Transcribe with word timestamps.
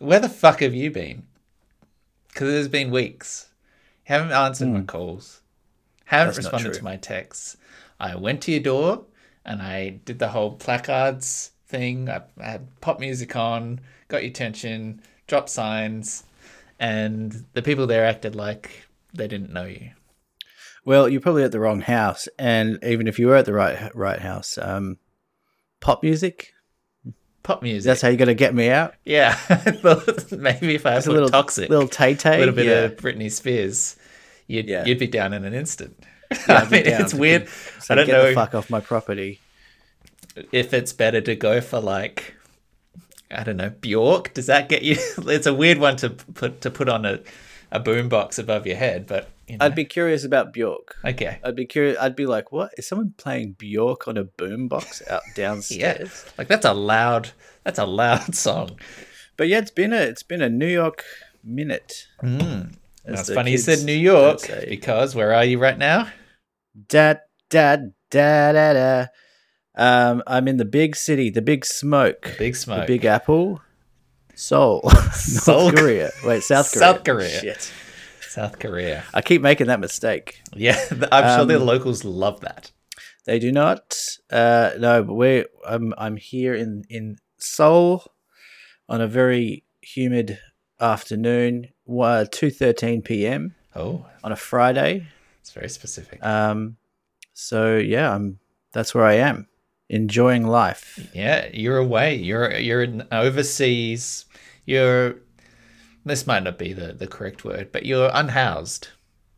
where 0.00 0.18
the 0.18 0.28
fuck 0.28 0.60
have 0.60 0.74
you 0.74 0.90
been? 0.90 1.22
Because 2.28 2.52
it's 2.52 2.68
been 2.68 2.90
weeks. 2.90 3.50
Haven't 4.04 4.32
answered 4.32 4.68
my 4.68 4.82
calls. 4.82 5.42
Haven't 6.06 6.34
Hmm. 6.34 6.42
That's 6.42 6.52
responded 6.52 6.74
to 6.74 6.84
my 6.84 6.96
texts. 6.96 7.56
I 8.00 8.16
went 8.16 8.42
to 8.42 8.50
your 8.50 8.60
door 8.60 9.04
and 9.44 9.62
I 9.62 10.00
did 10.04 10.18
the 10.18 10.28
whole 10.28 10.52
placards 10.52 11.52
thing. 11.66 12.08
I, 12.08 12.22
I 12.40 12.50
had 12.50 12.80
pop 12.80 12.98
music 12.98 13.36
on, 13.36 13.80
got 14.08 14.22
your 14.22 14.30
attention, 14.30 15.02
dropped 15.26 15.50
signs, 15.50 16.24
and 16.78 17.44
the 17.52 17.62
people 17.62 17.86
there 17.86 18.04
acted 18.04 18.34
like 18.34 18.88
they 19.12 19.28
didn't 19.28 19.52
know 19.52 19.66
you. 19.66 19.90
Well, 20.84 21.08
you're 21.08 21.20
probably 21.20 21.44
at 21.44 21.52
the 21.52 21.60
wrong 21.60 21.82
house, 21.82 22.26
and 22.38 22.78
even 22.82 23.06
if 23.06 23.18
you 23.18 23.26
were 23.26 23.36
at 23.36 23.44
the 23.44 23.52
right 23.52 23.94
right 23.94 24.20
house, 24.20 24.56
um, 24.56 24.96
pop 25.80 26.02
music. 26.02 26.54
Pop 27.42 27.62
music. 27.62 27.88
That's 27.88 28.02
how 28.02 28.08
you're 28.08 28.16
gonna 28.18 28.34
get 28.34 28.54
me 28.54 28.68
out. 28.70 28.94
yeah, 29.04 29.38
maybe 30.30 30.74
if 30.74 30.84
I 30.86 30.96
put 30.96 31.06
a 31.06 31.12
little 31.12 31.28
toxic, 31.30 31.70
little 31.70 31.88
tay 31.88 32.14
tay. 32.14 32.36
a 32.36 32.38
little 32.38 32.54
bit 32.54 32.66
yeah. 32.66 32.72
of 32.84 32.96
Britney 32.96 33.30
Spears, 33.32 33.96
you'd 34.46 34.66
Yeah. 34.68 34.84
you'd 34.84 34.98
be 34.98 35.06
down 35.06 35.32
in 35.32 35.44
an 35.44 35.54
instant. 35.54 35.98
Yeah, 36.30 36.38
I 36.48 36.68
mean, 36.68 36.82
it's 36.86 37.14
weird. 37.14 37.48
So 37.80 37.94
I 37.94 37.96
don't 37.96 38.06
get 38.06 38.12
know 38.12 38.28
the 38.28 38.34
fuck 38.34 38.54
off 38.54 38.68
my 38.70 38.80
property. 38.80 39.40
if 40.52 40.72
it's 40.74 40.92
better 40.92 41.20
to 41.22 41.34
go 41.34 41.60
for 41.60 41.80
like 41.80 42.34
I 43.30 43.42
don't 43.42 43.56
know 43.56 43.70
Bjork. 43.70 44.34
Does 44.34 44.46
that 44.46 44.68
get 44.68 44.82
you? 44.82 44.96
It's 45.18 45.46
a 45.46 45.54
weird 45.54 45.78
one 45.78 45.96
to 45.96 46.10
put 46.10 46.60
to 46.62 46.70
put 46.70 46.88
on 46.88 47.06
a 47.06 47.20
a 47.72 47.80
boombox 47.80 48.38
above 48.38 48.66
your 48.66 48.76
head, 48.76 49.06
but 49.06 49.28
you 49.46 49.56
know, 49.58 49.64
I'd 49.66 49.74
be 49.74 49.84
curious 49.84 50.24
about 50.24 50.52
Bjork. 50.52 50.96
okay. 51.04 51.38
I'd 51.44 51.56
be 51.56 51.66
curious. 51.66 51.96
I'd 52.00 52.16
be 52.16 52.26
like, 52.26 52.52
"What 52.52 52.70
is 52.78 52.86
someone 52.86 53.14
playing 53.16 53.52
Bjork 53.58 54.06
on 54.08 54.16
a 54.16 54.24
boombox 54.24 55.06
out 55.08 55.22
downstairs? 55.34 55.78
Yeah, 55.80 55.92
downstairs?" 55.98 56.24
like 56.38 56.48
that's 56.48 56.66
a 56.66 56.72
loud. 56.72 57.30
That's 57.64 57.78
a 57.78 57.86
loud 57.86 58.34
song. 58.34 58.78
But 59.36 59.48
yeah, 59.48 59.58
it's 59.58 59.70
been 59.70 59.92
a 59.92 59.96
it's 60.02 60.22
been 60.22 60.42
a 60.42 60.48
New 60.48 60.66
York 60.68 61.04
minute. 61.42 62.06
Mm. 62.22 62.74
It's 63.06 63.26
the 63.28 63.34
funny 63.34 63.52
you 63.52 63.58
said 63.58 63.82
New 63.84 63.92
York 63.92 64.40
because 64.68 65.14
where 65.14 65.32
are 65.34 65.44
you 65.44 65.58
right 65.58 65.78
now? 65.78 66.08
Da 66.88 67.14
da 67.48 67.76
da 68.10 68.52
da 68.52 68.72
da. 68.72 69.06
Um, 69.76 70.22
I'm 70.26 70.46
in 70.48 70.58
the 70.58 70.64
big 70.64 70.94
city, 70.96 71.30
the 71.30 71.40
big 71.42 71.64
smoke, 71.64 72.34
Big 72.38 72.54
smoke, 72.56 72.76
the 72.76 72.80
smoke. 72.82 72.86
big 72.86 73.04
apple, 73.06 73.62
Seoul, 74.34 74.88
Seoul. 75.12 75.64
North 75.70 75.76
Korea. 75.76 76.10
Wait, 76.24 76.42
South 76.42 76.70
Korea. 76.72 76.80
South 76.80 77.04
Korea. 77.04 77.40
Shit. 77.40 77.72
South 78.28 78.58
Korea. 78.58 79.04
I 79.12 79.22
keep 79.22 79.42
making 79.42 79.66
that 79.66 79.80
mistake. 79.80 80.40
Yeah, 80.54 80.78
I'm 81.12 81.36
sure 81.38 81.44
the 81.46 81.56
Um, 81.60 81.66
locals 81.66 82.04
love 82.04 82.40
that. 82.40 82.70
They 83.26 83.38
do 83.38 83.52
not. 83.52 83.96
Uh, 84.30 84.70
no, 84.78 85.02
but 85.02 85.14
we're 85.14 85.46
I'm 85.66 85.92
I'm 85.98 86.16
here 86.16 86.54
in 86.54 86.84
in 86.88 87.16
Seoul 87.38 88.04
on 88.88 89.00
a 89.00 89.06
very 89.08 89.64
humid 89.82 90.38
afternoon, 90.80 91.68
two 92.30 92.50
thirteen 92.50 93.02
p.m. 93.02 93.54
Oh, 93.76 94.06
on 94.24 94.32
a 94.32 94.36
Friday. 94.36 95.06
it's 95.40 95.52
very 95.52 95.68
specific. 95.68 96.24
Um, 96.24 96.76
so 97.34 97.76
yeah, 97.76 98.14
I'm. 98.14 98.38
That's 98.72 98.94
where 98.94 99.04
I 99.04 99.14
am, 99.14 99.48
enjoying 99.90 100.46
life. 100.46 101.10
Yeah, 101.12 101.48
you're 101.52 101.76
away. 101.76 102.14
You're 102.14 102.56
you're 102.56 102.82
in 102.82 103.06
overseas. 103.12 104.24
You're 104.64 105.16
this 106.04 106.26
might 106.26 106.44
not 106.44 106.56
be 106.56 106.72
the, 106.72 106.94
the 106.94 107.06
correct 107.06 107.44
word, 107.44 107.70
but 107.72 107.84
you're 107.84 108.10
unhoused. 108.14 108.88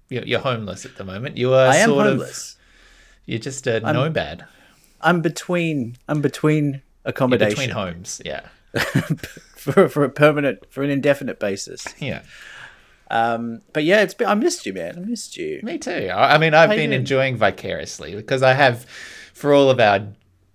You're, 0.09 0.25
you're 0.25 0.41
homeless 0.41 0.85
at 0.85 0.97
the 0.97 1.05
moment. 1.05 1.37
You 1.37 1.55
are 1.55 1.69
I 1.69 1.77
am 1.77 1.89
sort 1.89 2.07
homeless. 2.07 2.53
of 2.55 2.61
you're 3.27 3.41
just 3.41 3.67
a 3.67 3.81
nomad. 3.81 4.45
I'm 5.01 5.21
between. 5.23 5.97
I'm 6.09 6.21
between 6.21 6.73
You're 6.75 6.83
accommodation 7.07 7.57
between 7.57 7.71
homes. 7.71 8.21
Yeah, 8.25 8.47
for 9.57 9.89
for 9.89 10.05
a 10.05 10.11
permanent 10.11 10.71
for 10.71 10.83
an 10.83 10.91
indefinite 10.91 11.41
basis. 11.41 11.87
yeah. 11.99 12.23
Um, 13.11 13.61
but 13.75 13.85
yeah, 13.85 14.01
it's 14.03 14.15
been. 14.15 14.29
I 14.29 14.35
missed 14.35 14.65
you, 14.65 14.73
man. 14.73 14.95
I 14.97 15.01
missed 15.01 15.37
you. 15.37 15.61
Me 15.63 15.79
too. 15.79 16.09
I 16.13 16.35
I 16.35 16.39
mean, 16.39 16.55
I've 16.55 16.71
How 16.71 16.77
been 16.77 16.93
enjoying 16.93 17.37
vicariously 17.37 18.15
because 18.15 18.43
I 18.43 18.55
have, 18.55 18.87
for 19.35 19.53
all 19.53 19.69
of 19.69 19.81
our 19.81 20.07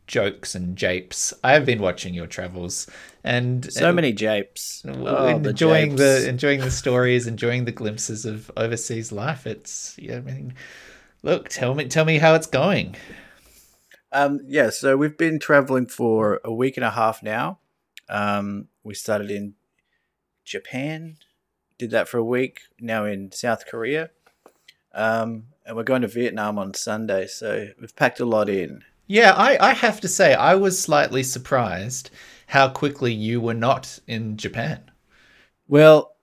jokes 0.08 0.56
and 0.56 0.76
japes, 0.76 1.34
I 1.44 1.54
have 1.54 1.66
been 1.66 1.80
watching 1.80 2.14
your 2.14 2.28
travels 2.28 2.88
and 3.24 3.72
So 3.72 3.92
many 3.92 4.14
japes. 4.14 4.84
Oh, 4.88 5.28
enjoying 5.28 5.98
the, 5.98 6.20
japes. 6.20 6.26
enjoying 6.26 6.62
the 6.62 6.72
stories, 6.72 7.28
enjoying 7.28 7.66
the 7.66 7.72
glimpses 7.72 8.26
of 8.26 8.50
overseas 8.56 9.12
life. 9.12 9.46
It's 9.46 9.96
yeah, 10.00 10.18
I 10.18 10.22
mean, 10.22 10.54
look, 11.24 11.50
tell 11.50 11.76
me 11.76 11.88
tell 11.88 12.06
me 12.06 12.18
how 12.18 12.36
it's 12.36 12.48
going. 12.48 12.96
Um, 14.14 14.40
yeah, 14.48 14.70
so 14.70 14.96
we've 14.96 15.18
been 15.18 15.40
traveling 15.40 15.88
for 15.88 16.40
a 16.46 16.54
week 16.54 16.78
and 16.78 16.86
a 16.86 16.92
half 16.92 17.22
now. 17.22 17.60
Um, 18.10 18.70
we 18.84 18.94
started 18.94 19.30
in 19.30 19.56
Japan, 20.46 21.18
did 21.78 21.92
that 21.92 22.08
for 22.08 22.18
a 22.18 22.24
week. 22.24 22.62
Now 22.80 23.04
in 23.04 23.34
South 23.34 23.66
Korea, 23.68 24.12
um, 24.94 25.48
and 25.66 25.76
we're 25.76 25.84
going 25.84 26.04
to 26.04 26.08
Vietnam 26.08 26.58
on 26.58 26.74
Sunday. 26.74 27.28
So 27.28 27.68
we've 27.82 27.96
packed 27.96 28.22
a 28.22 28.26
lot 28.26 28.48
in. 28.48 28.84
Yeah, 29.08 29.34
I, 29.34 29.58
I 29.70 29.74
have 29.74 30.02
to 30.02 30.08
say 30.08 30.34
I 30.34 30.56
was 30.56 30.80
slightly 30.80 31.24
surprised 31.24 32.10
how 32.48 32.70
quickly 32.70 33.14
you 33.14 33.40
were 33.42 33.54
not 33.54 34.00
in 34.08 34.38
Japan. 34.38 34.92
Well, 35.68 36.16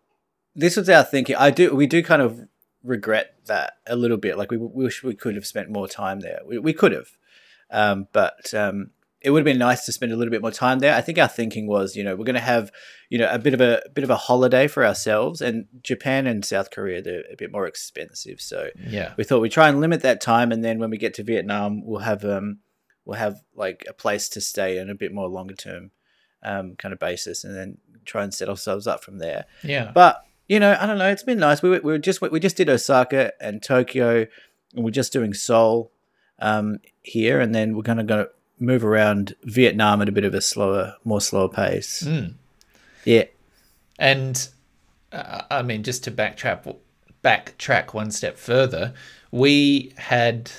this 0.55 0.77
was 0.77 0.89
our 0.89 1.03
thinking. 1.05 1.37
I 1.37 1.51
do. 1.51 1.75
We 1.75 1.87
do 1.87 2.03
kind 2.03 2.23
of 2.23 2.41
regret 2.83 3.35
that 3.47 3.75
a 3.87 3.97
little 3.97 4.17
bit. 4.19 4.39
Like 4.39 4.51
we 4.51 4.59
wish 4.59 5.03
we 5.03 5.15
could 5.15 5.35
have 5.35 5.47
spent 5.47 5.71
more 5.71 5.89
time 5.89 6.21
there. 6.21 6.41
We, 6.47 6.59
we 6.59 6.73
could 6.73 6.93
have, 6.93 7.09
um, 7.71 8.09
but 8.13 8.53
um, 8.55 8.91
it 9.21 9.31
would 9.31 9.41
have 9.41 9.45
been 9.45 9.59
nice 9.59 9.85
to 9.87 9.93
spend 9.93 10.13
a 10.13 10.17
little 10.17 10.31
bit 10.31 10.43
more 10.43 10.51
time 10.51 10.79
there. 10.79 10.95
I 10.95 11.01
think 11.01 11.19
our 11.19 11.29
thinking 11.29 11.67
was, 11.67 11.97
you 11.97 12.05
know, 12.05 12.15
we're 12.15 12.25
going 12.25 12.35
to 12.35 12.41
have, 12.41 12.71
you 13.11 13.19
know, 13.19 13.29
a 13.31 13.39
bit 13.39 13.55
of 13.55 13.61
a, 13.61 13.83
a 13.87 13.89
bit 13.91 14.05
of 14.05 14.11
a 14.11 14.17
holiday 14.17 14.67
for 14.67 14.85
ourselves. 14.85 15.41
And 15.41 15.67
Japan 15.83 16.27
and 16.27 16.45
South 16.45 16.71
Korea 16.71 17.01
they're 17.03 17.25
a 17.33 17.37
bit 17.37 17.51
more 17.51 17.67
expensive, 17.67 18.41
so 18.41 18.69
Yeah. 18.87 19.15
we 19.17 19.25
thought 19.25 19.41
we'd 19.41 19.53
try 19.53 19.69
and 19.69 19.81
limit 19.81 20.03
that 20.03 20.21
time. 20.21 20.53
And 20.53 20.63
then 20.63 20.79
when 20.79 20.91
we 20.91 20.99
get 20.99 21.15
to 21.15 21.23
Vietnam, 21.23 21.85
we'll 21.85 22.01
have 22.01 22.25
um, 22.25 22.59
we'll 23.05 23.19
have 23.19 23.41
like 23.55 23.85
a 23.89 23.93
place 23.93 24.29
to 24.31 24.41
stay 24.41 24.79
and 24.79 24.91
a 24.91 24.95
bit 24.95 25.13
more 25.13 25.29
longer 25.29 25.55
term 25.55 25.91
um, 26.43 26.77
kind 26.77 26.93
of 26.93 26.99
basis, 26.99 27.45
and 27.45 27.57
then 27.57 27.79
try 28.05 28.23
and 28.23 28.35
set 28.35 28.49
ourselves 28.49 28.87
up 28.87 29.03
from 29.03 29.19
there. 29.19 29.47
Yeah. 29.63 29.91
But 29.95 30.25
you 30.49 30.61
know, 30.61 30.77
I 30.79 30.87
don't 30.87 30.99
know. 30.99 31.09
It's 31.09 31.23
been 31.23 31.39
nice. 31.39 31.63
We 31.63 31.71
were, 31.71 31.81
we 31.83 31.93
were 31.93 31.99
just 31.99 32.21
we 32.21 32.41
just 32.41 32.57
did 32.57 32.69
Osaka 32.69 33.33
and 33.41 33.63
Tokyo, 33.63 34.27
and 34.75 34.85
we're 34.85 34.91
just 34.91 35.13
doing 35.13 35.35
Seoul 35.35 35.91
um, 36.39 36.79
here, 37.03 37.41
and 37.41 37.55
then 37.55 37.77
we're 37.77 37.83
gonna 37.83 38.05
go 38.05 38.29
move 38.59 38.85
around 38.85 39.35
Vietnam 39.43 40.03
at 40.03 40.09
a 40.09 40.13
bit 40.13 40.25
of 40.25 40.35
a 40.35 40.41
slower, 40.41 40.97
more 41.05 41.21
slower 41.21 41.49
pace. 41.49 42.03
Mm. 42.03 42.35
Yeah, 43.05 43.25
And 43.99 44.49
uh, 45.13 45.43
I 45.51 45.63
mean, 45.63 45.83
just 45.83 46.05
to 46.05 46.11
backtrack, 46.11 46.75
backtrack 47.23 47.93
one 47.93 48.11
step 48.11 48.39
further, 48.39 48.95
we 49.31 49.93
had 49.97 50.51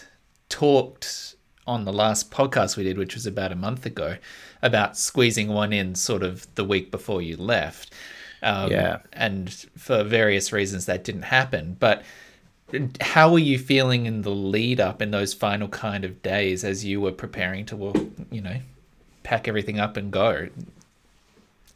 talked 0.49 1.34
on 1.67 1.85
the 1.85 1.93
last 1.93 2.31
podcast 2.31 2.77
we 2.77 2.83
did, 2.83 2.97
which 2.97 3.15
was 3.15 3.25
about 3.25 3.51
a 3.51 3.55
month 3.55 3.85
ago, 3.85 4.17
about 4.61 4.97
squeezing 4.97 5.47
one 5.47 5.73
in 5.73 5.95
sort 5.95 6.23
of 6.23 6.53
the 6.55 6.63
week 6.63 6.91
before 6.91 7.21
you 7.21 7.35
left. 7.37 7.91
Um, 8.43 8.71
Yeah. 8.71 8.97
And 9.13 9.51
for 9.77 10.03
various 10.03 10.51
reasons, 10.51 10.85
that 10.85 11.03
didn't 11.03 11.23
happen. 11.23 11.75
But 11.79 12.03
how 13.01 13.31
were 13.31 13.39
you 13.39 13.57
feeling 13.57 14.05
in 14.05 14.21
the 14.23 14.31
lead 14.31 14.79
up 14.79 15.01
in 15.01 15.11
those 15.11 15.33
final 15.33 15.67
kind 15.67 16.03
of 16.03 16.21
days 16.21 16.63
as 16.63 16.83
you 16.85 16.99
were 17.01 17.11
preparing 17.11 17.65
to, 17.67 17.75
well, 17.75 17.95
you 18.31 18.41
know, 18.41 18.57
pack 19.23 19.47
everything 19.47 19.79
up 19.79 19.97
and 19.97 20.11
go? 20.11 20.49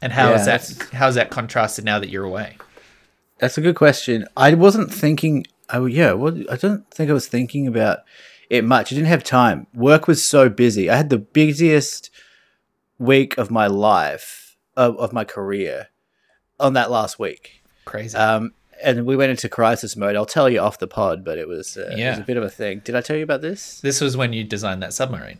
And 0.02 0.12
how 0.12 0.32
is 0.32 0.46
Yeah, 0.46 0.56
that? 0.58 0.88
How's 0.92 1.14
that 1.16 1.30
contrasted 1.30 1.84
now 1.84 1.98
that 1.98 2.08
you're 2.10 2.24
away? 2.24 2.56
that's 3.38 3.56
a 3.56 3.60
good 3.62 3.74
question. 3.76 4.26
I 4.36 4.52
wasn't 4.54 4.92
thinking. 4.92 5.46
Oh 5.70 5.86
yeah, 5.86 6.12
well, 6.12 6.36
I 6.50 6.56
don't 6.56 6.88
think 6.90 7.10
I 7.10 7.14
was 7.14 7.26
thinking 7.28 7.66
about 7.66 8.00
it 8.50 8.64
much. 8.64 8.92
I 8.92 8.96
didn't 8.96 9.08
have 9.08 9.24
time. 9.24 9.66
Work 9.72 10.06
was 10.06 10.26
so 10.26 10.48
busy. 10.50 10.90
I 10.90 10.96
had 10.96 11.08
the 11.08 11.18
busiest 11.18 12.10
week 12.98 13.38
of 13.38 13.50
my 13.50 13.66
life 13.66 14.56
of, 14.76 14.98
of 14.98 15.12
my 15.12 15.24
career 15.24 15.88
on 16.58 16.74
that 16.74 16.90
last 16.90 17.18
week. 17.18 17.62
Crazy. 17.86 18.16
Um, 18.18 18.52
and 18.82 19.06
we 19.06 19.14
went 19.16 19.30
into 19.30 19.48
crisis 19.48 19.94
mode. 19.96 20.16
I'll 20.16 20.26
tell 20.26 20.48
you 20.48 20.58
off 20.60 20.78
the 20.78 20.86
pod, 20.86 21.24
but 21.24 21.38
it 21.38 21.46
was 21.48 21.76
uh, 21.76 21.82
it 21.82 21.90
was 21.92 21.98
Yeah. 21.98 22.18
a 22.18 22.24
bit 22.24 22.36
of 22.36 22.42
a 22.42 22.50
thing. 22.50 22.80
Did 22.84 22.94
I 22.96 23.00
tell 23.00 23.16
you 23.16 23.22
about 23.22 23.40
this? 23.40 23.80
this 23.80 24.00
was 24.00 24.16
when 24.16 24.32
you 24.32 24.42
designed 24.44 24.82
that 24.82 24.92
submarine. 24.92 25.38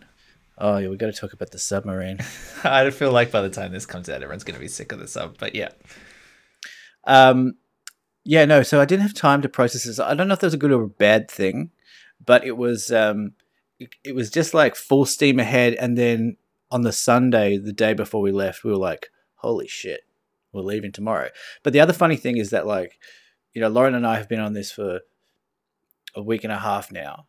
Oh 0.58 0.76
yeah, 0.76 0.88
we 0.88 0.96
got 0.98 1.06
to 1.06 1.12
talk 1.12 1.32
about 1.32 1.50
the 1.52 1.58
submarine. 1.58 2.18
I 2.64 2.90
feel 2.90 3.12
like 3.12 3.30
by 3.30 3.40
the 3.40 3.48
time 3.50 3.72
this 3.72 3.86
comes 3.86 4.08
out, 4.10 4.16
everyone's 4.22 4.44
going 4.44 4.54
to 4.56 4.60
be 4.60 4.68
sick 4.68 4.92
of 4.92 4.98
the 4.98 5.08
sub. 5.08 5.36
But 5.38 5.54
yeah, 5.54 5.70
Um, 7.04 7.54
yeah, 8.24 8.44
no. 8.44 8.62
So 8.62 8.80
I 8.80 8.84
didn't 8.84 9.02
have 9.02 9.14
time 9.14 9.42
to 9.42 9.48
process 9.48 9.84
this. 9.84 9.98
I 9.98 10.14
don't 10.14 10.28
know 10.28 10.34
if 10.34 10.40
that 10.40 10.46
was 10.48 10.54
a 10.54 10.58
good 10.58 10.72
or 10.72 10.82
a 10.82 10.88
bad 10.88 11.30
thing, 11.30 11.70
but 12.24 12.44
it 12.44 12.56
was. 12.56 12.90
Um, 12.92 13.32
it, 13.78 13.90
it 14.04 14.14
was 14.14 14.30
just 14.30 14.52
like 14.52 14.76
full 14.76 15.06
steam 15.06 15.38
ahead, 15.38 15.74
and 15.74 15.96
then 15.96 16.36
on 16.70 16.82
the 16.82 16.92
Sunday, 16.92 17.56
the 17.56 17.72
day 17.72 17.94
before 17.94 18.20
we 18.20 18.30
left, 18.30 18.62
we 18.64 18.70
were 18.70 18.76
like, 18.76 19.08
"Holy 19.36 19.66
shit, 19.66 20.02
we're 20.52 20.60
leaving 20.62 20.92
tomorrow." 20.92 21.30
But 21.62 21.72
the 21.72 21.80
other 21.80 21.92
funny 21.94 22.16
thing 22.16 22.36
is 22.36 22.50
that, 22.50 22.66
like, 22.66 22.98
you 23.54 23.60
know, 23.60 23.68
Lauren 23.68 23.94
and 23.94 24.06
I 24.06 24.16
have 24.18 24.28
been 24.28 24.40
on 24.40 24.52
this 24.52 24.70
for 24.70 25.00
a 26.14 26.22
week 26.22 26.44
and 26.44 26.52
a 26.52 26.58
half 26.58 26.90
now, 26.92 27.26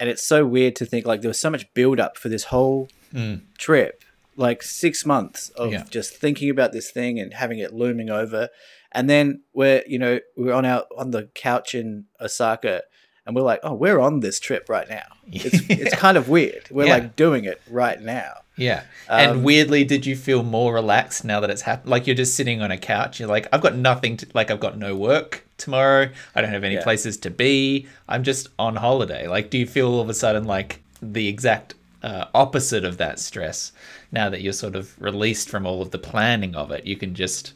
and 0.00 0.08
it's 0.08 0.26
so 0.26 0.46
weird 0.46 0.76
to 0.76 0.86
think 0.86 1.04
like 1.06 1.20
there 1.20 1.28
was 1.28 1.40
so 1.40 1.50
much 1.50 1.72
build 1.74 2.00
up 2.00 2.16
for 2.16 2.28
this 2.28 2.44
whole 2.44 2.88
Mm. 3.12 3.42
trip, 3.58 4.02
like 4.36 4.62
six 4.62 5.04
months 5.06 5.50
of 5.50 5.70
Yeah. 5.72 5.84
just 5.90 6.16
thinking 6.16 6.50
about 6.50 6.72
this 6.72 6.90
thing 6.90 7.20
and 7.20 7.34
having 7.34 7.58
it 7.58 7.72
looming 7.74 8.08
over, 8.10 8.48
and 8.90 9.08
then 9.10 9.42
we're 9.52 9.82
you 9.86 9.98
know 9.98 10.18
we're 10.36 10.52
on 10.54 10.64
our 10.64 10.86
on 10.96 11.10
the 11.10 11.28
couch 11.34 11.74
in 11.74 12.06
Osaka, 12.20 12.84
and 13.26 13.34
we're 13.34 13.42
like, 13.42 13.60
oh, 13.62 13.74
we're 13.74 14.00
on 14.00 14.20
this 14.20 14.38
trip 14.40 14.68
right 14.68 14.88
now. 14.88 15.06
It's 15.30 15.60
it's 15.70 15.94
kind 15.94 16.16
of 16.16 16.28
weird. 16.28 16.68
We're 16.70 16.86
Yeah. 16.86 16.94
like 16.94 17.16
doing 17.16 17.44
it 17.44 17.60
right 17.70 18.00
now. 18.00 18.40
Yeah. 18.56 18.84
Um, 19.08 19.18
and 19.20 19.44
weirdly, 19.44 19.82
did 19.84 20.06
you 20.06 20.14
feel 20.14 20.42
more 20.44 20.72
relaxed 20.74 21.24
now 21.24 21.40
that 21.40 21.50
it's 21.50 21.62
happened? 21.62 21.90
Like 21.90 22.06
you're 22.06 22.14
just 22.14 22.36
sitting 22.36 22.62
on 22.62 22.70
a 22.70 22.78
couch. 22.78 23.18
You're 23.18 23.28
like, 23.28 23.48
I've 23.52 23.60
got 23.62 23.74
nothing 23.74 24.16
to, 24.18 24.26
like, 24.32 24.50
I've 24.50 24.60
got 24.60 24.78
no 24.78 24.94
work 24.94 25.44
tomorrow. 25.58 26.08
I 26.36 26.40
don't 26.40 26.50
have 26.50 26.62
any 26.64 26.74
Yeah. 26.76 26.82
places 26.84 27.16
to 27.18 27.30
be. 27.30 27.88
I'm 28.08 28.22
just 28.22 28.48
on 28.58 28.76
holiday. 28.76 29.26
Like, 29.26 29.50
do 29.50 29.58
you 29.58 29.66
feel 29.66 29.88
all 29.88 30.00
of 30.00 30.08
a 30.08 30.14
sudden 30.14 30.44
like 30.44 30.80
the 31.02 31.26
exact 31.28 31.74
uh, 32.02 32.26
opposite 32.34 32.84
of 32.84 32.98
that 32.98 33.18
stress 33.18 33.72
now 34.12 34.28
that 34.30 34.40
you're 34.42 34.52
sort 34.52 34.76
of 34.76 35.00
released 35.02 35.48
from 35.48 35.66
all 35.66 35.82
of 35.82 35.90
the 35.90 35.98
planning 35.98 36.54
of 36.54 36.70
it? 36.70 36.84
You 36.86 36.96
can 36.96 37.14
just 37.14 37.54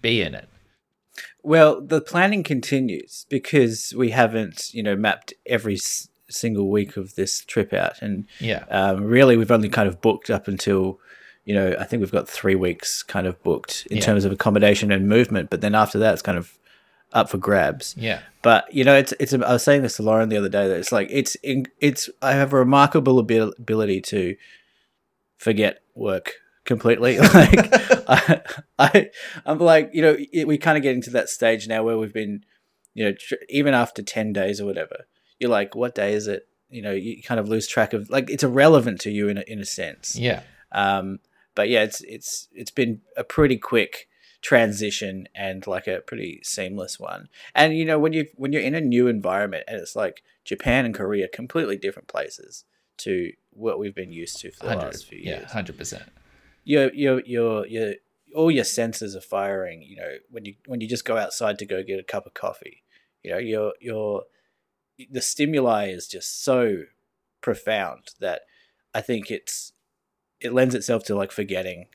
be 0.00 0.22
in 0.22 0.34
it. 0.34 0.48
Well, 1.42 1.80
the 1.80 2.00
planning 2.00 2.42
continues 2.42 3.26
because 3.28 3.94
we 3.96 4.10
haven't, 4.10 4.72
you 4.74 4.82
know, 4.82 4.96
mapped 4.96 5.32
every 5.46 5.74
s- 5.74 6.08
single 6.28 6.70
week 6.70 6.96
of 6.96 7.14
this 7.14 7.44
trip 7.44 7.72
out, 7.72 8.00
and 8.02 8.26
Yeah. 8.38 8.64
um, 8.70 9.04
really 9.04 9.36
we've 9.36 9.50
only 9.50 9.68
kind 9.68 9.88
of 9.88 10.00
booked 10.00 10.30
up 10.30 10.46
until, 10.48 11.00
you 11.44 11.54
know, 11.54 11.74
I 11.78 11.84
think 11.84 12.00
we've 12.00 12.12
got 12.12 12.28
three 12.28 12.54
weeks 12.54 13.02
kind 13.02 13.26
of 13.26 13.42
booked 13.42 13.86
in 13.90 13.96
Yeah. 13.96 14.02
terms 14.04 14.24
of 14.24 14.32
accommodation 14.32 14.92
and 14.92 15.08
movement, 15.08 15.50
but 15.50 15.60
then 15.60 15.74
after 15.74 15.98
that 15.98 16.12
it's 16.12 16.22
kind 16.22 16.38
of 16.38 16.56
up 17.12 17.28
for 17.28 17.38
grabs. 17.38 17.94
Yeah. 17.98 18.20
But 18.42 18.72
you 18.72 18.84
know, 18.84 18.94
it's 18.94 19.12
it's. 19.18 19.32
I 19.34 19.38
was 19.52 19.62
saying 19.64 19.82
this 19.82 19.96
to 19.96 20.02
Lauren 20.02 20.28
the 20.28 20.36
other 20.36 20.48
day 20.48 20.68
that 20.68 20.78
it's 20.78 20.92
like 20.92 21.08
it's 21.10 21.34
in, 21.36 21.66
it's. 21.80 22.08
I 22.22 22.32
have 22.32 22.52
a 22.52 22.56
remarkable 22.58 23.18
ability 23.18 24.00
to 24.02 24.36
forget 25.38 25.80
work 25.94 26.34
completely. 26.70 27.18
like 27.34 28.08
I, 28.08 28.40
I, 28.78 29.10
I'm 29.44 29.58
like 29.58 29.90
you 29.92 30.02
know, 30.02 30.16
it, 30.32 30.46
we 30.46 30.56
kind 30.56 30.78
of 30.78 30.84
get 30.84 30.94
into 30.94 31.10
that 31.10 31.28
stage 31.28 31.66
now 31.66 31.82
where 31.82 31.98
we've 31.98 32.12
been, 32.12 32.44
you 32.94 33.04
know, 33.04 33.12
tr- 33.18 33.34
even 33.48 33.74
after 33.74 34.02
ten 34.02 34.32
days 34.32 34.60
or 34.60 34.66
whatever, 34.66 35.06
you're 35.40 35.50
like, 35.50 35.74
what 35.74 35.96
day 35.96 36.12
is 36.12 36.28
it? 36.28 36.46
You 36.68 36.82
know, 36.82 36.92
you 36.92 37.22
kind 37.24 37.40
of 37.40 37.48
lose 37.48 37.66
track 37.66 37.92
of 37.92 38.08
like 38.08 38.30
it's 38.30 38.44
irrelevant 38.44 39.00
to 39.00 39.10
you 39.10 39.28
in 39.28 39.38
a, 39.38 39.44
in 39.48 39.58
a 39.58 39.64
sense. 39.64 40.14
Yeah. 40.16 40.42
Um, 40.70 41.18
but 41.56 41.68
yeah, 41.68 41.82
it's 41.82 42.02
it's 42.02 42.48
it's 42.52 42.70
been 42.70 43.00
a 43.16 43.24
pretty 43.24 43.58
quick 43.58 44.06
transition 44.40 45.28
and 45.34 45.66
like 45.66 45.88
a 45.88 46.00
pretty 46.06 46.40
seamless 46.44 47.00
one. 47.00 47.28
And 47.52 47.76
you 47.76 47.84
know, 47.84 47.98
when 47.98 48.12
you 48.12 48.28
when 48.36 48.52
you're 48.52 48.62
in 48.62 48.76
a 48.76 48.80
new 48.80 49.08
environment 49.08 49.64
and 49.66 49.80
it's 49.80 49.96
like 49.96 50.22
Japan 50.44 50.84
and 50.84 50.94
Korea, 50.94 51.26
completely 51.26 51.76
different 51.76 52.06
places 52.06 52.64
to 52.98 53.32
what 53.50 53.80
we've 53.80 53.94
been 53.94 54.12
used 54.12 54.38
to 54.40 54.52
for 54.52 54.60
the 54.60 54.66
100. 54.66 54.86
last 54.86 55.06
few 55.06 55.18
years. 55.18 55.50
Yeah. 55.52 55.62
100%. 55.62 56.06
Your 56.64 56.92
your 56.92 57.20
your 57.24 57.66
your 57.66 57.94
all 58.34 58.50
your 58.50 58.64
senses 58.64 59.16
are 59.16 59.20
firing. 59.20 59.82
You 59.82 59.96
know, 59.96 60.14
when 60.30 60.44
you 60.44 60.54
when 60.66 60.80
you 60.80 60.88
just 60.88 61.04
go 61.04 61.16
outside 61.16 61.58
to 61.58 61.66
go 61.66 61.82
get 61.82 62.00
a 62.00 62.04
cup 62.04 62.26
of 62.26 62.34
coffee, 62.34 62.82
you 63.22 63.30
know, 63.30 63.38
your 63.38 63.74
your 63.80 64.24
the 65.10 65.22
stimuli 65.22 65.88
is 65.88 66.06
just 66.06 66.42
so 66.42 66.82
profound 67.40 68.10
that 68.20 68.42
I 68.94 69.00
think 69.00 69.30
it's 69.30 69.72
it 70.40 70.52
lends 70.52 70.74
itself 70.74 71.04
to 71.04 71.14
like 71.14 71.32
forgetting 71.32 71.86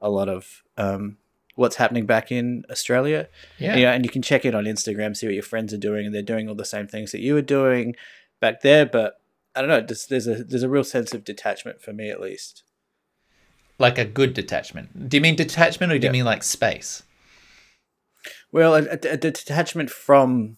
a 0.00 0.08
lot 0.08 0.28
of 0.28 0.62
um, 0.76 1.18
what's 1.54 1.76
happening 1.76 2.06
back 2.06 2.30
in 2.30 2.64
Australia. 2.70 3.28
Yeah. 3.58 3.76
You 3.76 3.82
know, 3.84 3.90
and 3.90 4.04
you 4.04 4.10
can 4.10 4.22
check 4.22 4.44
in 4.44 4.54
on 4.54 4.64
Instagram, 4.64 5.16
see 5.16 5.26
what 5.26 5.34
your 5.34 5.42
friends 5.42 5.74
are 5.74 5.78
doing, 5.78 6.06
and 6.06 6.14
they're 6.14 6.22
doing 6.22 6.48
all 6.48 6.54
the 6.54 6.64
same 6.64 6.86
things 6.86 7.12
that 7.12 7.20
you 7.20 7.34
were 7.34 7.42
doing 7.42 7.96
back 8.40 8.60
there. 8.62 8.86
But 8.86 9.20
I 9.54 9.60
don't 9.60 9.68
know. 9.68 9.80
There's, 9.80 10.06
there's 10.06 10.26
a 10.26 10.44
there's 10.44 10.62
a 10.62 10.68
real 10.68 10.84
sense 10.84 11.12
of 11.12 11.24
detachment 11.24 11.82
for 11.82 11.92
me, 11.92 12.10
at 12.10 12.20
least. 12.20 12.62
Like 13.78 13.98
a 13.98 14.04
good 14.04 14.34
detachment. 14.34 15.08
Do 15.08 15.16
you 15.16 15.20
mean 15.20 15.36
detachment 15.36 15.92
or 15.92 15.98
do 15.98 16.04
Yeah. 16.04 16.08
you 16.10 16.12
mean 16.12 16.24
like 16.24 16.42
space? 16.42 17.02
Well, 18.50 18.74
a, 18.74 18.82
a, 18.82 18.98
a 19.12 19.16
detachment 19.16 19.90
from 19.90 20.56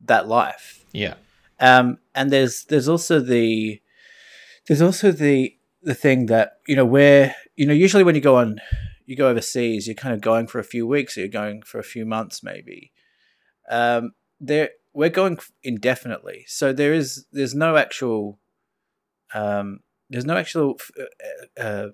that 0.00 0.28
life. 0.28 0.84
Yeah. 0.92 1.14
Um, 1.58 1.98
and 2.14 2.30
there's 2.30 2.64
there's 2.64 2.88
also 2.88 3.20
the 3.20 3.80
there's 4.68 4.82
also 4.82 5.12
the 5.12 5.56
the 5.82 5.94
thing 5.94 6.26
that 6.26 6.58
you 6.66 6.76
know 6.76 6.84
where 6.84 7.34
you 7.56 7.66
know 7.66 7.72
usually 7.72 8.04
when 8.04 8.14
you 8.14 8.20
go 8.20 8.36
on 8.36 8.60
you 9.06 9.16
go 9.16 9.28
overseas 9.28 9.86
you're 9.86 9.94
kind 9.94 10.14
of 10.14 10.20
going 10.20 10.46
for 10.46 10.58
a 10.58 10.64
few 10.64 10.86
weeks 10.86 11.16
or 11.16 11.20
you're 11.20 11.28
going 11.28 11.62
for 11.62 11.78
a 11.78 11.84
few 11.84 12.04
months 12.06 12.42
maybe. 12.42 12.92
Um, 13.70 14.12
there 14.40 14.70
we're 14.92 15.08
going 15.08 15.38
indefinitely, 15.62 16.44
so 16.48 16.72
there 16.72 16.92
is 16.92 17.26
there's 17.32 17.54
no 17.54 17.76
actual 17.76 18.38
um, 19.34 19.80
there's 20.10 20.26
no 20.26 20.36
actual 20.36 20.78
uh, 21.00 21.60
uh, 21.60 21.86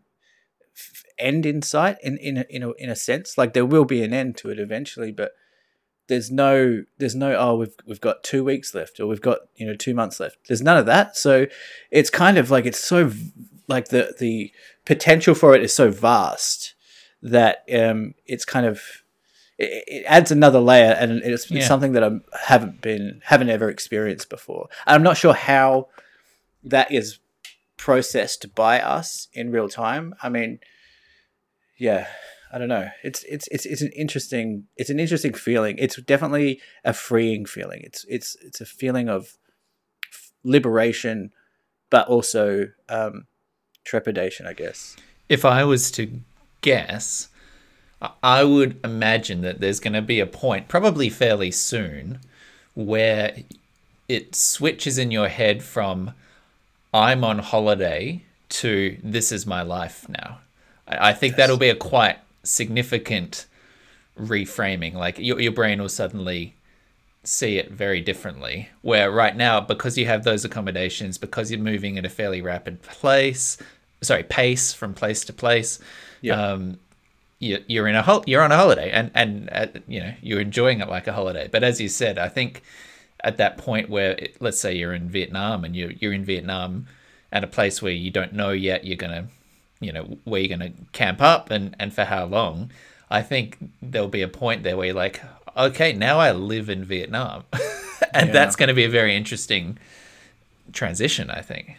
end 1.19 1.45
in 1.47 1.63
sight 1.63 1.97
in 2.03 2.17
in 2.19 2.39
a, 2.39 2.45
in 2.49 2.63
a, 2.63 2.71
in 2.73 2.91
a 2.91 2.97
sense. 2.97 3.37
Like 3.39 3.53
there 3.53 3.67
will 3.67 3.85
be 3.85 4.03
an 4.03 4.13
end 4.13 4.37
to 4.39 4.51
it 4.51 4.59
eventually, 4.59 5.13
but 5.13 5.33
there's 6.09 6.31
no 6.31 6.85
there's 6.99 7.15
no 7.15 7.37
oh 7.37 7.57
we've 7.57 7.75
we've 7.87 8.01
got 8.01 8.23
two 8.23 8.43
weeks 8.45 8.75
left 8.75 8.99
or 8.99 9.07
we've 9.07 9.21
got 9.21 9.39
you 9.57 9.67
know 9.67 9.75
two 9.75 9.95
months 9.95 10.19
left. 10.21 10.39
There's 10.49 10.63
none 10.63 10.79
of 10.79 10.87
that. 10.87 11.17
So 11.17 11.47
it's 11.91 12.11
kind 12.11 12.39
of 12.39 12.51
like 12.51 12.65
it's 12.67 12.83
so 12.83 13.13
like 13.67 13.89
the 13.89 14.15
the 14.19 14.53
potential 14.87 15.35
for 15.35 15.55
it 15.55 15.63
is 15.63 15.75
so 15.75 15.91
vast 15.91 16.75
that 17.21 17.65
um 17.75 18.15
it's 18.27 18.45
kind 18.45 18.65
of 18.65 18.81
it, 19.59 19.85
it 19.87 20.05
adds 20.07 20.31
another 20.31 20.61
layer 20.61 20.93
and 20.93 21.13
it's, 21.23 21.51
Yeah. 21.51 21.59
it's 21.59 21.67
something 21.67 21.93
that 21.93 22.05
I 22.05 22.11
haven't 22.47 22.81
been 22.81 23.21
haven't 23.25 23.51
ever 23.51 23.69
experienced 23.69 24.31
before. 24.31 24.69
And 24.87 24.95
I'm 24.95 25.03
not 25.03 25.17
sure 25.19 25.35
how 25.35 25.89
that 26.65 26.91
is 26.91 27.19
processed 27.79 28.55
by 28.55 28.81
us 28.81 29.29
in 29.33 29.51
real 29.51 29.69
time. 29.71 30.15
I 30.23 30.29
mean, 30.29 30.59
yeah, 31.79 32.09
I 32.53 32.59
don't 32.59 32.69
know. 32.69 32.89
It's 33.03 33.23
it's 33.25 33.49
it's 33.49 33.65
it's 33.65 33.81
an 33.83 33.93
interesting 33.97 34.65
it's 34.77 34.91
an 34.91 35.01
interesting 35.01 35.33
feeling. 35.33 35.77
It's 35.79 35.97
definitely 36.03 36.61
a 36.85 36.93
freeing 36.93 37.47
feeling. 37.47 37.81
It's 37.85 38.05
it's 38.09 38.37
it's 38.43 38.61
a 38.61 38.67
feeling 38.67 39.09
of 39.09 39.37
liberation, 40.45 41.31
but 41.91 42.07
also 42.09 42.69
um, 42.89 43.27
trepidation, 43.85 44.47
I 44.47 44.53
guess. 44.53 44.97
if 45.29 45.45
I 45.45 45.65
was 45.65 45.91
to 45.93 46.11
guess, 46.63 47.29
I- 48.01 48.13
I 48.23 48.45
would 48.45 48.81
imagine 48.85 49.43
that 49.43 49.61
there's 49.61 49.81
going 49.81 49.93
to 49.93 50.03
be 50.03 50.21
a 50.21 50.27
point, 50.27 50.69
probably 50.69 51.09
fairly 51.11 51.51
soon, 51.51 52.21
where 52.75 53.37
it 54.09 54.35
switches 54.35 54.97
in 54.97 55.11
your 55.11 55.29
head 55.29 55.63
from 55.63 56.15
I'm 56.93 57.25
on 57.25 57.39
holiday 57.39 58.23
to 58.51 58.99
this 59.03 59.31
is 59.33 59.47
my 59.47 59.63
life 59.63 60.09
now. 60.09 60.39
I, 60.87 61.11
I 61.11 61.13
think 61.13 61.37
that'll 61.37 61.57
be 61.59 61.69
a 61.69 61.75
quite 61.77 62.19
significant 62.43 63.47
reframing. 64.19 64.95
Like 64.95 65.19
your, 65.19 65.41
your 65.41 65.53
brain 65.53 65.81
will 65.81 65.89
suddenly 65.89 66.55
see 67.25 67.59
it 67.59 67.71
very 67.71 68.01
differently. 68.01 68.69
Where 68.83 69.11
right 69.11 69.37
now, 69.37 69.61
because 69.61 69.99
you 69.99 70.07
have 70.07 70.25
those 70.25 70.45
accommodations, 70.45 71.19
because 71.19 71.51
you're 71.51 71.61
moving 71.61 71.99
at 71.99 72.05
a 72.07 72.09
fairly 72.09 72.41
rapid 72.41 72.83
place, 72.83 73.59
sorry, 74.01 74.23
pace 74.23 74.73
from 74.73 74.95
place 74.95 75.25
to 75.27 75.33
place, 75.33 75.79
Yeah. 76.23 76.41
um, 76.53 76.79
you, 77.41 77.63
you're 77.69 77.87
in 77.87 77.95
a 77.95 78.03
hol- 78.03 78.25
you're 78.27 78.43
on 78.43 78.51
a 78.51 78.57
holiday, 78.57 78.91
and 78.91 79.13
and 79.15 79.49
uh, 79.53 79.67
you 79.87 80.01
know 80.01 80.13
you're 80.21 80.41
enjoying 80.41 80.81
it 80.81 80.89
like 80.89 81.07
a 81.07 81.13
holiday. 81.13 81.49
But 81.51 81.63
as 81.63 81.81
you 81.81 81.89
said, 81.89 82.19
I 82.19 82.29
think 82.29 82.65
at 83.25 83.37
that 83.39 83.57
point 83.59 83.89
where 83.91 84.13
it, 84.13 84.37
let's 84.41 84.61
say 84.61 84.75
you're 84.75 84.95
in 84.95 85.09
Vietnam 85.09 85.65
and 85.65 85.75
you're 85.77 85.93
you're 85.93 86.13
in 86.13 86.25
Vietnam 86.25 86.87
at 87.33 87.45
a 87.45 87.49
place 87.49 87.83
where 87.83 87.93
you 87.93 88.11
don't 88.11 88.33
know 88.33 88.51
yet 88.51 88.85
you're 88.85 88.97
gonna 88.97 89.27
you 89.81 89.93
know 89.93 90.19
where 90.25 90.41
you're 90.41 90.57
gonna 90.57 90.73
camp 90.93 91.21
up 91.21 91.51
and 91.51 91.75
and 91.79 91.93
for 91.95 92.05
how 92.05 92.25
long. 92.25 92.71
I 93.11 93.23
think 93.23 93.59
there'll 93.81 94.09
be 94.09 94.21
a 94.23 94.29
point 94.29 94.63
there 94.65 94.77
where 94.77 94.87
you're 94.89 94.95
like, 94.95 95.23
okay, 95.57 95.95
now 95.95 96.19
I 96.19 96.33
live 96.33 96.69
in 96.69 96.85
Vietnam, 96.85 97.45
and 98.13 98.27
Yeah. 98.29 98.33
that's 98.35 98.55
going 98.55 98.69
to 98.69 98.75
be 98.75 98.85
a 98.85 98.91
very 98.91 99.17
interesting 99.17 99.79
transition. 100.75 101.31
I 101.31 101.41
think. 101.41 101.77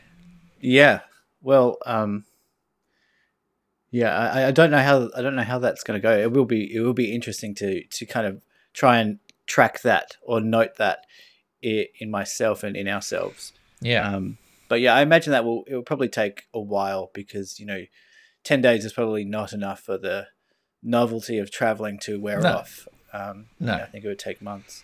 Yeah. 0.59 1.01
Well, 1.43 1.77
um, 1.85 2.25
yeah, 3.91 4.15
I, 4.17 4.47
I 4.47 4.51
don't 4.51 4.71
know 4.71 4.79
how 4.81 5.09
I 5.15 5.21
don't 5.21 5.35
know 5.35 5.43
how 5.43 5.59
that's 5.59 5.83
going 5.83 5.99
to 5.99 6.01
go. 6.01 6.17
It 6.17 6.31
will 6.31 6.45
be 6.45 6.73
it 6.75 6.79
will 6.81 6.93
be 6.93 7.13
interesting 7.13 7.55
to 7.55 7.83
to 7.83 8.05
kind 8.05 8.27
of 8.27 8.41
try 8.73 8.97
and 8.99 9.19
track 9.45 9.81
that 9.81 10.17
or 10.21 10.39
note 10.41 10.77
that 10.77 11.05
in 11.61 12.09
myself 12.09 12.63
and 12.63 12.75
in 12.75 12.87
ourselves. 12.87 13.53
Yeah. 13.81 14.07
Um, 14.09 14.37
but 14.67 14.81
yeah, 14.81 14.93
I 14.95 15.01
imagine 15.01 15.31
that 15.31 15.45
will 15.45 15.63
it 15.67 15.75
will 15.75 15.83
probably 15.83 16.09
take 16.09 16.43
a 16.53 16.59
while 16.59 17.09
because 17.13 17.59
you 17.59 17.65
know, 17.65 17.83
ten 18.43 18.61
days 18.61 18.85
is 18.85 18.93
probably 18.93 19.25
not 19.25 19.53
enough 19.53 19.81
for 19.81 19.97
the 19.97 20.27
novelty 20.83 21.37
of 21.39 21.51
traveling 21.51 21.99
to 21.99 22.19
wear 22.19 22.39
No. 22.39 22.57
off. 22.57 22.87
Um, 23.11 23.47
No. 23.59 23.77
yeah, 23.77 23.83
I 23.83 23.85
think 23.87 24.05
it 24.05 24.07
would 24.07 24.19
take 24.19 24.41
months. 24.41 24.83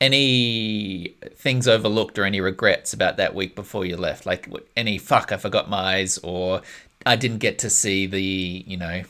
any 0.00 1.14
things 1.36 1.66
overlooked 1.66 2.18
or 2.18 2.24
any 2.24 2.40
regrets 2.40 2.92
about 2.92 3.16
that 3.16 3.34
week 3.34 3.54
before 3.56 3.84
you 3.84 3.96
left? 3.96 4.26
Like 4.26 4.48
any 4.76 4.98
fuck, 4.98 5.32
I 5.32 5.36
forgot 5.38 5.68
my 5.68 5.96
eyes, 5.96 6.18
or 6.18 6.62
I 7.04 7.16
didn't 7.16 7.38
get 7.38 7.58
to 7.60 7.70
see 7.70 8.06
the, 8.06 8.22
you 8.66 8.76
know, 8.76 9.02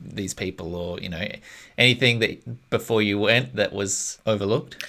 these 0.00 0.34
people, 0.34 0.74
or 0.74 0.98
you 1.00 1.08
know, 1.08 1.26
anything 1.76 2.18
that 2.20 2.70
before 2.70 3.02
you 3.02 3.18
went 3.18 3.54
that 3.56 3.72
was 3.72 4.18
overlooked. 4.26 4.84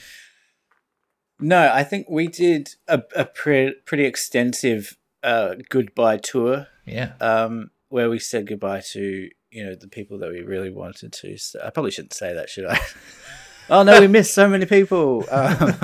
No, 1.40 1.72
I 1.74 1.84
think 1.84 2.08
we 2.10 2.28
did 2.28 2.76
a, 2.88 3.02
a 3.16 3.26
pre- 3.26 3.76
pretty 3.86 4.06
extensive 4.06 4.98
uh, 5.24 5.56
goodbye 5.70 6.18
tour 6.18 6.68
Yeah, 6.86 7.14
um, 7.22 7.72
where 7.90 8.10
we 8.10 8.20
said 8.20 8.48
goodbye 8.48 8.82
to 8.92 9.30
you 9.52 9.66
know 9.66 9.76
the 9.76 9.88
people 9.88 10.18
that 10.20 10.30
we 10.30 10.42
really 10.42 10.70
wanted 10.70 11.14
to. 11.14 11.38
So 11.38 11.60
I 11.66 11.70
probably 11.70 11.92
shouldn't 11.92 12.14
say 12.14 12.34
that, 12.34 12.50
should 12.50 12.66
I? 12.66 12.80
oh 13.70 13.84
no, 13.84 14.00
we 14.00 14.08
missed 14.08 14.34
so 14.34 14.48
many 14.50 14.66
people. 14.66 15.26
Um, 15.32 15.76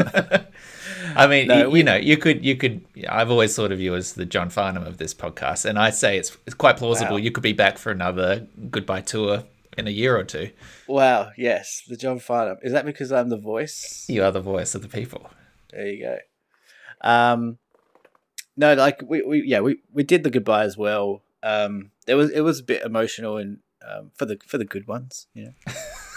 I 1.17 1.27
mean, 1.27 1.47
No, 1.47 1.57
you, 1.63 1.69
we- 1.69 1.79
you 1.79 1.83
know, 1.85 1.95
you 1.95 2.17
could, 2.17 2.43
you 2.43 2.55
could. 2.57 2.83
I've 3.07 3.31
always 3.31 3.55
thought 3.55 3.71
of 3.71 3.79
you 3.79 3.95
as 3.95 4.13
the 4.13 4.25
John 4.25 4.49
Farnham 4.49 4.83
of 4.85 4.97
this 4.97 5.13
podcast, 5.13 5.65
and 5.65 5.79
I 5.79 5.89
say 5.89 6.17
it's 6.17 6.35
it's 6.45 6.53
quite 6.55 6.77
plausible 6.77 7.11
Wow. 7.13 7.17
you 7.17 7.31
could 7.31 7.43
be 7.43 7.53
back 7.53 7.77
for 7.77 7.91
another 7.91 8.47
goodbye 8.69 9.01
tour 9.01 9.43
in 9.77 9.87
a 9.87 9.91
year 9.91 10.17
or 10.17 10.23
two. 10.23 10.49
wow, 10.87 11.29
yes, 11.37 11.83
the 11.87 11.95
John 11.97 12.19
Farnham. 12.19 12.57
Is 12.61 12.71
that 12.73 12.85
because 12.85 13.11
I'm 13.11 13.29
the 13.29 13.37
voice? 13.37 14.05
You 14.09 14.23
are 14.23 14.31
the 14.31 14.41
voice 14.41 14.73
of 14.75 14.81
the 14.81 14.87
people. 14.87 15.29
There 15.75 15.87
you 15.87 16.03
go. 16.05 16.17
Um, 17.01 17.57
no, 18.57 18.73
like 18.73 19.01
we, 19.05 19.21
we 19.21 19.43
yeah 19.45 19.59
we, 19.59 19.77
we 19.93 20.03
did 20.03 20.23
the 20.23 20.29
goodbye 20.29 20.63
as 20.63 20.77
well. 20.77 21.21
Um, 21.43 21.91
it 22.07 22.15
was 22.15 22.31
it 22.31 22.41
was 22.41 22.59
a 22.61 22.63
bit 22.63 22.83
emotional 22.83 23.37
and 23.37 23.59
um, 23.87 24.11
for 24.15 24.25
the 24.25 24.39
for 24.47 24.57
the 24.57 24.65
good 24.65 24.87
ones, 24.87 25.27
you 25.33 25.43
know, 25.45 25.51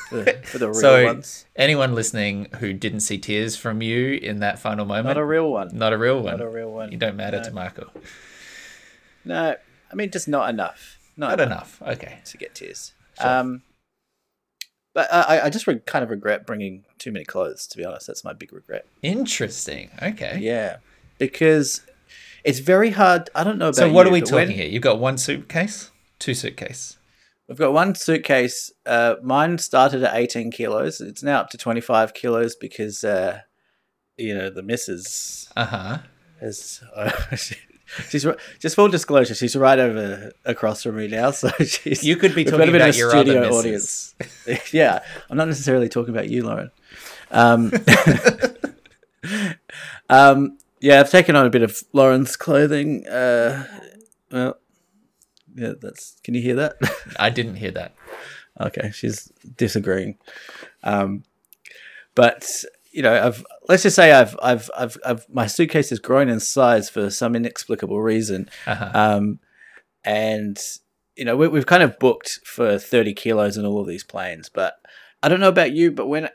for 0.08 0.22
the, 0.22 0.32
for 0.44 0.58
the 0.58 0.68
real 0.68 0.74
So, 0.80 1.04
ones. 1.04 1.44
anyone 1.56 1.94
listening 1.94 2.46
who 2.60 2.72
didn't 2.72 3.00
see 3.00 3.18
tears 3.18 3.56
from 3.56 3.82
you 3.82 4.12
in 4.14 4.38
that 4.40 4.58
final 4.58 4.86
moment, 4.86 5.06
Not 5.06 5.18
a 5.18 5.24
real 5.24 5.50
one. 5.50 5.70
not 5.76 5.92
a 5.92 5.98
real 5.98 6.22
one. 6.22 6.38
Not 6.38 6.46
a 6.46 6.48
real 6.48 6.70
one. 6.70 6.92
You 6.92 6.98
don't 6.98 7.16
matter 7.16 7.38
No. 7.38 7.44
to 7.44 7.52
Michael. 7.52 7.90
No, 9.24 9.56
I 9.90 9.94
mean 9.94 10.10
just 10.10 10.28
not 10.28 10.48
enough. 10.48 10.98
Not, 11.16 11.30
Not 11.30 11.40
enough 11.40 11.80
enough. 11.82 11.96
Okay. 11.98 12.20
to 12.24 12.36
get 12.38 12.54
tears. 12.54 12.92
Sure. 13.20 13.28
Um, 13.28 13.62
but 14.94 15.12
I, 15.12 15.42
I 15.46 15.50
just 15.50 15.66
re- 15.66 15.80
kind 15.86 16.02
of 16.02 16.10
regret 16.10 16.46
bringing 16.46 16.84
too 16.98 17.12
many 17.12 17.24
clothes. 17.24 17.66
To 17.68 17.76
be 17.78 17.84
honest, 17.84 18.06
that's 18.06 18.24
my 18.24 18.32
big 18.32 18.52
regret. 18.52 18.86
Interesting. 19.02 19.90
Okay. 20.02 20.38
Yeah, 20.40 20.76
because 21.18 21.82
it's 22.44 22.58
very 22.60 22.90
hard. 22.90 23.30
I 23.34 23.44
don't 23.44 23.58
know 23.58 23.66
about. 23.68 23.76
So 23.76 23.92
what 23.92 24.06
you, 24.06 24.10
are 24.10 24.12
we 24.12 24.20
talking 24.20 24.34
when- 24.34 24.50
here? 24.50 24.66
You've 24.66 24.82
got 24.82 24.98
one 24.98 25.18
suitcase, 25.18 25.90
two 26.18 26.34
suitcase. 26.34 26.96
We've 27.48 27.56
got 27.58 27.72
one 27.72 27.94
suitcase. 27.94 28.70
Uh, 28.84 29.14
mine 29.22 29.56
started 29.56 30.02
at 30.02 30.14
18 30.14 30.50
kilos. 30.50 31.00
It's 31.00 31.22
now 31.22 31.40
up 31.40 31.48
to 31.50 31.56
25 31.56 32.12
kilos 32.12 32.54
because, 32.54 33.02
uh, 33.04 33.40
you 34.18 34.34
know, 34.34 34.50
the 34.50 34.62
missus 34.62 35.48
Uh 35.56 35.64
huh. 35.64 35.98
has. 36.40 36.82
She's 38.08 38.26
just 38.58 38.76
full 38.76 38.88
disclosure. 38.88 39.34
She's 39.34 39.56
right 39.56 39.78
over 39.78 40.32
across 40.44 40.82
from 40.82 40.96
me 40.96 41.08
now, 41.08 41.30
so 41.30 41.48
she's. 41.64 42.04
You 42.04 42.16
could 42.16 42.34
be 42.34 42.44
talking 42.44 42.74
about 42.74 42.96
your 42.96 43.10
studio 43.10 43.42
other 43.42 43.50
audience. 43.50 44.14
yeah, 44.72 45.00
I'm 45.30 45.36
not 45.36 45.48
necessarily 45.48 45.88
talking 45.88 46.14
about 46.14 46.28
you, 46.28 46.44
Lauren. 46.44 46.70
Um, 47.30 47.72
um, 50.08 50.58
yeah, 50.80 51.00
I've 51.00 51.10
taken 51.10 51.36
on 51.36 51.46
a 51.46 51.50
bit 51.50 51.62
of 51.62 51.82
Lauren's 51.92 52.36
clothing. 52.36 53.06
Uh, 53.06 53.66
well, 54.30 54.58
yeah, 55.54 55.72
that's. 55.80 56.16
Can 56.22 56.34
you 56.34 56.42
hear 56.42 56.56
that? 56.56 56.76
I 57.18 57.30
didn't 57.30 57.56
hear 57.56 57.72
that. 57.72 57.94
Okay, 58.60 58.90
she's 58.92 59.32
disagreeing. 59.56 60.18
Um, 60.82 61.24
but 62.14 62.64
you 62.90 63.02
know, 63.02 63.26
I've 63.26 63.44
let's 63.68 63.82
just 63.82 63.96
say 63.96 64.12
I've 64.12 64.36
I've 64.42 64.70
I've, 64.76 64.96
I've 65.04 65.26
my 65.28 65.46
suitcase 65.46 65.90
has 65.90 65.98
grown 65.98 66.28
in 66.28 66.40
size 66.40 66.88
for 66.90 67.10
some 67.10 67.36
inexplicable 67.36 68.00
reason, 68.00 68.48
Uh-huh. 68.66 68.90
um, 68.94 69.38
and 70.04 70.58
you 71.16 71.24
know 71.24 71.36
we, 71.36 71.48
we've 71.48 71.66
kind 71.66 71.82
of 71.82 71.98
booked 71.98 72.40
for 72.44 72.78
thirty 72.78 73.12
kilos 73.14 73.56
in 73.56 73.64
all 73.66 73.80
of 73.80 73.86
these 73.86 74.04
planes. 74.04 74.48
But 74.48 74.74
I 75.22 75.28
don't 75.28 75.40
know 75.40 75.48
about 75.48 75.72
you, 75.72 75.90
but 75.90 76.06
when 76.06 76.28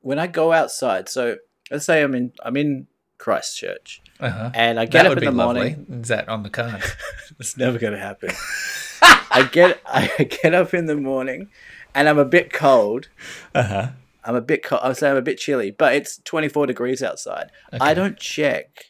when 0.00 0.18
I 0.18 0.26
go 0.26 0.52
outside, 0.52 1.08
so 1.08 1.36
let's 1.70 1.84
say 1.84 2.02
I'm 2.02 2.14
in 2.14 2.32
I'm 2.42 2.56
in 2.56 2.86
Christchurch, 3.18 4.00
Uh-huh. 4.18 4.50
and 4.54 4.80
I 4.80 4.86
get 4.86 5.02
That 5.04 5.12
up 5.12 5.18
in 5.18 5.24
the 5.24 5.30
lovely. 5.30 5.60
morning. 5.76 5.86
Is 6.02 6.08
that 6.08 6.28
on 6.28 6.42
the 6.42 6.50
card? 6.50 6.82
It's 7.38 7.56
never 7.56 7.78
going 7.78 7.92
to 7.94 7.98
happen. 7.98 8.30
I 9.30 9.48
get 9.50 9.80
I 9.86 10.08
get 10.42 10.52
up 10.54 10.74
in 10.74 10.86
the 10.86 10.96
morning, 10.96 11.48
and 11.94 12.08
I'm 12.08 12.18
a 12.18 12.24
bit 12.24 12.52
cold. 12.52 13.08
Uh-huh. 13.54 13.90
I'm 14.24 14.34
a 14.34 14.40
bit 14.40 14.62
cold. 14.62 14.82
I 14.84 14.92
say 14.92 15.10
I'm 15.10 15.16
a 15.16 15.22
bit 15.22 15.38
chilly, 15.38 15.70
but 15.70 15.94
it's 15.94 16.18
24 16.24 16.66
degrees 16.66 17.02
outside. 17.02 17.50
I 17.80 17.94
don't 17.94 18.18
check 18.18 18.86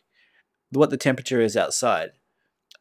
what 0.70 0.90
the 0.90 0.96
temperature 0.96 1.40
is 1.40 1.56
outside. 1.56 2.10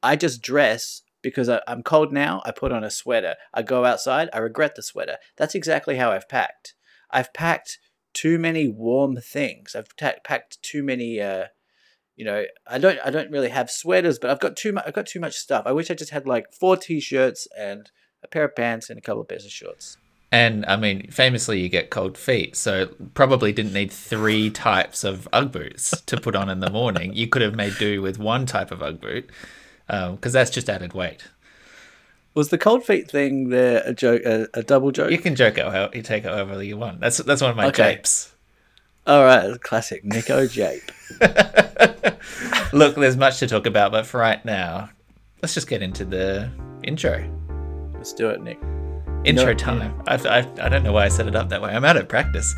I 0.02 0.16
just 0.16 0.42
dress 0.42 1.02
because 1.22 1.50
I, 1.50 1.62
I'm 1.68 1.84
cold 1.84 2.12
now. 2.12 2.42
I 2.46 2.52
put 2.52 2.72
on 2.72 2.84
a 2.84 2.90
sweater. 2.90 3.36
I 3.54 3.62
go 3.62 3.86
outside. 3.86 4.30
I 4.34 4.40
regret 4.40 4.76
the 4.76 4.84
sweater. 4.84 5.18
That's 5.38 5.56
exactly 5.56 5.98
how 5.98 6.12
I've 6.12 6.30
packed. 6.30 6.76
I've 7.12 7.34
packed 7.34 7.80
too 8.14 8.40
many 8.40 8.68
warm 8.68 9.18
things. 9.18 9.76
I've 9.76 9.96
ta- 9.96 10.14
packed 10.24 10.62
too 10.62 10.84
many. 10.84 11.22
Uh, 11.22 11.46
you 12.16 12.26
know, 12.26 12.46
I 12.68 12.78
don't. 12.78 13.00
I 13.04 13.12
don't 13.12 13.32
really 13.32 13.50
have 13.50 13.70
sweaters, 13.70 14.20
but 14.20 14.30
I've 14.30 14.40
got 14.40 14.56
too 14.56 14.74
much. 14.74 14.84
I've 14.88 14.94
got 14.94 15.06
too 15.08 15.20
much 15.20 15.36
stuff. 15.36 15.64
I 15.66 15.72
wish 15.72 15.90
I 15.90 15.94
just 15.94 16.12
had 16.12 16.28
like 16.28 16.52
four 16.54 16.76
t-shirts 16.76 17.48
and 17.58 17.90
a 18.24 18.28
pair 18.28 18.46
of 18.46 18.56
pants 18.56 18.90
and 18.90 18.98
a 18.98 19.02
couple 19.02 19.22
of 19.22 19.28
pairs 19.28 19.46
of 19.46 19.52
shorts. 19.52 19.98
And 20.32 20.64
I 20.68 20.76
mean, 20.76 21.10
famously, 21.10 21.60
you 21.60 21.70
get 21.70 21.90
cold 21.90 22.16
feet, 22.18 22.56
so 22.56 22.88
probably 23.16 23.52
didn't 23.52 23.74
need 23.74 23.92
three 23.92 24.52
types 24.52 25.04
of 25.04 25.28
UGG 25.34 25.52
boots 25.52 26.02
to 26.02 26.18
put 26.22 26.36
on 26.36 26.50
in 26.50 26.60
the 26.60 26.70
morning. 26.70 27.14
You 27.14 27.28
could 27.28 27.42
have 27.42 27.56
made 27.56 27.76
do 27.80 28.02
with 28.02 28.20
one 28.20 28.46
type 28.46 28.70
of 28.72 28.84
UGG 28.84 29.02
boot, 29.02 29.30
um, 29.90 30.16
because 30.16 30.34
that's 30.34 30.52
just 30.52 30.70
added 30.70 30.94
weight. 30.94 31.28
Was 32.36 32.50
the 32.50 32.60
cold 32.60 32.86
feet 32.86 33.10
thing 33.10 33.50
there 33.50 33.82
a 33.84 33.92
joke, 33.94 34.22
a, 34.24 34.48
a 34.54 34.62
double 34.62 34.92
joke? 34.92 35.10
You 35.10 35.18
can 35.18 35.36
joke 35.36 35.58
it 35.58 35.66
how 35.66 35.90
you 35.94 36.04
take 36.04 36.26
it 36.26 36.30
however 36.30 36.62
you 36.62 36.78
want. 36.78 37.00
That's 37.00 37.18
that's 37.18 37.42
one 37.42 37.50
of 37.50 37.58
my 37.58 37.68
Okay. 37.70 37.96
japes. 37.96 38.32
All 39.08 39.24
right, 39.24 39.60
classic 39.64 40.06
Nico 40.06 40.46
Jape. 40.46 40.92
Look, 42.72 42.96
there's 42.96 43.18
much 43.18 43.40
to 43.40 43.48
talk 43.48 43.66
about, 43.66 43.92
but 43.92 44.06
for 44.06 44.20
right 44.20 44.46
now, 44.46 44.92
let's 45.42 45.56
just 45.56 45.68
get 45.68 45.82
into 45.82 46.06
the 46.06 46.52
intro. 46.84 47.28
Let's 47.96 48.14
do 48.14 48.30
it, 48.30 48.42
Nick. 48.44 48.60
Intro 49.26 49.48
No, 49.48 49.54
time. 49.54 50.02
I, 50.08 50.16
I, 50.16 50.66
I 50.66 50.70
don't 50.70 50.82
know 50.82 50.94
why 50.94 51.04
I 51.04 51.10
set 51.10 51.28
it 51.28 51.36
up 51.36 51.50
that 51.50 51.62
way. 51.62 51.72
I'm 51.72 51.84
out 51.84 51.98
of 51.98 52.08
practice. 52.08 52.56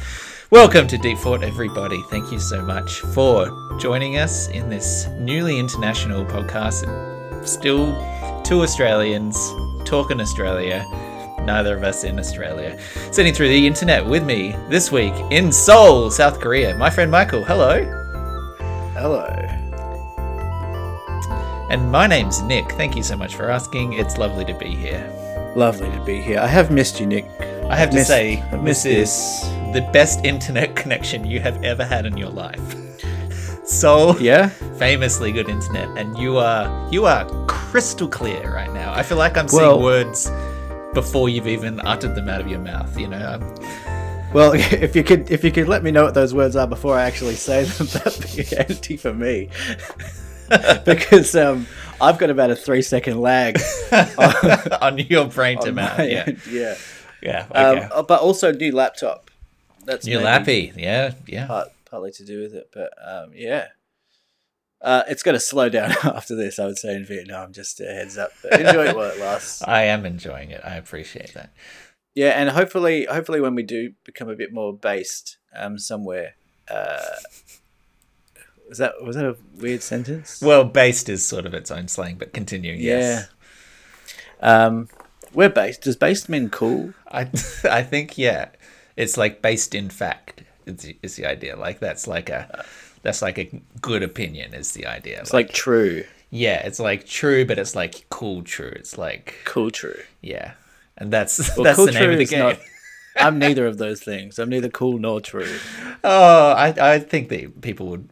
Welcome 0.52 0.86
to 0.88 0.98
Deep 0.98 1.18
Fought, 1.18 1.44
everybody. 1.44 2.00
Thank 2.12 2.32
you 2.32 2.40
so 2.40 2.62
much 2.62 3.00
for 3.00 3.78
joining 3.80 4.18
us 4.18 4.48
in 4.50 4.70
this 4.70 5.08
newly 5.20 5.58
international 5.58 6.24
podcast. 6.24 6.86
Still 7.48 7.88
two 8.44 8.62
Australians 8.62 9.36
talking 9.86 10.22
Australia. 10.22 10.86
Neither 11.46 11.76
of 11.76 11.84
us 11.84 12.04
in 12.04 12.20
Australia. 12.20 12.80
Sitting 13.12 13.34
through 13.34 13.48
the 13.48 13.66
internet 13.66 14.06
with 14.06 14.24
me 14.24 14.56
this 14.70 14.92
week 14.92 15.14
in 15.32 15.52
Seoul, 15.52 16.12
South 16.12 16.40
Korea. 16.40 16.78
My 16.78 16.92
friend 16.92 17.10
Michael. 17.10 17.44
Hello. 17.44 17.84
Hello. 18.94 19.26
And 21.72 21.92
my 21.92 22.06
name's 22.06 22.40
Nick. 22.44 22.72
Thank 22.74 22.96
you 22.96 23.02
so 23.02 23.18
much 23.18 23.34
for 23.36 23.50
asking. 23.50 23.94
It's 23.94 24.20
lovely 24.20 24.46
to 24.46 24.54
be 24.54 24.76
here. 24.76 25.12
Lovely 25.56 25.90
to 25.92 26.04
be 26.06 26.22
here. 26.22 26.40
I 26.40 26.48
have 26.48 26.72
missed 26.72 27.00
you, 27.00 27.06
Nick. 27.06 27.26
I 27.70 27.76
have 27.76 27.90
to 27.92 28.04
say, 28.06 28.44
this 28.52 28.62
miss 28.62 28.86
is 28.86 29.42
the 29.74 29.88
best 29.94 30.24
internet 30.26 30.76
connection 30.82 31.26
you 31.26 31.40
have 31.40 31.62
ever 31.64 31.84
had 31.84 32.06
in 32.06 32.18
your 32.18 32.30
life. 32.30 32.76
So 33.64 34.18
Yeah? 34.18 34.50
famously 34.80 35.32
good 35.32 35.48
internet, 35.48 35.88
and 35.98 36.18
you 36.18 36.38
are 36.38 36.68
you 36.92 37.06
are 37.06 37.26
crystal 37.46 38.08
clear 38.08 38.52
right 38.54 38.74
now. 38.74 38.92
I 38.92 39.02
feel 39.04 39.18
like 39.18 39.38
I'm 39.38 39.46
Well- 39.54 39.76
seeing 39.76 39.84
words 39.84 40.30
before 40.94 41.30
you've 41.30 41.48
even 41.48 41.80
uttered 41.82 42.16
them 42.16 42.28
out 42.28 42.42
of 42.42 42.48
your 42.50 42.60
mouth. 42.60 42.98
You 43.00 43.08
know, 43.08 43.18
I'm, 43.18 44.34
Well, 44.34 44.52
if 44.56 44.94
you 44.96 45.04
could, 45.04 45.30
if 45.32 45.44
you 45.46 45.52
could 45.52 45.70
let 45.70 45.84
me 45.84 45.92
know 45.92 46.04
what 46.04 46.16
those 46.16 46.34
words 46.34 46.56
are 46.58 46.68
before 46.68 46.96
I 46.98 47.04
actually 47.04 47.36
say 47.36 47.64
them, 47.64 47.88
that'd 47.88 48.36
be 48.36 48.44
handy 48.44 48.98
for 48.98 49.14
me. 49.14 49.48
because 50.84 51.34
um, 51.36 51.66
I've 52.02 52.18
got 52.18 52.30
about 52.30 52.52
a 52.52 52.56
three 52.56 52.82
second 52.82 53.22
lag. 53.22 53.60
on 54.82 54.98
your 54.98 55.26
brain 55.26 55.60
to 55.60 55.70
on 55.70 55.76
Yeah, 55.76 56.24
end, 56.28 56.42
yeah. 56.50 56.76
yeah. 57.22 57.46
Okay. 57.50 57.82
Um, 57.86 58.06
but 58.08 58.22
also 58.22 58.52
new 58.52 58.74
laptop. 58.74 59.30
That's 59.86 60.06
New 60.06 60.20
lappy. 60.20 60.74
Yeah, 60.76 61.14
yeah. 61.28 61.48
Part, 61.48 61.70
partly 61.90 62.12
to 62.12 62.26
do 62.26 62.42
with 62.42 62.54
it, 62.54 62.70
but 62.74 62.92
um, 63.04 63.32
yeah. 63.34 63.68
Uh, 64.82 65.04
it's 65.08 65.22
going 65.22 65.34
to 65.36 65.40
slow 65.40 65.70
down 65.70 65.92
after 66.04 66.36
this, 66.36 66.58
I 66.58 66.66
would 66.66 66.78
say, 66.78 66.96
in 66.96 67.06
Vietnam. 67.06 67.54
Just 67.54 67.80
a 67.82 67.86
heads 67.86 68.18
up. 68.18 68.32
But 68.42 68.60
enjoy 68.60 68.88
it 68.88 68.96
while 68.96 69.12
it 69.12 69.20
lasts. 69.20 69.62
I 69.64 69.84
am 69.84 70.06
enjoying 70.06 70.50
it. 70.50 70.62
I 70.64 70.76
appreciate 70.76 71.34
that. 71.36 71.52
Yeah, 72.16 72.30
and 72.30 72.50
hopefully, 72.50 73.06
hopefully, 73.06 73.40
when 73.42 73.56
we 73.56 73.64
do 73.64 73.94
become 74.04 74.28
a 74.28 74.36
bit 74.36 74.52
more 74.52 74.74
based 74.76 75.38
um, 75.56 75.78
somewhere, 75.78 76.34
uh, 76.70 76.98
was 78.72 78.78
that 78.78 79.04
was 79.04 79.18
that 79.18 79.26
a 79.26 79.36
weird 79.58 79.84
sentence? 79.84 80.42
Well, 80.42 80.64
based 80.64 81.10
is 81.10 81.26
sort 81.26 81.46
of 81.46 81.54
its 81.54 81.70
own 81.70 81.90
slang, 81.90 82.16
but 82.16 82.32
continue. 82.32 82.72
Yes. 82.72 83.28
Yeah. 84.42 84.66
Um, 84.66 84.88
we're 85.34 85.50
based. 85.50 85.82
Does 85.82 85.98
based 85.98 86.30
mean 86.30 86.50
cool? 86.50 86.94
I 87.12 87.24
I 87.70 87.84
think 87.84 88.18
yeah, 88.18 88.48
it's 88.96 89.18
like 89.18 89.42
based 89.42 89.76
in 89.76 89.90
fact 89.90 90.44
is 90.66 90.78
the, 90.84 90.98
is 91.04 91.16
the 91.18 91.26
idea. 91.26 91.58
Like 91.58 91.82
that's 91.82 92.08
like 92.08 92.30
a 92.30 92.64
that's 93.02 93.22
like 93.22 93.38
a 93.38 93.62
good 93.82 94.04
opinion 94.04 94.54
is 94.54 94.72
the 94.72 94.86
idea. 94.86 95.20
It's 95.20 95.34
like 95.34 95.52
true, 95.52 96.06
yeah, 96.30 96.66
it's 96.66 96.80
like 96.80 97.06
true, 97.06 97.46
but 97.46 97.60
it's 97.60 97.76
like 97.76 98.06
cool 98.10 98.42
true. 98.42 98.72
It's 98.78 98.98
like 98.98 99.36
cool, 99.44 99.70
true. 99.70 100.00
yeah, 100.22 100.54
and 100.98 101.12
that's 101.12 101.40
Well, 101.58 101.66
that's 101.66 101.76
cool 101.76 101.88
the 101.88 101.92
name 101.92 102.04
true 102.04 102.14
of 102.14 102.20
the 102.20 102.26
game. 102.26 102.40
not. 102.40 102.60
I'm 103.18 103.38
neither 103.38 103.68
of 103.68 103.78
those 103.78 104.02
things. 104.02 104.40
I'm 104.40 104.48
neither 104.48 104.70
cool 104.70 104.98
nor 104.98 105.20
true. 105.20 105.54
Oh, 106.04 106.54
I 106.54 106.74
I 106.96 106.98
think 106.98 107.30
that 107.30 107.62
people 107.62 107.86
would 107.90 108.10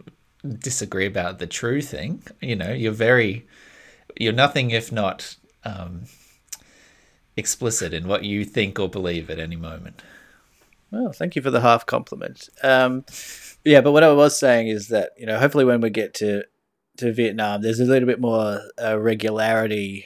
disagree 0.48 1.06
about 1.06 1.40
the 1.40 1.48
true 1.48 1.82
thing. 1.82 2.24
You 2.42 2.56
know, 2.56 2.72
you're 2.72 2.92
very 2.92 3.48
you're 4.18 4.34
nothing 4.34 4.72
if 4.72 4.92
not 4.92 5.36
um 5.64 6.04
explicit 7.38 7.94
in 7.94 8.08
what 8.08 8.24
you 8.24 8.46
think 8.46 8.80
or 8.80 8.90
believe 8.90 9.30
at 9.30 9.40
any 9.40 9.56
moment. 9.56 10.02
Well, 10.92 11.12
thank 11.12 11.36
you 11.36 11.42
for 11.42 11.52
the 11.52 11.62
half 11.62 11.86
compliment. 11.86 12.50
Um, 12.64 13.06
yeah, 13.64 13.82
but 13.82 13.92
what 13.92 14.04
I 14.04 14.12
was 14.12 14.40
saying 14.40 14.68
is 14.68 14.88
that 14.88 15.12
you 15.18 15.26
know, 15.26 15.40
hopefully, 15.40 15.66
when 15.66 15.82
we 15.82 15.90
get 15.90 16.14
to 16.16 16.44
to 16.98 17.14
Vietnam, 17.14 17.62
there's 17.62 17.80
a 17.80 17.86
little 17.86 18.08
bit 18.08 18.20
more 18.20 18.62
uh, 18.82 19.00
regularity. 19.00 20.06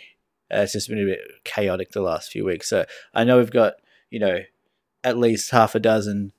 Uh, 0.53 0.59
it's 0.59 0.73
just 0.73 0.89
been 0.89 1.01
a 1.01 1.05
bit 1.05 1.21
chaotic 1.43 1.91
the 1.91 2.01
last 2.01 2.31
few 2.31 2.45
weeks. 2.45 2.69
So 2.69 2.85
I 3.13 3.23
know 3.23 3.37
we've 3.37 3.51
got 3.51 3.75
you 4.09 4.19
know 4.19 4.39
at 5.03 5.17
least 5.17 5.51
half 5.51 5.75
a 5.75 5.79
dozen 5.79 6.33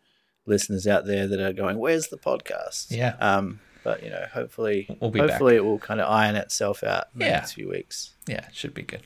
listeners 0.47 0.87
out 0.87 1.07
there 1.07 1.27
that 1.27 1.41
are 1.41 1.53
going, 1.53 1.79
"Where's 1.79 2.09
the 2.09 2.19
podcast?" 2.19 2.91
Yeah. 2.91 3.17
Um, 3.21 3.61
but 3.85 4.03
you 4.03 4.11
know, 4.11 4.25
hopefully, 4.33 4.89
We'll 4.99 5.11
be 5.11 5.21
hopefully 5.21 5.57
it 5.57 5.65
will 5.65 5.79
kind 5.79 6.01
of 6.01 6.11
iron 6.11 6.35
itself 6.35 6.83
out 6.83 7.09
in 7.13 7.21
the 7.21 7.27
next 7.27 7.53
few 7.53 7.69
weeks. 7.69 8.15
Yeah, 8.27 8.47
it 8.49 8.55
should 8.55 8.75
be 8.75 8.83
good. 8.83 9.03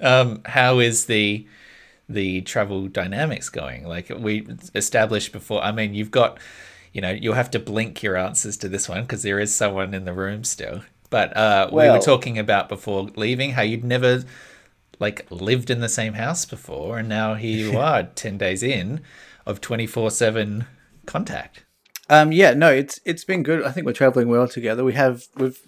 Um, 0.00 0.42
how 0.44 0.78
is 0.78 1.06
the 1.06 1.46
the 2.08 2.42
travel 2.42 2.86
dynamics 2.86 3.48
going? 3.48 3.86
Like 3.86 4.10
we 4.16 4.46
established 4.74 5.32
before. 5.32 5.62
I 5.62 5.72
mean, 5.72 5.94
you've 5.94 6.10
got, 6.10 6.38
you 6.92 7.00
know, 7.00 7.10
you'll 7.10 7.34
have 7.34 7.50
to 7.52 7.58
blink 7.58 8.02
your 8.02 8.16
answers 8.16 8.56
to 8.58 8.68
this 8.68 8.88
one 8.88 9.02
because 9.02 9.22
there 9.22 9.40
is 9.40 9.54
someone 9.54 9.94
in 9.94 10.04
the 10.04 10.12
room 10.12 10.44
still. 10.44 10.82
But 11.10 11.36
uh, 11.36 11.70
we 11.72 11.88
were 11.88 12.00
talking 12.00 12.38
about 12.38 12.68
before 12.68 13.08
leaving 13.16 13.52
how 13.52 13.62
you'd 13.62 13.84
never 13.84 14.24
like 15.00 15.26
lived 15.30 15.70
in 15.70 15.80
the 15.80 15.88
same 15.88 16.14
house 16.14 16.44
before, 16.44 16.98
and 16.98 17.08
now 17.08 17.34
here 17.34 17.72
you 17.72 17.78
are, 17.88 18.02
ten 18.02 18.36
days 18.36 18.62
in 18.62 19.00
of 19.46 19.60
twenty 19.60 19.86
four 19.86 20.10
seven 20.10 20.66
contact. 21.06 21.63
Um, 22.10 22.32
yeah, 22.32 22.54
no, 22.54 22.70
it's 22.70 23.00
it's 23.04 23.24
been 23.24 23.42
good. 23.42 23.62
I 23.64 23.70
think 23.70 23.86
we're 23.86 23.92
traveling 23.92 24.28
well 24.28 24.48
together. 24.48 24.84
We 24.84 24.92
have 24.94 25.26
we've 25.36 25.60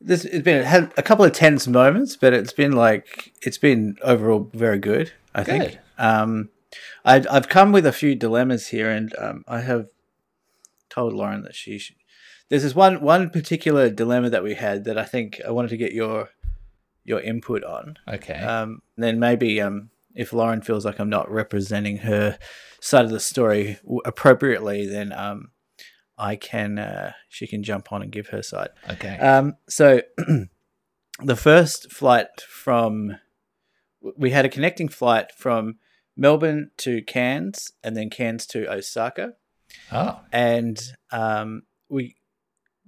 this 0.00 0.24
it's 0.24 0.44
been 0.44 0.64
had 0.64 0.92
a 0.96 1.02
couple 1.02 1.24
of 1.24 1.32
tense 1.32 1.66
moments, 1.66 2.16
but 2.16 2.32
it's 2.32 2.52
been 2.52 2.72
like 2.72 3.32
it's 3.42 3.58
been 3.58 3.96
overall 4.02 4.50
very 4.52 4.78
good. 4.78 5.12
I 5.34 5.44
think. 5.44 5.64
Good. 5.64 5.78
Um, 5.98 6.50
I 7.04 7.24
I've 7.30 7.48
come 7.48 7.72
with 7.72 7.86
a 7.86 7.92
few 7.92 8.14
dilemmas 8.14 8.68
here, 8.68 8.90
and 8.90 9.14
um, 9.18 9.44
I 9.48 9.60
have 9.60 9.88
told 10.88 11.12
Lauren 11.12 11.42
that 11.42 11.54
she 11.54 11.78
should. 11.78 11.96
There's 12.48 12.62
this 12.62 12.74
one 12.74 13.00
one 13.00 13.30
particular 13.30 13.90
dilemma 13.90 14.30
that 14.30 14.44
we 14.44 14.54
had 14.54 14.84
that 14.84 14.96
I 14.96 15.04
think 15.04 15.40
I 15.46 15.50
wanted 15.50 15.68
to 15.68 15.76
get 15.76 15.92
your 15.92 16.30
your 17.04 17.20
input 17.20 17.64
on. 17.64 17.98
Okay. 18.06 18.34
Um, 18.34 18.82
then 18.96 19.18
maybe 19.18 19.60
um, 19.60 19.90
if 20.18 20.32
Lauren 20.32 20.60
feels 20.60 20.84
like 20.84 20.98
I'm 20.98 21.08
not 21.08 21.30
representing 21.30 21.98
her 21.98 22.38
side 22.80 23.04
of 23.04 23.12
the 23.12 23.20
story 23.20 23.78
appropriately, 24.04 24.84
then 24.84 25.12
um, 25.12 25.52
I 26.18 26.34
can 26.34 26.78
uh, 26.78 27.12
she 27.28 27.46
can 27.46 27.62
jump 27.62 27.92
on 27.92 28.02
and 28.02 28.10
give 28.10 28.28
her 28.28 28.42
side. 28.42 28.70
okay. 28.90 29.16
Um, 29.18 29.54
so 29.68 30.02
the 31.22 31.36
first 31.36 31.92
flight 31.92 32.40
from 32.48 33.16
we 34.16 34.30
had 34.30 34.44
a 34.44 34.48
connecting 34.48 34.88
flight 34.88 35.30
from 35.36 35.76
Melbourne 36.16 36.72
to 36.78 37.00
Cairns 37.02 37.72
and 37.84 37.96
then 37.96 38.10
Cairns 38.10 38.44
to 38.46 38.70
Osaka 38.70 39.34
oh, 39.92 40.20
and 40.32 40.80
um, 41.12 41.62
we 41.88 42.16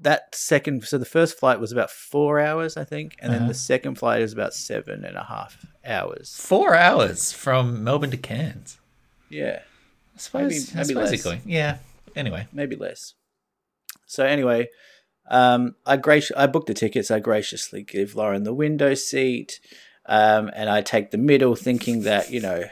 that 0.03 0.35
second 0.35 0.85
so 0.85 0.97
the 0.99 1.05
first 1.05 1.39
flight 1.39 1.61
was 1.61 1.73
about 1.73 1.91
four 1.91 2.41
hours 2.41 2.77
i 2.77 2.85
think 2.85 3.17
and 3.21 3.33
then 3.33 3.41
Uh-huh. 3.43 3.49
the 3.49 3.55
second 3.55 3.97
flight 3.97 4.23
is 4.23 4.33
about 4.33 4.55
seven 4.55 5.05
and 5.05 5.17
a 5.17 5.25
half 5.25 5.65
hours 5.85 6.35
four 6.37 6.75
hours 6.75 7.33
from 7.33 7.85
Melbourne 7.85 8.11
to 8.11 8.17
Cairns. 8.17 8.79
yeah 9.29 9.61
I 10.15 10.19
suppose. 10.19 10.51
Maybe- 10.51 10.73
I 10.75 10.77
maybe 10.83 11.09
suppose 11.11 11.27
less. 11.27 11.47
Yeah. 11.47 11.79
Anyway. 12.17 12.47
maybe 12.53 12.77
less 12.77 13.15
so 14.07 14.25
anyway 14.25 14.69
um, 15.31 15.77
I 15.87 15.97
grac- 15.97 16.33
I 16.37 16.49
booked 16.49 16.67
the 16.67 16.75
tickets. 16.75 17.09
I 17.09 17.21
graciously 17.21 17.85
give 17.85 18.17
Lauren 18.17 18.43
the 18.43 18.53
window 18.53 18.95
seat, 18.95 19.61
um, 20.07 20.51
and 20.57 20.69
I 20.69 20.83
take 20.83 21.13
the 21.13 21.19
middle, 21.19 21.55
thinking 21.55 22.03
that 22.03 22.33
you 22.33 22.41
know, 22.41 22.65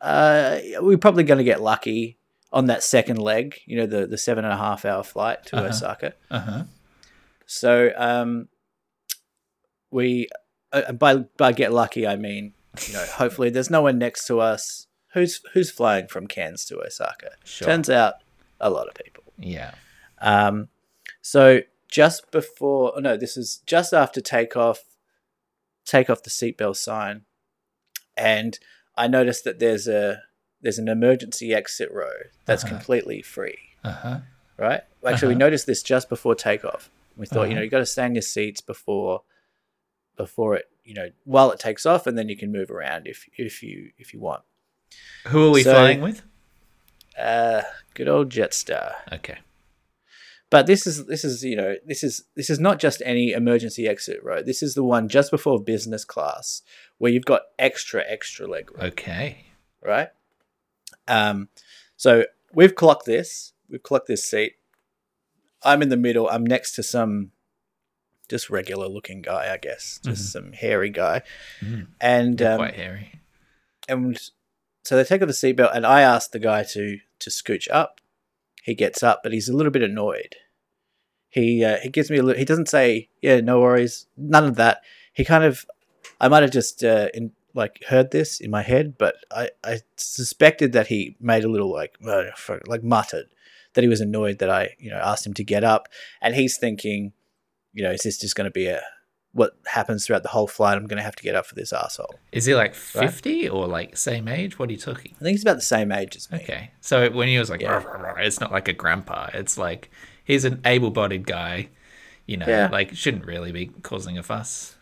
uh, 0.00 0.58
we're 0.80 0.98
probably 0.98 1.22
going 1.22 1.38
to 1.38 1.44
get 1.44 1.62
lucky 1.62 2.18
on 2.54 2.66
that 2.66 2.82
second 2.82 3.18
leg. 3.18 3.60
You 3.66 3.76
know, 3.76 3.86
the 3.86 4.06
the 4.06 4.16
seven 4.16 4.44
and 4.44 4.54
a 4.54 4.56
half 4.56 4.86
hour 4.86 5.02
flight 5.02 5.44
to 5.46 5.56
Uh-huh. 5.58 5.68
Osaka. 5.68 6.14
Uh 6.30 6.40
huh. 6.40 6.62
So 7.44 7.90
um, 7.96 8.48
we 9.90 10.28
uh, 10.72 10.92
by 10.92 11.16
by 11.16 11.52
get 11.52 11.72
lucky, 11.72 12.06
I 12.06 12.16
mean 12.16 12.54
you 12.86 12.94
know 12.94 13.04
hopefully 13.04 13.50
there's 13.50 13.70
no 13.70 13.82
one 13.82 13.98
next 13.98 14.26
to 14.28 14.40
us 14.40 14.86
who's 15.12 15.40
who's 15.52 15.70
flying 15.70 16.06
from 16.08 16.26
Cairns 16.26 16.64
to 16.66 16.80
Osaka. 16.80 17.32
Sure. 17.44 17.66
Turns 17.66 17.90
out 17.90 18.14
a 18.60 18.70
lot 18.70 18.88
of 18.88 18.94
people. 18.94 19.24
Yeah. 19.38 19.72
Um, 20.20 20.68
so 21.20 21.60
just 21.88 22.30
before, 22.30 22.92
oh 22.96 23.00
no, 23.00 23.16
this 23.16 23.36
is 23.36 23.60
just 23.66 23.92
after 23.92 24.20
takeoff. 24.20 24.84
Take 25.84 26.08
off 26.08 26.22
the 26.22 26.30
seatbelt 26.30 26.76
sign, 26.76 27.26
and 28.16 28.58
I 28.96 29.06
noticed 29.06 29.44
that 29.44 29.58
there's 29.58 29.86
a 29.86 30.22
there's 30.64 30.78
an 30.80 30.88
emergency 30.88 31.54
exit 31.54 31.90
row 31.92 32.10
that's 32.46 32.64
Uh-huh. 32.64 32.74
completely 32.74 33.22
free 33.22 33.58
Uh 33.84 33.92
huh. 33.92 34.18
right? 34.56 34.82
Actually, 35.06 35.28
we 35.28 35.34
Uh-huh. 35.34 35.38
noticed 35.46 35.66
this 35.66 35.82
just 35.82 36.08
before 36.08 36.34
takeoff. 36.34 36.90
We 37.16 37.26
thought, 37.26 37.42
you 37.42 37.46
Uh-huh. 37.50 37.54
know, 37.54 37.62
you've 37.62 37.70
got 37.70 37.78
to 37.78 37.86
stay 37.86 38.06
in 38.06 38.14
your 38.16 38.22
seats 38.22 38.60
before, 38.60 39.22
before 40.16 40.56
it, 40.56 40.68
you 40.84 40.94
know, 40.94 41.10
while 41.24 41.52
it 41.52 41.60
takes 41.60 41.86
off, 41.86 42.06
and 42.08 42.18
then 42.18 42.28
you 42.28 42.36
can 42.36 42.50
move 42.50 42.70
around 42.70 43.06
if 43.06 43.28
if 43.38 43.62
you 43.62 43.92
if 43.98 44.12
you 44.12 44.18
want. 44.20 44.42
Who 45.28 45.46
are 45.48 45.50
we 45.50 45.62
So- 45.62 45.72
flying 45.72 46.00
with? 46.00 46.22
Uh, 47.16 47.62
good 47.94 48.08
old 48.08 48.30
Jetstar. 48.30 48.94
Okay. 49.12 49.38
But 50.50 50.66
this 50.66 50.86
is 50.86 51.06
this 51.06 51.24
is 51.24 51.42
you 51.44 51.56
know 51.56 51.76
this 51.86 52.02
is 52.04 52.24
this 52.36 52.48
is 52.50 52.58
not 52.60 52.78
just 52.78 53.02
any 53.04 53.32
emergency 53.32 53.88
exit 53.88 54.22
row. 54.22 54.42
This 54.42 54.62
is 54.62 54.74
the 54.74 54.84
one 54.84 55.08
just 55.08 55.30
before 55.30 55.60
business 55.62 56.04
class 56.04 56.62
where 56.98 57.10
you've 57.12 57.24
got 57.24 57.42
extra 57.58 58.02
extra 58.06 58.46
leg 58.46 58.70
room. 58.72 58.86
Okay. 58.92 59.46
right? 59.82 60.08
Um, 61.08 61.48
so 61.96 62.24
we've 62.54 62.74
clocked 62.74 63.06
this. 63.06 63.52
We've 63.68 63.82
clocked 63.82 64.06
this 64.08 64.24
seat. 64.24 64.54
I'm 65.62 65.82
in 65.82 65.88
the 65.88 65.96
middle. 65.96 66.28
I'm 66.28 66.44
next 66.44 66.72
to 66.76 66.82
some 66.82 67.30
just 68.28 68.48
regular 68.50 68.86
looking 68.88 69.20
guy, 69.22 69.52
I 69.52 69.56
guess, 69.58 70.00
just 70.04 70.32
some 70.32 70.52
hairy 70.52 70.90
guy, 70.90 71.22
Mm, 71.62 71.88
and 72.00 72.40
um, 72.42 72.56
quite 72.58 72.74
hairy. 72.74 73.20
and 73.88 74.18
so 74.82 74.96
they 74.96 75.04
take 75.04 75.20
off 75.22 75.28
the 75.28 75.34
seatbelt, 75.34 75.74
and 75.74 75.86
I 75.86 76.00
ask 76.02 76.30
the 76.30 76.38
guy 76.38 76.62
to 76.64 76.98
to 77.20 77.30
scooch 77.30 77.68
up. 77.70 78.00
He 78.62 78.74
gets 78.74 79.02
up, 79.02 79.20
but 79.22 79.32
he's 79.32 79.48
a 79.48 79.56
little 79.56 79.72
bit 79.72 79.82
annoyed. 79.82 80.36
He 81.28 81.62
uh, 81.64 81.78
he 81.82 81.88
gives 81.90 82.10
me 82.10 82.16
a 82.18 82.22
little. 82.22 82.38
He 82.38 82.44
doesn't 82.46 82.68
say, 82.68 83.08
"Yeah, 83.20 83.40
no 83.40 83.60
worries," 83.60 84.06
none 84.16 84.44
of 84.44 84.56
that. 84.56 84.80
He 85.12 85.24
kind 85.24 85.44
of, 85.44 85.64
I 86.20 86.28
might 86.28 86.42
have 86.42 86.50
just 86.52 86.82
uh, 86.84 87.08
in 87.14 87.32
like 87.54 87.84
heard 87.84 88.10
this 88.10 88.40
in 88.40 88.50
my 88.50 88.62
head, 88.62 88.96
but 88.98 89.14
I 89.30 89.50
I 89.62 89.80
suspected 89.96 90.72
that 90.72 90.88
he 90.88 91.16
made 91.20 91.44
a 91.44 91.48
little 91.48 91.72
like 91.72 91.96
uh, 92.06 92.24
like 92.66 92.82
muttered 92.82 93.26
that 93.74 93.82
he 93.82 93.88
was 93.88 94.00
annoyed 94.00 94.38
that 94.38 94.50
I 94.50 94.74
you 94.78 94.90
know 94.90 94.98
asked 94.98 95.26
him 95.26 95.34
to 95.34 95.44
get 95.44 95.64
up, 95.64 95.88
and 96.20 96.34
he's 96.34 96.56
thinking, 96.58 97.12
you 97.72 97.82
know, 97.82 97.90
is 97.92 98.02
this 98.02 98.18
just 98.18 98.34
going 98.36 98.46
to 98.46 98.50
be 98.50 98.66
a 98.66 98.82
what 99.32 99.56
happens 99.66 100.06
throughout 100.06 100.22
the 100.22 100.28
whole 100.28 100.46
flight? 100.46 100.76
I'm 100.76 100.86
going 100.86 100.96
to 100.98 101.02
have 101.02 101.16
to 101.16 101.22
get 101.24 101.34
up 101.34 101.44
for 101.46 101.56
this 101.56 101.72
asshole. 101.72 102.14
Is 102.30 102.44
he 102.44 102.54
like 102.54 102.72
50 102.72 103.48
or 103.48 103.66
like 103.66 103.96
same 103.96 104.28
age? 104.28 104.60
What 104.60 104.68
are 104.68 104.72
you 104.72 104.78
talking? 104.78 105.12
I 105.16 105.24
think 105.24 105.34
he's 105.34 105.42
about 105.42 105.56
the 105.56 105.62
same 105.62 105.90
age 105.90 106.14
as 106.14 106.30
me. 106.30 106.38
Okay. 106.38 106.70
So 106.80 107.10
when 107.10 107.26
he 107.26 107.36
was 107.38 107.50
like, 107.50 107.60
Yeah. 107.60 107.72
"Rah, 107.72 107.82
rah, 107.82 108.10
rah," 108.12 108.20
it's 108.22 108.38
not 108.40 108.52
like 108.52 108.68
a 108.68 108.72
grandpa. 108.72 109.30
It's 109.34 109.58
like 109.58 109.90
he's 110.24 110.44
an 110.44 110.60
able 110.64 110.90
bodied 110.92 111.26
guy, 111.26 111.68
you 112.26 112.36
know, 112.36 112.46
Yeah. 112.46 112.68
like 112.70 112.94
shouldn't 112.94 113.26
really 113.26 113.50
be 113.50 113.66
causing 113.82 114.16
a 114.18 114.22
fuss. 114.22 114.76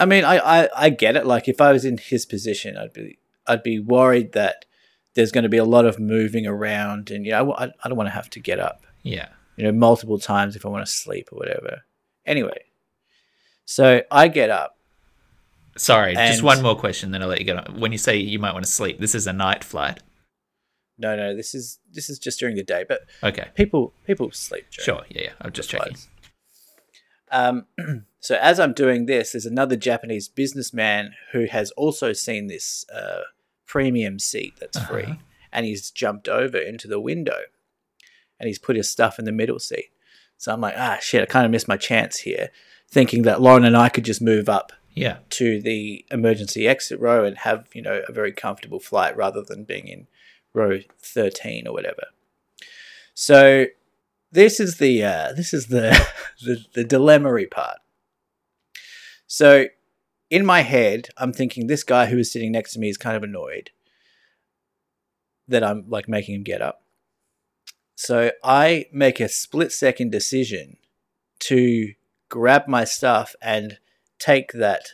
I 0.00 0.04
mean, 0.06 0.24
I, 0.24 0.38
I, 0.64 0.68
I 0.76 0.90
get 0.90 1.16
it. 1.16 1.26
Like, 1.26 1.48
if 1.48 1.60
I 1.60 1.72
was 1.72 1.84
in 1.84 1.98
his 1.98 2.24
position, 2.26 2.76
I'd 2.76 2.92
be 2.92 3.18
I'd 3.46 3.62
be 3.62 3.78
worried 3.80 4.32
that 4.32 4.64
there's 5.14 5.32
going 5.32 5.42
to 5.42 5.48
be 5.48 5.56
a 5.56 5.64
lot 5.64 5.84
of 5.86 5.98
moving 5.98 6.46
around, 6.46 7.10
and 7.10 7.24
you 7.26 7.32
know, 7.32 7.52
I, 7.54 7.64
I 7.82 7.88
don't 7.88 7.96
want 7.96 8.08
to 8.08 8.12
have 8.14 8.30
to 8.30 8.40
get 8.40 8.60
up, 8.60 8.84
Yeah. 9.02 9.28
you 9.56 9.64
know, 9.64 9.72
multiple 9.72 10.18
times 10.18 10.54
if 10.54 10.64
I 10.64 10.68
want 10.68 10.86
to 10.86 10.92
sleep 10.92 11.28
or 11.32 11.38
whatever. 11.38 11.82
Anyway, 12.26 12.64
so 13.64 14.02
I 14.10 14.28
get 14.28 14.50
up. 14.50 14.76
Sorry, 15.76 16.14
just 16.14 16.42
one 16.42 16.62
more 16.62 16.76
question, 16.76 17.10
then 17.12 17.22
I'll 17.22 17.28
let 17.28 17.38
you 17.38 17.44
get 17.44 17.68
on. 17.68 17.80
When 17.80 17.92
you 17.92 17.98
say 17.98 18.16
you 18.18 18.38
might 18.38 18.52
want 18.52 18.64
to 18.64 18.70
sleep, 18.70 18.98
this 18.98 19.14
is 19.14 19.26
a 19.26 19.32
night 19.32 19.62
flight. 19.64 20.00
No, 20.98 21.14
no, 21.16 21.34
this 21.36 21.54
is 21.54 21.78
this 21.92 22.10
is 22.10 22.18
just 22.18 22.38
during 22.40 22.56
the 22.56 22.64
day, 22.64 22.84
but 22.88 23.02
Okay. 23.22 23.48
people 23.54 23.92
people 24.04 24.30
sleep. 24.32 24.66
Sure. 24.70 25.02
Yeah, 25.08 25.22
yeah. 25.22 25.30
I'm 25.40 25.52
just 25.52 25.70
checking. 25.70 25.94
flights. 25.94 26.08
Um, 27.30 27.66
so 28.20 28.36
as 28.36 28.58
I'm 28.60 28.72
doing 28.72 29.06
this, 29.06 29.32
there's 29.32 29.46
another 29.46 29.76
Japanese 29.76 30.28
businessman 30.28 31.14
who 31.32 31.44
has 31.46 31.70
also 31.72 32.12
seen 32.12 32.46
this 32.46 32.84
uh, 32.94 33.22
premium 33.66 34.18
seat 34.18 34.54
that's 34.60 34.78
free, 34.78 35.04
Uh-huh. 35.04 35.14
and 35.52 35.66
he's 35.66 35.90
jumped 35.90 36.28
over 36.28 36.56
into 36.58 36.88
the 36.88 37.00
window, 37.00 37.40
and 38.40 38.46
he's 38.48 38.58
put 38.58 38.76
his 38.76 38.90
stuff 38.90 39.18
in 39.18 39.24
the 39.24 39.32
middle 39.32 39.58
seat. 39.58 39.90
So 40.36 40.52
I'm 40.52 40.60
like, 40.60 40.74
ah, 40.76 40.98
shit, 41.00 41.22
I 41.22 41.26
kind 41.26 41.44
of 41.44 41.50
missed 41.52 41.68
my 41.68 41.76
chance 41.76 42.18
here, 42.18 42.50
thinking 42.88 43.22
that 43.22 43.40
Lauren 43.40 43.64
and 43.64 43.76
I 43.76 43.88
could 43.88 44.04
just 44.04 44.22
move 44.22 44.48
up 44.48 44.72
Yeah. 44.94 45.18
to 45.30 45.60
the 45.60 46.04
emergency 46.10 46.66
exit 46.68 46.98
row 47.00 47.24
and 47.24 47.38
have 47.38 47.68
you 47.74 47.82
know 47.82 48.02
a 48.08 48.12
very 48.12 48.32
comfortable 48.32 48.80
flight 48.80 49.16
rather 49.16 49.42
than 49.42 49.64
being 49.64 49.86
in 49.88 50.06
row 50.54 50.78
13 51.00 51.66
or 51.68 51.72
whatever 51.74 52.04
so 53.14 53.66
this 54.30 54.60
is 54.60 54.78
the 54.78 55.02
uh, 55.04 55.32
this 55.32 55.52
is 55.52 55.66
the, 55.66 56.06
the 56.44 56.64
the 56.74 56.84
dilemma 56.84 57.30
part. 57.50 57.78
So 59.26 59.66
in 60.30 60.44
my 60.44 60.60
head, 60.60 61.08
I'm 61.16 61.32
thinking 61.32 61.66
this 61.66 61.84
guy 61.84 62.06
who 62.06 62.18
is 62.18 62.32
sitting 62.32 62.52
next 62.52 62.72
to 62.74 62.78
me 62.78 62.88
is 62.88 62.98
kind 62.98 63.16
of 63.16 63.22
annoyed 63.22 63.70
that 65.46 65.64
I'm 65.64 65.84
like 65.88 66.08
making 66.08 66.34
him 66.34 66.42
get 66.42 66.60
up. 66.60 66.82
So 67.94 68.30
I 68.44 68.86
make 68.92 69.18
a 69.18 69.28
split 69.28 69.72
second 69.72 70.12
decision 70.12 70.76
to 71.40 71.94
grab 72.28 72.68
my 72.68 72.84
stuff 72.84 73.34
and 73.40 73.78
take 74.18 74.52
that 74.52 74.92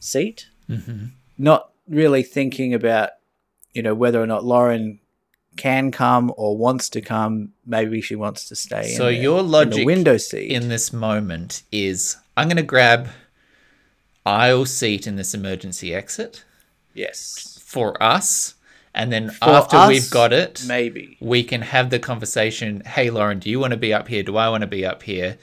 seat, 0.00 0.48
hmm 0.66 1.06
not 1.38 1.72
really 1.88 2.22
thinking 2.22 2.72
about, 2.72 3.10
you 3.72 3.82
know, 3.82 3.94
whether 3.94 4.22
or 4.22 4.26
not 4.26 4.44
Lauren 4.44 5.00
can 5.56 5.90
come 5.90 6.32
or 6.36 6.56
wants 6.56 6.88
to 6.90 7.00
come. 7.00 7.52
Maybe 7.66 8.00
she 8.00 8.14
wants 8.14 8.48
to 8.48 8.56
stay. 8.56 8.94
So 8.94 9.08
in 9.08 9.14
the, 9.14 9.20
your 9.20 9.40
in 9.40 9.46
the 9.46 9.52
logic 9.52 9.86
window 9.86 10.16
seat. 10.16 10.50
in 10.50 10.68
this 10.68 10.92
moment 10.92 11.62
is 11.70 12.16
I'm 12.36 12.48
going 12.48 12.56
to 12.56 12.62
grab 12.62 13.08
aisle 14.24 14.66
seat 14.66 15.06
in 15.06 15.16
this 15.16 15.34
emergency 15.34 15.94
exit 15.94 16.44
yes. 16.94 17.60
for 17.64 18.00
us. 18.02 18.54
And 18.94 19.10
then 19.10 19.30
For 19.30 19.48
after 19.48 19.76
us, 19.76 19.88
we've 19.88 20.10
got 20.10 20.34
it, 20.34 20.64
maybe. 20.66 21.16
we 21.18 21.44
can 21.44 21.62
have 21.62 21.88
the 21.88 21.98
conversation. 21.98 22.82
Hey, 22.82 23.08
Lauren, 23.08 23.38
do 23.38 23.48
you 23.48 23.58
want 23.58 23.70
to 23.70 23.78
be 23.78 23.94
up 23.94 24.06
here? 24.06 24.22
Do 24.22 24.36
I 24.36 24.50
want 24.50 24.60
to 24.60 24.66
be 24.66 24.84
up 24.84 25.02
here? 25.02 25.38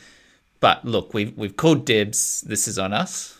But 0.59 0.85
look, 0.85 1.15
we've 1.15 1.35
we've 1.35 1.57
called 1.57 1.83
dibs. 1.83 2.41
This 2.41 2.67
is 2.67 2.77
on 2.77 2.93
us. 2.93 3.39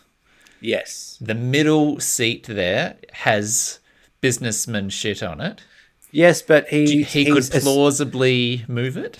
Yes. 0.62 1.18
The 1.22 1.36
middle 1.36 2.00
seat 2.00 2.48
there 2.48 2.96
has 3.12 3.80
businessman 4.20 4.90
shit 4.90 5.22
on 5.22 5.42
it. 5.42 5.62
Yes, 6.12 6.42
but 6.42 6.68
he 6.70 7.04
He 7.04 7.26
could 7.26 7.50
plausibly 7.52 8.66
move 8.68 8.98
it. 8.98 9.20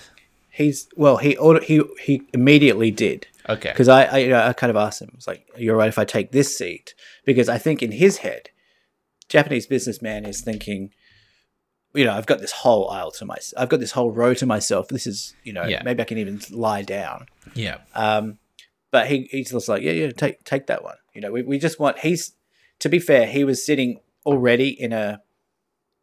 he's 0.50 0.88
well 0.96 1.16
he 1.18 1.36
order, 1.36 1.60
he 1.64 1.82
he 2.00 2.22
immediately 2.34 2.90
did 2.90 3.26
Okay. 3.48 3.70
because 3.70 3.88
I 3.88 4.04
I, 4.04 4.18
you 4.18 4.28
know, 4.28 4.42
I 4.42 4.52
kind 4.52 4.70
of 4.70 4.76
asked 4.76 5.00
him 5.02 5.10
I 5.12 5.16
was 5.16 5.26
like 5.26 5.46
you're 5.56 5.76
right 5.76 5.88
if 5.88 5.98
I 5.98 6.04
take 6.04 6.32
this 6.32 6.56
seat 6.56 6.94
because 7.24 7.48
I 7.48 7.58
think 7.58 7.82
in 7.82 7.92
his 7.92 8.18
head 8.18 8.50
Japanese 9.28 9.66
businessman 9.66 10.24
is 10.26 10.40
thinking 10.40 10.90
you 11.94 12.04
know 12.04 12.12
I've 12.12 12.26
got 12.26 12.40
this 12.40 12.52
whole 12.52 12.88
aisle 12.90 13.10
to 13.12 13.24
myself 13.24 13.60
I've 13.62 13.68
got 13.68 13.80
this 13.80 13.92
whole 13.92 14.10
row 14.10 14.34
to 14.34 14.46
myself 14.46 14.88
this 14.88 15.06
is 15.06 15.34
you 15.44 15.52
know 15.52 15.64
Yeah. 15.64 15.82
maybe 15.84 16.02
I 16.02 16.04
can 16.04 16.18
even 16.18 16.40
lie 16.50 16.82
down 16.82 17.26
Yeah. 17.54 17.78
um 17.94 18.38
but 18.90 19.06
he 19.08 19.28
he's 19.30 19.50
just 19.52 19.68
like 19.68 19.82
yeah 19.82 19.92
yeah 19.92 20.10
take 20.10 20.44
take 20.44 20.66
that 20.66 20.82
one 20.84 20.96
you 21.14 21.20
know 21.20 21.30
we, 21.32 21.42
we 21.42 21.58
just 21.58 21.78
want 21.80 22.00
he's 22.00 22.34
to 22.80 22.88
be 22.88 22.98
fair 22.98 23.26
he 23.26 23.44
was 23.44 23.64
sitting 23.64 24.00
already 24.26 24.68
in 24.68 24.92
a 24.92 25.20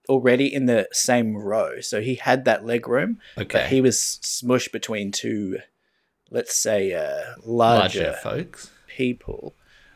already 0.10 0.54
in 0.54 0.66
the 0.66 0.88
same 0.92 1.36
row 1.36 1.80
so 1.82 2.02
he 2.02 2.16
had 2.16 2.46
that 2.46 2.66
leg 2.66 2.88
room 2.88 3.20
Okay. 3.38 3.48
but 3.60 3.68
he 3.68 3.82
was 3.82 3.98
smushed 4.24 4.72
between 4.72 5.12
two, 5.12 5.60
let's 6.32 6.56
say, 6.58 6.94
uh, 6.94 7.34
Larger 7.46 8.00
larger, 8.04 8.14
folks. 8.24 8.70
people. 8.88 9.54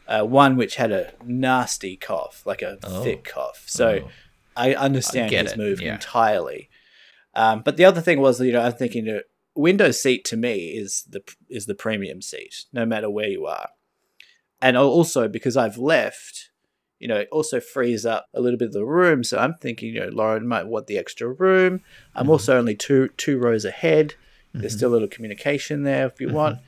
Uh, 0.08 0.24
one 0.26 0.58
which 0.58 0.76
had 0.76 0.91
a 0.91 1.13
nasty 1.24 1.95
cough, 1.95 2.43
like 2.45 2.62
a 2.62 2.78
Oh. 2.84 3.04
thick 3.04 3.24
cough. 3.24 3.63
So 3.67 4.02
Oh. 4.06 4.12
I 4.58 4.74
understand 4.74 5.30
get 5.30 5.45
his 5.45 5.54
it, 5.54 5.58
move 5.58 5.80
yeah. 5.82 5.93
entirely. 5.93 6.69
Um, 7.34 7.62
but 7.63 7.78
the 7.78 7.86
other 7.86 8.02
thing 8.02 8.19
was, 8.19 8.41
you 8.41 8.52
know, 8.52 8.60
I'm 8.62 8.74
thinking 8.74 9.06
the 9.06 9.24
window 9.56 9.91
seat 9.91 10.26
to 10.26 10.36
me 10.36 10.69
is 10.71 11.04
the 11.10 11.24
is 11.50 11.65
the 11.65 11.76
premium 11.76 12.21
seat, 12.21 12.65
no 12.74 12.86
matter 12.86 13.10
where 13.10 13.30
you 13.30 13.45
are. 13.45 13.69
And 14.62 14.76
also 14.78 15.30
because 15.30 15.56
I've 15.56 15.78
left, 15.78 16.51
you 17.02 17.08
know, 17.08 17.18
it 17.18 17.28
also 17.32 17.60
frees 17.60 18.06
up 18.06 18.28
a 18.34 18.40
little 18.42 18.58
bit 18.58 18.68
of 18.68 18.74
the 18.74 18.86
room. 18.86 19.24
So 19.24 19.38
I'm 19.40 19.56
thinking, 19.56 19.94
you 19.94 20.00
know, 20.02 20.10
Lauren 20.10 20.48
might 20.48 20.68
want 20.68 20.88
the 20.88 20.98
extra 20.98 21.28
room. 21.28 21.82
I'm 22.16 22.24
Mm-hmm. 22.24 22.32
also 22.32 22.58
only 22.58 22.76
two 22.76 23.10
two 23.18 23.38
rows 23.40 23.66
ahead. 23.66 24.16
There's 24.54 24.76
still 24.76 24.92
a 24.92 24.94
little 24.94 25.08
communication 25.08 25.84
there 25.84 26.06
if 26.08 26.20
you 26.22 26.28
Mm-hmm. 26.28 26.36
want. 26.36 26.60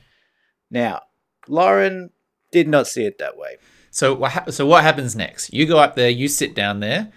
Now, 0.70 1.02
Lauren 1.48 2.10
did 2.50 2.68
not 2.68 2.86
see 2.86 3.04
it 3.04 3.18
that 3.18 3.36
way. 3.36 3.56
So 3.90 4.14
what 4.14 4.32
hap- 4.32 4.50
so 4.50 4.66
what 4.66 4.82
happens 4.82 5.14
next? 5.14 5.52
You 5.52 5.66
go 5.66 5.78
up 5.78 5.94
there, 5.94 6.10
you 6.10 6.28
sit 6.28 6.54
down 6.54 6.80
there. 6.80 7.12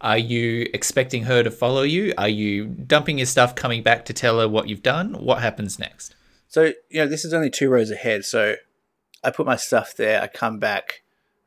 Are 0.00 0.18
you 0.18 0.68
expecting 0.74 1.24
her 1.24 1.42
to 1.42 1.50
follow 1.50 1.82
you? 1.82 2.12
Are 2.18 2.28
you 2.28 2.66
dumping 2.66 3.18
your 3.18 3.26
stuff, 3.26 3.54
coming 3.54 3.82
back 3.82 4.04
to 4.06 4.12
tell 4.12 4.40
her 4.40 4.48
what 4.48 4.68
you've 4.68 4.82
done? 4.82 5.14
What 5.14 5.42
happens 5.42 5.78
next? 5.78 6.14
So, 6.48 6.72
you 6.90 7.00
know, 7.00 7.06
this 7.06 7.24
is 7.24 7.32
only 7.32 7.50
two 7.50 7.68
rows 7.70 7.90
ahead. 7.90 8.24
So 8.24 8.56
I 9.22 9.30
put 9.30 9.46
my 9.46 9.56
stuff 9.56 9.94
there. 9.96 10.20
I 10.20 10.26
come 10.26 10.58
back. 10.58 11.01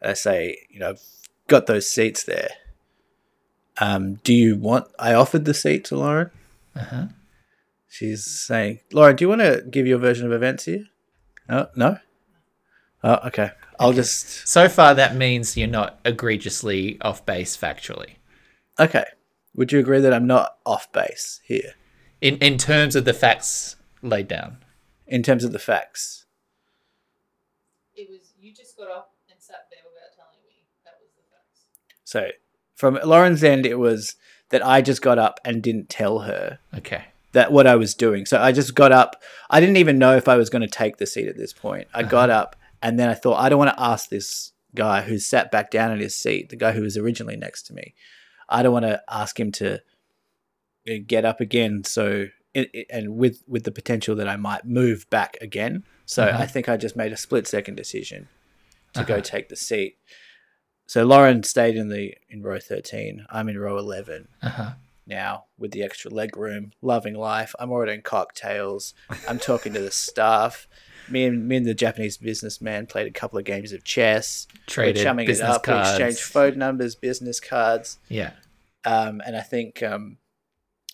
And 0.05 0.11
I 0.11 0.13
say, 0.13 0.59
you 0.69 0.79
know, 0.79 0.89
I've 0.91 1.01
got 1.47 1.65
those 1.65 1.89
seats 1.89 2.23
there. 2.25 2.49
Um, 3.79 4.15
do 4.23 4.35
you 4.35 4.55
want? 4.55 4.85
I 4.99 5.15
offered 5.15 5.45
the 5.45 5.53
seat 5.55 5.83
to 5.85 5.97
Lauren. 5.97 6.29
Uh-huh. 6.75 7.07
She's 7.89 8.23
saying, 8.23 8.81
Lauren, 8.93 9.15
do 9.15 9.23
you 9.23 9.29
want 9.29 9.41
to 9.41 9.63
give 9.67 9.87
your 9.87 9.97
version 9.97 10.27
of 10.27 10.31
events 10.31 10.65
here? 10.65 10.85
No, 11.49 11.69
no. 11.75 11.97
Oh, 13.03 13.15
okay. 13.25 13.51
I'll 13.79 13.93
just 13.93 14.47
So 14.47 14.69
far, 14.69 14.93
that 14.93 15.15
means 15.15 15.57
you're 15.57 15.67
not 15.67 15.99
egregiously 16.05 16.99
off 17.01 17.25
base 17.25 17.57
factually. 17.57 18.15
okay. 18.79 19.05
Would 19.55 19.71
you 19.71 19.79
agree 19.79 20.01
that 20.01 20.13
I'm 20.13 20.27
not 20.27 20.57
off 20.67 20.91
base 20.91 21.39
here 21.45 21.73
In 22.21 22.37
in 22.37 22.57
terms 22.59 22.95
of 22.95 23.05
the 23.05 23.13
facts 23.13 23.77
laid 24.03 24.27
down. 24.27 24.57
in 25.07 25.23
terms 25.23 25.43
of 25.43 25.51
the 25.51 25.59
facts? 25.59 26.25
It 27.95 28.07
was 28.09 28.33
you 28.39 28.53
just 28.53 28.77
got 28.77 28.91
up 28.91 29.14
So 32.15 32.29
from 32.75 32.97
Lauren's 33.03 33.43
end, 33.43 33.65
it 33.65 33.77
was 33.77 34.15
that 34.51 34.65
I 34.65 34.81
just 34.81 35.01
got 35.01 35.17
up 35.19 35.39
and 35.43 35.61
didn't 35.61 35.89
tell 35.89 36.19
her 36.19 36.59
Okay. 36.77 37.03
that 37.33 37.51
what 37.51 37.67
I 37.67 37.75
was 37.75 37.93
doing. 37.93 38.25
So 38.25 38.39
I 38.41 38.53
just 38.53 38.73
got 38.73 38.93
up. 38.93 39.21
I 39.49 39.59
didn't 39.59 39.75
even 39.77 39.97
know 39.99 40.15
if 40.15 40.27
I 40.29 40.37
was 40.37 40.49
going 40.49 40.61
to 40.61 40.67
take 40.83 40.95
the 40.97 41.05
seat 41.07 41.27
at 41.27 41.35
this 41.35 41.51
point. 41.51 41.89
I 41.93 42.03
got 42.03 42.29
up 42.29 42.55
and 42.81 42.97
then 42.97 43.09
I 43.09 43.15
thought 43.15 43.39
I 43.41 43.49
don't 43.49 43.59
want 43.59 43.75
to 43.75 43.83
ask 43.83 44.07
this 44.09 44.53
guy 44.73 45.01
who 45.01 45.17
sat 45.19 45.51
back 45.51 45.71
down 45.71 45.91
in 45.91 45.99
his 45.99 46.15
seat, 46.15 46.47
the 46.49 46.55
guy 46.55 46.71
who 46.71 46.83
was 46.83 46.95
originally 46.95 47.35
next 47.35 47.63
to 47.63 47.73
me. 47.73 47.93
I 48.47 48.63
don't 48.63 48.73
want 48.73 48.85
to 48.85 49.01
ask 49.09 49.37
him 49.39 49.51
to 49.53 49.81
uh, 50.89 50.93
get 51.05 51.25
up 51.25 51.41
again. 51.41 51.83
So 51.83 52.27
it, 52.53 52.69
it- 52.73 52.87
and 52.89 53.17
with 53.17 53.43
with 53.47 53.63
the 53.65 53.71
potential 53.71 54.15
that 54.15 54.29
I 54.29 54.37
might 54.37 54.63
move 54.65 55.09
back 55.09 55.37
again. 55.41 55.83
So 56.05 56.23
Uh-huh. 56.23 56.43
I 56.43 56.45
think 56.45 56.69
I 56.69 56.77
just 56.77 56.95
made 56.95 57.11
a 57.11 57.17
split 57.17 57.45
second 57.47 57.75
decision 57.75 58.29
to 58.93 59.03
go 59.03 59.15
Uh-huh. 59.15 59.23
take 59.23 59.49
the 59.49 59.55
seat. 59.57 59.97
So 60.87 61.03
Lauren 61.03 61.43
stayed 61.43 61.75
in 61.75 61.89
the 61.89 62.15
in 62.29 62.41
row 62.43 62.59
thirteen. 62.59 63.25
I'm 63.29 63.49
in 63.49 63.57
row 63.57 63.77
eleven 63.77 64.27
Uh 64.41 64.49
huh. 64.49 64.71
now 65.07 65.45
with 65.57 65.71
the 65.71 65.83
extra 65.83 66.11
leg 66.11 66.37
room, 66.37 66.71
loving 66.81 67.15
life. 67.15 67.53
I'm 67.59 67.71
ordering 67.71 68.01
cocktails. 68.01 68.93
I'm 69.27 69.39
talking 69.39 69.73
to 69.73 69.81
the 69.81 69.91
staff. 70.07 70.67
Me 71.09 71.25
and 71.25 71.47
me 71.47 71.57
and 71.57 71.65
the 71.65 71.73
Japanese 71.75 72.17
businessman 72.17 72.85
played 72.87 73.07
a 73.07 73.11
couple 73.11 73.37
of 73.39 73.45
games 73.45 73.71
of 73.71 73.83
chess. 73.83 74.47
Traded 74.67 74.97
We're 74.97 75.03
chumming 75.03 75.25
it 75.25 75.27
business 75.27 75.49
up. 75.49 75.67
We 75.67 75.73
cards. 75.73 75.89
exchanged 75.89 76.19
phone 76.21 76.57
numbers, 76.57 76.95
business 76.95 77.39
cards, 77.39 77.99
Yeah. 78.09 78.31
um, 78.85 79.21
and 79.25 79.35
I 79.35 79.41
think, 79.41 79.83
um, 79.83 80.17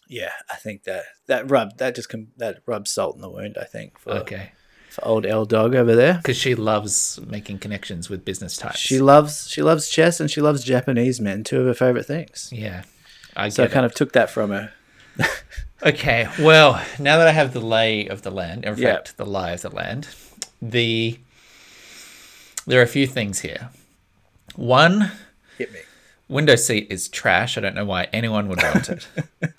yeah, 0.07 0.31
I 0.51 0.55
think 0.57 0.83
that 0.83 1.03
that 1.27 1.49
rub 1.49 1.77
that 1.77 1.95
just 1.95 2.09
com- 2.09 2.31
that 2.37 2.59
rubs 2.65 2.91
salt 2.91 3.15
in 3.15 3.21
the 3.21 3.29
wound. 3.29 3.57
I 3.59 3.63
think 3.65 3.97
for 3.99 4.11
Okay. 4.11 4.51
For 4.91 5.03
old 5.07 5.25
L 5.25 5.45
Dog 5.45 5.73
over 5.73 5.95
there. 5.95 6.15
Because 6.15 6.37
she 6.37 6.53
loves 6.55 7.19
making 7.27 7.59
connections 7.59 8.09
with 8.09 8.23
business 8.25 8.57
types. 8.57 8.77
She 8.79 8.99
loves 8.99 9.49
she 9.49 9.61
loves 9.61 9.89
chess 9.89 10.19
and 10.19 10.29
she 10.29 10.41
loves 10.41 10.63
Japanese 10.63 11.19
men. 11.21 11.43
Two 11.43 11.61
of 11.61 11.65
her 11.65 11.73
favorite 11.73 12.05
things. 12.05 12.49
yeah. 12.53 12.83
I 13.35 13.49
So 13.49 13.63
I 13.63 13.67
kind 13.67 13.85
it. 13.85 13.91
of 13.91 13.95
took 13.95 14.11
that 14.13 14.29
from 14.29 14.51
her. 14.51 14.73
Okay, 15.83 16.27
well, 16.37 16.79
now 16.99 17.17
that 17.17 17.27
I 17.27 17.31
have 17.31 17.53
the 17.53 17.59
lay 17.59 18.05
of 18.07 18.21
the 18.21 18.29
land, 18.29 18.65
in 18.65 18.77
Yeah. 18.77 18.93
fact, 18.97 19.17
the 19.17 19.25
lie 19.25 19.53
of 19.53 19.61
the 19.63 19.71
land, 19.71 20.09
the 20.61 21.17
there 22.67 22.79
are 22.79 22.83
a 22.83 22.87
few 22.87 23.07
things 23.07 23.39
here. 23.39 23.69
One, 24.55 25.11
Hit 25.57 25.73
me. 25.73 25.79
window 26.29 26.55
seat 26.55 26.85
is 26.91 27.07
trash. 27.07 27.57
I 27.57 27.61
don't 27.61 27.73
know 27.73 27.85
why 27.85 28.07
anyone 28.13 28.47
would 28.49 28.61
want 28.61 28.89
it. 28.89 29.07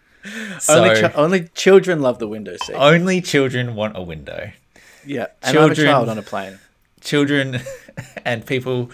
only, 0.68 0.94
so 0.94 1.08
chi- 1.08 1.12
only 1.16 1.48
children 1.56 2.00
love 2.00 2.20
the 2.20 2.28
window 2.28 2.56
seat. 2.64 2.74
only 2.76 3.20
children 3.20 3.74
want 3.74 3.96
a 3.96 4.02
window. 4.02 4.52
Yeah, 5.06 5.26
and 5.42 5.56
I'm 5.58 5.64
a 5.64 5.74
Children- 5.74 5.86
child 5.86 6.08
on 6.08 6.18
a 6.18 6.22
plane. 6.22 6.58
Children 7.00 7.60
and 8.24 8.46
people 8.46 8.90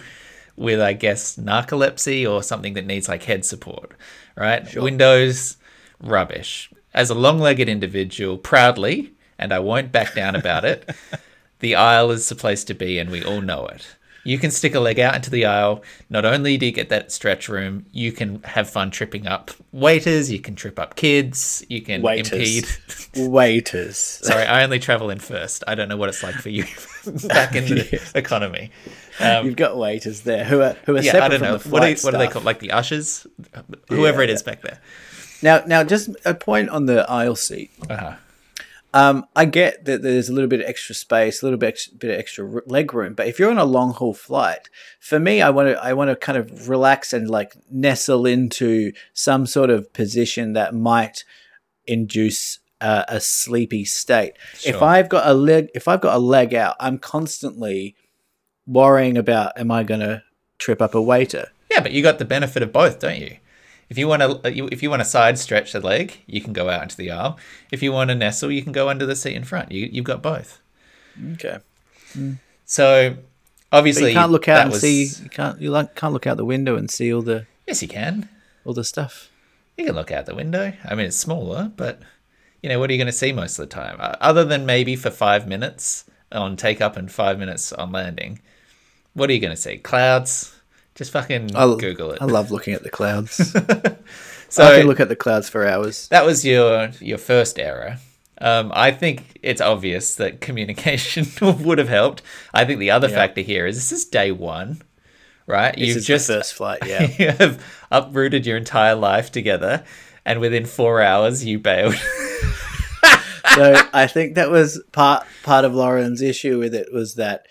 with, 0.55 0.81
I 0.81 0.93
guess, 0.93 1.37
narcolepsy 1.37 2.29
or 2.29 2.43
something 2.43 2.73
that 2.73 2.85
needs 2.85 3.07
like 3.07 3.23
head 3.23 3.45
support, 3.45 3.91
right? 4.35 4.75
Windows, 4.75 5.57
rubbish. 6.01 6.71
As 6.93 7.09
a 7.09 7.15
long 7.15 7.39
legged 7.39 7.69
individual, 7.69 8.37
proudly, 8.37 9.13
and 9.37 9.53
I 9.53 9.59
won't 9.59 9.91
back 9.91 10.15
down 10.15 10.35
about 10.35 10.65
it, 10.65 10.89
the 11.59 11.75
aisle 11.75 12.11
is 12.11 12.27
the 12.27 12.35
place 12.35 12.63
to 12.65 12.73
be, 12.73 12.97
and 12.99 13.09
we 13.09 13.23
all 13.23 13.41
know 13.41 13.67
it. 13.67 13.95
You 14.29 14.37
can 14.37 14.51
stick 14.51 14.75
a 14.75 14.79
leg 14.79 14.99
out 14.99 15.15
into 15.15 15.31
the 15.31 15.45
aisle. 15.45 15.81
Not 16.11 16.23
only 16.23 16.55
do 16.55 16.67
you 16.67 16.71
get 16.71 16.89
that 16.89 17.11
stretch 17.11 17.49
room, 17.49 17.87
you 17.91 18.11
can 18.11 18.43
have 18.43 18.69
fun 18.69 18.91
tripping 18.91 19.25
up 19.25 19.49
waiters, 19.71 20.31
you 20.31 20.39
can 20.39 20.53
trip 20.53 20.77
up 20.77 20.95
kids, 20.95 21.65
you 21.67 21.81
can 21.81 22.03
Waiters. 22.03 22.31
impede. 22.31 22.67
Waiters. 23.31 23.97
Sorry, 23.97 24.43
I 24.43 24.63
only 24.63 24.77
travel 24.77 25.09
in 25.09 25.17
first. 25.17 25.63
I 25.67 25.73
don't 25.73 25.89
know 25.89 25.97
what 25.97 26.09
it's 26.09 26.21
like 26.21 26.35
for 26.35 26.49
you 26.49 26.63
back 27.27 27.55
in 27.55 27.65
the 27.65 28.11
economy. 28.15 28.69
Um, 29.19 29.47
You've 29.47 29.55
got 29.55 29.77
waiters 29.77 30.21
there 30.21 30.43
who 30.45 30.61
are 30.61 30.73
who 30.85 30.95
are 30.95 31.01
yeah, 31.01 31.13
separate 31.13 31.23
I 31.25 31.27
don't 31.29 31.39
from 31.39 31.47
know. 31.47 31.57
the 31.57 31.69
What, 31.69 31.79
flight 31.79 32.03
are, 32.03 32.07
what 32.07 32.13
are 32.13 32.17
they 32.19 32.27
called? 32.27 32.45
Like 32.45 32.59
the 32.59 32.71
ushers? 32.71 33.25
Whoever 33.89 34.21
it 34.21 34.29
Yeah, 34.29 34.35
is 34.35 34.43
back 34.43 34.61
there. 34.61 34.79
Now, 35.41 35.63
now, 35.65 35.83
just 35.83 36.09
a 36.23 36.35
point 36.35 36.69
on 36.69 36.85
the 36.85 37.09
aisle 37.09 37.35
seat. 37.35 37.71
Uh-huh. 37.89 38.13
Um, 38.93 39.25
I 39.35 39.45
get 39.45 39.85
that 39.85 40.01
there's 40.01 40.29
a 40.29 40.33
little 40.33 40.49
bit 40.49 40.61
of 40.61 40.65
extra 40.65 40.95
space, 40.95 41.41
a 41.41 41.45
little 41.45 41.59
bit 41.59 41.79
bit 41.97 42.11
of 42.11 42.19
extra 42.19 42.61
leg 42.65 42.93
room, 42.93 43.13
but 43.13 43.27
if 43.27 43.37
you're 43.37 43.51
on 43.51 43.59
a 43.59 43.65
long 43.65 43.93
haul 43.93 44.13
flight, 44.15 44.69
for 44.99 45.19
me, 45.19 45.41
I 45.41 45.51
want 45.51 45.69
to 45.69 45.83
I 45.83 45.93
want 45.93 46.09
to 46.09 46.15
kind 46.15 46.37
of 46.37 46.69
relax 46.69 47.13
and 47.13 47.29
like 47.29 47.55
nestle 47.69 48.25
into 48.25 48.91
some 49.13 49.45
sort 49.45 49.69
of 49.69 49.93
position 49.93 50.53
that 50.53 50.73
might 50.73 51.23
induce 51.85 52.59
uh, 52.81 53.03
a 53.07 53.19
sleepy 53.19 53.85
state. 53.85 54.33
If 54.65 54.81
I've 54.81 55.09
got 55.09 55.27
a 55.27 55.33
leg, 55.33 55.69
if 55.75 55.87
I've 55.87 56.01
got 56.01 56.15
a 56.15 56.19
leg 56.19 56.55
out, 56.55 56.75
I'm 56.79 56.97
constantly 56.97 57.95
worrying 58.65 59.17
about 59.17 59.57
am 59.57 59.71
I 59.71 59.83
going 59.83 60.01
to 60.01 60.23
trip 60.57 60.81
up 60.81 60.95
a 60.95 61.01
waiter? 61.01 61.49
Yeah, 61.69 61.81
but 61.81 61.91
you 61.91 62.01
got 62.01 62.19
the 62.19 62.25
benefit 62.25 62.63
of 62.63 62.71
both, 62.71 62.99
don't 62.99 63.19
you? 63.19 63.37
If 63.89 63.97
you 63.97 64.07
want 64.07 64.21
to, 64.21 64.39
if 64.71 64.83
you 64.83 64.89
want 64.89 64.99
to 65.01 65.05
side 65.05 65.39
stretch 65.39 65.71
the 65.71 65.79
leg, 65.79 66.19
you 66.27 66.41
can 66.41 66.53
go 66.53 66.69
out 66.69 66.83
into 66.83 66.95
the 66.95 67.09
aisle. 67.11 67.37
If 67.71 67.81
you 67.81 67.91
want 67.91 68.09
to 68.09 68.15
nestle, 68.15 68.51
you 68.51 68.61
can 68.61 68.71
go 68.71 68.87
under 68.89 69.05
the 69.05 69.15
seat 69.15 69.35
in 69.35 69.43
front. 69.43 69.71
You, 69.71 69.89
you've 69.91 70.05
got 70.05 70.21
both. 70.21 70.61
Okay, 71.33 71.57
So 72.65 73.15
but 73.71 73.77
obviously, 73.77 74.09
you 74.09 74.15
can't 74.15 74.31
look 74.31 74.47
out 74.47 74.61
and 74.61 74.71
was- 74.71 74.81
see. 74.81 75.05
You 75.23 75.29
can't 75.29 75.59
you 75.59 75.71
like, 75.71 75.95
can't 75.95 76.13
look 76.13 76.27
out 76.27 76.37
the 76.37 76.45
window 76.45 76.75
and 76.75 76.89
see 76.89 77.13
all 77.13 77.21
the 77.21 77.45
Yes, 77.67 77.81
you 77.81 77.87
can. 77.87 78.29
all 78.65 78.73
the 78.73 78.83
stuff. 78.83 79.29
You 79.77 79.85
can 79.85 79.95
look 79.95 80.11
out 80.11 80.25
the 80.25 80.35
window. 80.35 80.73
I 80.85 80.95
mean, 80.95 81.05
it's 81.07 81.17
smaller, 81.17 81.71
but 81.75 81.99
you 82.61 82.69
know, 82.69 82.79
what 82.79 82.89
are 82.89 82.93
you 82.93 82.99
going 82.99 83.07
to 83.07 83.11
see 83.13 83.31
most 83.31 83.57
of 83.57 83.69
the 83.69 83.73
time? 83.73 83.97
Uh, 83.99 84.15
Other 84.19 84.43
than 84.43 84.65
maybe 84.65 84.95
for 84.95 85.09
five 85.09 85.47
minutes 85.47 86.05
on 86.31 86.57
take 86.57 86.81
up 86.81 86.97
and 86.97 87.11
five 87.11 87.39
minutes 87.39 87.71
on 87.73 87.91
landing, 87.91 88.39
what 89.13 89.29
are 89.29 89.33
you 89.33 89.39
going 89.39 89.55
to 89.55 89.61
see? 89.61 89.77
Clouds. 89.77 90.55
Just 90.99 91.11
fucking 91.11 91.55
I, 91.55 91.63
Google 91.77 92.11
it. 92.11 92.21
I 92.21 92.25
love 92.25 92.51
looking 92.51 92.73
at 92.73 92.83
the 92.83 92.89
clouds. 92.89 93.35
so 94.49 94.63
I 94.65 94.79
can 94.79 94.85
look 94.87 94.99
at 94.99 95.07
the 95.07 95.15
clouds 95.15 95.47
for 95.47 95.65
hours. 95.65 96.09
that 96.09 96.25
was 96.25 96.43
your 96.45 96.89
your 96.99 97.17
first 97.17 97.57
error. 97.57 97.99
Um, 98.41 98.69
I 98.75 98.91
think 98.91 99.39
it's 99.41 99.61
obvious 99.61 100.15
that 100.15 100.41
communication 100.41 101.25
would 101.63 101.77
have 101.77 101.87
helped. 101.87 102.21
I 102.53 102.65
think 102.65 102.79
the 102.81 102.91
other 102.91 103.07
Yeah. 103.07 103.15
factor 103.15 103.39
here 103.39 103.65
is 103.65 103.77
this 103.77 103.93
is 103.93 104.03
day 104.09 104.31
one, 104.33 104.81
right? 105.47 105.73
This 105.73 105.87
You've 105.87 105.97
is 105.99 106.05
just 106.05 106.27
first 106.27 106.53
flight, 106.53 106.79
yeah. 106.85 107.07
you 107.17 107.31
have 107.31 107.63
uprooted 107.91 108.45
your 108.45 108.57
entire 108.57 108.95
life 108.95 109.31
together, 109.31 109.85
and 110.25 110.41
within 110.41 110.65
four 110.65 111.01
hours 111.01 111.45
you 111.45 111.59
bailed. 111.59 111.95
so 113.55 113.73
I 113.93 114.05
think 114.07 114.35
that 114.35 114.51
was 114.51 114.81
part 114.91 115.25
part 115.43 115.63
of 115.63 115.73
Lauren's 115.73 116.21
issue 116.21 116.59
with 116.59 116.75
it 116.75 116.91
was 116.91 117.15
that 117.15 117.45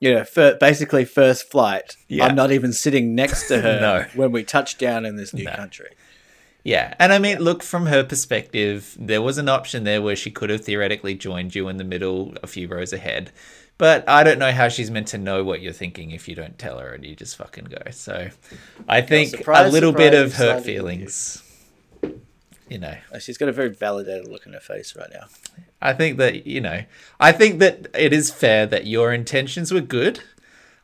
you 0.00 0.12
know, 0.14 0.24
fir- 0.24 0.56
basically 0.58 1.04
first 1.04 1.50
flight. 1.50 1.96
Yeah. 2.08 2.26
I'm 2.26 2.34
not 2.34 2.52
even 2.52 2.72
sitting 2.72 3.14
next 3.14 3.48
to 3.48 3.60
her 3.62 3.80
No. 3.80 4.04
when 4.14 4.32
we 4.32 4.44
touch 4.44 4.78
down 4.78 5.04
in 5.04 5.16
this 5.16 5.32
new 5.34 5.44
No. 5.44 5.54
country. 5.54 5.90
Yeah, 6.64 6.92
and 6.98 7.12
I 7.12 7.18
mean, 7.18 7.38
look 7.38 7.62
from 7.62 7.86
her 7.86 8.04
perspective, 8.04 8.94
there 8.98 9.22
was 9.22 9.38
an 9.38 9.48
option 9.48 9.84
there 9.84 10.02
where 10.02 10.16
she 10.16 10.30
could 10.30 10.50
have 10.50 10.62
theoretically 10.64 11.14
joined 11.14 11.54
you 11.54 11.68
in 11.68 11.78
the 11.78 11.84
middle, 11.84 12.34
a 12.42 12.46
few 12.46 12.68
rows 12.68 12.92
ahead. 12.92 13.30
But 13.78 14.06
I 14.08 14.24
don't 14.24 14.40
know 14.40 14.50
how 14.52 14.68
she's 14.68 14.90
meant 14.90 15.06
to 15.08 15.18
know 15.18 15.44
what 15.44 15.62
you're 15.62 15.72
thinking 15.72 16.10
if 16.10 16.26
you 16.28 16.34
don't 16.34 16.58
tell 16.58 16.78
her 16.80 16.92
and 16.92 17.04
you 17.06 17.14
just 17.14 17.36
fucking 17.36 17.66
go. 17.66 17.90
So, 17.92 18.28
I 18.88 19.00
think 19.02 19.32
a 19.34 19.38
surprise, 19.38 19.72
little 19.72 19.92
bit 19.92 20.14
of 20.14 20.34
hurt 20.34 20.56
sided 20.64 20.66
you. 20.66 20.74
feelings. 20.78 21.42
You 22.68 22.78
know, 22.78 22.96
She's 23.20 23.38
got 23.38 23.48
a 23.48 23.52
very 23.52 23.70
validated 23.70 24.28
look 24.28 24.46
in 24.46 24.52
her 24.52 24.60
face 24.60 24.94
right 24.96 25.08
now. 25.12 25.26
I 25.80 25.92
think 25.92 26.18
that 26.18 26.46
you 26.46 26.60
know, 26.60 26.84
I 27.18 27.32
think 27.32 27.60
that 27.60 27.88
it 27.94 28.12
is 28.12 28.30
fair 28.30 28.66
that 28.66 28.86
your 28.86 29.12
intentions 29.12 29.72
were 29.72 29.80
good. 29.80 30.20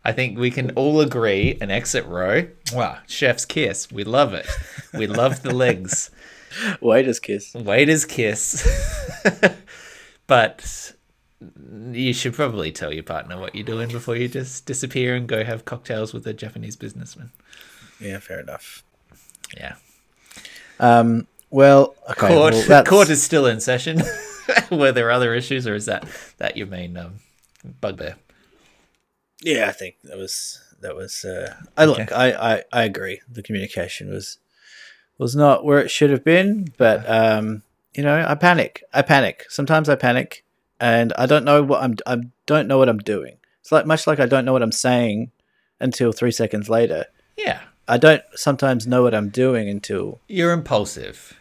I 0.04 0.12
think 0.12 0.38
we 0.38 0.50
can 0.50 0.70
all 0.72 1.00
agree 1.00 1.56
an 1.60 1.70
exit 1.70 2.04
row. 2.06 2.46
Wow, 2.72 2.98
chef's 3.06 3.46
kiss. 3.46 3.90
We 3.90 4.04
love 4.04 4.34
it. 4.34 4.46
We 4.92 5.06
love 5.06 5.42
the 5.42 5.54
legs. 5.54 6.10
Waiter's 6.80 7.18
kiss. 7.18 7.54
Waiter's 7.54 8.04
kiss. 8.04 8.66
but 10.26 10.92
you 11.90 12.12
should 12.12 12.34
probably 12.34 12.70
tell 12.70 12.92
your 12.92 13.02
partner 13.02 13.38
what 13.38 13.54
you're 13.54 13.64
doing 13.64 13.90
before 13.90 14.16
you 14.16 14.28
just 14.28 14.66
disappear 14.66 15.14
and 15.14 15.26
go 15.26 15.44
have 15.44 15.64
cocktails 15.64 16.12
with 16.12 16.26
a 16.26 16.32
Japanese 16.32 16.76
businessman. 16.76 17.32
Yeah, 18.00 18.18
fair 18.18 18.40
enough. 18.40 18.82
Yeah. 19.56 19.76
Um, 20.80 21.26
well, 21.54 21.94
okay. 22.10 22.26
Court 22.26 22.54
well, 22.68 22.84
court 22.84 23.08
is 23.10 23.22
still 23.22 23.46
in 23.46 23.60
session. 23.60 24.02
Were 24.72 24.90
there 24.90 25.12
other 25.12 25.34
issues 25.34 25.68
or 25.68 25.76
is 25.76 25.86
that 25.86 26.04
that 26.38 26.56
your 26.56 26.66
main 26.66 26.96
um, 26.96 27.20
bugbear? 27.80 28.16
Yeah, 29.40 29.68
I 29.68 29.72
think 29.72 29.94
that 30.02 30.18
was 30.18 30.60
that 30.80 30.96
was. 30.96 31.24
Uh, 31.24 31.54
I 31.76 31.84
look, 31.84 32.10
I, 32.10 32.54
I 32.54 32.62
I 32.72 32.82
agree. 32.82 33.20
The 33.30 33.42
communication 33.42 34.10
was 34.10 34.38
was 35.16 35.36
not 35.36 35.64
where 35.64 35.78
it 35.78 35.92
should 35.92 36.10
have 36.10 36.24
been, 36.24 36.72
but 36.76 37.08
um, 37.08 37.62
you 37.94 38.02
know, 38.02 38.24
I 38.26 38.34
panic. 38.34 38.82
I 38.92 39.02
panic. 39.02 39.44
Sometimes 39.48 39.88
I 39.88 39.94
panic, 39.94 40.44
and 40.80 41.12
I 41.16 41.26
don't 41.26 41.44
know 41.44 41.62
what 41.62 41.84
I'm. 41.84 41.94
I 42.04 42.18
don't 42.46 42.66
know 42.66 42.78
what 42.78 42.88
I'm 42.88 42.98
doing. 42.98 43.36
It's 43.60 43.70
like 43.70 43.86
much 43.86 44.08
like 44.08 44.18
I 44.18 44.26
don't 44.26 44.44
know 44.44 44.52
what 44.52 44.62
I'm 44.62 44.72
saying 44.72 45.30
until 45.78 46.10
three 46.10 46.32
seconds 46.32 46.68
later. 46.68 47.06
Yeah. 47.38 47.60
I 47.86 47.98
don't 47.98 48.22
sometimes 48.34 48.86
know 48.88 49.02
what 49.04 49.14
I'm 49.14 49.28
doing 49.28 49.68
until. 49.68 50.20
You're 50.26 50.52
impulsive. 50.52 51.38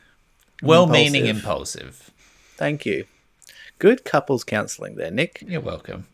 Well 0.63 0.87
meaning 0.87 1.25
impulsive. 1.27 2.11
Thank 2.55 2.85
you. 2.85 3.05
Good 3.79 4.05
couples 4.05 4.43
counselling 4.43 4.95
there, 4.95 5.11
Nick. 5.11 5.43
You're 5.45 5.61
welcome. 5.61 6.07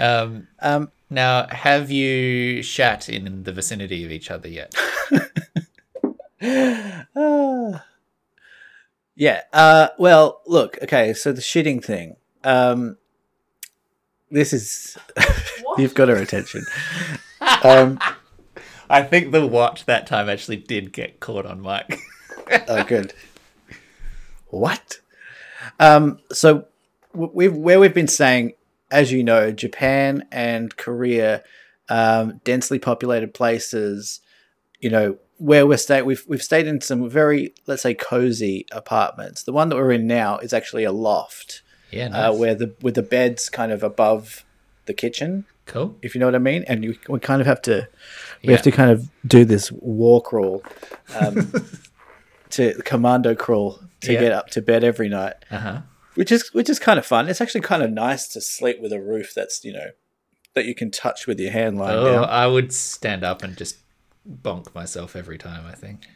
Um, 0.00 0.48
Um, 0.60 0.90
now, 1.10 1.46
have 1.48 1.90
you 1.90 2.62
shat 2.62 3.08
in 3.08 3.44
the 3.44 3.52
vicinity 3.52 4.04
of 4.04 4.10
each 4.10 4.30
other 4.30 4.48
yet? 4.48 4.74
Ah. 7.16 7.84
yeah. 9.14 9.42
Uh, 9.52 9.88
well, 9.98 10.40
look. 10.46 10.78
Okay. 10.82 11.12
So 11.12 11.32
the 11.32 11.40
shitting 11.42 11.84
thing. 11.84 12.16
Um, 12.42 12.96
this 14.30 14.52
is 14.52 14.96
you've 15.78 15.94
got 15.94 16.08
her 16.08 16.16
attention. 16.16 16.64
Um, 17.62 17.98
I 18.90 19.02
think 19.02 19.32
the 19.32 19.46
watch 19.46 19.86
that 19.86 20.06
time 20.06 20.28
actually 20.28 20.56
did 20.56 20.92
get 20.92 21.20
caught 21.20 21.46
on 21.46 21.60
mic. 21.62 21.98
oh, 22.68 22.84
good. 22.84 23.12
What? 24.58 25.00
Um, 25.80 26.18
so 26.32 26.66
we've 27.12 27.54
where 27.54 27.80
we've 27.80 27.94
been 27.94 28.08
saying, 28.08 28.52
as 28.90 29.12
you 29.12 29.24
know, 29.24 29.50
Japan 29.52 30.26
and 30.30 30.76
Korea, 30.76 31.42
um, 31.88 32.40
densely 32.44 32.78
populated 32.78 33.34
places. 33.34 34.20
You 34.80 34.90
know 34.90 35.16
where 35.38 35.66
we're 35.66 35.78
staying. 35.78 36.04
We've 36.04 36.24
we've 36.28 36.42
stayed 36.42 36.66
in 36.66 36.80
some 36.80 37.08
very 37.08 37.54
let's 37.66 37.82
say 37.82 37.94
cozy 37.94 38.66
apartments. 38.72 39.42
The 39.44 39.52
one 39.52 39.68
that 39.70 39.76
we're 39.76 39.92
in 39.92 40.06
now 40.06 40.38
is 40.38 40.52
actually 40.52 40.84
a 40.84 40.92
loft. 40.92 41.62
yeah, 41.90 42.08
uh, 42.08 42.32
where 42.34 42.54
the 42.54 42.74
with 42.82 42.94
the 42.94 43.02
beds 43.02 43.48
kind 43.48 43.72
of 43.72 43.82
above 43.82 44.44
the 44.86 44.92
kitchen, 44.94 45.46
cool. 45.64 45.96
if 46.02 46.14
you 46.14 46.18
know 46.20 46.26
what 46.26 46.34
I 46.34 46.38
mean. 46.38 46.64
And 46.68 46.84
you, 46.84 46.96
we 47.08 47.18
kind 47.20 47.40
of 47.40 47.46
have 47.46 47.62
to 47.62 47.88
we 48.42 48.50
Yeah. 48.50 48.56
have 48.56 48.62
to 48.64 48.70
kind 48.70 48.90
of 48.90 49.08
do 49.26 49.46
this 49.46 49.72
war 49.72 50.20
crawl, 50.22 50.62
um, 51.18 51.50
to 52.50 52.74
commando 52.84 53.34
crawl 53.34 53.80
to 54.04 54.12
Yeah. 54.12 54.20
get 54.20 54.32
up 54.32 54.48
to 54.50 54.62
bed 54.62 54.84
every 54.84 55.08
night, 55.08 55.34
Uh 55.50 55.58
huh. 55.58 55.80
which 56.14 56.30
is 56.32 56.50
which 56.52 56.68
is 56.70 56.78
kind 56.78 56.98
of 56.98 57.06
fun. 57.06 57.28
It's 57.28 57.40
actually 57.40 57.62
kind 57.62 57.82
of 57.82 57.90
nice 57.90 58.28
to 58.28 58.40
sleep 58.40 58.80
with 58.80 58.92
a 58.92 59.00
roof 59.00 59.32
that's 59.34 59.64
you 59.64 59.72
know 59.72 59.90
that 60.54 60.64
you 60.66 60.74
can 60.74 60.90
touch 60.90 61.26
with 61.26 61.40
your 61.40 61.50
hand 61.50 61.78
lying 61.78 61.98
Oh, 61.98 62.04
down. 62.12 62.24
I 62.24 62.46
would 62.46 62.72
stand 62.72 63.24
up 63.24 63.42
and 63.42 63.56
just 63.56 63.76
bonk 64.28 64.74
myself 64.74 65.16
every 65.16 65.38
time. 65.38 65.66
I 65.66 65.74
think. 65.74 66.06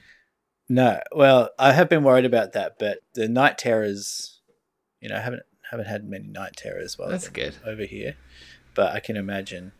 No, 0.68 1.00
well, 1.12 1.50
I 1.58 1.72
have 1.72 1.88
been 1.88 2.04
worried 2.04 2.26
about 2.26 2.52
that, 2.52 2.74
but 2.78 2.98
the 3.14 3.26
night 3.26 3.56
terrors, 3.56 4.40
you 5.00 5.08
know, 5.08 5.16
I 5.16 5.20
haven't 5.20 5.42
haven't 5.70 5.86
had 5.86 6.04
many 6.04 6.28
night 6.28 6.56
terrors 6.56 6.98
while 6.98 7.08
That's 7.08 7.28
good. 7.28 7.56
over 7.66 7.84
here, 7.84 8.16
but 8.74 8.92
I 8.94 9.00
can 9.00 9.16
imagine 9.16 9.72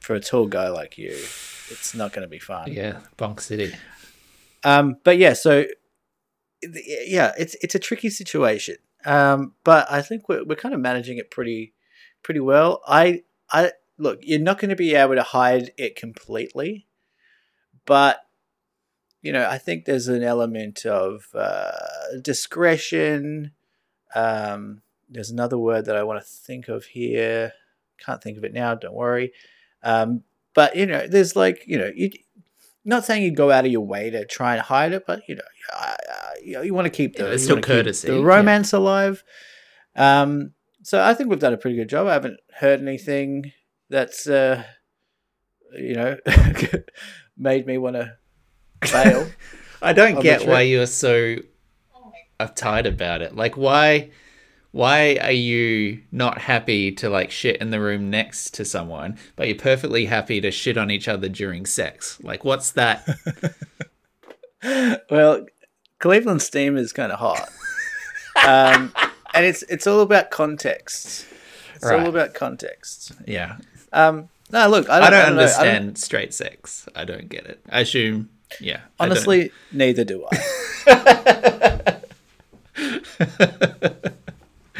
for 0.00 0.14
a 0.14 0.20
tall 0.20 0.46
guy 0.46 0.68
like 0.68 0.96
you, 0.98 1.10
it's 1.10 1.94
not 1.94 2.12
going 2.12 2.22
to 2.22 2.28
be 2.28 2.38
fun. 2.38 2.72
Yeah, 2.72 3.00
bonk 3.18 3.40
city. 3.40 3.74
Um, 4.64 4.96
but 5.04 5.18
yeah, 5.18 5.32
so 5.34 5.66
yeah, 6.62 7.32
it's 7.38 7.56
it's 7.62 7.74
a 7.74 7.78
tricky 7.78 8.10
situation. 8.10 8.76
Um, 9.04 9.54
but 9.64 9.90
I 9.90 10.02
think 10.02 10.28
we're 10.28 10.44
we're 10.44 10.56
kind 10.56 10.74
of 10.74 10.80
managing 10.80 11.18
it 11.18 11.30
pretty 11.30 11.74
pretty 12.22 12.40
well. 12.40 12.82
I 12.86 13.22
I 13.50 13.72
look, 13.98 14.20
you're 14.22 14.40
not 14.40 14.58
going 14.58 14.70
to 14.70 14.76
be 14.76 14.94
able 14.94 15.14
to 15.14 15.22
hide 15.22 15.72
it 15.76 15.96
completely, 15.96 16.86
but 17.86 18.20
you 19.22 19.32
know, 19.32 19.48
I 19.48 19.58
think 19.58 19.84
there's 19.84 20.08
an 20.08 20.22
element 20.22 20.86
of 20.86 21.26
uh, 21.34 21.72
discretion. 22.22 23.52
Um, 24.14 24.82
there's 25.08 25.30
another 25.30 25.58
word 25.58 25.86
that 25.86 25.96
I 25.96 26.04
want 26.04 26.20
to 26.20 26.26
think 26.26 26.68
of 26.68 26.84
here. 26.86 27.52
Can't 27.98 28.22
think 28.22 28.38
of 28.38 28.44
it 28.44 28.52
now. 28.52 28.74
Don't 28.74 28.94
worry. 28.94 29.32
Um, 29.82 30.22
but 30.54 30.76
you 30.76 30.86
know, 30.86 31.06
there's 31.06 31.34
like 31.34 31.64
you 31.66 31.78
know, 31.78 31.90
you 31.94 32.10
not 32.84 33.04
saying 33.04 33.22
you 33.22 33.30
go 33.30 33.50
out 33.50 33.66
of 33.66 33.72
your 33.72 33.84
way 33.84 34.10
to 34.10 34.24
try 34.24 34.54
and 34.54 34.62
hide 34.62 34.92
it, 34.92 35.04
but 35.06 35.22
you 35.28 35.34
know, 35.34 35.42
uh, 35.72 35.96
you, 36.48 36.74
want 36.74 36.86
to 36.86 36.90
keep 36.90 37.16
the 37.16 37.24
Yeah, 37.24 37.30
it's 37.30 37.44
still 37.44 37.60
courtesy, 37.60 38.08
the 38.08 38.18
yeah. 38.18 38.24
romance 38.24 38.72
alive. 38.72 39.22
Um, 39.96 40.52
so 40.82 41.02
I 41.02 41.14
think 41.14 41.30
we've 41.30 41.38
done 41.38 41.52
a 41.52 41.58
pretty 41.58 41.76
good 41.76 41.88
job. 41.88 42.06
I 42.06 42.12
haven't 42.12 42.40
heard 42.54 42.80
anything 42.80 43.52
that's 43.90 44.26
uh, 44.26 44.62
you 45.72 45.94
know 45.94 46.16
made 47.36 47.66
me 47.66 47.78
want 47.78 47.96
to 47.96 48.16
fail. 48.84 49.28
I 49.82 49.92
don't 49.92 50.20
get 50.20 50.46
why 50.46 50.62
you're 50.62 50.86
so 50.86 51.36
uptight 52.40 52.86
about 52.86 53.22
it. 53.22 53.36
Like, 53.36 53.56
why? 53.56 54.10
why 54.70 55.18
are 55.22 55.32
you 55.32 56.02
not 56.12 56.38
happy 56.38 56.92
to 56.92 57.08
like 57.08 57.30
shit 57.30 57.56
in 57.60 57.70
the 57.70 57.80
room 57.80 58.10
next 58.10 58.54
to 58.54 58.64
someone, 58.64 59.16
but 59.34 59.48
you're 59.48 59.56
perfectly 59.56 60.04
happy 60.04 60.40
to 60.40 60.50
shit 60.50 60.76
on 60.76 60.90
each 60.90 61.08
other 61.08 61.28
during 61.28 61.66
sex? 61.66 62.18
Like, 62.22 62.44
what's 62.44 62.72
that? 62.72 63.06
Well, 65.08 65.46
Cleveland 65.98 66.42
steam 66.42 66.76
is 66.76 66.92
kind 66.92 67.12
of 67.12 67.18
hot, 67.18 67.48
um, 68.46 68.92
and 69.34 69.44
it's 69.44 69.62
it's 69.64 69.86
all 69.86 70.00
about 70.00 70.30
context. 70.30 71.26
It's 71.74 71.84
Right. 71.84 72.00
all 72.00 72.08
about 72.08 72.34
context. 72.34 73.12
yeah, 73.26 73.56
Um, 73.92 74.28
no, 74.50 74.68
look, 74.68 74.88
I 74.88 74.98
I 74.98 75.00
don't, 75.00 75.06
I 75.06 75.10
don't 75.10 75.36
know. 75.36 75.42
I 75.42 75.46
don't- 75.46 75.48
understand 75.58 75.98
straight 75.98 76.34
sex. 76.34 76.88
I 76.94 77.04
don't 77.04 77.28
get 77.28 77.46
it. 77.46 77.60
I 77.70 77.80
assume, 77.80 78.30
yeah. 78.60 78.80
Honestly, 78.98 79.50
neither 79.72 80.04
do 80.04 80.26
I. 80.30 80.86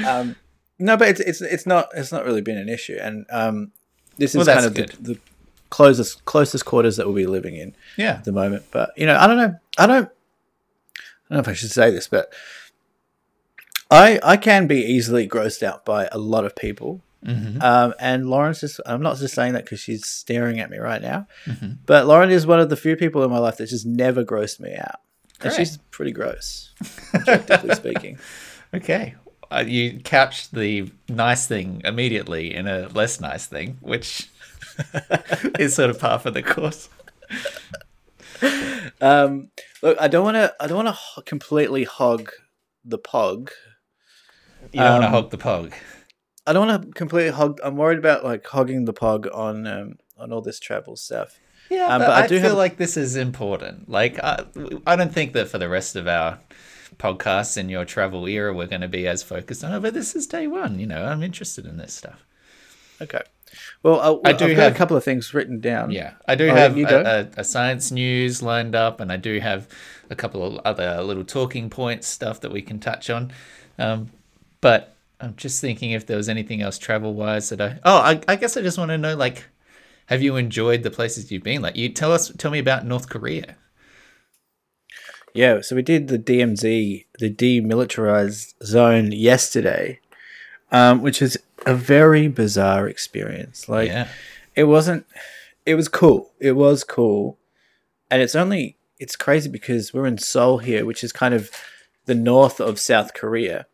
um, 0.07 0.37
no, 0.79 0.97
but 0.97 1.09
it's 1.09 1.21
it's 1.21 1.41
it's 1.41 1.67
not 1.67 1.89
it's 1.95 2.13
not 2.13 2.25
really 2.25 2.41
been 2.43 2.59
an 2.59 2.69
issue, 2.69 2.99
and 3.01 3.27
um, 3.31 3.73
this 4.17 4.35
is 4.35 4.47
Well, 4.47 4.55
kind 4.57 4.67
of 4.67 4.75
the, 4.75 4.87
the 5.01 5.19
closest 5.71 6.25
closest 6.25 6.65
quarters 6.65 6.97
that 6.97 7.07
we'll 7.07 7.17
be 7.17 7.27
living 7.27 7.57
in 7.57 7.75
yeah, 7.97 8.13
at 8.15 8.25
the 8.25 8.33
moment. 8.33 8.65
But 8.71 8.91
you 8.97 9.07
know, 9.07 9.17
I 9.19 9.27
don't 9.27 9.37
know. 9.37 9.55
I 9.77 9.87
don't. 9.87 10.09
I 11.31 11.35
don't 11.35 11.37
know 11.37 11.41
if 11.41 11.49
I 11.49 11.53
should 11.55 11.71
say 11.71 11.91
this, 11.91 12.09
but 12.09 12.33
I 13.91 14.19
I 14.23 14.37
can 14.37 14.67
be 14.67 14.81
easily 14.83 15.29
grossed 15.29 15.63
out 15.63 15.85
by 15.85 16.09
a 16.13 16.19
lot 16.19 16.45
of 16.45 16.55
people. 16.57 17.03
Mhm. 17.27 17.61
Um, 17.63 17.95
and 17.99 18.31
Lauren's 18.31 18.63
is. 18.63 18.81
I'm 18.87 19.03
not 19.03 19.17
just 19.19 19.35
saying 19.35 19.55
that 19.55 19.65
because 19.65 19.81
she's 19.81 20.07
staring 20.07 20.61
at 20.61 20.71
me 20.71 20.79
right 20.79 21.03
now, 21.03 21.27
Mhm. 21.47 21.79
but 21.85 22.07
Lauren 22.07 22.31
is 22.31 22.47
one 22.47 22.61
of 22.61 22.69
the 22.71 22.77
few 22.77 22.95
people 22.97 23.25
in 23.25 23.31
my 23.31 23.39
life 23.39 23.57
that 23.57 23.67
just 23.69 23.85
never 23.87 24.25
grossed 24.25 24.61
me 24.61 24.75
out. 24.77 25.01
And 25.41 25.53
she's 25.53 25.77
pretty 25.91 26.13
gross, 26.13 26.71
objectively 27.15 27.75
speaking. 27.75 28.19
okay. 28.75 29.15
Uh, 29.51 29.65
you 29.67 29.99
couched 30.01 30.53
the 30.55 30.91
nice 31.09 31.47
thing 31.47 31.81
immediately 31.85 32.55
in 32.55 32.67
a 32.69 32.89
less 32.89 33.21
nice 33.21 33.47
thing, 33.47 33.79
which 33.81 34.29
is 35.59 35.75
sort 35.75 35.91
of 35.91 35.99
par 35.99 36.19
for 36.19 36.31
the 36.31 36.43
course. 36.43 36.89
Um, 39.01 39.49
look, 39.83 39.97
I 40.01 40.09
don't 40.09 40.25
want 40.25 40.37
to. 40.37 40.55
I 40.61 40.67
don't 40.67 40.85
want 40.85 40.97
to 40.97 41.23
completely 41.23 41.85
hug 41.85 42.31
the 42.85 42.99
pug. 42.99 43.51
You 44.73 44.81
don't 44.81 45.01
want 45.01 45.05
to 45.05 45.09
hug 45.09 45.31
the 45.31 45.39
pug. 45.39 45.73
I 46.47 46.53
don't 46.53 46.67
want 46.67 46.83
to 46.83 46.91
completely 46.93 47.31
hug. 47.31 47.61
I'm 47.63 47.77
worried 47.77 47.99
about 47.99 48.25
like 48.25 48.47
hogging 48.47 48.85
the 48.87 48.93
pug 48.93 49.29
on 49.33 49.67
um, 49.67 49.95
on 50.17 50.33
all 50.33 50.41
this 50.41 50.59
travel 50.59 50.97
stuff. 50.97 51.39
Yeah, 51.71 51.89
um, 51.89 52.01
but, 52.01 52.07
but 52.07 52.17
I 52.17 52.25
I, 52.25 52.27
do 52.27 52.41
feel 52.41 52.51
have- 52.51 52.59
like 52.59 52.77
this 52.79 52.97
is 52.97 53.17
important. 53.17 53.89
Like, 53.89 54.19
I, 54.23 54.45
I 54.87 54.97
don't 54.97 55.13
think 55.13 55.35
that 55.35 55.49
for 55.49 55.59
the 55.59 55.69
rest 55.69 55.97
of 55.97 56.09
our 56.09 56.41
podcasts 56.97 57.59
in 57.59 57.69
your 57.69 57.85
travel 57.85 58.27
era, 58.27 58.55
we're 58.55 58.67
going 58.67 58.81
to 58.81 58.89
be 58.89 59.07
as 59.07 59.23
focused 59.23 59.63
on 59.63 59.75
it. 59.75 59.81
But 59.81 59.93
this 59.93 60.17
is 60.17 60.27
day 60.27 60.47
one. 60.47 60.79
You 60.79 60.87
know, 60.87 61.05
I'm 61.05 61.23
interested 61.23 61.67
in 61.67 61.77
this 61.77 61.93
stuff. 61.93 62.25
Okay. 63.03 63.21
Well, 63.83 64.01
I'll, 64.01 64.21
I 64.25 64.33
do 64.33 64.47
I've 64.47 64.57
have- 64.57 64.73
a 64.73 64.77
couple 64.77 64.97
of 64.97 65.05
things 65.05 65.33
written 65.35 65.61
down. 65.61 65.91
Yeah, 65.91 66.15
I 66.27 66.35
do 66.35 66.49
Oh, 66.51 66.55
have 66.55 66.77
a, 66.77 67.31
a, 67.37 67.41
a 67.41 67.45
science 67.45 67.91
news 67.91 68.43
lined 68.43 68.75
up, 68.75 69.01
and 69.01 69.11
I 69.13 69.17
do 69.17 69.39
have 69.41 69.69
a 70.11 70.15
couple 70.17 70.43
of 70.45 70.61
other 70.65 71.03
little 71.03 71.25
talking 71.25 71.71
points 71.71 72.07
stuff 72.09 72.41
that 72.41 72.51
we 72.53 72.63
can 72.63 72.81
touch 72.81 73.11
on. 73.11 73.33
Um, 73.79 74.11
but 74.61 74.95
I'm 75.21 75.35
just 75.37 75.61
thinking 75.61 75.93
if 75.93 76.07
there 76.07 76.17
was 76.17 76.29
anything 76.29 76.63
else 76.63 76.79
travel 76.79 77.15
wise 77.15 77.49
that 77.51 77.61
I. 77.61 77.79
Oh, 77.85 77.99
I, 77.99 78.21
I 78.27 78.37
guess 78.37 78.57
I 78.57 78.63
just 78.63 78.79
want 78.79 78.91
to 78.91 78.99
know 78.99 79.15
like, 79.17 79.45
have 80.07 80.23
you 80.23 80.37
enjoyed 80.37 80.83
the 80.83 80.91
places 80.91 81.31
you've 81.31 81.43
been? 81.43 81.63
Like, 81.63 81.77
you 81.77 81.89
tell 81.91 82.13
us, 82.13 82.33
tell 82.39 82.51
me 82.51 82.59
about 82.59 82.87
North 82.87 83.09
Korea. 83.09 83.57
Yeah, 85.35 85.61
so 85.61 85.77
we 85.77 85.83
did 85.83 86.09
the 86.09 86.19
DMZ, 86.19 87.05
the 87.19 87.31
demilitarized 87.33 88.55
zone 88.65 89.13
yesterday, 89.13 90.01
um, 90.73 91.03
which 91.03 91.21
is 91.23 91.39
a 91.69 91.75
very 91.75 92.29
bizarre 92.29 92.89
experience. 92.89 93.69
Like, 93.69 93.89
yeah, 93.89 94.09
it 94.57 94.65
wasn't, 94.65 95.07
it 95.67 95.75
was 95.75 95.87
cool. 95.87 96.33
It 96.41 96.53
was 96.53 96.83
cool. 96.83 97.39
And 98.11 98.23
it's 98.23 98.35
only, 98.35 98.79
it's 98.99 99.17
crazy 99.17 99.51
because 99.51 99.93
we're 99.93 100.07
in 100.07 100.17
Seoul 100.17 100.59
here, 100.59 100.87
which 100.87 101.05
is 101.05 101.13
kind 101.13 101.35
of 101.35 101.51
the 102.07 102.15
north 102.15 102.59
of 102.59 102.81
South 102.81 103.13
Korea. 103.13 103.67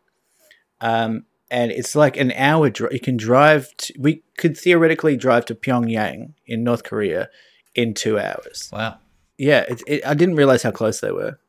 Um, 0.81 1.23
and 1.49 1.71
it's 1.71 1.95
like 1.95 2.17
an 2.17 2.33
hour 2.33 2.69
drive. 2.69 2.91
You 2.91 2.99
can 2.99 3.15
drive, 3.15 3.75
to, 3.77 3.93
we 3.97 4.23
could 4.37 4.57
theoretically 4.57 5.15
drive 5.15 5.45
to 5.45 5.55
Pyongyang 5.55 6.33
in 6.45 6.65
North 6.65 6.83
Korea 6.83 7.29
in 7.75 7.93
two 7.93 8.19
hours 8.19 8.69
wow. 8.73 8.97
yeah, 9.37 9.61
it, 9.69 9.81
it, 9.87 10.05
I 10.05 10.15
didn't 10.15 10.35
realize 10.35 10.63
how 10.63 10.71
close 10.71 10.99
they 10.99 11.11
were. 11.11 11.39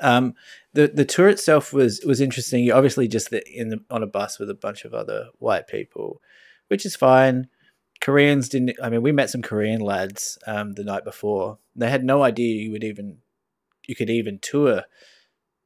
Um, 0.00 0.34
the 0.74 0.88
the 0.88 1.04
tour 1.04 1.28
itself 1.28 1.72
was 1.72 2.02
was 2.04 2.20
interesting. 2.20 2.64
You 2.64 2.74
obviously 2.74 3.08
just 3.08 3.30
the, 3.30 3.42
in 3.50 3.70
the, 3.70 3.78
on 3.90 4.02
a 4.02 4.06
bus 4.06 4.38
with 4.38 4.50
a 4.50 4.54
bunch 4.54 4.84
of 4.84 4.94
other 4.94 5.28
white 5.38 5.66
people, 5.66 6.20
which 6.68 6.84
is 6.84 6.96
fine. 6.96 7.48
Koreans 8.00 8.48
didn't. 8.48 8.76
I 8.82 8.90
mean, 8.90 9.02
we 9.02 9.12
met 9.12 9.30
some 9.30 9.42
Korean 9.42 9.80
lads 9.80 10.38
um, 10.46 10.72
the 10.72 10.84
night 10.84 11.04
before. 11.04 11.58
They 11.74 11.90
had 11.90 12.04
no 12.04 12.22
idea 12.22 12.62
you 12.62 12.72
would 12.72 12.84
even 12.84 13.18
you 13.86 13.94
could 13.94 14.10
even 14.10 14.38
tour. 14.40 14.82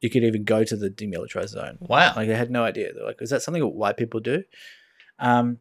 You 0.00 0.08
could 0.08 0.24
even 0.24 0.44
go 0.44 0.64
to 0.64 0.76
the 0.76 0.88
demilitarized 0.88 1.48
zone. 1.48 1.76
Wow. 1.80 2.14
Like 2.16 2.28
they 2.28 2.36
had 2.36 2.50
no 2.50 2.64
idea. 2.64 2.94
They're 2.94 3.04
like, 3.04 3.20
is 3.20 3.30
that 3.30 3.42
something 3.42 3.62
that 3.62 3.68
white 3.68 3.96
people 3.96 4.20
do? 4.20 4.44
Um. 5.18 5.58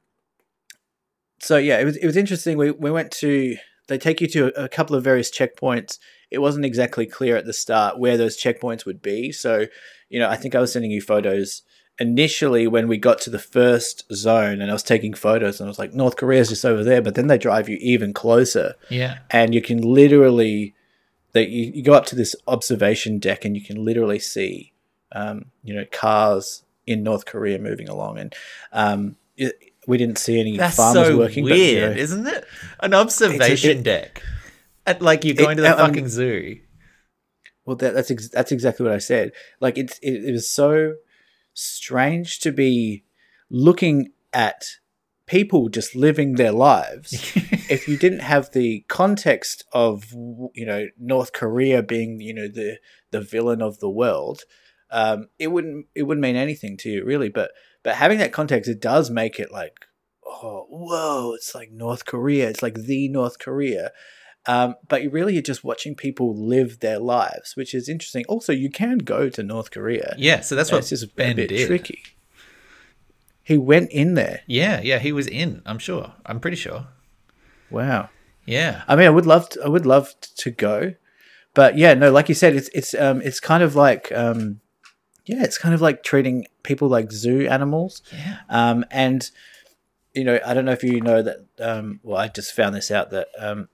So 1.42 1.58
yeah, 1.58 1.80
it 1.80 1.86
was 1.86 1.98
it 1.98 2.06
was 2.06 2.18
interesting. 2.18 2.58
We 2.58 2.72
we 2.72 2.92
went 2.92 3.12
to 3.14 3.58
they 3.88 3.98
take 3.98 4.22
you 4.22 4.28
to 4.28 4.64
a 4.64 4.70
couple 4.70 4.96
of 4.96 5.04
various 5.04 5.32
checkpoints. 5.32 5.98
It 6.32 6.40
wasn't 6.40 6.66
exactly 6.66 7.06
clear 7.06 7.36
at 7.36 7.46
the 7.46 7.54
start 7.54 7.98
where 7.98 8.18
those 8.18 8.38
checkpoints 8.38 8.86
would 8.86 9.02
be. 9.02 9.32
So, 9.32 9.66
you 10.10 10.20
know, 10.20 10.30
I 10.30 10.36
think 10.36 10.56
I 10.56 10.60
was 10.60 10.72
sending 10.72 10.92
you 10.92 11.02
photos 11.02 11.64
initially 12.00 12.66
when 12.68 12.88
we 12.88 12.98
got 12.98 13.20
to 13.20 13.30
the 13.30 13.40
first 13.40 14.06
zone 14.14 14.62
and 14.62 14.70
I 14.70 14.74
was 14.74 14.84
taking 14.84 15.14
photos 15.14 15.60
and 15.60 15.68
I 15.68 15.70
was 15.70 15.80
like, 15.80 15.94
North 15.94 16.16
Korea's 16.16 16.50
just 16.50 16.64
over 16.64 16.84
there, 16.84 17.02
but 17.02 17.16
then 17.16 17.28
they 17.28 17.38
drive 17.38 17.68
you 17.68 17.78
even 17.82 18.14
closer 18.14 18.76
yeah. 18.90 19.20
and 19.30 19.54
you 19.54 19.62
can 19.62 19.82
literally 19.82 20.74
that 21.34 21.50
you, 21.50 21.72
you 21.76 21.84
go 21.84 21.94
up 21.94 22.06
to 22.08 22.16
this 22.16 22.36
observation 22.48 23.20
deck 23.20 23.46
and 23.46 23.56
you 23.56 23.64
can 23.64 23.84
literally 23.84 24.18
see 24.18 24.74
um, 25.12 25.46
you 25.64 25.74
know 25.76 25.86
cars 25.92 26.64
in 26.88 27.04
North 27.04 27.26
Korea 27.26 27.60
moving 27.60 27.90
along 27.90 28.18
and 28.18 28.36
um, 28.72 29.16
it, 29.36 29.74
we 29.86 29.98
didn't 29.98 30.18
see 30.18 30.40
any 30.40 30.58
That's 30.58 30.76
farmers 30.76 31.08
so 31.08 31.18
working 31.18 31.44
weird, 31.44 31.56
but, 31.56 31.60
you 31.60 31.82
know, 31.82 32.02
isn't 32.02 32.28
it? 32.28 32.46
An 32.80 32.94
observation 32.94 33.80
it- 33.80 33.84
deck. 33.84 34.24
At, 34.90 35.02
like 35.02 35.24
you're 35.24 35.36
going 35.36 35.58
to 35.58 35.64
the 35.64 35.70
mean- 35.70 35.78
fucking 35.78 36.08
zoo. 36.10 36.60
well 37.66 37.76
that, 37.78 37.94
that's 37.94 38.12
ex- 38.12 38.30
that's 38.30 38.52
exactly 38.52 38.84
what 38.84 38.94
I 38.94 39.00
said 39.00 39.32
like 39.60 39.78
it's 39.78 40.00
it, 40.00 40.26
it 40.26 40.32
was 40.32 40.50
so 40.50 40.96
strange 41.54 42.40
to 42.40 42.52
be 42.52 43.04
looking 43.50 44.12
at 44.34 44.66
people 45.26 45.70
just 45.70 45.96
living 45.96 46.36
their 46.36 46.52
lives 46.52 47.14
if 47.70 47.88
you 47.88 47.98
didn't 47.98 48.22
have 48.22 48.52
the 48.52 48.84
context 48.88 49.64
of 49.72 50.12
you 50.12 50.66
know 50.66 50.88
North 50.98 51.34
Korea 51.34 51.84
being 51.84 52.20
you 52.20 52.34
know 52.34 52.48
the 52.48 52.80
the 53.12 53.22
villain 53.22 53.62
of 53.62 53.80
the 53.80 53.90
world, 53.90 54.42
um, 54.92 55.28
it 55.38 55.48
wouldn't 55.48 55.86
it 55.96 56.04
wouldn't 56.04 56.24
mean 56.24 56.36
anything 56.36 56.78
to 56.78 56.90
you 56.90 57.06
really. 57.06 57.30
But 57.30 57.52
but 57.84 57.96
having 57.96 58.18
that 58.20 58.34
context, 58.34 58.70
it 58.70 58.82
does 58.82 59.10
make 59.10 59.40
it 59.40 59.52
like 59.52 59.86
oh 60.26 60.66
whoa, 60.70 61.34
it's 61.34 61.54
like 61.56 61.72
North 61.72 62.06
Korea, 62.06 62.50
it's 62.50 62.64
like 62.64 62.76
the 62.76 63.08
North 63.10 63.40
Korea. 63.40 63.92
Um, 64.46 64.76
but 64.88 65.04
you 65.04 65.10
really 65.10 65.38
are 65.38 65.44
just 65.44 65.64
watching 65.64 65.96
people 65.96 66.36
live 66.36 66.80
their 66.80 66.98
lives, 66.98 67.56
which 67.56 67.74
is 67.74 67.88
interesting. 67.90 68.26
Also, 68.28 68.52
you 68.54 68.70
can 68.70 69.00
go 69.00 69.30
to 69.30 69.44
North 69.44 69.70
Korea. 69.70 70.16
yeah, 70.18 70.40
so 70.40 70.56
that's 70.56 70.70
and 70.70 70.78
what 70.78 70.80
it's 70.80 70.90
just 70.90 71.16
Ben 71.16 71.32
a 71.32 71.36
bit 71.36 71.50
did. 71.50 71.68
tricky. 71.68 72.02
He 73.44 73.58
went 73.58 73.92
in 73.92 74.14
there. 74.14 74.42
Yeah, 74.48 74.80
yeah, 74.82 75.00
he 75.00 75.12
was 75.12 75.28
in. 75.28 75.62
I'm 75.66 75.80
sure. 75.80 76.14
I'm 76.26 76.40
pretty 76.40 76.58
sure. 76.58 76.88
Wow. 77.70 78.10
Yeah. 78.46 78.84
I 78.88 78.96
mean, 78.96 79.08
I 79.08 79.10
would 79.10 79.26
love 79.26 79.50
to, 79.50 79.64
I 79.64 79.68
would 79.68 79.86
love 79.86 80.14
to 80.22 80.52
go, 80.52 80.94
but 81.54 81.78
yeah, 81.78 81.94
no, 81.94 82.12
like 82.12 82.30
you 82.30 82.36
said, 82.36 82.56
it's 82.56 82.70
it's 82.74 82.94
um 82.94 83.22
it's 83.22 83.40
kind 83.40 83.64
of 83.64 83.76
like 83.76 84.12
um 84.12 84.62
yeah, 85.26 85.44
it's 85.44 85.60
kind 85.60 85.76
of 85.76 85.82
like 85.82 86.02
treating 86.02 86.48
people 86.64 86.88
like 86.88 87.12
zoo 87.12 87.48
animals. 87.48 88.02
Yeah. 88.12 88.38
Um, 88.50 88.84
and 88.90 89.30
you 90.16 90.24
know, 90.24 90.40
I 90.44 90.56
don't 90.56 90.66
know 90.66 90.72
if 90.72 90.84
you 90.84 91.02
know 91.02 91.22
that. 91.22 91.46
Um, 91.60 92.00
well, 92.02 92.18
I 92.18 92.28
just 92.28 92.54
found 92.54 92.74
this 92.74 92.90
out 92.90 93.12
that 93.12 93.28
um, 93.38 93.68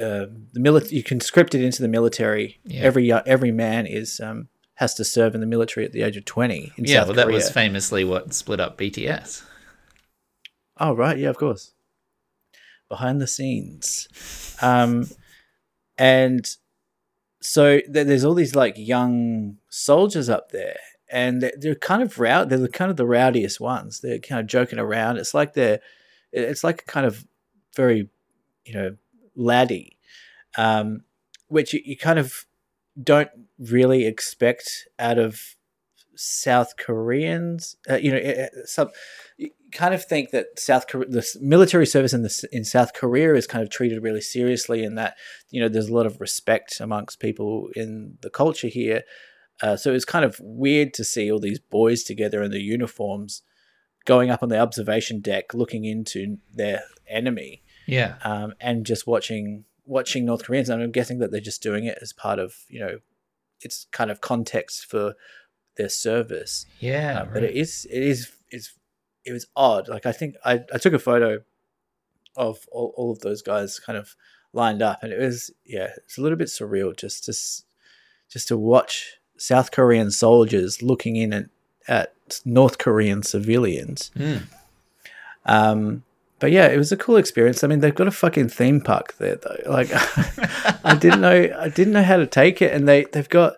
uh, 0.00 0.26
the 0.52 0.60
military 0.60 0.96
you 0.96 1.02
can 1.02 1.20
script 1.20 1.54
it 1.54 1.62
into 1.62 1.80
the 1.82 1.88
military. 1.88 2.58
Yeah. 2.64 2.82
Every 2.82 3.12
every 3.12 3.52
man 3.52 3.86
is 3.86 4.20
um 4.20 4.48
has 4.74 4.94
to 4.94 5.04
serve 5.04 5.34
in 5.34 5.40
the 5.40 5.46
military 5.46 5.86
at 5.86 5.92
the 5.92 6.02
age 6.02 6.16
of 6.16 6.24
twenty 6.24 6.72
in 6.76 6.84
Yeah, 6.84 7.00
South 7.00 7.08
well, 7.08 7.16
that 7.16 7.24
Korea. 7.26 7.34
was 7.36 7.50
famously 7.50 8.04
what 8.04 8.32
split 8.34 8.60
up 8.60 8.76
BTS. 8.78 9.42
Oh 10.78 10.94
right, 10.94 11.16
yeah, 11.18 11.28
of 11.30 11.38
course. 11.38 11.72
Behind 12.88 13.20
the 13.20 13.26
scenes, 13.26 14.08
um, 14.60 15.08
and 15.96 16.44
so 17.40 17.78
th- 17.80 18.06
there's 18.06 18.24
all 18.24 18.34
these 18.34 18.54
like 18.54 18.74
young 18.76 19.56
soldiers 19.70 20.28
up 20.28 20.50
there, 20.50 20.76
and 21.10 21.40
they're, 21.42 21.52
they're 21.58 21.74
kind 21.76 22.02
of 22.02 22.18
rowd. 22.18 22.50
They're 22.50 22.58
the 22.58 22.68
kind 22.68 22.90
of 22.90 22.96
the 22.96 23.06
rowdiest 23.06 23.58
ones. 23.60 24.00
They're 24.00 24.18
kind 24.18 24.40
of 24.40 24.46
joking 24.46 24.78
around. 24.78 25.16
It's 25.16 25.32
like 25.34 25.54
they're, 25.54 25.80
it's 26.30 26.62
like 26.62 26.82
a 26.82 26.84
kind 26.84 27.06
of 27.06 27.24
very, 27.74 28.10
you 28.66 28.74
know, 28.74 28.96
laddie, 29.36 29.98
um, 30.56 31.02
which 31.48 31.72
you, 31.72 31.80
you 31.84 31.96
kind 31.96 32.18
of 32.18 32.46
don't 33.00 33.30
really 33.58 34.06
expect 34.06 34.88
out 34.98 35.18
of 35.18 35.56
South 36.16 36.76
Koreans. 36.76 37.76
Uh, 37.88 37.96
you 37.96 38.12
know, 38.12 38.18
uh, 38.18 38.46
some 38.64 38.90
you 39.36 39.50
kind 39.72 39.94
of 39.94 40.04
think 40.04 40.30
that 40.30 40.58
South 40.58 40.86
Korea, 40.86 41.08
the 41.08 41.26
military 41.40 41.86
service 41.86 42.12
in 42.12 42.22
the 42.22 42.48
in 42.52 42.64
South 42.64 42.94
Korea 42.94 43.34
is 43.34 43.46
kind 43.46 43.62
of 43.62 43.70
treated 43.70 44.02
really 44.02 44.20
seriously, 44.20 44.84
and 44.84 44.96
that 44.98 45.16
you 45.50 45.60
know 45.60 45.68
there's 45.68 45.88
a 45.88 45.94
lot 45.94 46.06
of 46.06 46.20
respect 46.20 46.80
amongst 46.80 47.20
people 47.20 47.68
in 47.74 48.18
the 48.22 48.30
culture 48.30 48.68
here. 48.68 49.02
Uh, 49.62 49.76
so 49.76 49.92
it's 49.92 50.04
kind 50.04 50.24
of 50.24 50.36
weird 50.40 50.92
to 50.94 51.04
see 51.04 51.30
all 51.30 51.38
these 51.38 51.60
boys 51.60 52.02
together 52.02 52.42
in 52.42 52.50
their 52.50 52.60
uniforms, 52.60 53.42
going 54.04 54.30
up 54.30 54.42
on 54.42 54.48
the 54.48 54.58
observation 54.58 55.20
deck, 55.20 55.54
looking 55.54 55.84
into 55.84 56.38
their 56.52 56.82
enemy, 57.08 57.62
Yeah. 57.86 58.16
um, 58.22 58.54
and 58.60 58.86
just 58.86 59.06
watching 59.06 59.64
watching 59.86 60.24
North 60.24 60.44
Koreans. 60.44 60.68
And 60.68 60.82
I'm 60.82 60.92
guessing 60.92 61.18
that 61.18 61.30
they're 61.30 61.40
just 61.40 61.62
doing 61.62 61.84
it 61.84 61.98
as 62.00 62.12
part 62.12 62.38
of 62.38 62.64
you 62.68 62.80
know, 62.80 62.98
it's 63.60 63.86
kind 63.92 64.10
of 64.10 64.20
context 64.20 64.86
for 64.86 65.14
their 65.76 65.88
service. 65.88 66.66
Yeah. 66.80 67.20
Uh, 67.20 67.24
but 67.32 67.42
it 67.42 67.54
is 67.54 67.86
it 67.90 68.02
is 68.02 68.32
it's 68.50 68.74
it 69.24 69.32
was 69.32 69.46
odd. 69.56 69.88
Like 69.88 70.06
I 70.06 70.12
think 70.12 70.36
I, 70.44 70.62
I 70.72 70.78
took 70.78 70.92
a 70.92 70.98
photo 70.98 71.40
of 72.36 72.66
all, 72.72 72.92
all 72.96 73.12
of 73.12 73.20
those 73.20 73.42
guys 73.42 73.78
kind 73.78 73.98
of 73.98 74.16
lined 74.52 74.82
up, 74.82 75.02
and 75.02 75.12
it 75.12 75.18
was 75.18 75.50
yeah, 75.64 75.90
it's 75.96 76.18
a 76.18 76.20
little 76.20 76.38
bit 76.38 76.48
surreal 76.48 76.96
just 76.96 77.24
to 77.24 77.32
just 77.32 78.48
to 78.48 78.56
watch 78.56 79.18
South 79.36 79.70
Korean 79.70 80.10
soldiers 80.10 80.82
looking 80.82 81.16
in 81.16 81.32
at, 81.32 81.46
at 81.88 82.40
North 82.44 82.78
Korean 82.78 83.22
civilians. 83.22 84.10
Mm. 84.16 84.42
Um, 85.46 86.04
but 86.44 86.52
yeah, 86.52 86.66
it 86.66 86.76
was 86.76 86.92
a 86.92 86.96
cool 86.98 87.16
experience. 87.16 87.64
I 87.64 87.68
mean, 87.68 87.78
they've 87.78 87.94
got 87.94 88.06
a 88.06 88.10
fucking 88.10 88.50
theme 88.50 88.82
park 88.82 89.16
there 89.16 89.36
though. 89.36 89.62
Like 89.64 89.88
I 90.84 90.94
didn't 90.94 91.22
know 91.22 91.48
I 91.58 91.70
didn't 91.70 91.94
know 91.94 92.02
how 92.02 92.18
to 92.18 92.26
take 92.26 92.60
it, 92.60 92.70
and 92.74 92.86
they 92.86 93.04
they've 93.04 93.30
got 93.30 93.54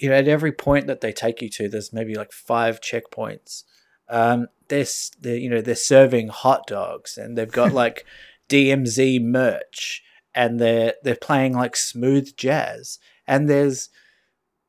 you 0.00 0.08
know 0.08 0.16
at 0.16 0.26
every 0.26 0.50
point 0.50 0.88
that 0.88 1.00
they 1.00 1.12
take 1.12 1.40
you 1.40 1.48
to, 1.50 1.68
there's 1.68 1.92
maybe 1.92 2.16
like 2.16 2.32
five 2.32 2.80
checkpoints. 2.80 3.62
Um, 4.08 4.48
they're, 4.66 4.84
they're 5.20 5.36
you 5.36 5.48
know 5.48 5.60
they're 5.60 5.76
serving 5.76 6.26
hot 6.26 6.66
dogs, 6.66 7.16
and 7.16 7.38
they've 7.38 7.52
got 7.52 7.70
like 7.82 8.04
DMZ 8.48 9.22
merch, 9.22 10.02
and 10.34 10.58
they're 10.58 10.94
they're 11.04 11.14
playing 11.14 11.52
like 11.52 11.76
smooth 11.76 12.36
jazz, 12.36 12.98
and 13.28 13.48
there's. 13.48 13.90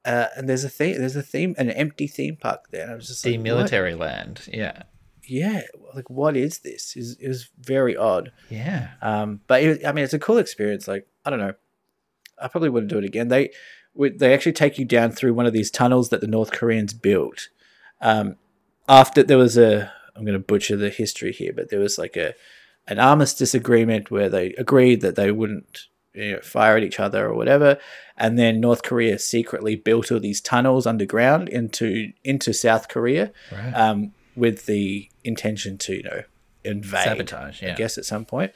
Uh, 0.06 0.28
and 0.38 0.48
there's 0.48 0.64
a 0.64 0.70
theme. 0.70 0.98
There's 0.98 1.18
a 1.18 1.22
theme, 1.22 1.56
an 1.58 1.70
empty 1.72 2.08
theme 2.08 2.38
park 2.38 2.70
there. 2.72 2.84
And 2.84 2.92
I 2.92 2.96
was 2.96 3.08
just 3.08 3.26
like, 3.26 3.34
what? 3.58 3.70
Land. 4.00 4.48
Yeah. 4.52 4.84
Yeah, 5.30 5.62
like 5.94 6.10
what 6.10 6.36
is 6.36 6.60
this? 6.60 6.96
Is 6.96 7.18
it 7.20 7.28
was 7.28 7.50
very 7.60 7.96
odd. 7.96 8.32
Yeah. 8.50 8.90
Um, 9.02 9.42
but 9.48 9.64
it, 9.64 9.86
I 9.86 9.92
mean, 9.92 10.04
it's 10.04 10.14
a 10.14 10.20
cool 10.20 10.38
experience. 10.38 10.88
Like 10.88 11.08
I 11.26 11.30
don't 11.30 11.40
know, 11.40 11.54
I 12.42 12.48
probably 12.48 12.70
wouldn't 12.70 12.92
do 12.92 12.98
it 12.98 13.06
again. 13.06 13.28
They 13.28 13.52
they 13.96 14.34
actually 14.34 14.54
take 14.54 14.78
you 14.78 14.86
down 14.86 15.12
through 15.12 15.34
one 15.34 15.46
of 15.46 15.54
these 15.54 15.72
tunnels 15.72 16.10
that 16.10 16.22
the 16.22 16.28
North 16.28 16.52
Koreans 16.52 16.94
built. 16.94 17.50
Um, 18.02 18.36
after 18.88 19.24
there 19.24 19.38
was 19.38 19.58
a, 19.58 19.92
I'm 20.16 20.24
going 20.24 20.34
to 20.34 20.40
butcher 20.40 20.78
the 20.78 20.90
history 20.90 21.32
here, 21.34 21.52
but 21.54 21.70
there 21.70 21.80
was 21.80 21.98
like 21.98 22.16
a 22.16 22.34
an 22.88 23.00
armistice 23.00 23.54
agreement 23.54 24.10
where 24.10 24.30
they 24.30 24.54
agreed 24.54 25.02
that 25.02 25.16
they 25.16 25.32
wouldn't 25.32 25.88
you 26.14 26.32
know, 26.34 26.40
fire 26.42 26.76
at 26.76 26.84
each 26.84 27.00
other 27.00 27.28
or 27.28 27.36
whatever, 27.36 27.78
and 28.18 28.38
then 28.40 28.60
North 28.60 28.84
Korea 28.84 29.20
secretly 29.20 29.76
built 29.76 30.12
all 30.12 30.20
these 30.20 30.42
tunnels 30.42 30.88
underground 30.88 31.50
into 31.50 32.12
into 32.24 32.54
South 32.54 32.88
Korea 32.88 33.32
Right. 33.52 33.74
um, 33.74 34.14
with 34.36 34.66
the 34.66 35.09
intention 35.30 35.78
to 35.78 35.94
you 35.94 36.04
know 36.04 36.24
invade. 36.66 37.06
Sabotage. 37.06 37.64
I 37.64 37.72
guess 37.72 37.98
at 37.98 38.06
some 38.06 38.26
point. 38.26 38.52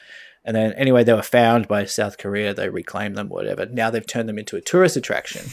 And 0.45 0.55
then 0.55 0.73
anyway, 0.73 1.05
they 1.05 1.13
were 1.13 1.21
found 1.21 1.69
by 1.69 1.85
South 1.85 2.17
Korea. 2.17 2.53
They 2.53 2.67
reclaimed 2.67 3.15
them, 3.15 3.29
whatever. 3.29 3.65
Now 3.65 3.89
they've 3.89 4.05
turned 4.05 4.27
them 4.27 4.37
into 4.37 4.57
a 4.57 4.61
tourist 4.61 4.97
attraction. 4.97 5.45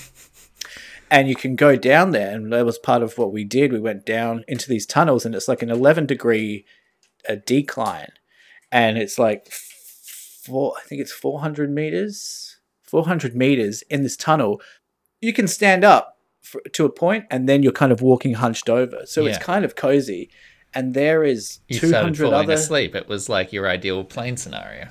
and 1.11 1.29
you 1.29 1.35
can 1.35 1.57
go 1.57 1.77
down 1.77 2.11
there, 2.11 2.35
and 2.35 2.53
that 2.53 2.65
was 2.65 2.79
part 2.79 3.03
of 3.03 3.19
what 3.19 3.33
we 3.33 3.45
did. 3.45 3.73
We 3.73 3.81
went 3.81 4.05
down 4.05 4.45
into 4.49 4.69
these 4.69 4.87
tunnels, 4.87 5.25
and 5.25 5.35
it's 5.35 5.49
like 5.49 5.63
an 5.63 5.71
11 5.71 6.07
degree 6.07 6.65
uh, 7.29 7.37
decline, 7.47 8.13
and 8.73 8.99
it's 8.99 9.19
like 9.19 9.51
four. 9.51 10.75
I 10.79 10.87
think 10.87 11.01
it's 11.01 11.13
400 11.13 11.71
meters, 11.71 12.59
400 12.83 13.37
meters 13.37 13.83
in 13.83 14.03
this 14.03 14.17
tunnel. 14.17 14.61
You 15.21 15.33
can 15.33 15.47
stand 15.47 15.85
up 15.85 16.19
for, 16.43 16.61
to 16.73 16.85
a 16.85 16.91
point, 16.91 17.27
and 17.31 17.49
then 17.49 17.63
you're 17.63 17.73
kind 17.73 17.93
of 17.93 18.03
walking 18.03 18.35
hunched 18.35 18.69
over. 18.69 19.03
So 19.05 19.27
it's 19.27 19.39
kind 19.39 19.65
of 19.65 19.77
cozy. 19.77 20.31
And 20.73 20.95
there 20.95 21.25
is 21.25 21.61
You 21.69 21.79
started 21.79 22.15
200 22.15 22.19
falling 22.19 22.45
other 22.45 22.55
asleep. 22.55 22.95
It 22.95 23.09
was 23.09 23.29
like 23.29 23.53
your 23.53 23.69
ideal 23.69 24.05
plane 24.05 24.37
scenario. 24.37 24.89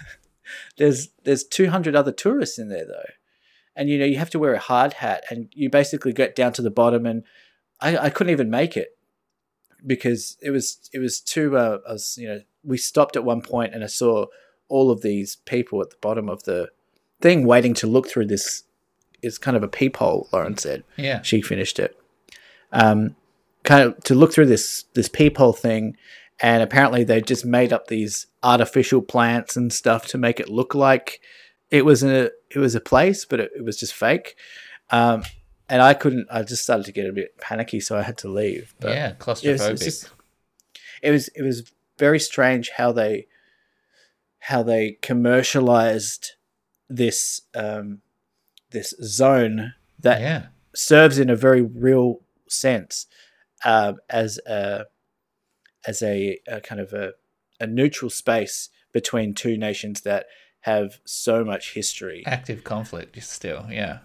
there's 0.76 1.08
there's 1.24 1.44
200 1.44 1.94
other 1.94 2.12
tourists 2.12 2.58
in 2.58 2.68
there 2.68 2.86
though 2.86 3.10
and 3.76 3.88
you 3.88 3.98
know 3.98 4.04
you 4.04 4.16
have 4.16 4.30
to 4.30 4.38
wear 4.38 4.54
a 4.54 4.58
hard 4.58 4.94
hat 4.94 5.24
and 5.30 5.48
you 5.54 5.68
basically 5.70 6.12
get 6.12 6.34
down 6.34 6.52
to 6.52 6.62
the 6.62 6.70
bottom 6.70 7.06
and 7.06 7.24
i, 7.80 7.96
I 7.96 8.10
couldn't 8.10 8.32
even 8.32 8.50
make 8.50 8.76
it 8.76 8.96
because 9.86 10.36
it 10.40 10.50
was 10.50 10.88
it 10.92 10.98
was 10.98 11.20
too 11.20 11.56
uh, 11.56 11.78
I 11.88 11.92
was, 11.92 12.16
you 12.18 12.28
know 12.28 12.40
we 12.64 12.78
stopped 12.78 13.16
at 13.16 13.24
one 13.24 13.42
point 13.42 13.74
and 13.74 13.82
i 13.82 13.88
saw 13.88 14.26
all 14.68 14.90
of 14.90 15.02
these 15.02 15.36
people 15.36 15.80
at 15.82 15.90
the 15.90 15.96
bottom 16.00 16.28
of 16.28 16.44
the 16.44 16.70
thing 17.20 17.46
waiting 17.46 17.74
to 17.74 17.86
look 17.86 18.08
through 18.08 18.26
this 18.26 18.64
it's 19.20 19.38
kind 19.38 19.56
of 19.56 19.62
a 19.62 19.68
peephole 19.68 20.28
lauren 20.32 20.56
said 20.56 20.84
Yeah. 20.96 21.22
she 21.22 21.40
finished 21.42 21.78
it. 21.78 21.96
Um, 22.72 23.16
kind 23.64 23.82
of 23.82 24.02
to 24.04 24.14
look 24.14 24.32
through 24.32 24.46
this 24.46 24.84
this 24.94 25.08
peephole 25.08 25.52
thing, 25.52 25.96
and 26.40 26.62
apparently 26.62 27.04
they 27.04 27.20
just 27.20 27.44
made 27.44 27.72
up 27.72 27.86
these 27.86 28.26
artificial 28.42 29.02
plants 29.02 29.56
and 29.56 29.72
stuff 29.72 30.06
to 30.08 30.18
make 30.18 30.40
it 30.40 30.48
look 30.48 30.74
like 30.74 31.20
it 31.70 31.84
was 31.84 32.02
a 32.02 32.30
it 32.50 32.58
was 32.58 32.74
a 32.74 32.80
place, 32.80 33.24
but 33.24 33.40
it, 33.40 33.50
it 33.56 33.64
was 33.64 33.78
just 33.78 33.94
fake. 33.94 34.36
Um, 34.90 35.24
and 35.68 35.80
I 35.80 35.94
couldn't. 35.94 36.28
I 36.30 36.42
just 36.42 36.62
started 36.62 36.84
to 36.86 36.92
get 36.92 37.08
a 37.08 37.12
bit 37.12 37.38
panicky, 37.38 37.80
so 37.80 37.96
I 37.96 38.02
had 38.02 38.18
to 38.18 38.28
leave. 38.28 38.74
But 38.78 38.90
yeah. 38.90 39.08
it 39.10 39.26
was, 39.26 39.40
Claustrophobic. 39.40 39.70
it's 39.70 39.84
just- 39.84 40.10
it 41.02 41.10
was 41.10 41.28
it 41.28 41.42
was 41.42 41.72
very 41.98 42.20
strange 42.20 42.70
how 42.76 42.92
they 42.92 43.26
how 44.38 44.62
they 44.62 44.98
commercialized 45.02 46.32
this 46.88 47.42
um, 47.54 48.02
this 48.70 48.94
zone 49.02 49.74
that 49.98 50.20
yeah. 50.20 50.46
serves 50.74 51.18
in 51.18 51.30
a 51.30 51.36
very 51.36 51.62
real 51.62 52.20
sense 52.48 53.06
um, 53.64 53.98
as 54.08 54.38
a 54.46 54.86
as 55.86 56.02
a, 56.02 56.38
a 56.46 56.60
kind 56.60 56.80
of 56.80 56.92
a, 56.92 57.12
a 57.60 57.66
neutral 57.66 58.10
space 58.10 58.68
between 58.92 59.34
two 59.34 59.56
nations 59.56 60.02
that 60.02 60.26
have 60.60 61.00
so 61.04 61.44
much 61.44 61.74
history. 61.74 62.22
Active 62.24 62.62
conflict 62.62 63.20
still. 63.22 63.66
Yeah. 63.70 63.98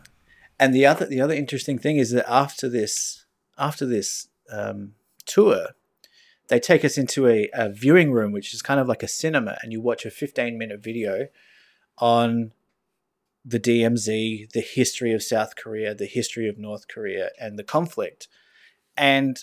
And 0.59 0.73
the 0.73 0.85
other 0.85 1.05
the 1.05 1.21
other 1.21 1.33
interesting 1.33 1.77
thing 1.77 1.97
is 1.97 2.11
that 2.11 2.29
after 2.29 2.67
this 2.67 3.25
after 3.57 3.85
this 3.85 4.27
um, 4.51 4.93
tour, 5.25 5.69
they 6.47 6.59
take 6.59 6.83
us 6.83 6.97
into 6.97 7.27
a, 7.27 7.49
a 7.53 7.69
viewing 7.69 8.11
room, 8.11 8.31
which 8.31 8.53
is 8.53 8.61
kind 8.61 8.79
of 8.79 8.87
like 8.87 9.03
a 9.03 9.07
cinema, 9.07 9.57
and 9.61 9.71
you 9.71 9.81
watch 9.81 10.05
a 10.05 10.11
15 10.11 10.57
minute 10.57 10.81
video 10.81 11.27
on 11.99 12.51
the 13.45 13.59
DMZ, 13.59 14.51
the 14.51 14.61
history 14.61 15.13
of 15.13 15.23
South 15.23 15.55
Korea, 15.55 15.93
the 15.95 16.05
history 16.05 16.49
of 16.49 16.57
North 16.57 16.87
Korea, 16.87 17.29
and 17.39 17.57
the 17.57 17.63
conflict. 17.63 18.27
And 18.97 19.37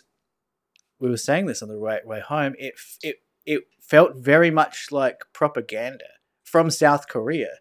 we 0.99 1.09
were 1.09 1.17
saying 1.17 1.47
this 1.47 1.63
on 1.63 1.69
the 1.69 1.77
right 1.79 2.07
way 2.07 2.21
home. 2.21 2.55
It 2.59 2.75
it 3.03 3.17
it 3.47 3.63
felt 3.81 4.17
very 4.17 4.51
much 4.51 4.89
like 4.91 5.21
propaganda 5.33 6.05
from 6.45 6.71
South 6.71 7.09
Korea, 7.09 7.59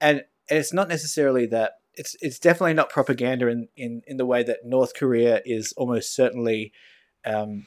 and, 0.00 0.22
and 0.48 0.58
it's 0.58 0.72
not 0.72 0.88
necessarily 0.88 1.46
that. 1.46 1.72
It's 1.94 2.16
it's 2.22 2.38
definitely 2.38 2.74
not 2.74 2.88
propaganda 2.88 3.48
in, 3.48 3.68
in, 3.76 4.02
in 4.06 4.16
the 4.16 4.24
way 4.24 4.42
that 4.44 4.64
North 4.64 4.94
Korea 4.94 5.42
is 5.44 5.72
almost 5.76 6.14
certainly 6.14 6.72
um, 7.26 7.66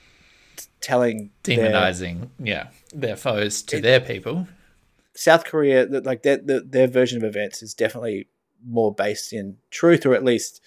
telling 0.82 1.30
their- 1.44 1.72
Demonizing. 1.72 2.30
yeah. 2.40 2.70
Their 2.94 3.16
foes 3.18 3.62
to 3.64 3.78
It- 3.78 3.82
their 3.82 4.00
people. 4.00 4.48
South 5.18 5.46
Korea, 5.46 5.86
like 5.86 6.24
their, 6.24 6.38
their 6.38 6.60
their 6.60 6.88
version 6.88 7.18
of 7.18 7.24
events 7.24 7.62
is 7.62 7.74
definitely 7.74 8.28
more 8.66 8.94
based 8.94 9.32
in 9.32 9.58
truth, 9.70 10.06
or 10.06 10.14
at 10.16 10.24
least 10.26 10.60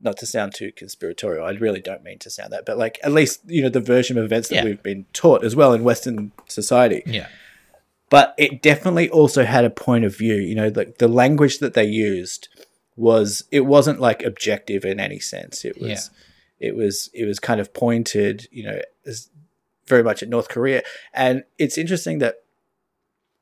not 0.00 0.16
to 0.18 0.26
sound 0.26 0.54
too 0.54 0.72
conspiratorial. 0.72 1.44
I 1.44 1.50
really 1.52 1.80
don't 1.80 2.02
mean 2.04 2.18
to 2.20 2.30
sound 2.30 2.52
that, 2.52 2.66
but 2.66 2.76
like 2.78 2.98
at 3.02 3.12
least 3.12 3.40
you 3.46 3.62
know 3.62 3.68
the 3.68 3.80
version 3.80 4.18
of 4.18 4.24
events 4.24 4.48
that 4.48 4.56
Yeah. 4.56 4.64
we've 4.64 4.82
been 4.82 5.06
taught 5.12 5.44
as 5.44 5.56
well 5.56 5.72
in 5.72 5.84
Western 5.84 6.32
society. 6.48 7.02
Yeah. 7.06 7.28
But 8.08 8.34
it 8.38 8.62
definitely 8.62 9.08
also 9.10 9.44
had 9.44 9.64
a 9.64 9.70
point 9.70 10.04
of 10.04 10.16
view. 10.16 10.34
You 10.36 10.54
know, 10.54 10.68
like 10.74 10.98
the 10.98 11.08
language 11.08 11.58
that 11.58 11.74
they 11.74 11.84
used 11.86 12.48
was 12.94 13.44
it 13.50 13.60
wasn't 13.66 14.00
like 14.00 14.22
objective 14.22 14.84
in 14.84 15.00
any 15.00 15.18
sense. 15.18 15.64
It 15.64 15.80
was 15.80 16.10
it 16.60 16.76
was 16.76 17.10
it 17.12 17.24
was 17.24 17.38
kind 17.40 17.60
of 17.60 17.74
pointed. 17.74 18.46
You 18.52 18.64
know, 18.64 18.80
as 19.06 19.28
very 19.86 20.02
much 20.04 20.22
at 20.22 20.28
North 20.28 20.48
Korea, 20.48 20.82
and 21.14 21.44
it's 21.58 21.78
interesting 21.78 22.18
that 22.18 22.36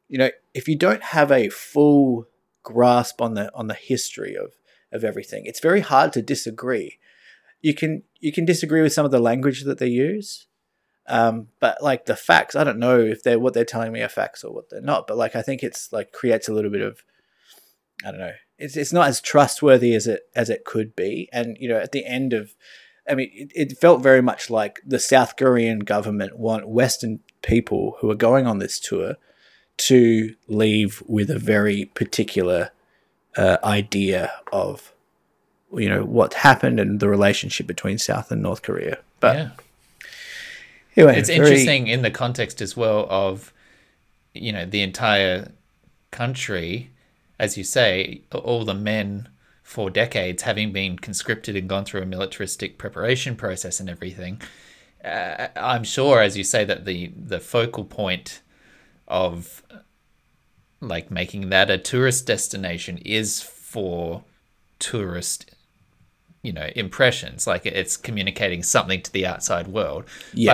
you 0.09 0.19
know 0.19 0.31
if 0.55 0.69
you 0.69 0.77
don't 0.77 1.03
have 1.03 1.31
a 1.33 1.49
full 1.51 2.27
grasp 2.63 3.21
on 3.21 3.35
the 3.35 3.55
on 3.55 3.67
the 3.67 3.75
history 3.75 4.35
of 4.37 4.53
of 4.95 5.05
everything, 5.05 5.45
it's 5.45 5.61
very 5.61 5.81
hard 5.81 6.13
to 6.15 6.23
disagree. 6.23 6.99
You 7.61 7.75
can 7.75 8.03
you 8.21 8.33
can 8.33 8.45
disagree 8.45 8.83
with 8.83 8.93
some 8.93 9.05
of 9.05 9.11
the 9.11 9.19
language 9.19 9.65
that 9.65 9.79
they 9.79 9.89
use, 9.89 10.47
um, 11.07 11.49
but 11.61 11.83
like 11.83 12.07
the 12.07 12.17
facts, 12.17 12.57
I 12.57 12.65
don't 12.65 12.79
know 12.79 12.99
if 13.01 13.23
they're 13.23 13.39
what 13.39 13.55
they're 13.55 13.65
telling 13.65 13.93
me 13.93 14.03
are 14.03 14.09
facts 14.09 14.45
or 14.45 14.55
what 14.55 14.71
they're 14.71 14.81
not. 14.81 15.07
But 15.07 15.17
like 15.17 15.37
I 15.37 15.43
think 15.43 15.63
it's 15.63 15.93
like 15.93 16.13
creates 16.13 16.49
a 16.49 16.55
little 16.55 16.71
bit 16.71 16.81
of 16.81 17.03
I 18.05 18.11
don't 18.11 18.21
know. 18.21 18.33
It's 18.59 18.77
it's 18.77 18.93
not 18.93 19.09
as 19.09 19.21
trustworthy 19.21 19.95
as 19.95 20.07
it 20.07 20.23
as 20.35 20.49
it 20.49 20.65
could 20.65 20.97
be. 20.97 21.29
And 21.33 21.57
you 21.61 21.69
know, 21.69 21.79
at 21.79 21.93
the 21.93 22.07
end 22.07 22.33
of 22.33 22.55
I 23.09 23.15
mean, 23.15 23.31
it, 23.35 23.53
it 23.55 23.79
felt 23.79 24.03
very 24.03 24.23
much 24.23 24.49
like 24.49 24.81
the 24.85 24.99
South 24.99 25.37
Korean 25.37 25.81
government 25.81 26.39
want 26.39 26.69
Western 26.69 27.21
people 27.43 27.97
who 28.01 28.11
are 28.11 28.17
going 28.17 28.47
on 28.47 28.59
this 28.59 28.81
tour 28.81 29.17
to 29.77 30.35
leave 30.49 31.03
with 31.07 31.31
a 31.31 31.39
very 31.39 31.87
particular 31.87 32.71
uh, 33.37 33.59
idea 33.65 34.33
of 34.53 34.93
you 35.73 35.89
know 35.89 36.05
what 36.05 36.35
happened 36.35 36.79
and 36.79 37.01
the 37.01 37.09
relationship 37.09 37.67
between 37.67 37.99
South 37.99 38.31
and 38.31 38.43
North 38.43 38.63
Korea. 38.63 38.99
But 39.21 39.37
yeah. 39.37 39.51
anyway, 40.97 41.19
it's 41.19 41.29
very- 41.29 41.41
interesting 41.41 41.87
in 41.89 42.03
the 42.03 42.11
context 42.11 42.61
as 42.61 42.77
well 42.77 43.07
of 43.11 43.53
you 44.35 44.53
know 44.53 44.67
the 44.67 44.83
entire 44.83 45.53
country 46.11 46.91
as 47.39 47.57
you 47.57 47.65
say 47.65 48.23
all 48.33 48.65
the 48.65 48.75
men 48.75 49.29
for 49.63 49.91
decades 49.91 50.43
having 50.43 50.73
been 50.73 50.99
conscripted 50.99 51.57
and 51.57 51.69
gone 51.69 51.85
through 51.85 52.03
a 52.03 52.07
militaristic 52.07 52.79
preparation 52.79 53.35
process 53.35 53.81
and 53.81 53.89
everything 53.89 54.41
uh, 55.05 55.49
i'm 55.57 55.83
sure 55.83 56.21
as 56.21 56.37
you 56.37 56.45
say 56.45 56.65
that 56.65 56.85
the 56.85 57.11
the 57.17 57.41
focal 57.41 57.85
point 57.85 58.43
of 59.09 59.63
like 60.89 61.11
making 61.11 61.51
that 61.51 61.71
a 61.71 61.79
tourist 61.79 62.27
destination 62.27 62.99
is 62.99 63.43
for 63.43 64.25
tourist 64.79 65.55
you 66.43 66.53
know 66.53 66.69
impressions. 66.77 67.47
Like 67.47 67.65
it's 67.67 67.97
communicating 67.97 68.63
something 68.63 69.01
to 69.03 69.13
the 69.13 69.27
outside 69.27 69.67
world. 69.67 70.05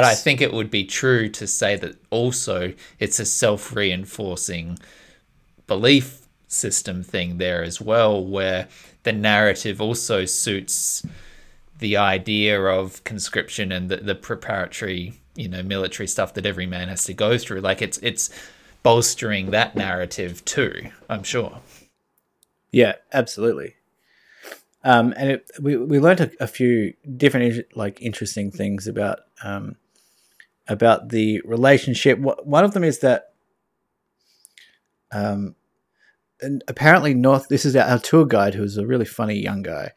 But 0.00 0.04
i 0.04 0.14
think 0.14 0.40
it 0.40 0.52
would 0.52 0.70
be 0.70 0.84
true 0.84 1.28
to 1.30 1.46
say 1.46 1.76
that 1.76 1.96
also 2.10 2.72
it's 2.98 3.18
a 3.18 3.24
self-reinforcing 3.24 4.78
belief 5.66 6.26
system 6.46 7.02
thing 7.02 7.38
there 7.38 7.62
as 7.62 7.80
well 7.80 8.24
where 8.24 8.66
the 9.04 9.12
narrative 9.12 9.80
also 9.80 10.24
suits 10.24 11.04
the 11.78 11.96
idea 11.96 12.60
of 12.60 13.02
conscription 13.04 13.70
and 13.72 13.88
the, 13.88 13.96
the 13.96 14.14
preparatory 14.14 15.14
you 15.34 15.48
know 15.48 15.62
military 15.62 16.06
stuff 16.06 16.34
that 16.34 16.46
every 16.46 16.66
man 16.66 16.88
has 16.88 17.04
to 17.04 17.14
go 17.14 17.38
through. 17.38 17.60
Like 17.60 17.82
it's 17.82 17.98
it's 17.98 18.30
bolstering 18.82 19.50
that 19.50 19.76
narrative 19.76 20.44
too 20.44 20.90
i'm 21.08 21.22
sure 21.22 21.60
Yeah, 22.72 22.94
absolutely. 23.12 23.74
Um, 24.82 25.12
and 25.16 25.30
it, 25.32 25.50
we 25.60 25.76
we 25.76 25.98
learned 25.98 26.20
a, 26.20 26.30
a 26.40 26.46
few 26.46 26.94
different 27.16 27.76
like 27.76 28.00
interesting 28.00 28.50
things 28.50 28.86
about 28.86 29.20
um, 29.42 29.76
about 30.68 31.10
the 31.10 31.42
relationship. 31.44 32.18
One 32.18 32.64
of 32.64 32.72
them 32.72 32.84
is 32.84 33.00
that 33.00 33.32
um, 35.12 35.54
and 36.40 36.64
apparently 36.66 37.12
North. 37.12 37.48
This 37.48 37.66
is 37.66 37.76
our, 37.76 37.86
our 37.86 37.98
tour 37.98 38.24
guide, 38.24 38.54
who's 38.54 38.78
a 38.78 38.86
really 38.86 39.04
funny 39.04 39.34
young 39.34 39.62
guy, 39.62 39.90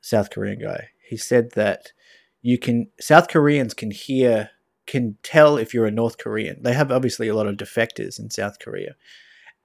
South 0.00 0.30
Korean 0.30 0.58
guy. 0.58 0.88
He 1.06 1.18
said 1.18 1.50
that 1.52 1.92
you 2.40 2.56
can 2.56 2.88
South 2.98 3.28
Koreans 3.28 3.74
can 3.74 3.90
hear 3.90 4.50
can 4.90 5.16
tell 5.22 5.56
if 5.56 5.72
you're 5.74 5.86
a 5.86 5.90
North 6.02 6.16
Korean. 6.24 6.56
They 6.62 6.74
have 6.80 6.90
obviously 6.92 7.28
a 7.28 7.34
lot 7.34 7.46
of 7.50 7.56
defectors 7.56 8.18
in 8.20 8.30
South 8.30 8.56
Korea 8.64 8.92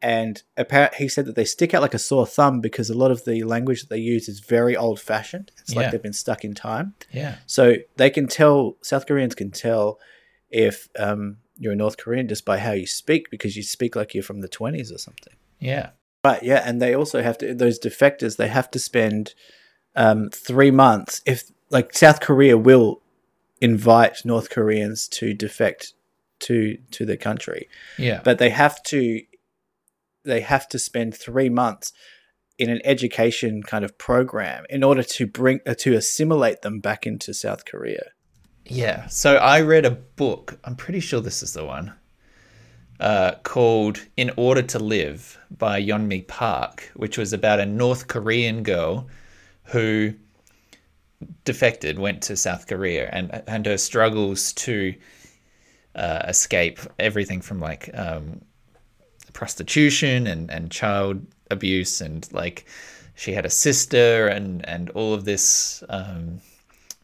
and 0.01 0.43
apparent, 0.57 0.95
he 0.95 1.07
said 1.07 1.26
that 1.26 1.36
they 1.36 1.45
stick 1.45 1.73
out 1.73 1.82
like 1.82 1.93
a 1.93 1.99
sore 2.09 2.28
thumb 2.28 2.61
because 2.61 2.89
a 2.89 2.97
lot 3.03 3.11
of 3.11 3.26
the 3.26 3.43
language 3.43 3.82
that 3.82 3.89
they 3.89 3.97
use 4.15 4.28
is 4.30 4.39
very 4.39 4.76
old 4.76 4.99
fashioned. 4.99 5.51
It's 5.59 5.73
Yeah. 5.73 5.80
like 5.80 5.91
they've 5.91 6.01
been 6.09 6.13
stuck 6.26 6.43
in 6.45 6.53
time. 6.53 6.93
yeah 7.11 7.36
So 7.47 7.63
they 7.97 8.09
can 8.09 8.28
tell, 8.28 8.78
South 8.82 9.05
Koreans 9.07 9.36
can 9.36 9.51
tell 9.51 9.99
if 10.49 10.89
um, 10.99 11.38
you're 11.57 11.73
a 11.73 11.76
North 11.76 11.97
Korean 11.97 12.28
just 12.28 12.45
by 12.45 12.57
how 12.59 12.73
you 12.73 12.86
speak 12.86 13.23
because 13.32 13.55
you 13.57 13.63
speak 13.63 13.95
like 13.95 14.13
you're 14.13 14.23
from 14.32 14.41
the 14.41 14.49
20s 14.59 14.93
or 14.93 14.99
something. 15.07 15.34
yeah 15.59 15.89
Right, 16.23 16.41
yeah. 16.41 16.61
And 16.67 16.82
they 16.82 16.93
also 16.95 17.21
have 17.21 17.38
to, 17.39 17.53
those 17.53 17.80
defectors, 17.80 18.38
they 18.38 18.47
have 18.47 18.69
to 18.71 18.80
spend 18.80 19.34
um, 19.95 20.30
three 20.49 20.71
months. 20.71 21.21
If, 21.26 21.51
like, 21.69 21.95
South 21.95 22.19
Korea 22.19 22.57
will 22.57 23.01
invite 23.62 24.26
North 24.26 24.49
Koreans 24.49 25.08
to 25.10 25.34
defect 25.34 25.93
to 26.39 26.78
to 26.91 27.06
their 27.06 27.18
country 27.18 27.70
yeah 27.97 28.22
but 28.24 28.38
they 28.39 28.49
have 28.49 28.84
to 28.84 29.22
they 30.26 30.41
have 30.41 30.68
to 30.70 30.80
spend 30.80 31.16
three 31.16 31.49
months 31.49 31.93
in 32.58 32.70
an 32.70 32.82
education 32.84 33.62
kind 33.64 33.84
of 33.84 33.97
program 33.97 34.66
in 34.70 34.84
order 34.84 35.03
to 35.03 35.28
bring 35.28 35.60
uh, 35.68 35.76
to 35.76 35.93
assimilate 35.93 36.62
them 36.62 36.80
back 36.80 37.06
into 37.06 37.34
South 37.34 37.66
Korea. 37.66 38.12
Yeah. 38.66 39.08
So 39.08 39.36
I 39.36 39.62
read 39.62 39.86
a 39.86 39.91
book. 39.91 40.60
I'm 40.64 40.76
pretty 40.76 40.99
sure 40.99 41.22
this 41.22 41.43
is 41.43 41.53
the 41.53 41.66
one. 41.66 41.93
Uh, 42.99 43.34
called 43.43 43.99
"In 44.16 44.32
Order 44.38 44.62
to 44.64 44.80
Live" 44.80 45.38
by 45.51 45.82
Yeonmi 45.82 46.28
Park, 46.28 46.91
which 46.95 47.18
was 47.18 47.34
about 47.34 47.60
a 47.60 47.66
North 47.66 48.08
Korean 48.08 48.64
girl 48.64 49.10
who 49.66 50.14
defected, 51.43 51.99
went 51.99 52.22
to 52.24 52.36
South 52.36 52.68
Korea, 52.68 53.09
and 53.11 53.43
and 53.47 53.66
her 53.66 53.78
struggles 53.78 54.53
to 54.53 54.93
uh, 55.95 56.24
escape 56.28 56.80
everything 56.99 57.41
from 57.41 57.59
like 57.59 57.89
um, 57.93 58.41
prostitution 59.34 60.28
and, 60.28 60.49
and 60.49 60.72
child 60.72 61.26
abuse 61.51 62.01
and 62.01 62.28
like 62.32 62.66
she 63.13 63.34
had 63.34 63.45
a 63.45 63.49
sister 63.49 64.28
and 64.28 64.68
and 64.68 64.89
all 64.91 65.13
of 65.13 65.26
this 65.26 65.84
um, 65.89 66.41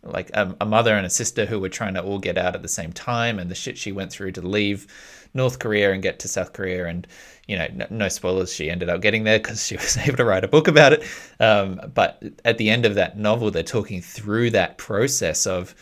like 0.04 0.32
a, 0.34 0.56
a 0.60 0.66
mother 0.66 0.96
and 0.96 1.06
a 1.06 1.10
sister 1.10 1.46
who 1.46 1.60
were 1.60 1.70
trying 1.70 1.94
to 1.94 2.02
all 2.02 2.18
get 2.18 2.38
out 2.38 2.56
at 2.56 2.62
the 2.62 2.68
same 2.68 2.92
time 2.92 3.38
and 3.38 3.52
the 3.52 3.56
shit 3.56 3.78
she 3.78 3.92
went 3.92 4.12
through 4.12 4.32
to 4.32 4.42
leave 4.42 4.88
North 5.34 5.60
Korea 5.60 5.92
and 5.94 6.02
get 6.02 6.20
to 6.20 6.28
South 6.28 6.54
Korea 6.54 6.88
and 6.88 7.08
you 7.48 7.58
know 7.58 7.68
no, 7.74 7.86
no 7.90 8.08
spoilers 8.10 8.54
she 8.54 8.70
ended 8.70 8.90
up 8.90 9.02
getting 9.02 9.24
there 9.24 9.40
because 9.40 9.66
she 9.66 9.76
was 9.86 9.98
able 9.98 10.18
to 10.18 10.26
write 10.26 10.44
a 10.44 10.48
book 10.48 10.68
about 10.68 10.94
it 10.94 11.04
um, 11.40 11.80
but 11.94 12.22
at 12.46 12.58
the 12.58 12.70
end 12.70 12.86
of 12.86 12.96
that 12.96 13.18
novel 13.18 13.52
they're 13.52 13.64
talking 13.64 14.02
through 14.02 14.50
that 14.52 14.78
process 14.78 15.46
of 15.48 15.76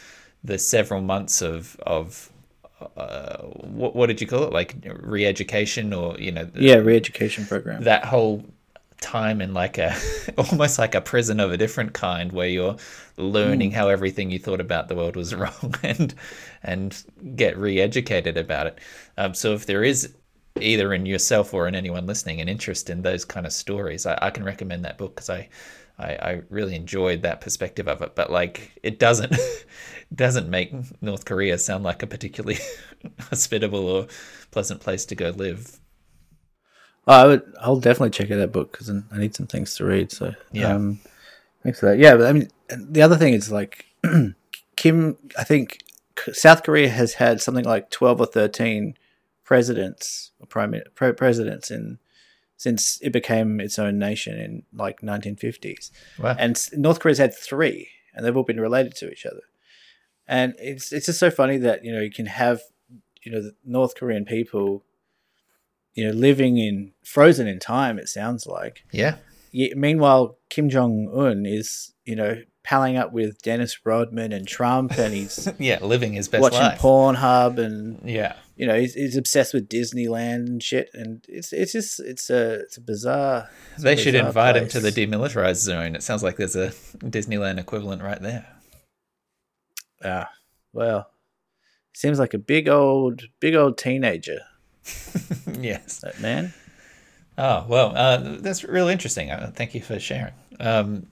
the 0.43 0.57
several 0.57 1.01
months 1.01 1.41
of 1.41 1.75
of 1.85 2.31
uh, 2.95 3.37
what, 3.43 3.93
what 3.95 4.07
did 4.07 4.21
you 4.21 4.27
call 4.27 4.43
it 4.43 4.53
like 4.53 4.75
re-education 5.01 5.91
or 5.93 6.17
you 6.17 6.31
know 6.31 6.49
Yeah, 6.55 6.75
re-education 6.75 7.45
program. 7.45 7.83
that 7.83 8.05
whole 8.05 8.45
time 9.01 9.41
in 9.41 9.53
like 9.53 9.77
a 9.77 9.95
almost 10.37 10.79
like 10.79 10.95
a 10.95 11.01
prison 11.01 11.39
of 11.39 11.51
a 11.51 11.57
different 11.57 11.93
kind 11.93 12.31
where 12.31 12.47
you're 12.47 12.77
learning 13.17 13.71
how 13.71 13.89
everything 13.89 14.31
you 14.31 14.39
thought 14.39 14.61
about 14.61 14.87
the 14.87 14.95
world 14.95 15.15
was 15.15 15.33
wrong 15.35 15.75
and 15.83 16.13
and 16.63 17.03
get 17.35 17.57
re-educated 17.57 18.37
about 18.37 18.67
it. 18.67 18.79
Um, 19.17 19.33
so 19.33 19.53
if 19.53 19.65
there 19.65 19.83
is 19.83 20.13
either 20.59 20.93
in 20.93 21.05
yourself 21.05 21.53
or 21.53 21.67
in 21.67 21.75
anyone 21.75 22.05
listening 22.05 22.41
an 22.41 22.49
interest 22.49 22.89
in 22.89 23.01
those 23.01 23.23
kind 23.23 23.45
of 23.45 23.53
stories 23.53 24.05
i, 24.05 24.17
I 24.21 24.29
can 24.29 24.43
recommend 24.43 24.83
that 24.83 24.97
book 24.97 25.15
because 25.15 25.29
I, 25.29 25.47
I 25.97 26.07
i 26.15 26.41
really 26.49 26.75
enjoyed 26.75 27.21
that 27.21 27.39
perspective 27.39 27.87
of 27.87 28.01
it. 28.01 28.15
But 28.15 28.31
like 28.31 28.71
it 28.83 28.99
doesn't 28.99 29.35
doesn't 30.15 30.49
make 30.49 30.73
north 31.01 31.25
korea 31.25 31.57
sound 31.57 31.83
like 31.83 32.03
a 32.03 32.07
particularly 32.07 32.59
hospitable 33.19 33.87
or 33.87 34.07
pleasant 34.51 34.81
place 34.81 35.05
to 35.05 35.15
go 35.15 35.29
live 35.29 35.79
I 37.13 37.25
would. 37.27 37.53
I'll 37.59 37.79
definitely 37.79 38.11
check 38.11 38.29
out 38.31 38.37
that 38.37 38.51
book 38.51 38.71
because 38.71 38.89
I 38.89 39.17
need 39.17 39.35
some 39.35 39.47
things 39.47 39.75
to 39.75 39.85
read. 39.85 40.11
So 40.11 40.33
Yeah. 40.51 40.73
um, 40.75 40.99
thanks 41.63 41.79
for 41.79 41.87
that. 41.87 41.97
Yeah, 41.97 42.15
but 42.15 42.27
I 42.27 42.33
mean, 42.33 42.49
the 42.69 43.01
other 43.01 43.17
thing 43.17 43.33
is 43.33 43.51
like 43.51 43.85
Kim. 44.75 45.17
I 45.37 45.43
think 45.43 45.79
South 46.33 46.63
Korea 46.63 46.89
has 46.89 47.13
had 47.15 47.41
something 47.41 47.65
like 47.65 47.89
twelve 47.89 48.19
or 48.21 48.25
thirteen 48.25 48.95
presidents 49.43 50.31
or 50.39 50.45
prime 50.45 50.75
pre- 50.95 51.11
presidents 51.13 51.71
in 51.71 51.97
since 52.57 52.99
it 53.01 53.11
became 53.11 53.59
its 53.59 53.79
own 53.79 53.97
nation 53.97 54.37
in 54.37 54.63
like 54.73 54.99
1950s. 54.99 55.91
wow 56.19 56.35
and 56.37 56.59
North 56.73 56.99
Korea's 56.99 57.17
had 57.17 57.33
three, 57.33 57.87
and 58.13 58.25
they've 58.25 58.35
all 58.35 58.43
been 58.43 58.59
related 58.59 58.93
to 58.97 59.09
each 59.09 59.25
other. 59.25 59.41
And 60.27 60.53
it's 60.59 60.91
it's 60.91 61.07
just 61.07 61.19
so 61.19 61.31
funny 61.31 61.57
that 61.57 61.83
you 61.83 61.91
know 61.91 62.01
you 62.01 62.11
can 62.11 62.27
have 62.27 62.61
you 63.23 63.31
know 63.31 63.41
the 63.41 63.55
North 63.65 63.95
Korean 63.95 64.25
people, 64.25 64.83
you 65.99 66.05
know, 66.07 66.13
living 66.13 66.57
in 66.57 66.91
frozen 67.03 67.47
in 67.47 67.59
time. 67.59 67.99
It 67.99 68.07
sounds 68.09 68.47
like. 68.47 68.83
yeah 68.91 69.15
Ye- 69.51 69.73
meanwhile, 69.75 70.37
Kim 70.49 70.69
Jong 70.69 71.09
Un 71.13 71.45
is 71.45 71.93
you 72.05 72.15
know 72.15 72.41
palling 72.63 72.97
up 72.97 73.11
with 73.11 73.41
Dennis 73.41 73.79
Rodman 73.85 74.31
and 74.31 74.47
Trump, 74.47 74.97
and 74.97 75.13
he's 75.13 75.47
yeah 75.59 75.79
living 75.83 76.13
his 76.13 76.27
best 76.27 76.41
watching 76.43 76.59
life 76.59 76.79
Pornhub, 76.79 77.57
and 77.57 77.99
yeah 78.07 78.35
you 78.55 78.67
know 78.67 78.79
he's, 78.79 78.93
he's 78.93 79.17
obsessed 79.17 79.53
with 79.55 79.67
Disneyland 79.67 80.45
and 80.47 80.61
shit. 80.63 80.89
And 80.93 81.25
it's 81.27 81.51
it's 81.51 81.71
just 81.71 81.99
it's 81.99 82.29
a 82.29 82.59
it's 82.61 82.77
a 82.77 82.81
bizarre. 82.81 83.49
it's 83.73 83.81
a 83.81 83.85
they 83.85 83.95
should 83.95 84.13
bizarre 84.13 84.27
invite 84.27 84.55
him 84.57 84.67
to 84.69 84.79
the 84.79 84.91
demilitarized 84.91 85.63
zone 85.71 85.95
it 85.95 86.03
sounds 86.03 86.21
like 86.23 86.37
there's 86.37 86.55
a 86.55 86.69
disneyland 87.03 87.57
equivalent 87.59 88.01
right 88.03 88.21
there 88.21 88.45
Ah, 90.03 90.29
well, 90.73 91.09
seems 91.93 92.19
like 92.19 92.33
a 92.33 92.37
big 92.37 92.69
old, 92.69 93.23
big 93.41 93.55
old 93.55 93.77
teenager, 93.77 94.39
yes 95.59 95.99
that 96.01 96.19
man. 96.19 96.53
oh 97.37 97.65
well 97.67 97.93
uh, 97.95 98.17
that's 98.39 98.63
really 98.63 98.91
interesting 98.93 99.31
uh, 99.31 99.51
thank 99.55 99.73
you 99.75 99.81
for 99.81 99.99
sharing 99.99 100.33
um, 100.59 101.07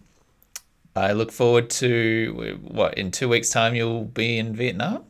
i 0.95 1.11
look 1.13 1.31
forward 1.31 1.69
to 1.69 2.59
what 2.63 2.97
in 2.97 3.11
two 3.11 3.27
weeks 3.29 3.49
time 3.49 3.75
you'll 3.75 4.03
be 4.05 4.37
in 4.37 4.55
vietnam 4.55 5.03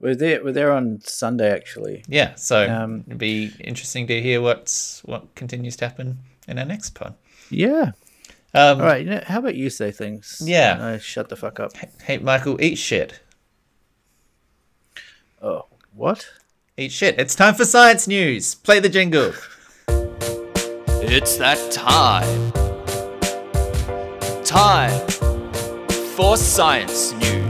We're 0.00 0.16
there. 0.16 0.44
We're 0.44 0.52
there 0.52 0.72
on 0.72 1.00
Sunday, 1.00 1.50
actually. 1.52 2.04
yeah 2.08 2.34
so 2.36 2.68
Um, 2.68 3.04
it'd 3.06 3.18
be 3.18 3.52
interesting 3.60 4.06
to 4.08 4.20
hear 4.20 4.40
what's 4.42 5.00
what 5.04 5.34
continues 5.34 5.76
to 5.76 5.88
happen 5.88 6.18
in 6.48 6.58
our 6.58 6.66
next 6.66 6.90
pod 6.94 7.14
Yeah. 7.50 7.92
Um, 8.56 8.80
All 8.80 8.86
right, 8.86 9.04
you 9.04 9.10
know, 9.10 9.22
how 9.26 9.38
about 9.40 9.56
you 9.56 9.68
say 9.68 9.90
things? 9.90 10.40
Yeah. 10.44 10.78
I 10.80 10.98
shut 10.98 11.28
the 11.28 11.34
fuck 11.36 11.58
up. 11.58 11.72
Hey, 12.06 12.18
Michael, 12.18 12.60
eat 12.62 12.76
shit. 12.78 13.18
Oh, 15.42 15.66
what? 15.92 16.28
Eat 16.76 16.90
shit. 16.90 17.20
It's 17.20 17.36
time 17.36 17.54
for 17.54 17.64
science 17.64 18.08
news. 18.08 18.56
Play 18.56 18.80
the 18.80 18.88
jingle. 18.88 19.32
It's 21.06 21.36
that 21.36 21.70
time. 21.70 22.50
Time 24.42 25.06
for 26.16 26.36
science 26.36 27.12
news. 27.12 27.43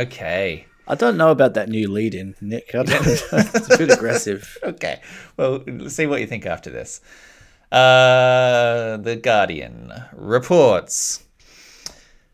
Okay. 0.00 0.66
I 0.88 0.94
don't 0.94 1.16
know 1.16 1.30
about 1.30 1.54
that 1.54 1.68
new 1.68 1.88
lead 1.90 2.14
in, 2.14 2.34
Nick. 2.40 2.70
It's 2.72 3.68
a 3.70 3.78
bit 3.78 3.90
aggressive. 3.90 4.56
Okay. 4.64 5.00
Well, 5.36 5.62
let's 5.66 5.94
see 5.94 6.06
what 6.06 6.20
you 6.20 6.26
think 6.26 6.46
after 6.46 6.70
this. 6.70 7.00
Uh, 7.70 8.96
the 8.96 9.16
Guardian 9.16 9.92
reports 10.12 11.22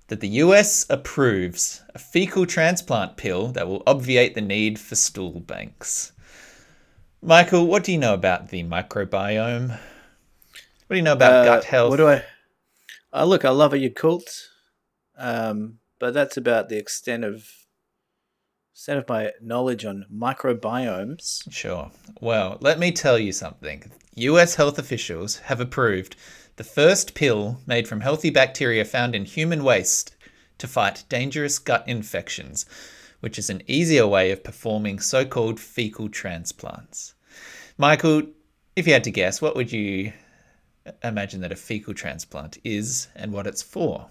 that 0.08 0.20
the 0.20 0.28
US 0.44 0.86
approves 0.88 1.82
a 1.94 1.98
fecal 1.98 2.46
transplant 2.46 3.16
pill 3.16 3.48
that 3.48 3.66
will 3.68 3.82
obviate 3.86 4.34
the 4.34 4.40
need 4.40 4.78
for 4.78 4.94
stool 4.94 5.40
banks. 5.40 6.12
Michael, 7.20 7.66
what 7.66 7.82
do 7.84 7.92
you 7.92 7.98
know 7.98 8.14
about 8.14 8.48
the 8.48 8.62
microbiome? 8.62 9.70
What 9.70 9.78
do 10.90 10.96
you 10.96 11.02
know 11.02 11.14
about 11.14 11.32
Uh, 11.32 11.44
gut 11.44 11.64
health? 11.64 11.90
What 11.90 11.96
do 11.96 12.08
I? 12.08 12.22
Oh, 13.12 13.26
look, 13.26 13.44
I 13.44 13.50
love 13.50 13.74
a 13.74 13.78
Yakult, 13.78 14.28
um, 15.18 15.78
but 15.98 16.14
that's 16.14 16.36
about 16.36 16.68
the 16.68 16.78
extent 16.78 17.24
of 17.24 17.48
extent 18.72 18.98
of 18.98 19.08
my 19.08 19.32
knowledge 19.40 19.86
on 19.86 20.04
microbiomes. 20.12 21.50
Sure. 21.50 21.90
Well, 22.20 22.58
let 22.60 22.78
me 22.78 22.92
tell 22.92 23.18
you 23.18 23.32
something. 23.32 23.90
US 24.16 24.56
health 24.56 24.78
officials 24.78 25.38
have 25.38 25.60
approved 25.60 26.14
the 26.56 26.64
first 26.64 27.14
pill 27.14 27.60
made 27.66 27.88
from 27.88 28.00
healthy 28.00 28.30
bacteria 28.30 28.84
found 28.84 29.14
in 29.14 29.24
human 29.24 29.64
waste 29.64 30.14
to 30.58 30.66
fight 30.66 31.04
dangerous 31.08 31.58
gut 31.58 31.86
infections, 31.86 32.66
which 33.20 33.38
is 33.38 33.48
an 33.48 33.62
easier 33.66 34.06
way 34.06 34.30
of 34.30 34.44
performing 34.44 34.98
so 34.98 35.24
called 35.24 35.60
fecal 35.60 36.08
transplants. 36.08 37.14
Michael, 37.78 38.22
if 38.74 38.86
you 38.86 38.92
had 38.92 39.04
to 39.04 39.10
guess, 39.10 39.40
what 39.40 39.56
would 39.56 39.72
you 39.72 40.12
imagine 41.02 41.40
that 41.40 41.52
a 41.52 41.56
fecal 41.56 41.94
transplant 41.94 42.58
is 42.64 43.08
and 43.14 43.32
what 43.32 43.46
it's 43.46 43.62
for? 43.62 44.10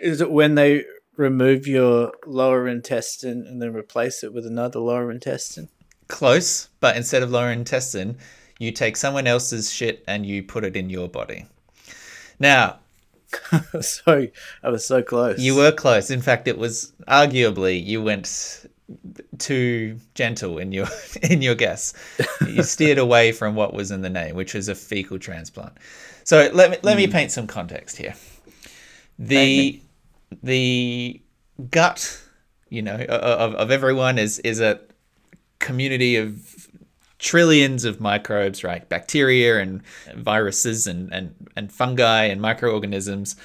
Is 0.00 0.20
it 0.20 0.30
when 0.30 0.54
they 0.54 0.84
remove 1.16 1.66
your 1.66 2.12
lower 2.26 2.66
intestine 2.66 3.46
and 3.46 3.60
then 3.60 3.74
replace 3.74 4.24
it 4.24 4.32
with 4.32 4.46
another 4.46 4.80
lower 4.80 5.10
intestine? 5.10 5.68
Close, 6.08 6.68
but 6.80 6.96
instead 6.96 7.22
of 7.22 7.30
lower 7.30 7.52
intestine, 7.52 8.16
you 8.58 8.72
take 8.72 8.96
someone 8.96 9.26
else's 9.26 9.72
shit 9.72 10.02
and 10.06 10.26
you 10.26 10.42
put 10.42 10.64
it 10.64 10.76
in 10.76 10.90
your 10.90 11.08
body. 11.08 11.46
Now, 12.38 12.78
so 13.80 14.26
I 14.62 14.68
was 14.68 14.84
so 14.84 15.02
close. 15.02 15.38
You 15.38 15.54
were 15.54 15.72
close. 15.72 16.10
In 16.10 16.20
fact, 16.20 16.48
it 16.48 16.58
was 16.58 16.92
arguably 17.06 17.84
you 17.84 18.02
went 18.02 18.66
too 19.38 19.98
gentle 20.14 20.58
in 20.58 20.72
your 20.72 20.88
in 21.22 21.42
your 21.42 21.54
guess. 21.54 21.94
You 22.46 22.62
steered 22.62 22.98
away 22.98 23.32
from 23.32 23.54
what 23.54 23.72
was 23.72 23.90
in 23.90 24.02
the 24.02 24.10
name, 24.10 24.34
which 24.34 24.54
was 24.54 24.68
a 24.68 24.74
fecal 24.74 25.18
transplant. 25.18 25.72
So 26.24 26.50
let 26.52 26.70
me 26.70 26.76
let 26.82 26.96
me 26.96 27.06
hmm. 27.06 27.12
paint 27.12 27.30
some 27.30 27.46
context 27.46 27.96
here. 27.96 28.14
The 29.18 29.80
the 30.42 31.20
gut, 31.70 32.20
you 32.68 32.82
know, 32.82 32.96
of, 32.96 33.54
of 33.54 33.70
everyone 33.70 34.18
is 34.18 34.38
is 34.40 34.60
a 34.60 34.80
community 35.58 36.16
of 36.16 36.68
trillions 37.20 37.84
of 37.84 38.00
microbes, 38.00 38.64
right? 38.64 38.88
Bacteria 38.88 39.60
and 39.60 39.82
viruses 40.16 40.86
and, 40.86 41.12
and, 41.12 41.34
and 41.54 41.70
fungi 41.70 42.24
and 42.24 42.40
microorganisms 42.40 43.36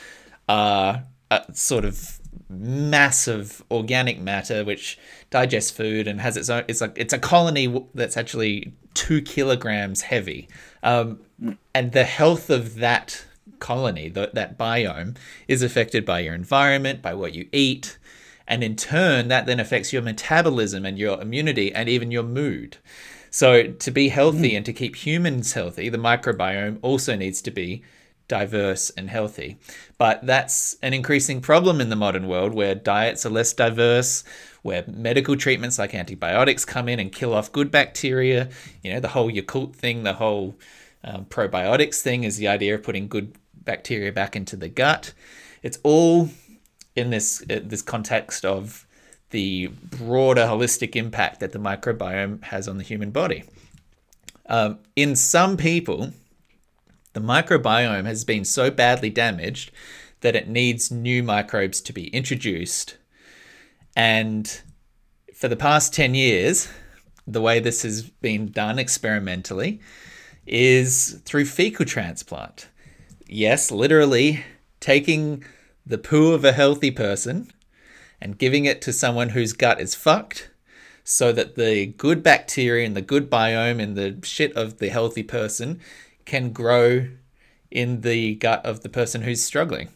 are 0.47 1.03
a 1.29 1.43
sort 1.53 1.83
of 1.85 2.19
massive 2.49 3.63
organic 3.69 4.19
matter 4.19 4.63
which 4.63 4.97
digests 5.29 5.71
food 5.71 6.07
and 6.07 6.21
has 6.21 6.37
its 6.37 6.49
own. 6.49 6.63
It's 6.67 6.81
like 6.81 6.93
it's 6.95 7.13
a 7.13 7.19
colony 7.19 7.85
that's 7.93 8.17
actually 8.17 8.73
two 8.93 9.21
kilograms 9.21 10.01
heavy, 10.01 10.47
um, 10.83 11.19
and 11.73 11.91
the 11.91 12.05
health 12.05 12.49
of 12.49 12.75
that 12.75 13.25
colony, 13.59 14.09
th- 14.09 14.31
that 14.33 14.57
biome, 14.57 15.17
is 15.47 15.61
affected 15.61 16.05
by 16.05 16.19
your 16.19 16.33
environment, 16.33 17.01
by 17.01 17.13
what 17.13 17.33
you 17.33 17.47
eat. 17.51 17.97
And 18.47 18.63
in 18.63 18.75
turn, 18.75 19.27
that 19.29 19.45
then 19.45 19.59
affects 19.59 19.91
your 19.91 20.01
metabolism 20.01 20.85
and 20.85 20.97
your 20.97 21.19
immunity 21.19 21.73
and 21.73 21.89
even 21.89 22.11
your 22.11 22.23
mood. 22.23 22.77
So, 23.31 23.71
to 23.71 23.91
be 23.91 24.09
healthy 24.09 24.55
and 24.55 24.65
to 24.65 24.71
keep 24.71 24.95
humans 24.95 25.53
healthy, 25.53 25.89
the 25.89 25.97
microbiome 25.97 26.79
also 26.81 27.15
needs 27.15 27.41
to 27.41 27.51
be 27.51 27.83
diverse 28.27 28.89
and 28.91 29.09
healthy. 29.09 29.57
But 29.97 30.25
that's 30.25 30.77
an 30.81 30.93
increasing 30.93 31.41
problem 31.41 31.81
in 31.81 31.89
the 31.89 31.95
modern 31.95 32.27
world 32.27 32.53
where 32.53 32.75
diets 32.75 33.25
are 33.25 33.29
less 33.29 33.53
diverse, 33.53 34.23
where 34.61 34.83
medical 34.87 35.35
treatments 35.35 35.77
like 35.77 35.93
antibiotics 35.93 36.65
come 36.65 36.89
in 36.89 36.99
and 36.99 37.11
kill 37.11 37.33
off 37.33 37.51
good 37.51 37.71
bacteria. 37.71 38.49
You 38.83 38.93
know, 38.93 38.99
the 38.99 39.09
whole 39.09 39.31
Yakult 39.31 39.75
thing, 39.75 40.03
the 40.03 40.13
whole 40.13 40.57
um, 41.03 41.25
probiotics 41.25 42.01
thing 42.01 42.23
is 42.23 42.37
the 42.37 42.47
idea 42.47 42.75
of 42.75 42.83
putting 42.83 43.07
good 43.07 43.37
bacteria 43.65 44.11
back 44.11 44.35
into 44.35 44.55
the 44.55 44.69
gut. 44.69 45.13
It's 45.63 45.79
all 45.83 46.29
in 46.95 47.09
this 47.09 47.41
uh, 47.49 47.59
this 47.63 47.81
context 47.81 48.45
of 48.45 48.85
the 49.31 49.67
broader 49.67 50.43
holistic 50.43 50.95
impact 50.95 51.39
that 51.39 51.51
the 51.51 51.59
microbiome 51.59 52.43
has 52.43 52.67
on 52.67 52.77
the 52.77 52.83
human 52.83 53.11
body. 53.11 53.43
Um, 54.47 54.79
in 54.95 55.15
some 55.15 55.57
people, 55.57 56.13
the 57.13 57.19
microbiome 57.19 58.05
has 58.05 58.23
been 58.23 58.45
so 58.45 58.69
badly 58.69 59.09
damaged 59.09 59.71
that 60.21 60.35
it 60.35 60.47
needs 60.47 60.91
new 60.91 61.23
microbes 61.23 61.81
to 61.81 61.93
be 61.93 62.07
introduced. 62.07 62.97
And 63.95 64.61
for 65.33 65.47
the 65.47 65.55
past 65.55 65.93
10 65.93 66.15
years, 66.15 66.69
the 67.27 67.41
way 67.41 67.59
this 67.59 67.81
has 67.81 68.03
been 68.03 68.51
done 68.51 68.77
experimentally 68.77 69.79
is 70.45 71.21
through 71.25 71.45
fecal 71.45 71.85
transplant. 71.85 72.67
Yes, 73.27 73.71
literally 73.71 74.43
taking 74.79 75.43
the 75.85 75.97
poo 75.97 76.33
of 76.33 76.45
a 76.45 76.51
healthy 76.51 76.91
person 76.91 77.51
and 78.21 78.37
giving 78.37 78.65
it 78.65 78.81
to 78.83 78.93
someone 78.93 79.29
whose 79.29 79.53
gut 79.53 79.79
is 79.79 79.95
fucked 79.95 80.51
so 81.03 81.31
that 81.31 81.55
the 81.55 81.87
good 81.87 82.23
bacteria 82.23 82.85
and 82.85 82.95
the 82.95 83.01
good 83.01 83.29
biome 83.29 83.81
and 83.81 83.95
the 83.95 84.19
shit 84.23 84.53
of 84.53 84.77
the 84.79 84.89
healthy 84.89 85.23
person 85.23 85.79
can 86.25 86.51
grow 86.51 87.07
in 87.71 88.01
the 88.01 88.35
gut 88.35 88.65
of 88.65 88.81
the 88.81 88.89
person 88.89 89.21
who's 89.21 89.43
struggling. 89.43 89.89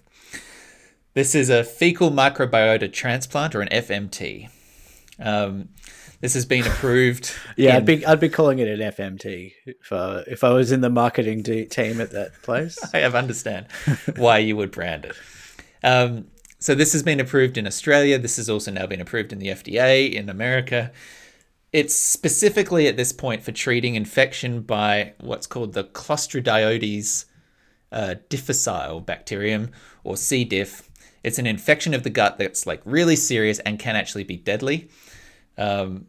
This 1.14 1.34
is 1.34 1.50
a 1.50 1.64
fecal 1.64 2.12
microbiota 2.12 2.92
transplant 2.92 3.56
or 3.56 3.62
an 3.62 3.70
FMT. 3.70 4.50
Um, 5.20 5.70
this 6.22 6.34
has 6.34 6.46
been 6.46 6.66
approved. 6.66 7.34
Yeah, 7.56 7.72
in- 7.72 7.76
I'd 7.78 7.86
be 7.86 8.06
I'd 8.06 8.20
be 8.20 8.30
calling 8.30 8.60
it 8.60 8.68
an 8.68 8.80
FMT 8.92 9.54
if 9.66 9.92
I, 9.92 10.24
if 10.28 10.44
I 10.44 10.50
was 10.52 10.72
in 10.72 10.82
the 10.82 10.90
marketing 10.90 11.42
de- 11.42 11.66
team 11.66 12.00
at 12.00 12.12
that 12.12 12.42
place. 12.42 12.78
I 12.94 13.04
understand 13.04 13.68
why 14.16 14.38
you 14.40 14.56
would 14.56 14.72
brand 14.72 15.06
it. 15.06 15.16
Um, 15.84 16.28
so 16.60 16.76
this 16.76 16.92
has 16.94 17.04
been 17.04 17.20
approved 17.20 17.58
in 17.58 17.66
Australia. 17.66 18.18
This 18.18 18.36
has 18.38 18.50
also 18.50 18.72
now 18.72 18.86
been 18.86 19.02
approved 19.02 19.32
in 19.32 19.40
the 19.40 19.48
FDA 19.48 20.12
in 20.12 20.30
America. 20.30 20.92
It's 21.72 21.96
specifically 21.96 22.88
at 22.88 22.98
this 22.98 23.12
point 23.14 23.44
for 23.44 23.52
treating 23.52 23.96
infection 23.96 24.62
by 24.62 25.14
what's 25.20 25.48
called 25.48 25.74
the 25.74 25.84
Clostridioides 25.84 27.26
uh, 27.92 28.16
difficile 28.28 29.00
bacterium 29.00 29.72
or 30.04 30.18
C. 30.18 30.44
diff. 30.44 30.90
It's 31.24 31.40
an 31.40 31.46
infection 31.48 31.94
of 31.94 32.04
the 32.04 32.10
gut 32.10 32.38
that's 32.38 32.66
like 32.66 32.82
really 32.86 33.16
serious 33.16 33.60
and 33.60 33.78
can 33.80 33.96
actually 33.96 34.24
be 34.24 34.38
deadly. 34.38 34.90
Um, 35.60 36.06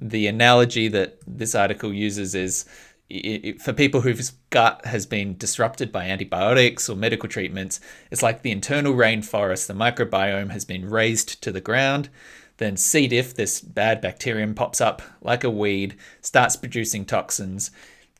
the 0.00 0.26
analogy 0.26 0.88
that 0.88 1.18
this 1.26 1.54
article 1.54 1.92
uses 1.92 2.34
is 2.34 2.64
i- 3.10 3.40
i- 3.44 3.54
for 3.58 3.72
people 3.72 4.02
whose 4.02 4.32
gut 4.50 4.84
has 4.84 5.06
been 5.06 5.36
disrupted 5.36 5.90
by 5.90 6.06
antibiotics 6.06 6.88
or 6.88 6.96
medical 6.96 7.28
treatments, 7.28 7.80
it's 8.10 8.22
like 8.22 8.42
the 8.42 8.50
internal 8.50 8.92
rainforest, 8.94 9.66
the 9.66 9.74
microbiome 9.74 10.50
has 10.50 10.64
been 10.64 10.84
razed 10.84 11.40
to 11.42 11.50
the 11.50 11.60
ground. 11.60 12.10
Then 12.58 12.76
C. 12.76 13.06
diff, 13.06 13.34
this 13.34 13.60
bad 13.60 14.00
bacterium, 14.00 14.54
pops 14.54 14.80
up 14.80 15.00
like 15.22 15.44
a 15.44 15.50
weed, 15.50 15.96
starts 16.20 16.56
producing 16.56 17.04
toxins, 17.04 17.70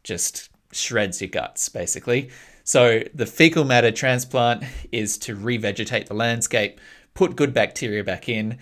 just 0.05 0.49
shreds 0.72 1.20
your 1.20 1.29
guts, 1.31 1.68
basically. 1.68 2.31
So 2.62 3.03
the 3.14 3.26
fecal 3.26 3.64
matter 3.64 3.91
transplant 3.91 4.62
is 4.93 5.18
to 5.18 5.35
revegetate 5.35 6.07
the 6.07 6.14
landscape, 6.14 6.81
put 7.14 7.35
good 7.35 7.53
bacteria 7.53 8.05
back 8.05 8.29
in, 8.29 8.59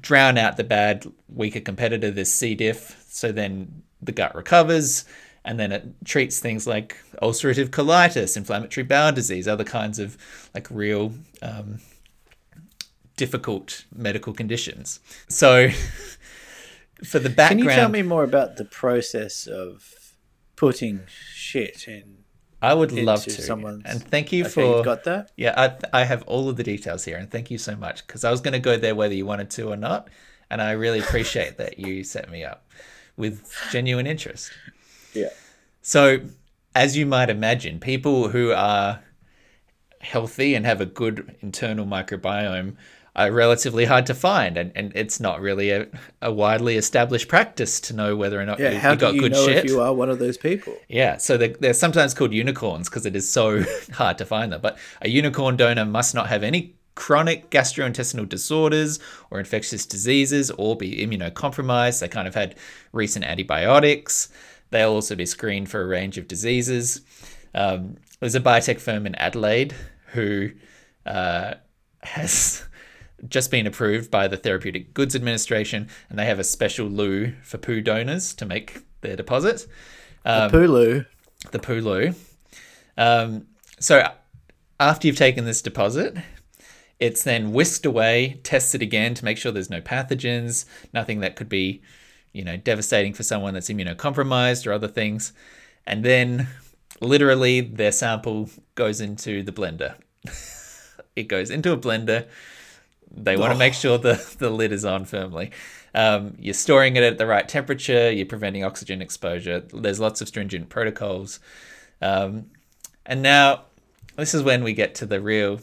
drown 0.00 0.38
out 0.38 0.56
the 0.56 0.64
bad, 0.64 1.06
weaker 1.28 1.60
competitor, 1.60 2.10
this 2.10 2.32
C. 2.32 2.54
diff. 2.54 3.04
So 3.08 3.32
then 3.32 3.82
the 4.00 4.12
gut 4.12 4.34
recovers, 4.34 5.04
and 5.44 5.58
then 5.58 5.72
it 5.72 5.86
treats 6.04 6.40
things 6.40 6.66
like 6.66 6.96
ulcerative 7.22 7.68
colitis, 7.68 8.36
inflammatory 8.36 8.84
bowel 8.84 9.12
disease, 9.12 9.48
other 9.48 9.64
kinds 9.64 9.98
of 9.98 10.16
like 10.54 10.68
real 10.70 11.14
um, 11.42 11.80
difficult 13.16 13.84
medical 13.94 14.32
conditions. 14.32 15.00
So 15.28 15.70
for 17.04 17.18
the 17.18 17.30
background, 17.30 17.60
Can 17.60 17.68
you 17.68 17.74
tell 17.74 17.88
me 17.88 18.02
more 18.02 18.24
about 18.24 18.56
the 18.56 18.64
process 18.64 19.46
of 19.46 20.14
putting 20.56 21.02
shit 21.34 21.86
in? 21.86 22.17
I 22.60 22.74
would 22.74 22.90
love 22.92 23.22
to. 23.24 23.30
someone's- 23.30 23.82
And 23.84 24.02
thank 24.02 24.32
you 24.32 24.42
Okay, 24.44 24.50
for 24.52 24.76
you've 24.76 24.84
got 24.84 25.04
that. 25.04 25.30
Yeah, 25.36 25.54
I, 25.92 26.00
I 26.00 26.04
have 26.04 26.22
all 26.24 26.48
of 26.48 26.56
the 26.56 26.64
details 26.64 27.04
here, 27.04 27.16
and 27.16 27.30
thank 27.30 27.50
you 27.50 27.58
so 27.58 27.76
much 27.76 28.06
because 28.06 28.24
I 28.24 28.30
was 28.30 28.40
going 28.40 28.52
to 28.54 28.58
go 28.58 28.76
there 28.76 28.94
whether 28.94 29.14
you 29.14 29.26
wanted 29.26 29.50
to 29.50 29.68
or 29.70 29.76
not, 29.76 30.08
and 30.50 30.60
I 30.60 30.72
really 30.72 30.98
appreciate 30.98 31.56
that 31.58 31.78
you 31.78 32.02
set 32.02 32.28
me 32.30 32.42
up 32.44 32.66
with 33.16 33.48
genuine 33.70 34.06
interest. 34.06 34.50
Yeah. 35.14 35.28
So, 35.82 36.18
as 36.74 36.96
you 36.96 37.06
might 37.06 37.30
imagine, 37.30 37.78
people 37.80 38.28
who 38.28 38.52
are 38.52 39.00
healthy 40.00 40.54
and 40.54 40.64
have 40.66 40.80
a 40.80 40.86
good 40.86 41.36
internal 41.40 41.84
microbiome 41.86 42.76
are 43.18 43.32
relatively 43.32 43.84
hard 43.84 44.06
to 44.06 44.14
find, 44.14 44.56
and, 44.56 44.72
and 44.74 44.92
it's 44.94 45.18
not 45.20 45.40
really 45.40 45.70
a, 45.70 45.86
a 46.22 46.32
widely 46.32 46.76
established 46.76 47.28
practice 47.28 47.80
to 47.80 47.94
know 47.94 48.14
whether 48.16 48.40
or 48.40 48.46
not 48.46 48.58
Yeah. 48.58 48.70
you, 48.70 48.78
How 48.78 48.92
you 48.92 48.96
got 48.96 49.10
do 49.10 49.16
you 49.16 49.22
good 49.22 49.32
know 49.32 49.46
shit. 49.46 49.64
if 49.64 49.70
you 49.70 49.80
are 49.80 49.92
one 49.92 50.08
of 50.08 50.18
those 50.18 50.38
people? 50.38 50.74
Yeah, 50.88 51.16
so 51.18 51.36
they're, 51.36 51.56
they're 51.60 51.74
sometimes 51.74 52.14
called 52.14 52.32
unicorns 52.32 52.88
because 52.88 53.04
it 53.06 53.16
is 53.16 53.30
so 53.30 53.64
hard 53.92 54.18
to 54.18 54.24
find 54.24 54.52
them. 54.52 54.60
But 54.60 54.78
a 55.02 55.08
unicorn 55.08 55.56
donor 55.56 55.84
must 55.84 56.14
not 56.14 56.28
have 56.28 56.42
any 56.42 56.74
chronic 56.94 57.50
gastrointestinal 57.50 58.28
disorders 58.28 58.98
or 59.30 59.38
infectious 59.38 59.86
diseases 59.86 60.50
or 60.52 60.76
be 60.76 60.96
immunocompromised. 61.06 62.00
They 62.00 62.08
kind 62.08 62.26
of 62.28 62.34
had 62.34 62.54
recent 62.92 63.24
antibiotics. 63.24 64.28
They'll 64.70 64.90
also 64.92 65.14
be 65.14 65.26
screened 65.26 65.70
for 65.70 65.80
a 65.82 65.86
range 65.86 66.18
of 66.18 66.28
diseases. 66.28 67.02
Um, 67.54 67.96
there's 68.20 68.34
a 68.34 68.40
biotech 68.40 68.80
firm 68.80 69.06
in 69.06 69.14
Adelaide 69.14 69.74
who 70.12 70.50
uh, 71.06 71.54
has 72.02 72.64
just 73.28 73.50
been 73.50 73.66
approved 73.66 74.10
by 74.10 74.28
the 74.28 74.36
Therapeutic 74.36 74.94
Goods 74.94 75.16
Administration, 75.16 75.88
and 76.08 76.18
they 76.18 76.26
have 76.26 76.38
a 76.38 76.44
special 76.44 76.86
loo 76.86 77.32
for 77.42 77.58
poo 77.58 77.80
donors 77.80 78.34
to 78.34 78.46
make 78.46 78.82
their 79.00 79.16
deposit 79.16 79.66
Um, 80.24 80.50
loo, 80.50 81.04
the 81.50 81.58
Pulu. 81.58 82.14
Um, 82.96 83.46
so 83.78 84.08
after 84.80 85.06
you've 85.06 85.16
taken 85.16 85.44
this 85.44 85.62
deposit, 85.62 86.16
it's 86.98 87.22
then 87.22 87.52
whisked 87.52 87.86
away, 87.86 88.40
tested 88.42 88.82
again 88.82 89.14
to 89.14 89.24
make 89.24 89.38
sure 89.38 89.52
there's 89.52 89.70
no 89.70 89.80
pathogens, 89.80 90.64
nothing 90.92 91.20
that 91.20 91.36
could 91.36 91.48
be, 91.48 91.82
you 92.32 92.44
know, 92.44 92.56
devastating 92.56 93.14
for 93.14 93.22
someone 93.22 93.54
that's 93.54 93.68
immunocompromised 93.68 94.66
or 94.66 94.72
other 94.72 94.88
things. 94.88 95.32
And 95.86 96.04
then 96.04 96.48
literally 97.00 97.60
their 97.60 97.92
sample 97.92 98.50
goes 98.74 99.00
into 99.00 99.42
the 99.42 99.52
blender. 99.52 99.94
it 101.16 101.24
goes 101.24 101.50
into 101.50 101.72
a 101.72 101.78
blender. 101.78 102.26
They 103.10 103.36
want 103.36 103.52
to 103.52 103.58
make 103.58 103.74
sure 103.74 103.98
the, 103.98 104.34
the 104.38 104.50
lid 104.50 104.72
is 104.72 104.84
on 104.84 105.04
firmly. 105.04 105.50
Um, 105.94 106.36
you're 106.38 106.54
storing 106.54 106.96
it 106.96 107.02
at 107.02 107.18
the 107.18 107.26
right 107.26 107.48
temperature. 107.48 108.10
You're 108.10 108.26
preventing 108.26 108.64
oxygen 108.64 109.00
exposure. 109.02 109.60
There's 109.60 109.98
lots 110.00 110.20
of 110.20 110.28
stringent 110.28 110.68
protocols. 110.68 111.40
Um, 112.02 112.50
and 113.06 113.22
now, 113.22 113.62
this 114.16 114.34
is 114.34 114.42
when 114.42 114.62
we 114.62 114.72
get 114.74 114.94
to 114.96 115.06
the 115.06 115.20
real, 115.20 115.60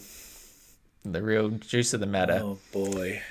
the 1.04 1.22
real 1.22 1.50
juice 1.50 1.94
of 1.94 2.00
the 2.00 2.08
matter 2.08 2.42
Oh 2.44 2.58
boy. 2.74 3.22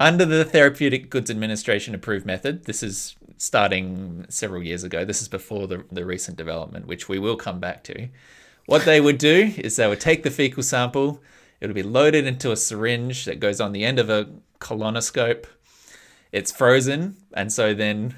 under 0.00 0.24
the 0.24 0.44
Therapeutic 0.44 1.08
Goods 1.10 1.30
Administration 1.30 1.94
approved 1.94 2.26
method, 2.26 2.64
this 2.64 2.82
is 2.82 3.14
starting 3.38 4.26
several 4.28 4.62
years 4.62 4.82
ago. 4.82 5.04
This 5.04 5.22
is 5.22 5.28
before 5.28 5.66
the, 5.68 5.84
the 5.92 6.04
recent 6.04 6.36
development, 6.36 6.86
which 6.86 7.08
we 7.08 7.18
will 7.18 7.36
come 7.36 7.60
back 7.60 7.84
to. 7.84 8.08
What 8.66 8.84
they 8.84 9.00
would 9.00 9.18
do 9.18 9.52
is 9.58 9.76
they 9.76 9.86
would 9.86 10.00
take 10.00 10.22
the 10.24 10.30
fecal 10.30 10.62
sample, 10.64 11.22
it 11.60 11.66
would 11.66 11.74
be 11.74 11.82
loaded 11.82 12.26
into 12.26 12.52
a 12.52 12.56
syringe 12.56 13.24
that 13.24 13.40
goes 13.40 13.60
on 13.60 13.72
the 13.72 13.84
end 13.84 13.98
of 13.98 14.10
a 14.10 14.28
colonoscope. 14.60 15.46
It's 16.32 16.52
frozen 16.52 17.16
and 17.32 17.52
so 17.52 17.74
then 17.74 18.16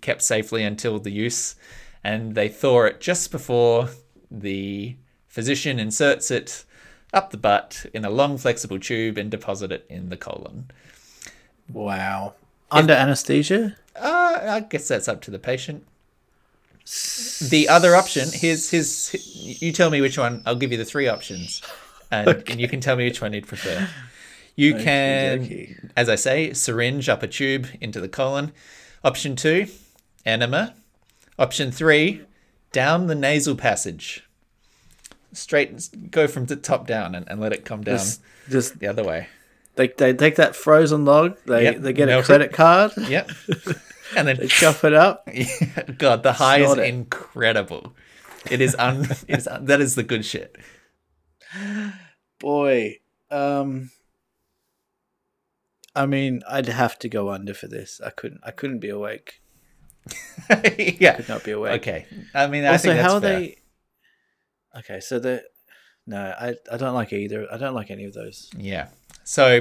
kept 0.00 0.22
safely 0.22 0.62
until 0.62 0.98
the 0.98 1.12
use. 1.12 1.54
And 2.02 2.34
they 2.34 2.48
thaw 2.48 2.84
it 2.84 3.00
just 3.00 3.30
before 3.30 3.90
the 4.30 4.96
physician 5.28 5.78
inserts 5.78 6.30
it 6.30 6.64
up 7.12 7.30
the 7.30 7.36
butt 7.36 7.86
in 7.92 8.04
a 8.04 8.10
long 8.10 8.38
flexible 8.38 8.78
tube 8.78 9.18
and 9.18 9.30
deposit 9.30 9.70
it 9.70 9.86
in 9.88 10.08
the 10.08 10.16
colon. 10.16 10.70
Wow. 11.70 12.34
Under 12.70 12.94
anesthesia? 12.94 13.76
Uh, 13.94 14.38
I 14.42 14.60
guess 14.60 14.88
that's 14.88 15.08
up 15.08 15.20
to 15.22 15.30
the 15.30 15.38
patient. 15.38 15.86
The 17.48 17.68
other 17.68 17.94
option 17.94 18.28
here's 18.32 18.70
here's 18.70 19.14
you 19.62 19.70
tell 19.70 19.90
me 19.90 20.00
which 20.00 20.18
one. 20.18 20.42
I'll 20.44 20.56
give 20.56 20.72
you 20.72 20.78
the 20.78 20.84
three 20.84 21.06
options, 21.06 21.62
and, 22.12 22.28
and 22.48 22.60
you 22.60 22.68
can 22.68 22.80
tell 22.80 22.94
me 22.94 23.04
which 23.04 23.20
one 23.20 23.32
you'd 23.32 23.48
prefer. 23.48 23.88
You 24.54 24.74
can, 24.76 25.40
Okey-dokey. 25.40 25.90
as 25.96 26.08
I 26.08 26.14
say, 26.14 26.52
syringe 26.52 27.08
up 27.08 27.22
a 27.22 27.26
tube 27.26 27.66
into 27.80 28.00
the 28.00 28.08
colon. 28.08 28.52
Option 29.02 29.34
two, 29.34 29.66
enema. 30.24 30.74
Option 31.38 31.72
three, 31.72 32.20
down 32.70 33.06
the 33.08 33.14
nasal 33.14 33.56
passage. 33.56 34.22
Straight, 35.32 36.10
go 36.10 36.28
from 36.28 36.44
the 36.46 36.56
top 36.56 36.86
down 36.86 37.14
and, 37.14 37.26
and 37.28 37.40
let 37.40 37.52
it 37.54 37.64
come 37.64 37.82
down 37.82 37.96
Just, 37.96 38.20
just 38.50 38.78
the 38.78 38.86
other 38.86 39.02
way. 39.02 39.28
they, 39.76 39.88
they 39.88 40.12
take 40.12 40.36
that 40.36 40.54
frozen 40.54 41.06
log, 41.06 41.38
they, 41.46 41.64
Yep, 41.64 41.76
they 41.78 41.92
get 41.94 42.08
a 42.08 42.12
melt 42.12 42.24
it. 42.24 42.26
credit 42.26 42.52
card, 42.52 42.92
Yep. 42.98 43.30
And 44.14 44.28
then 44.28 44.36
they 44.40 44.46
chop 44.48 44.84
it 44.84 44.92
up. 44.92 45.26
God, 45.98 46.22
the 46.22 46.34
high 46.34 46.58
is 46.60 46.72
it. 46.76 46.84
incredible. 46.84 47.94
It 48.50 48.60
is 48.60 48.76
un. 48.78 49.04
it 49.28 49.38
is 49.38 49.48
un- 49.48 49.64
that 49.64 49.80
is 49.80 49.94
the 49.94 50.02
good 50.02 50.26
shit. 50.26 50.54
Boy, 52.42 52.98
um, 53.30 53.90
I 55.94 56.06
mean, 56.06 56.42
I'd 56.48 56.66
have 56.66 56.98
to 56.98 57.08
go 57.08 57.30
under 57.30 57.54
for 57.54 57.68
this. 57.68 58.00
I 58.04 58.10
couldn't. 58.10 58.40
I 58.44 58.50
couldn't 58.50 58.80
be 58.80 58.88
awake. 58.88 59.40
yeah. 60.76 61.14
Could 61.14 61.28
not 61.28 61.44
be 61.44 61.52
awake. 61.52 61.80
Okay. 61.80 62.06
I 62.34 62.48
mean, 62.48 62.64
I 62.64 62.72
Also, 62.72 62.88
think 62.88 62.96
that's 62.96 63.08
how 63.12 63.18
are 63.18 63.20
fair. 63.20 63.38
they? 63.40 63.56
Okay, 64.76 64.98
so 65.00 65.20
the 65.20 65.44
no, 66.06 66.18
I 66.18 66.56
I 66.70 66.76
don't 66.76 66.94
like 66.94 67.12
either. 67.12 67.46
I 67.52 67.58
don't 67.58 67.74
like 67.74 67.92
any 67.92 68.04
of 68.06 68.12
those. 68.12 68.50
Yeah. 68.56 68.88
So 69.22 69.60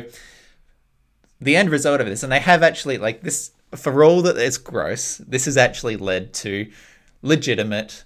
the 1.39 1.55
end 1.55 1.69
result 1.69 2.01
of 2.01 2.07
this, 2.07 2.23
and 2.23 2.31
they 2.31 2.39
have 2.39 2.63
actually 2.63 2.97
like 2.97 3.21
this 3.21 3.51
for 3.75 4.03
all 4.03 4.23
that 4.23 4.37
it's 4.37 4.57
gross. 4.57 5.17
This 5.17 5.45
has 5.45 5.55
actually 5.55 5.97
led 5.97 6.33
to 6.35 6.71
legitimate 7.21 8.05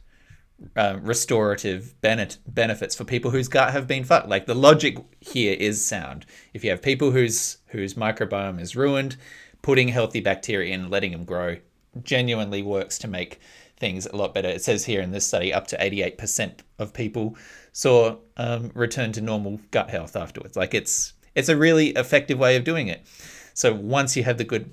uh, 0.76 0.98
restorative 1.02 2.00
benefit, 2.02 2.40
benefits 2.48 2.96
for 2.96 3.04
people 3.04 3.32
whose 3.32 3.48
gut 3.48 3.72
have 3.72 3.88
been 3.88 4.04
fucked. 4.04 4.30
Like 4.30 4.46
the 4.46 4.56
logic 4.56 4.98
here 5.20 5.56
is 5.60 5.86
sound. 5.86 6.26
If 6.54 6.64
you 6.64 6.70
have 6.70 6.82
people 6.82 7.12
whose 7.12 7.58
whose 7.68 7.96
microbiome 7.96 8.62
is 8.62 8.76
ruined, 8.76 9.18
putting 9.62 9.90
healthy 9.90 10.22
bacteria 10.22 10.74
in, 10.74 10.90
letting 10.90 11.12
them 11.12 11.26
grow, 11.26 11.58
genuinely 12.04 12.62
works 12.62 12.98
to 13.00 13.08
make 13.08 13.40
things 13.78 14.06
a 14.06 14.16
lot 14.16 14.34
better. 14.34 14.48
It 14.48 14.64
says 14.64 14.86
here 14.86 15.02
in 15.02 15.12
this 15.12 15.28
study, 15.28 15.54
up 15.54 15.68
to 15.68 15.84
eighty 15.84 16.02
eight 16.02 16.18
percent 16.18 16.64
of 16.80 16.94
people 16.94 17.36
saw 17.74 18.16
um, 18.38 18.72
return 18.74 19.12
to 19.12 19.22
normal 19.22 19.60
gut 19.72 19.90
health 19.90 20.16
afterwards. 20.16 20.56
Like 20.56 20.74
it's 20.74 21.14
it's 21.36 21.50
a 21.50 21.58
really 21.58 21.90
effective 21.90 22.40
way 22.40 22.56
of 22.56 22.64
doing 22.64 22.88
it. 22.88 23.06
So 23.54 23.74
once 23.74 24.16
you 24.16 24.24
have 24.24 24.38
the 24.38 24.44
good 24.46 24.72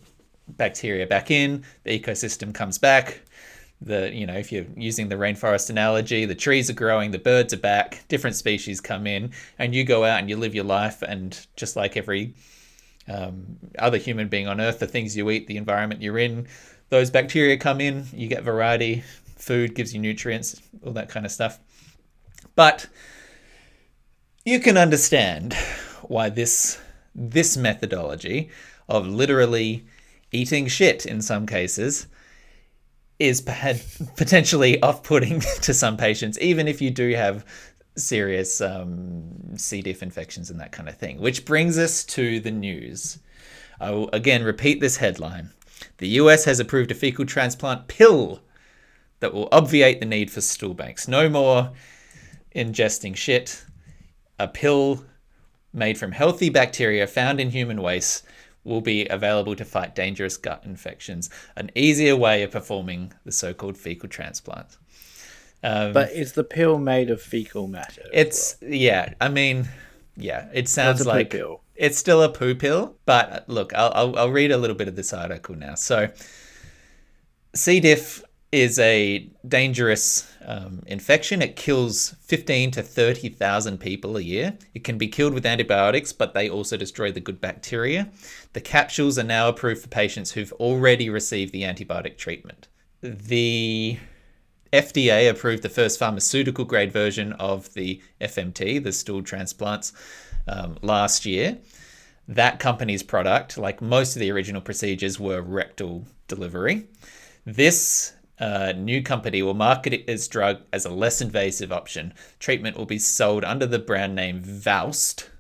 bacteria 0.49 1.07
back 1.07 1.31
in, 1.31 1.65
the 1.85 1.99
ecosystem 1.99 2.53
comes 2.55 2.79
back 2.79 3.23
the 3.85 4.13
you 4.13 4.27
know 4.27 4.35
if 4.35 4.53
you're 4.53 4.67
using 4.77 5.09
the 5.09 5.17
rainforest 5.17 5.71
analogy 5.71 6.25
the 6.25 6.35
trees 6.35 6.71
are 6.71 6.75
growing 6.75 7.11
the 7.11 7.19
birds 7.19 7.53
are 7.53 7.59
back 7.59 8.05
different 8.09 8.37
species 8.37 8.81
come 8.81 9.07
in 9.07 9.33
and 9.59 9.75
you 9.75 9.85
go 9.85 10.05
out 10.05 10.21
and 10.21 10.31
you 10.31 10.37
live 10.37 10.55
your 10.55 10.65
life 10.65 11.03
and 11.03 11.47
just 11.57 11.75
like 11.75 11.97
every 11.97 12.35
um, 13.09 13.59
other 13.79 13.99
human 13.99 14.29
being 14.29 14.47
on 14.47 14.61
earth 14.61 14.79
the 14.79 14.87
things 14.87 15.17
you 15.17 15.29
eat 15.31 15.47
the 15.47 15.57
environment 15.57 16.01
you're 16.01 16.19
in 16.19 16.47
those 16.91 17.11
bacteria 17.11 17.57
come 17.57 17.81
in 17.81 18.07
you 18.13 18.29
get 18.29 18.43
variety 18.43 19.03
food 19.43 19.75
gives 19.75 19.93
you 19.93 20.01
nutrients 20.01 20.63
all 20.85 20.93
that 20.93 21.09
kind 21.09 21.27
of 21.27 21.33
stuff. 21.33 21.59
But 22.55 22.87
you 24.45 24.61
can 24.61 24.77
understand 24.77 25.55
why 26.03 26.29
this 26.29 26.81
this 27.15 27.57
methodology 27.57 28.51
of 28.89 29.07
literally 29.07 29.85
eating 30.31 30.67
shit 30.67 31.05
in 31.05 31.21
some 31.21 31.47
cases 31.47 32.07
is 33.23 33.41
potentially 33.41 34.83
off-putting 34.83 35.41
to 35.63 35.73
some 35.73 35.97
patients, 35.97 36.39
even 36.41 36.67
if 36.67 36.83
you 36.83 36.91
do 36.91 37.15
have 37.15 37.45
serious 37.97 38.61
um, 38.61 39.57
C. 39.57 39.83
diff 39.83 40.03
infections 40.03 40.51
and 40.51 40.59
that 40.61 40.73
kind 40.73 40.89
of 40.89 40.97
thing. 40.97 41.21
Which 41.21 41.45
brings 41.45 41.79
us 41.79 42.05
to 42.07 42.41
the 42.41 42.51
news. 42.51 43.19
I 43.81 43.91
will 43.91 44.11
again 44.13 44.43
repeat 44.43 44.81
this 44.81 44.97
headline: 44.97 45.51
The 45.99 46.09
U.S. 46.09 46.45
has 46.45 46.61
approved 46.61 46.91
a 46.91 46.95
fecal 46.95 47.25
transplant 47.25 47.87
pill 47.89 48.41
that 49.21 49.33
will 49.33 49.49
obviate 49.53 50.01
the 50.01 50.07
need 50.07 50.31
for 50.31 50.41
stool 50.41 50.75
banks. 50.75 51.07
No 51.07 51.29
more 51.29 51.73
ingesting 52.55 53.17
shit. 53.17 53.65
A 54.39 54.49
pill 54.49 55.05
made 55.73 55.97
from 55.97 56.13
healthy 56.13 56.51
bacteria 56.51 57.07
found 57.07 57.41
in 57.41 57.51
human 57.51 57.81
waste 57.81 58.25
will 58.65 58.81
be 58.81 59.07
available 59.09 59.57
to 59.57 59.65
fight 59.65 59.95
dangerous 59.95 60.37
gut 60.37 60.63
infections, 60.65 61.29
an 61.57 61.71
easier 61.75 62.17
way 62.17 62.43
of 62.43 62.51
performing 62.53 63.13
the 63.25 63.33
so 63.33 63.53
called 63.53 63.77
fecal 63.77 64.09
transplant. 64.09 64.77
Um, 65.65 65.93
But 65.93 66.13
is 66.13 66.33
the 66.33 66.45
pill 66.45 66.79
made 66.79 67.11
of 67.11 67.21
fecal 67.23 67.67
matter? 67.69 68.03
it's, 68.13 68.57
yeah, 68.61 69.15
I 69.21 69.29
mean, 69.29 69.69
yeah, 70.17 70.49
it 70.53 70.69
sounds 70.69 71.07
like 71.07 71.31
pill. 71.31 71.63
it's 71.77 71.99
still 71.99 72.23
a 72.23 72.29
poo 72.29 72.55
pill, 72.55 72.97
but 73.07 73.49
look, 73.49 73.75
I'll, 73.75 73.93
I'll, 73.95 74.19
I'll 74.19 74.31
read 74.31 74.51
a 74.53 74.59
little 74.59 74.77
bit 74.77 74.89
of 74.89 74.97
this 74.97 75.13
article 75.13 75.55
now. 75.55 75.75
So, 75.75 76.09
C. 77.55 77.81
diff 77.81 78.23
is 78.53 78.79
a 78.79 79.31
dangerous 79.49 80.31
um, 80.45 80.83
infection. 80.87 81.41
It 81.41 81.57
kills 81.57 82.15
15 82.21 82.71
to 82.73 82.83
30,000 82.83 83.79
people 83.79 84.19
a 84.19 84.21
year. 84.21 84.57
It 84.75 84.85
can 84.85 84.99
be 84.99 85.09
killed 85.09 85.33
with 85.33 85.47
antibiotics, 85.47 86.13
but 86.13 86.35
they 86.35 86.51
also 86.51 86.77
destroy 86.77 87.11
the 87.11 87.21
good 87.21 87.41
bacteria. 87.41 88.11
The 88.53 88.61
capsules 88.61 89.19
are 89.19 89.25
now 89.25 89.49
approved 89.49 89.81
for 89.81 89.89
patients 89.89 90.33
who've 90.33 90.53
already 90.53 91.09
received 91.09 91.53
the 91.53 91.63
antibiotic 91.63 92.19
treatment. 92.19 92.69
The 93.01 93.99
FDA 94.73 95.31
approved 95.31 95.63
the 95.63 95.69
first 95.71 95.99
pharmaceutical 95.99 96.67
grade 96.67 96.93
version 96.93 97.33
of 97.35 97.73
the 97.73 98.03
FMT, 98.21 98.85
the 98.85 98.93
stool 98.93 99.23
transplants, 99.23 99.95
um, 100.47 100.77
last 100.83 101.25
year. 101.25 101.59
That 102.29 102.59
company's 102.59 103.03
product, 103.03 103.57
like 103.57 103.81
most 103.81 104.15
of 104.15 104.21
the 104.21 104.31
original 104.31 104.61
procedures, 104.61 105.19
were 105.19 105.41
rectal 105.41 106.07
delivery. 106.29 106.87
This 107.45 108.13
uh, 108.43 108.73
new 108.77 109.01
company 109.01 109.41
will 109.41 109.55
market 109.55 109.93
its 110.11 110.27
drug 110.27 110.63
as 110.73 110.85
a 110.85 110.91
less 110.91 111.21
invasive 111.21 111.71
option. 111.71 112.13
Treatment 112.41 112.77
will 112.77 112.87
be 112.87 112.99
sold 112.99 113.45
under 113.45 113.67
the 113.67 113.79
brand 113.79 114.17
name 114.17 114.43
Vowst 114.43 115.31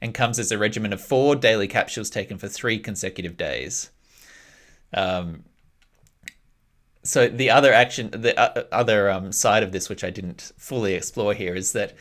and 0.00 0.14
comes 0.14 0.38
as 0.38 0.50
a 0.50 0.56
regimen 0.56 0.94
of 0.94 1.00
four 1.00 1.36
daily 1.36 1.68
capsules 1.68 2.08
taken 2.08 2.38
for 2.38 2.48
three 2.48 2.78
consecutive 2.78 3.36
days. 3.36 3.90
Um, 4.94 5.44
so 7.02 7.28
the 7.28 7.50
other 7.50 7.70
action, 7.70 8.10
the 8.12 8.38
uh, 8.40 8.64
other 8.72 9.10
um, 9.10 9.30
side 9.30 9.62
of 9.62 9.72
this, 9.72 9.90
which 9.90 10.02
I 10.02 10.08
didn't 10.08 10.52
fully 10.56 10.94
explore 10.94 11.34
here, 11.34 11.54
is 11.54 11.72
that 11.72 11.94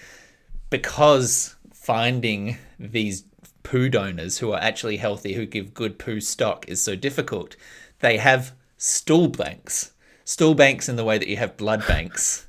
because 0.69 1.57
finding 1.73 2.57
these 2.79 3.25
poo 3.63 3.89
donors 3.89 4.37
who 4.37 4.53
are 4.53 4.61
actually 4.61 4.95
healthy, 4.95 5.33
who 5.33 5.45
give 5.45 5.73
good 5.73 5.99
poo 5.99 6.21
stock, 6.21 6.69
is 6.69 6.81
so 6.81 6.95
difficult, 6.95 7.57
they 7.99 8.15
have 8.15 8.53
stool 8.77 9.27
banks. 9.27 9.91
Stool 10.27 10.55
banks 10.55 10.89
in 10.89 10.97
the 10.97 11.05
way 11.05 11.17
that 11.17 11.29
you 11.29 11.37
have 11.37 11.55
blood 11.55 11.87
banks. 11.87 12.47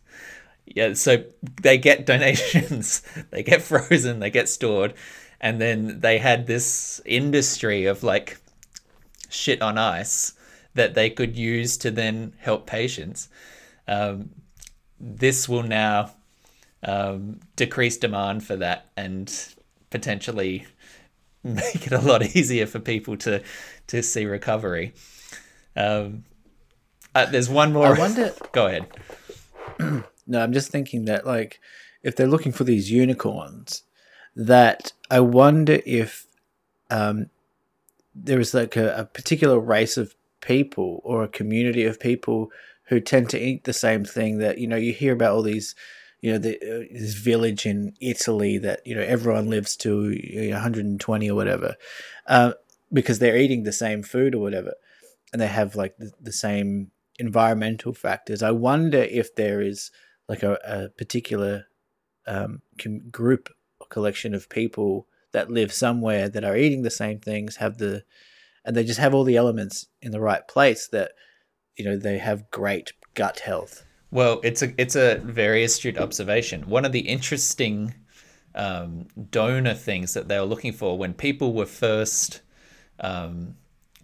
Yeah, 0.67 0.95
so 0.95 1.23
they 1.63 1.79
get 1.79 2.07
donations, 2.07 3.03
they 3.31 3.45
get 3.45 3.63
frozen, 3.63 4.19
they 4.19 4.31
get 4.31 4.49
stored, 4.49 4.95
and 5.41 5.61
then 5.61 6.01
they 6.01 6.19
had 6.19 6.49
this 6.49 7.01
industry 7.05 7.87
of 7.87 8.03
like 8.03 8.39
shit 9.29 9.63
on 9.63 9.79
ice 9.79 10.33
that 10.75 10.95
they 10.95 11.09
could 11.09 11.37
use 11.37 11.77
to 11.77 11.93
then 11.93 12.33
help 12.41 12.67
patients. 12.67 13.29
Um, 13.87 14.31
this 14.99 15.49
will 15.49 15.63
now 15.63 16.11
um, 16.83 17.39
decrease 17.55 17.97
demand 17.97 18.45
for 18.45 18.57
that 18.57 18.87
and 18.97 19.33
potentially 19.91 20.67
make 21.45 21.87
it 21.87 21.93
a 21.93 22.01
lot 22.01 22.23
easier 22.37 22.67
for 22.67 22.81
people 22.81 23.17
to 23.19 23.41
to 23.87 24.03
see 24.03 24.27
recovery. 24.27 24.95
Um, 25.77 26.25
uh, 27.19 27.27
there's 27.27 27.49
one 27.49 27.73
more. 27.73 27.87
I 27.87 27.99
wonder- 27.99 28.35
Go 28.53 28.67
ahead. 28.67 28.87
No, 30.31 30.43
I'm 30.43 30.53
just 30.53 30.71
thinking 30.71 31.07
that 31.07 31.25
like 31.25 31.59
if 32.03 32.15
they're 32.15 32.27
looking 32.27 32.53
for 32.53 32.63
these 32.65 32.91
unicorns, 32.91 33.83
that 34.37 34.93
I 35.11 35.21
wonder 35.21 35.81
if 35.87 36.27
um, 36.91 37.31
there 38.15 38.39
is 38.39 38.53
like 38.53 38.77
a, 38.77 38.95
a 38.95 39.05
particular 39.07 39.59
race 39.59 39.97
of 39.97 40.15
people 40.43 41.01
or 41.03 41.25
a 41.25 41.29
community 41.29 41.85
of 41.85 41.99
people 41.99 42.51
who 42.89 43.01
tend 43.01 43.31
to 43.31 43.39
eat 43.41 43.65
the 43.65 43.73
same 43.73 44.05
thing 44.05 44.37
that 44.39 44.59
you 44.59 44.67
know 44.67 44.77
you 44.77 44.93
hear 44.93 45.15
about 45.15 45.33
all 45.33 45.43
these 45.43 45.75
you 46.21 46.31
know 46.33 46.39
the, 46.39 46.57
uh, 46.57 46.85
this 46.93 47.15
village 47.15 47.65
in 47.65 47.95
Italy 48.01 48.59
that 48.59 48.87
you 48.87 48.95
know 48.95 49.01
everyone 49.03 49.49
lives 49.49 49.77
to 49.77 50.11
you 50.11 50.51
know, 50.51 50.57
120 50.57 51.31
or 51.31 51.35
whatever 51.35 51.75
uh, 52.27 52.53
because 52.93 53.19
they're 53.19 53.39
eating 53.39 53.63
the 53.63 53.73
same 53.73 54.03
food 54.03 54.35
or 54.35 54.43
whatever 54.43 54.75
and 55.33 55.41
they 55.41 55.47
have 55.47 55.75
like 55.75 55.97
the, 55.97 56.13
the 56.21 56.33
same 56.33 56.91
environmental 57.19 57.93
factors 57.93 58.43
I 58.43 58.51
wonder 58.53 58.99
if 58.99 59.35
there 59.35 59.61
is 59.61 59.91
like 60.29 60.43
a, 60.43 60.59
a 60.65 60.89
particular 60.91 61.67
um, 62.27 62.63
com- 62.83 63.09
group 63.11 63.49
or 63.81 63.87
collection 63.89 64.35
of 64.35 64.49
people 64.49 65.07
that 65.33 65.51
live 65.51 65.73
somewhere 65.73 66.29
that 66.29 66.45
are 66.45 66.57
eating 66.57 66.83
the 66.83 66.91
same 66.91 67.19
things 67.19 67.57
have 67.57 67.79
the 67.79 68.05
and 68.65 68.77
they 68.77 68.85
just 68.85 69.01
have 69.01 69.15
all 69.15 69.25
the 69.25 69.37
elements 69.37 69.87
in 70.03 70.13
the 70.13 70.21
right 70.21 70.47
place 70.47 70.89
that 70.89 71.13
you 71.77 71.85
know 71.85 71.97
they 71.97 72.19
have 72.19 72.51
great 72.51 72.93
gut 73.15 73.41
health 73.41 73.85
Well, 74.11 74.41
it's 74.43 74.63
a 74.63 74.73
it's 74.79 74.97
a 74.97 75.17
very 75.17 75.65
astute 75.65 75.99
observation. 75.99 76.63
One 76.69 76.85
of 76.85 76.93
the 76.93 77.01
interesting 77.01 77.95
um, 78.55 79.07
donor 79.31 79.75
things 79.75 80.15
that 80.15 80.29
they 80.29 80.39
were 80.39 80.47
looking 80.47 80.73
for 80.73 80.97
when 80.97 81.13
people 81.15 81.53
were 81.53 81.67
first 81.67 82.41
um, 83.01 83.57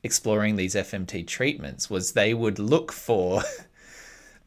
exploring 0.04 0.56
these 0.56 0.76
FMT 0.76 1.24
treatments 1.24 1.90
was 1.90 2.12
they 2.12 2.34
would 2.34 2.60
look 2.60 2.92
for 2.92 3.42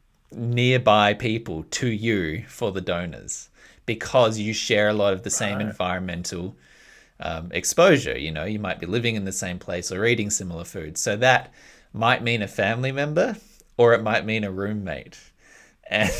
nearby 0.32 1.14
people 1.14 1.64
to 1.70 1.88
you 1.88 2.44
for 2.48 2.72
the 2.72 2.80
donors 2.80 3.48
because 3.86 4.38
you 4.38 4.52
share 4.52 4.88
a 4.88 4.92
lot 4.94 5.14
of 5.14 5.22
the 5.22 5.30
same 5.30 5.60
environmental 5.60 6.56
um, 7.20 7.50
exposure. 7.52 8.18
You 8.18 8.32
know, 8.32 8.44
you 8.44 8.58
might 8.58 8.80
be 8.80 8.86
living 8.86 9.16
in 9.16 9.24
the 9.24 9.32
same 9.32 9.58
place 9.58 9.92
or 9.92 10.04
eating 10.06 10.30
similar 10.30 10.64
food. 10.64 10.98
So 10.98 11.16
that 11.16 11.52
might 11.92 12.22
mean 12.22 12.42
a 12.42 12.48
family 12.48 12.92
member 12.92 13.36
or 13.78 13.94
it 13.94 14.02
might 14.02 14.26
mean 14.26 14.44
a 14.44 14.50
roommate. 14.52 15.18
And 15.90 16.10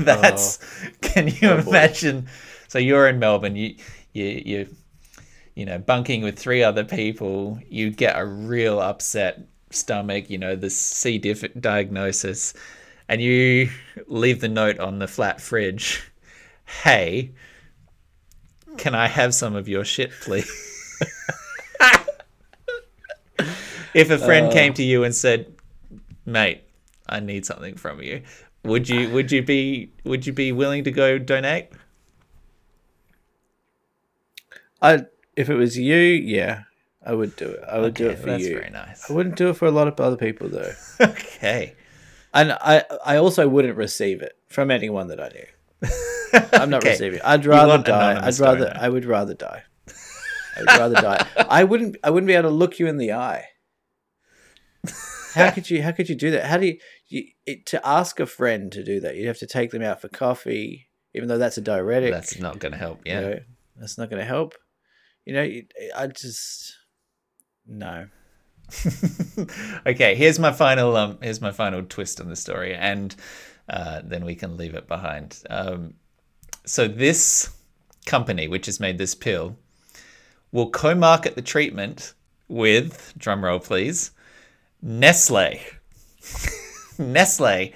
that's, 0.00 0.58
can 1.00 1.28
you 1.28 1.52
Oh, 1.52 1.58
boy. 1.62 1.88
imagine? 1.92 2.28
So 2.68 2.78
you're 2.78 3.08
in 3.08 3.20
Melbourne, 3.20 3.56
you, 3.56 3.76
you, 4.12 4.42
you, 4.44 4.76
you 5.54 5.64
know, 5.66 5.78
bunking 5.78 6.22
with 6.22 6.38
three 6.38 6.62
other 6.62 6.84
people, 6.84 7.58
you 7.68 7.90
get 7.90 8.18
a 8.18 8.24
real 8.24 8.80
upset 8.80 9.46
stomach, 9.70 10.30
you 10.30 10.38
know, 10.38 10.56
the 10.56 10.70
C. 10.70 11.18
diff 11.18 11.44
diagnosis, 11.60 12.54
and 13.08 13.20
you 13.20 13.68
leave 14.06 14.40
the 14.40 14.48
note 14.48 14.78
on 14.78 14.98
the 14.98 15.08
flat 15.08 15.40
fridge. 15.40 16.02
Hey, 16.64 17.32
can 18.78 18.94
I 18.94 19.08
have 19.08 19.34
some 19.34 19.54
of 19.54 19.68
your 19.68 19.84
shit, 19.84 20.10
please? 20.22 20.50
if 23.94 24.10
a 24.10 24.18
friend 24.18 24.46
uh. 24.46 24.52
came 24.52 24.72
to 24.74 24.82
you 24.82 25.04
and 25.04 25.14
said, 25.14 25.54
"Mate, 26.24 26.62
I 27.08 27.20
need 27.20 27.44
something 27.44 27.76
from 27.76 28.00
you," 28.00 28.22
would 28.64 28.88
you 28.88 29.10
would 29.10 29.30
you 29.30 29.42
be 29.42 29.92
would 30.04 30.26
you 30.26 30.32
be 30.32 30.52
willing 30.52 30.84
to 30.84 30.90
go 30.90 31.18
donate? 31.18 31.68
I 34.80 35.06
if 35.36 35.48
it 35.48 35.54
was 35.54 35.78
you, 35.78 35.96
yeah, 35.96 36.62
I 37.04 37.14
would 37.14 37.34
do 37.36 37.46
it. 37.48 37.60
I 37.68 37.78
would 37.78 37.94
do 37.94 38.08
it 38.10 38.18
for 38.18 38.26
you. 38.26 38.32
that's 38.32 38.44
you. 38.44 38.54
very 38.58 38.70
nice. 38.70 39.10
I 39.10 39.14
wouldn't 39.14 39.36
do 39.36 39.48
it 39.50 39.54
for 39.56 39.66
a 39.66 39.70
lot 39.70 39.88
of 39.88 39.98
other 40.00 40.16
people 40.16 40.48
though, 40.48 40.72
Okay. 41.00 41.74
and 42.34 42.52
I 42.52 42.84
I 43.04 43.16
also 43.16 43.48
wouldn't 43.48 43.76
receive 43.76 44.22
it 44.22 44.36
from 44.48 44.70
anyone 44.70 45.08
that 45.08 45.20
I 45.20 45.28
knew. 45.28 45.46
I'm 46.52 46.70
not 46.70 46.82
Okay. 46.82 46.90
receiving. 46.92 47.18
it. 47.18 47.24
I'd 47.24 47.44
rather 47.46 47.82
die. 47.82 48.24
I'd 48.26 48.38
rather. 48.38 48.66
donor. 48.66 48.78
I 48.80 48.88
would 48.88 49.04
rather 49.04 49.34
die. 49.34 49.62
I 50.56 50.60
would 50.60 50.68
rather 50.68 50.94
die. 51.00 51.26
I 51.48 51.64
wouldn't. 51.64 51.96
I 52.04 52.10
wouldn't 52.10 52.28
be 52.28 52.34
able 52.34 52.50
to 52.50 52.54
look 52.54 52.78
you 52.78 52.86
in 52.86 52.98
the 52.98 53.12
eye. 53.12 53.46
How 55.34 55.50
could 55.50 55.70
you? 55.70 55.82
How 55.82 55.92
could 55.92 56.08
you 56.08 56.14
do 56.14 56.30
that? 56.32 56.44
How 56.44 56.58
do 56.58 56.66
you, 56.66 56.78
you 57.08 57.24
it, 57.46 57.64
to 57.66 57.86
ask 57.86 58.20
a 58.20 58.26
friend 58.26 58.70
to 58.72 58.84
do 58.84 59.00
that? 59.00 59.16
You'd 59.16 59.28
have 59.28 59.38
to 59.38 59.46
take 59.46 59.70
them 59.70 59.82
out 59.82 60.00
for 60.02 60.08
coffee, 60.08 60.88
even 61.14 61.28
though 61.28 61.38
that's 61.38 61.56
a 61.56 61.62
diuretic. 61.62 62.12
That's 62.12 62.38
not 62.38 62.58
going 62.58 62.72
to 62.72 62.78
help. 62.78 63.00
you 63.06 63.12
Yeah. 63.12 63.20
know, 63.20 63.38
that's 63.76 63.96
not 63.96 64.10
going 64.10 64.20
to 64.20 64.26
help. 64.26 64.54
You 65.24 65.34
know, 65.34 65.60
I 65.96 66.06
just 66.08 66.76
no. 67.66 68.08
okay, 69.86 70.14
here's 70.14 70.38
my 70.38 70.52
final 70.52 70.96
um 70.96 71.18
here's 71.22 71.40
my 71.40 71.52
final 71.52 71.82
twist 71.82 72.20
on 72.20 72.28
the 72.28 72.36
story 72.36 72.74
and 72.74 73.14
uh, 73.68 74.00
then 74.04 74.24
we 74.24 74.34
can 74.34 74.56
leave 74.56 74.74
it 74.74 74.88
behind. 74.88 75.42
Um, 75.48 75.94
so 76.64 76.88
this 76.88 77.50
company 78.06 78.48
which 78.48 78.66
has 78.66 78.80
made 78.80 78.98
this 78.98 79.14
pill 79.14 79.56
will 80.50 80.70
co-market 80.70 81.34
the 81.34 81.42
treatment 81.42 82.14
with 82.48 83.14
drumroll 83.18 83.62
please 83.62 84.10
Nestle. 84.80 85.60
Nestle 86.98 87.72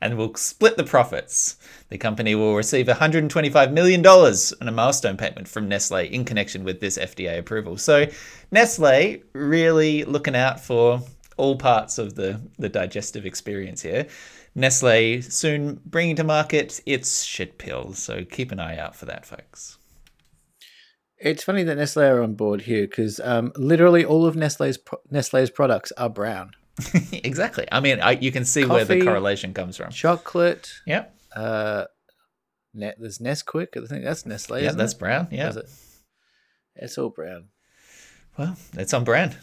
and 0.00 0.16
will 0.16 0.34
split 0.34 0.76
the 0.76 0.84
profits. 0.84 1.56
The 1.88 1.98
company 1.98 2.34
will 2.34 2.54
receive 2.54 2.86
$125 2.86 3.72
million 3.72 4.04
on 4.06 4.68
a 4.68 4.72
milestone 4.72 5.16
payment 5.16 5.48
from 5.48 5.68
Nestle 5.68 6.06
in 6.06 6.24
connection 6.24 6.64
with 6.64 6.80
this 6.80 6.98
FDA 6.98 7.38
approval. 7.38 7.76
So, 7.76 8.06
Nestle 8.50 9.22
really 9.32 10.04
looking 10.04 10.36
out 10.36 10.60
for 10.60 11.02
all 11.36 11.56
parts 11.56 11.98
of 11.98 12.14
the, 12.14 12.40
the 12.58 12.68
digestive 12.68 13.26
experience 13.26 13.82
here. 13.82 14.06
Nestle 14.54 15.22
soon 15.22 15.80
bringing 15.84 16.16
to 16.16 16.24
market 16.24 16.80
its 16.86 17.22
shit 17.22 17.58
pill. 17.58 17.92
So, 17.94 18.24
keep 18.24 18.52
an 18.52 18.60
eye 18.60 18.78
out 18.78 18.94
for 18.94 19.06
that, 19.06 19.26
folks. 19.26 19.78
It's 21.20 21.42
funny 21.42 21.64
that 21.64 21.76
Nestle 21.76 22.04
are 22.04 22.22
on 22.22 22.34
board 22.34 22.62
here 22.62 22.86
because 22.86 23.18
um, 23.18 23.52
literally 23.56 24.04
all 24.04 24.24
of 24.24 24.36
Nestle's 24.36 24.78
Nestle's 25.10 25.50
products 25.50 25.90
are 25.98 26.08
brown. 26.08 26.52
exactly. 27.12 27.66
I 27.70 27.80
mean, 27.80 28.00
I, 28.00 28.12
you 28.12 28.32
can 28.32 28.44
see 28.44 28.64
where 28.64 28.84
the 28.84 29.02
correlation 29.02 29.54
comes 29.54 29.76
from. 29.76 29.90
Chocolate. 29.90 30.72
Yep. 30.86 31.14
Uh, 31.34 31.84
ne- 32.74 32.94
there's 32.98 33.18
Nesquik. 33.18 33.76
I 33.76 33.86
think 33.86 34.04
that's 34.04 34.26
Nestle. 34.26 34.60
Yeah, 34.60 34.72
that's 34.72 34.92
it? 34.92 34.98
brown. 34.98 35.28
Yeah. 35.30 35.48
Is 35.48 35.56
it? 35.56 35.70
It's 36.76 36.98
all 36.98 37.10
brown. 37.10 37.46
Well, 38.36 38.56
it's 38.74 38.94
on 38.94 39.04
brand. 39.04 39.36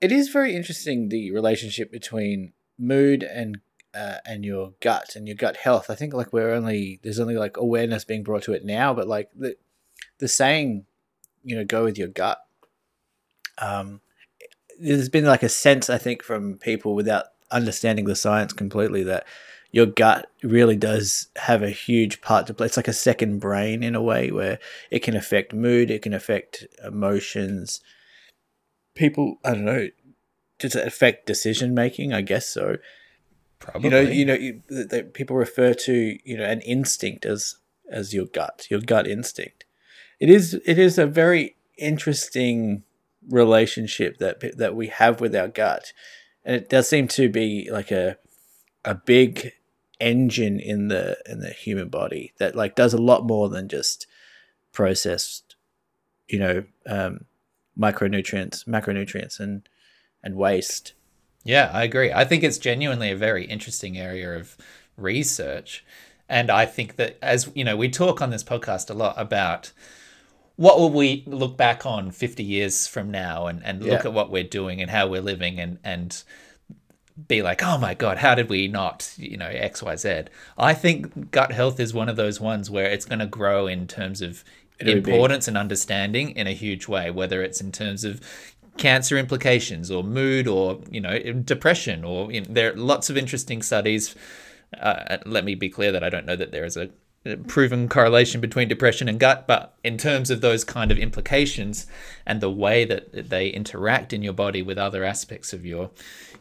It 0.00 0.10
is 0.10 0.28
very 0.28 0.54
interesting 0.54 1.08
the 1.08 1.30
relationship 1.30 1.92
between 1.92 2.52
mood 2.78 3.22
and 3.22 3.60
uh, 3.94 4.16
and 4.26 4.44
your 4.44 4.72
gut 4.80 5.14
and 5.14 5.28
your 5.28 5.36
gut 5.36 5.58
health. 5.58 5.88
I 5.88 5.94
think 5.94 6.12
like 6.12 6.32
we're 6.32 6.52
only 6.52 6.98
there's 7.02 7.20
only 7.20 7.36
like 7.36 7.56
awareness 7.56 8.04
being 8.04 8.24
brought 8.24 8.42
to 8.44 8.52
it 8.52 8.64
now, 8.64 8.92
but 8.92 9.06
like 9.06 9.30
the 9.34 9.56
the 10.18 10.28
saying, 10.28 10.86
you 11.44 11.56
know, 11.56 11.64
go 11.64 11.84
with 11.84 11.96
your 11.96 12.08
gut. 12.08 12.38
Um, 13.58 14.00
there's 14.78 15.08
been 15.08 15.24
like 15.24 15.42
a 15.42 15.48
sense 15.48 15.88
I 15.90 15.98
think 15.98 16.22
from 16.22 16.58
people 16.58 16.94
without 16.94 17.26
understanding 17.50 18.04
the 18.06 18.16
science 18.16 18.52
completely 18.52 19.02
that 19.04 19.26
your 19.70 19.86
gut 19.86 20.30
really 20.42 20.76
does 20.76 21.28
have 21.36 21.62
a 21.62 21.70
huge 21.70 22.20
part 22.20 22.46
to 22.46 22.54
play. 22.54 22.66
It's 22.66 22.76
like 22.76 22.86
a 22.86 22.92
second 22.92 23.40
brain 23.40 23.82
in 23.82 23.96
a 23.96 24.02
way 24.02 24.30
where 24.30 24.60
it 24.90 25.00
can 25.00 25.16
affect 25.16 25.52
mood, 25.52 25.90
it 25.90 26.02
can 26.02 26.14
affect 26.14 26.64
emotions. 26.84 27.80
People, 28.94 29.38
I 29.44 29.50
don't 29.50 29.64
know, 29.64 29.88
does 30.60 30.76
it 30.76 30.86
affect 30.86 31.26
decision 31.26 31.74
making? 31.74 32.12
I 32.12 32.20
guess 32.20 32.48
so. 32.48 32.76
Probably. 33.58 33.88
You 33.88 33.90
know, 33.90 34.00
you 34.00 34.24
know, 34.24 34.34
you, 34.34 34.62
that 34.68 34.90
that 34.90 35.14
people 35.14 35.36
refer 35.36 35.74
to 35.74 36.18
you 36.22 36.36
know 36.36 36.44
an 36.44 36.60
instinct 36.60 37.24
as 37.24 37.56
as 37.90 38.14
your 38.14 38.26
gut, 38.26 38.66
your 38.70 38.80
gut 38.80 39.08
instinct. 39.08 39.64
It 40.20 40.30
is 40.30 40.54
it 40.64 40.78
is 40.78 40.98
a 40.98 41.06
very 41.06 41.56
interesting 41.76 42.84
relationship 43.28 44.18
that 44.18 44.56
that 44.58 44.74
we 44.74 44.88
have 44.88 45.20
with 45.20 45.34
our 45.34 45.48
gut, 45.48 45.92
and 46.44 46.56
it 46.56 46.68
does 46.68 46.88
seem 46.88 47.08
to 47.08 47.28
be 47.28 47.68
like 47.70 47.90
a 47.90 48.16
a 48.84 48.94
big 48.94 49.52
engine 50.00 50.60
in 50.60 50.88
the 50.88 51.16
in 51.26 51.40
the 51.40 51.50
human 51.50 51.88
body 51.88 52.32
that 52.38 52.54
like 52.54 52.74
does 52.74 52.92
a 52.92 53.00
lot 53.00 53.24
more 53.24 53.48
than 53.48 53.68
just 53.68 54.06
processed, 54.72 55.56
you 56.28 56.38
know, 56.38 56.64
um, 56.86 57.24
micronutrients, 57.78 58.66
macronutrients, 58.66 59.40
and 59.40 59.68
and 60.22 60.36
waste. 60.36 60.94
Yeah, 61.44 61.70
I 61.72 61.84
agree. 61.84 62.12
I 62.12 62.24
think 62.24 62.42
it's 62.42 62.58
genuinely 62.58 63.10
a 63.10 63.16
very 63.16 63.44
interesting 63.44 63.98
area 63.98 64.36
of 64.36 64.56
research. 64.96 65.84
And 66.28 66.50
I 66.50 66.64
think 66.64 66.96
that 66.96 67.18
as 67.22 67.50
you 67.54 67.64
know, 67.64 67.76
we 67.76 67.90
talk 67.90 68.22
on 68.22 68.30
this 68.30 68.44
podcast 68.44 68.90
a 68.90 68.94
lot 68.94 69.14
about 69.18 69.72
what 70.56 70.78
will 70.78 70.90
we 70.90 71.24
look 71.26 71.56
back 71.56 71.84
on 71.86 72.10
50 72.10 72.42
years 72.44 72.86
from 72.86 73.10
now 73.10 73.46
and, 73.46 73.62
and 73.64 73.82
look 73.82 74.04
Yeah. 74.04 74.10
at 74.10 74.12
what 74.12 74.30
we're 74.30 74.44
doing 74.44 74.80
and 74.80 74.90
how 74.90 75.08
we're 75.08 75.22
living 75.22 75.58
and, 75.58 75.78
and 75.84 76.22
be 77.28 77.42
like, 77.42 77.62
oh 77.62 77.78
my 77.78 77.94
God, 77.94 78.18
how 78.18 78.34
did 78.34 78.48
we 78.48 78.68
not, 78.68 79.12
you 79.16 79.36
know, 79.36 79.48
XYZ? 79.48 80.28
I 80.58 80.74
think 80.74 81.30
gut 81.30 81.52
health 81.52 81.78
is 81.78 81.94
one 81.94 82.08
of 82.08 82.16
those 82.16 82.40
ones 82.40 82.70
where 82.70 82.86
it's 82.86 83.04
going 83.04 83.20
to 83.20 83.26
grow 83.26 83.66
in 83.66 83.86
terms 83.86 84.20
of 84.20 84.44
It'll 84.80 84.92
importance 84.96 85.46
and 85.48 85.56
understanding 85.56 86.30
in 86.30 86.46
a 86.48 86.52
huge 86.52 86.88
way, 86.88 87.10
whether 87.10 87.42
it's 87.42 87.60
in 87.60 87.70
terms 87.70 88.04
of 88.04 88.20
cancer 88.76 89.16
implications 89.16 89.90
or 89.90 90.02
mood 90.02 90.48
or, 90.48 90.80
you 90.90 91.00
know, 91.00 91.18
depression 91.32 92.04
or 92.04 92.32
you 92.32 92.40
know, 92.40 92.46
there 92.50 92.72
are 92.72 92.76
lots 92.76 93.08
of 93.10 93.16
interesting 93.16 93.62
studies. 93.62 94.16
Uh, 94.78 95.18
let 95.24 95.44
me 95.44 95.54
be 95.54 95.68
clear 95.68 95.92
that 95.92 96.02
I 96.02 96.10
don't 96.10 96.26
know 96.26 96.34
that 96.36 96.50
there 96.50 96.64
is 96.64 96.76
a 96.76 96.90
proven 97.46 97.88
correlation 97.88 98.40
between 98.40 98.68
depression 98.68 99.08
and 99.08 99.18
gut, 99.18 99.46
but 99.46 99.74
in 99.82 99.96
terms 99.96 100.30
of 100.30 100.40
those 100.40 100.62
kind 100.62 100.90
of 100.90 100.98
implications 100.98 101.86
and 102.26 102.40
the 102.40 102.50
way 102.50 102.84
that 102.84 103.30
they 103.30 103.48
interact 103.48 104.12
in 104.12 104.22
your 104.22 104.34
body 104.34 104.60
with 104.62 104.76
other 104.78 105.04
aspects 105.04 105.52
of 105.52 105.64
your 105.64 105.90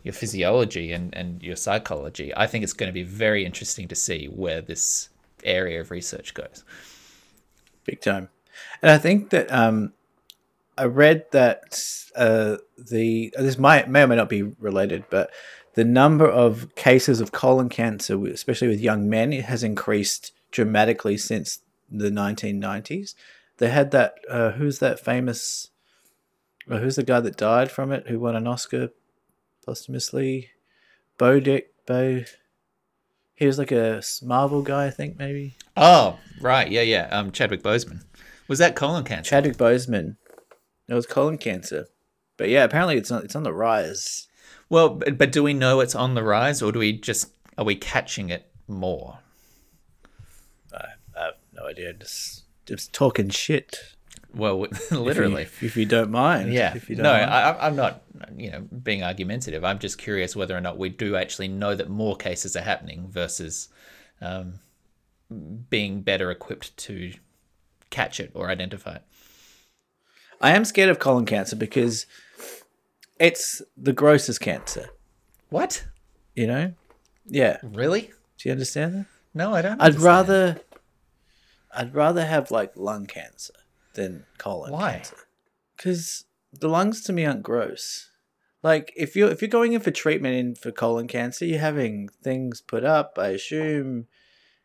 your 0.04 0.14
physiology 0.14 0.92
and, 0.92 1.16
and 1.16 1.42
your 1.42 1.56
psychology, 1.56 2.36
I 2.36 2.46
think 2.46 2.64
it's 2.64 2.74
going 2.74 2.90
to 2.90 2.94
be 2.94 3.04
very 3.04 3.46
interesting 3.46 3.88
to 3.88 3.96
see 3.96 4.26
where 4.26 4.62
this 4.62 5.08
area 5.46 5.80
of 5.80 5.92
research 5.92 6.34
goes. 6.34 6.66
big 7.86 8.02
time. 8.02 8.28
And 8.82 8.92
I 8.92 8.98
think 8.98 9.30
that 9.30 9.50
um, 9.52 9.94
I 10.78 10.86
read 10.86 11.26
that 11.32 11.82
uh, 12.16 12.58
the 12.78 13.34
this 13.38 13.58
might 13.58 13.90
may 13.90 14.04
or 14.04 14.08
may 14.08 14.18
not 14.18 14.30
be 14.30 14.44
related, 14.44 15.06
but 15.10 15.32
the 15.76 15.86
number 15.86 16.28
of 16.28 16.76
cases 16.76 17.22
of 17.22 17.32
colon 17.32 17.70
cancer, 17.70 18.28
especially 18.28 18.68
with 18.68 18.82
young 18.82 19.10
men, 19.10 19.32
has 19.32 19.64
increased 19.64 20.34
dramatically 20.54 21.18
since 21.18 21.60
the 21.92 22.10
1990s. 22.10 23.16
They 23.58 23.70
had 23.70 23.92
that. 23.92 24.16
Uh, 24.30 24.52
who's 24.52 24.80
that 24.80 25.00
famous? 25.00 25.70
uh, 26.70 26.78
who's 26.78 26.96
the 26.96 27.04
guy 27.04 27.20
that 27.20 27.36
died 27.36 27.70
from 27.70 27.92
it? 27.92 28.08
Who 28.08 28.20
won 28.20 28.36
an 28.38 28.48
Oscar 28.48 28.90
posthumously? 29.66 30.52
Bo 31.18 31.42
Dick. 31.42 31.74
Bo. 31.86 32.24
He 33.36 33.46
was 33.46 33.58
like 33.58 33.72
a 33.72 34.02
Marvel 34.22 34.62
guy, 34.62 34.86
I 34.86 34.90
think 34.90 35.18
maybe. 35.18 35.56
Oh, 35.76 36.20
right, 36.40 36.70
yeah, 36.72 36.82
yeah. 36.82 37.10
Um, 37.12 37.32
Chadwick 37.32 37.64
Boseman 37.64 38.04
was 38.48 38.60
that 38.60 38.76
colon 38.76 39.04
cancer? 39.04 39.30
Chadwick 39.30 39.58
Boseman. 39.58 40.18
It 40.88 40.94
was 40.94 41.06
colon 41.06 41.38
cancer, 41.38 41.88
but 42.38 42.50
yeah, 42.50 42.64
apparently 42.64 42.98
it's 42.98 43.10
on 43.10 43.24
it's 43.24 43.36
on 43.36 43.44
the 43.44 43.54
rise. 43.54 44.28
well, 44.70 44.90
but, 44.90 45.18
but 45.18 45.32
do 45.32 45.42
we 45.42 45.54
know 45.54 45.80
it's 45.80 45.96
on 45.96 46.14
the 46.14 46.24
rise, 46.24 46.62
or 46.62 46.72
do 46.72 46.80
we 46.80 46.94
just 46.94 47.32
are 47.58 47.66
we 47.66 47.76
catching 47.76 48.30
it 48.30 48.52
more? 48.68 49.20
I, 51.64 51.68
I 51.68 51.70
have 51.70 51.78
no 51.78 51.84
idea. 51.84 51.94
Just 51.94 52.44
just 52.66 52.94
talking 52.94 53.30
shit. 53.30 53.78
Well, 54.34 54.64
if 54.72 54.92
you- 54.92 55.00
literally. 55.00 55.44
if 55.44 55.78
you, 55.78 55.86
don't 55.86 56.12
mind. 56.12 56.54
Yeah. 56.54 56.76
If 56.76 56.90
you 56.90 56.96
don't 56.96 57.04
no, 57.04 57.14
mind. 57.14 57.30
I, 57.30 57.58
I'm 57.68 57.76
not, 57.76 58.04
you 58.36 58.52
know, 58.52 58.62
being 58.62 59.04
argumentative. 59.04 59.64
I'm 59.64 59.80
just 59.80 59.98
curious 59.98 60.36
whether 60.36 60.58
or 60.58 60.62
not 60.62 60.78
we 60.78 60.90
do 60.90 61.16
actually 61.16 61.48
know 61.48 61.76
that 61.76 61.90
more 61.90 62.16
cases 62.16 62.56
are 62.56 62.62
happening 62.62 63.08
versus 63.10 63.70
um, 64.22 64.60
being 65.70 66.02
better 66.02 66.32
equipped 66.32 66.76
to 66.78 67.14
catch 67.90 68.20
it 68.20 68.32
or 68.34 68.50
identify 68.50 68.96
it. 68.96 69.04
I 70.42 70.52
am 70.52 70.66
scared 70.66 70.90
of 70.90 71.00
colon 71.00 71.26
cancer 71.26 71.56
because 71.56 72.06
it's 73.20 73.62
the 73.78 73.94
grossest 73.94 74.42
cancer. 74.42 74.90
What? 75.50 75.86
You 76.36 76.48
know? 76.48 76.74
Yeah. 77.26 77.58
Really? 77.62 78.12
Do 78.38 78.50
you 78.50 78.52
understand 78.52 78.96
that? 78.96 79.06
No, 79.34 79.54
I 79.54 79.62
don't. 79.62 79.82
I'd 79.82 80.00
rather, 80.00 80.60
I'd 81.76 81.96
rather 81.96 82.26
have 82.26 82.52
like 82.52 82.74
lung 82.76 83.06
cancer 83.06 83.54
than 83.94 84.26
colon 84.38 84.72
Why? 84.72 84.94
cancer. 84.94 85.18
Because 85.76 86.26
the 86.52 86.70
lungs 86.70 87.02
to 87.04 87.14
me 87.14 87.26
aren't 87.26 87.44
gross. 87.44 88.10
Like 88.62 88.94
if 88.96 89.16
you're 89.16 89.30
if 89.30 89.42
you're 89.42 89.50
going 89.50 89.74
in 89.74 89.82
for 89.82 89.92
treatment 89.92 90.36
in 90.36 90.56
for 90.56 90.72
colon 90.72 91.08
cancer, 91.08 91.46
you're 91.46 91.60
having 91.60 92.10
things 92.24 92.62
put 92.62 92.86
up. 92.86 93.18
I 93.20 93.30
assume 93.30 94.08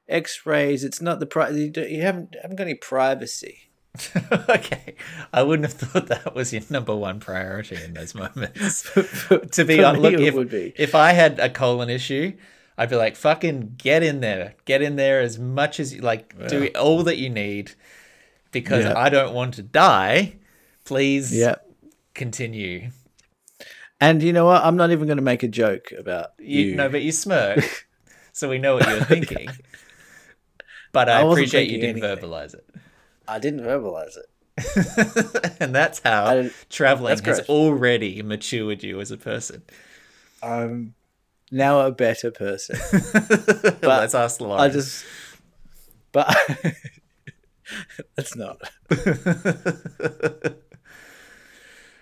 X-rays. 0.09 0.85
It's 0.85 1.03
not 1.03 1.19
the 1.19 1.27
pri- 1.27 1.51
you, 1.51 1.73
you 1.77 2.03
haven't 2.03 2.37
haven't 2.41 2.57
got 2.57 2.65
any 2.65 2.75
privacy. 2.75 3.71
okay, 4.49 4.95
I 5.33 5.43
wouldn't 5.43 5.69
have 5.69 5.81
thought 5.81 6.07
that 6.07 6.35
was 6.35 6.53
your 6.53 6.63
number 6.71 6.95
one 6.95 7.19
priority 7.19 7.83
in 7.83 7.95
those 7.95 8.15
moments. 8.15 8.83
to 8.93 9.65
be 9.65 9.79
for 9.79 9.93
look, 9.95 10.15
it 10.15 10.21
if, 10.21 10.35
would 10.35 10.51
be. 10.51 10.73
if 10.77 10.95
I 10.95 11.13
had 11.13 11.41
a 11.41 11.51
colon 11.51 11.91
issue, 11.91 12.35
I'd 12.79 12.89
be 12.89 12.97
like, 12.97 13.17
fucking 13.17 13.75
get 13.77 14.03
in 14.05 14.21
there, 14.21 14.55
get 14.65 14.81
in 14.83 14.95
there 14.97 15.21
as 15.21 15.39
much 15.39 15.81
as 15.81 15.93
you 15.95 16.01
like, 16.01 16.33
do 16.49 16.69
all 16.79 17.03
that 17.03 17.19
you 17.19 17.29
need, 17.29 17.73
because 18.53 18.85
Yeah. 18.85 18.97
I 18.97 19.09
don't 19.09 19.35
want 19.35 19.55
to 19.55 19.63
die. 19.63 20.37
Please, 20.85 21.37
Yeah. 21.37 21.57
continue. 22.15 22.91
And 24.01 24.23
you 24.23 24.33
know 24.33 24.45
what? 24.47 24.63
I'm 24.65 24.77
not 24.77 24.93
even 24.93 25.07
going 25.07 25.17
to 25.19 25.23
make 25.25 25.43
a 25.43 25.49
joke 25.49 25.93
about 25.99 26.31
You, 26.39 26.61
you. 26.67 26.77
know, 26.77 26.89
but 26.89 27.03
you 27.03 27.11
smirk, 27.11 27.89
so 28.33 28.49
we 28.49 28.59
know 28.59 28.75
what 28.77 28.89
you're 28.89 29.05
thinking. 29.17 29.49
But 30.93 31.09
I, 31.09 31.19
I 31.21 31.23
appreciate 31.23 31.69
you 31.69 31.81
didn't 31.81 32.03
anything. 32.05 32.31
verbalize 32.31 32.55
it. 32.55 32.65
I 33.27 33.39
didn't 33.41 33.61
verbalize 33.61 34.17
it. 34.17 35.57
and 35.61 35.75
that's 35.75 36.01
how 36.05 36.27
I- 36.27 36.51
traveling 36.71 37.17
that's 37.17 37.39
has 37.41 37.49
already 37.49 38.23
matured 38.23 38.83
you 38.85 39.01
as 39.01 39.11
a 39.11 39.17
person. 39.17 39.63
I'm 40.43 40.95
now 41.51 41.81
a 41.81 41.91
better 41.91 42.31
person. 42.31 42.79
but 43.63 43.83
Let's 43.83 44.15
ask 44.15 44.41
Lauren. 44.41 44.61
I 44.61 44.69
just, 44.69 45.05
but 46.13 46.35
it's 48.17 48.37
not. 48.37 48.61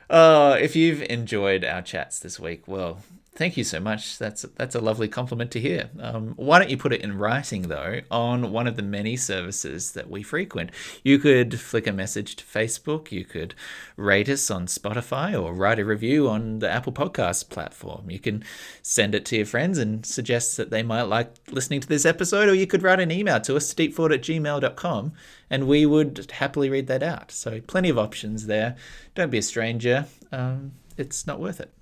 Uh, 0.09 0.57
if 0.61 0.77
you've 0.77 1.03
enjoyed 1.03 1.65
our 1.65 1.83
chats 1.83 2.21
this 2.21 2.39
week, 2.39 2.69
well, 2.69 3.01
Thank 3.37 3.59
you 3.59 3.65
so 3.65 3.81
much. 3.81 4.17
That's 4.17 4.47
that's 4.57 4.75
a 4.75 4.81
lovely 4.81 5.09
compliment 5.09 5.51
to 5.51 5.61
hear. 5.61 5.91
Um, 6.01 6.33
why 6.37 6.59
don't 6.59 6.71
you 6.71 6.79
put 6.79 6.95
it 6.95 7.03
in 7.03 7.19
writing 7.19 7.69
though 7.69 8.01
on 8.11 8.51
one 8.51 8.67
of 8.67 8.77
the 8.77 8.83
many 8.83 9.15
services 9.19 9.93
that 9.93 10.09
we 10.09 10.23
frequent? 10.23 10.71
You 11.05 11.19
could 11.19 11.61
flick 11.61 11.87
a 11.87 11.93
message 11.93 12.37
to 12.37 12.45
Facebook. 12.45 13.13
You 13.13 13.27
could 13.27 13.55
rate 13.99 14.31
us 14.31 14.51
on 14.51 14.67
Spotify 14.67 15.39
or 15.39 15.53
write 15.53 15.79
a 15.79 15.85
review 15.85 16.31
on 16.31 16.61
the 16.61 16.71
Apple 16.71 16.95
Podcast 16.95 17.51
platform. 17.51 18.09
You 18.09 18.19
can 18.21 18.43
send 18.81 19.15
it 19.15 19.27
to 19.27 19.37
your 19.37 19.45
friends 19.45 19.77
and 19.77 20.07
suggest 20.07 20.57
that 20.57 20.71
they 20.71 20.83
might 20.83 21.03
like 21.03 21.35
listening 21.51 21.81
to 21.81 21.89
this 21.89 22.07
episode, 22.07 22.49
or 22.49 22.55
you 22.55 22.67
could 22.67 22.83
write 22.83 23.01
an 23.01 23.11
email 23.11 23.39
to 23.43 23.57
us 23.57 23.75
deepfought 23.75 24.15
at 24.15 24.23
gmail.com 24.23 25.13
and 25.51 25.69
we 25.69 25.85
would 25.85 26.31
happily 26.31 26.71
read 26.71 26.87
that 26.87 27.03
out. 27.03 27.31
So 27.31 27.61
plenty 27.61 27.91
of 27.91 27.99
options 27.99 28.47
there. 28.47 28.77
Don't 29.15 29.31
be 29.31 29.39
a 29.39 29.43
stranger. 29.43 30.07
Um, 30.33 30.73
it's 30.97 31.27
not 31.27 31.39
worth 31.39 31.61
it. 31.61 31.76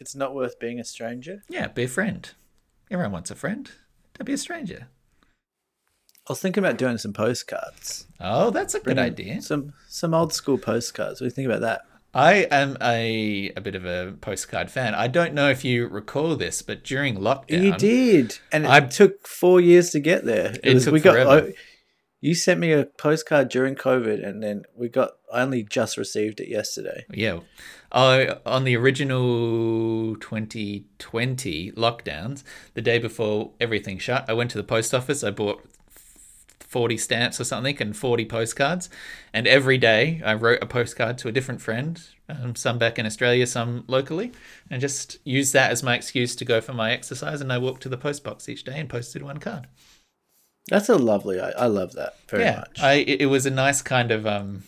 It's 0.00 0.16
not 0.16 0.34
worth 0.34 0.58
being 0.58 0.80
a 0.80 0.84
stranger. 0.84 1.42
Yeah, 1.48 1.68
be 1.68 1.84
a 1.84 1.88
friend. 1.88 2.28
Everyone 2.90 3.12
wants 3.12 3.30
a 3.30 3.34
friend. 3.36 3.70
Don't 4.14 4.24
be 4.26 4.32
a 4.32 4.38
stranger. 4.38 4.88
I 6.28 6.32
was 6.32 6.40
thinking 6.40 6.62
about 6.64 6.78
doing 6.78 6.98
some 6.98 7.12
postcards. 7.12 8.06
Oh, 8.20 8.50
that's 8.50 8.74
a 8.74 8.80
good 8.80 8.98
idea. 8.98 9.42
Some 9.42 9.72
some 9.88 10.14
old 10.14 10.32
school 10.32 10.58
postcards. 10.58 11.20
What 11.20 11.24
do 11.26 11.26
you 11.26 11.30
think 11.30 11.46
about 11.46 11.60
that? 11.62 11.82
I 12.12 12.46
am 12.50 12.76
a 12.82 13.52
a 13.56 13.60
bit 13.60 13.74
of 13.74 13.84
a 13.84 14.14
postcard 14.20 14.70
fan. 14.70 14.94
I 14.94 15.06
don't 15.08 15.34
know 15.34 15.48
if 15.50 15.64
you 15.64 15.86
recall 15.86 16.36
this, 16.36 16.62
but 16.62 16.82
during 16.84 17.16
lockdown, 17.16 17.62
You 17.62 17.76
did, 17.76 18.38
and 18.52 18.64
it 18.64 18.70
I- 18.70 18.80
took 18.80 19.26
four 19.26 19.60
years 19.60 19.90
to 19.90 20.00
get 20.00 20.24
there. 20.24 20.54
It 20.62 20.80
took 20.80 20.92
we 20.92 21.00
got. 21.00 21.12
forever. 21.12 21.30
oh, 21.48 21.52
you 22.20 22.34
sent 22.34 22.60
me 22.60 22.72
a 22.72 22.84
postcard 22.84 23.48
during 23.48 23.74
COVID, 23.74 24.26
and 24.26 24.42
then 24.42 24.64
we 24.76 24.88
got. 24.88 25.12
I 25.32 25.40
only 25.42 25.62
just 25.62 25.96
received 25.96 26.40
it 26.40 26.48
yesterday. 26.48 27.06
Yeah. 27.10 27.40
I, 27.92 28.36
on 28.46 28.64
the 28.64 28.76
original 28.76 30.16
2020 30.16 31.72
lockdowns, 31.72 32.44
the 32.74 32.82
day 32.82 32.98
before 32.98 33.52
everything 33.60 33.98
shut, 33.98 34.24
I 34.28 34.32
went 34.32 34.50
to 34.52 34.58
the 34.58 34.64
post 34.64 34.94
office. 34.94 35.24
I 35.24 35.30
bought 35.30 35.64
40 36.70 36.96
stamps 36.98 37.40
or 37.40 37.44
something 37.44 37.76
and 37.82 37.96
40 37.96 38.26
postcards. 38.26 38.88
And 39.32 39.48
every 39.48 39.76
day 39.76 40.22
I 40.24 40.34
wrote 40.34 40.62
a 40.62 40.66
postcard 40.66 41.18
to 41.18 41.28
a 41.28 41.32
different 41.32 41.60
friend, 41.60 42.00
um, 42.28 42.54
some 42.54 42.78
back 42.78 42.96
in 42.96 43.06
Australia, 43.06 43.44
some 43.48 43.82
locally, 43.88 44.30
and 44.70 44.80
just 44.80 45.18
used 45.24 45.52
that 45.52 45.72
as 45.72 45.82
my 45.82 45.96
excuse 45.96 46.36
to 46.36 46.44
go 46.44 46.60
for 46.60 46.72
my 46.72 46.92
exercise. 46.92 47.40
And 47.40 47.52
I 47.52 47.58
walked 47.58 47.82
to 47.82 47.88
the 47.88 47.98
post 47.98 48.22
box 48.22 48.48
each 48.48 48.62
day 48.62 48.78
and 48.78 48.88
posted 48.88 49.22
one 49.22 49.38
card. 49.38 49.66
That's 50.68 50.88
a 50.88 50.96
lovely. 50.96 51.40
I, 51.40 51.50
I 51.50 51.66
love 51.66 51.94
that 51.94 52.14
very 52.28 52.44
yeah. 52.44 52.58
much. 52.58 52.80
I, 52.80 52.92
it 52.92 53.22
it 53.22 53.26
was 53.26 53.46
a 53.46 53.50
nice 53.50 53.82
kind 53.82 54.12
of 54.12 54.24
um, 54.24 54.62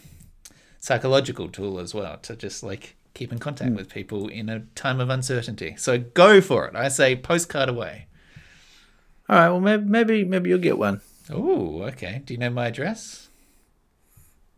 psychological 0.81 1.49
tool 1.49 1.79
as 1.79 1.95
well 1.95 2.19
to 2.23 2.35
just 2.35 2.65
like 2.65 2.97
keep 3.15 3.33
in 3.33 3.39
contact 3.39 3.71
hmm. 3.71 3.77
with 3.77 3.89
people 3.89 4.29
in 4.29 4.49
a 4.49 4.61
time 4.75 5.01
of 5.01 5.11
uncertainty. 5.11 5.75
So 5.77 5.99
go 5.99 6.41
for 6.41 6.67
it. 6.67 6.75
I 6.75 6.89
say 6.89 7.17
postcard 7.17 7.69
away. 7.69 8.07
All 9.29 9.37
right. 9.37 9.49
Well, 9.49 9.61
maybe 9.61 9.85
maybe 9.85 10.25
maybe 10.25 10.51
you'll 10.51 10.59
get 10.59 10.79
one. 10.79 11.01
Oh, 11.31 11.83
okay. 11.83 12.23
Do 12.25 12.35
you 12.35 12.39
know 12.39 12.51
my 12.51 12.67
address? 12.67 13.29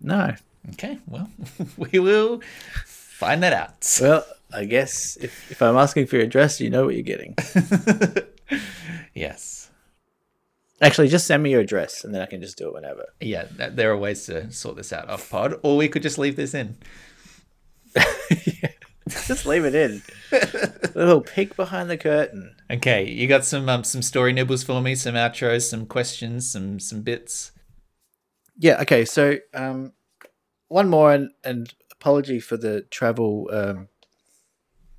No. 0.01 0.35
Okay, 0.73 0.99
well, 1.07 1.31
we 1.77 1.99
will 1.99 2.41
find 2.87 3.43
that 3.43 3.53
out. 3.53 3.99
Well, 4.01 4.25
I 4.53 4.65
guess 4.65 5.17
if 5.21 5.51
if 5.51 5.61
I'm 5.61 5.77
asking 5.77 6.07
for 6.07 6.17
your 6.17 6.25
address, 6.25 6.61
you 6.61 6.71
know 6.71 6.87
what 6.87 6.95
you're 6.95 7.03
getting. 7.03 7.37
yes. 9.15 9.71
Actually, 10.81 11.09
just 11.09 11.27
send 11.27 11.43
me 11.43 11.51
your 11.51 11.61
address, 11.61 12.05
and 12.05 12.15
then 12.15 12.21
I 12.21 12.27
can 12.27 12.41
just 12.41 12.59
do 12.59 12.69
it 12.69 12.75
whenever. 12.75 13.07
Yeah, 13.21 13.47
there 13.51 13.91
are 13.91 13.97
ways 13.97 14.27
to 14.27 14.51
sort 14.53 14.77
this 14.77 14.93
out 14.93 15.09
off 15.09 15.31
pod, 15.31 15.55
or 15.63 15.77
we 15.77 15.89
could 15.89 16.03
just 16.03 16.19
leave 16.19 16.37
this 16.37 16.55
in. 16.55 16.77
Just 19.09 19.47
leave 19.47 19.65
it 19.65 19.75
in. 19.75 20.03
A 20.33 20.91
little 20.95 21.21
peek 21.21 21.57
behind 21.57 21.91
the 21.91 21.99
curtain. 21.99 22.57
Okay, 22.71 23.09
you 23.09 23.27
got 23.27 23.45
some 23.45 23.69
um, 23.69 23.85
some 23.85 24.03
story 24.03 24.33
nibbles 24.33 24.65
for 24.65 24.81
me, 24.81 24.95
some 24.95 25.15
outros, 25.15 25.69
some 25.69 25.87
questions, 25.87 26.51
some 26.51 26.81
some 26.81 27.03
bits. 27.03 27.53
Yeah. 28.57 28.81
Okay. 28.81 29.05
So, 29.05 29.39
um, 29.53 29.93
one 30.69 30.89
more, 30.89 31.13
and, 31.13 31.31
and 31.45 31.73
apology 31.93 32.41
for 32.41 32.57
the 32.57 32.83
travel 32.91 33.49
um, 33.53 33.89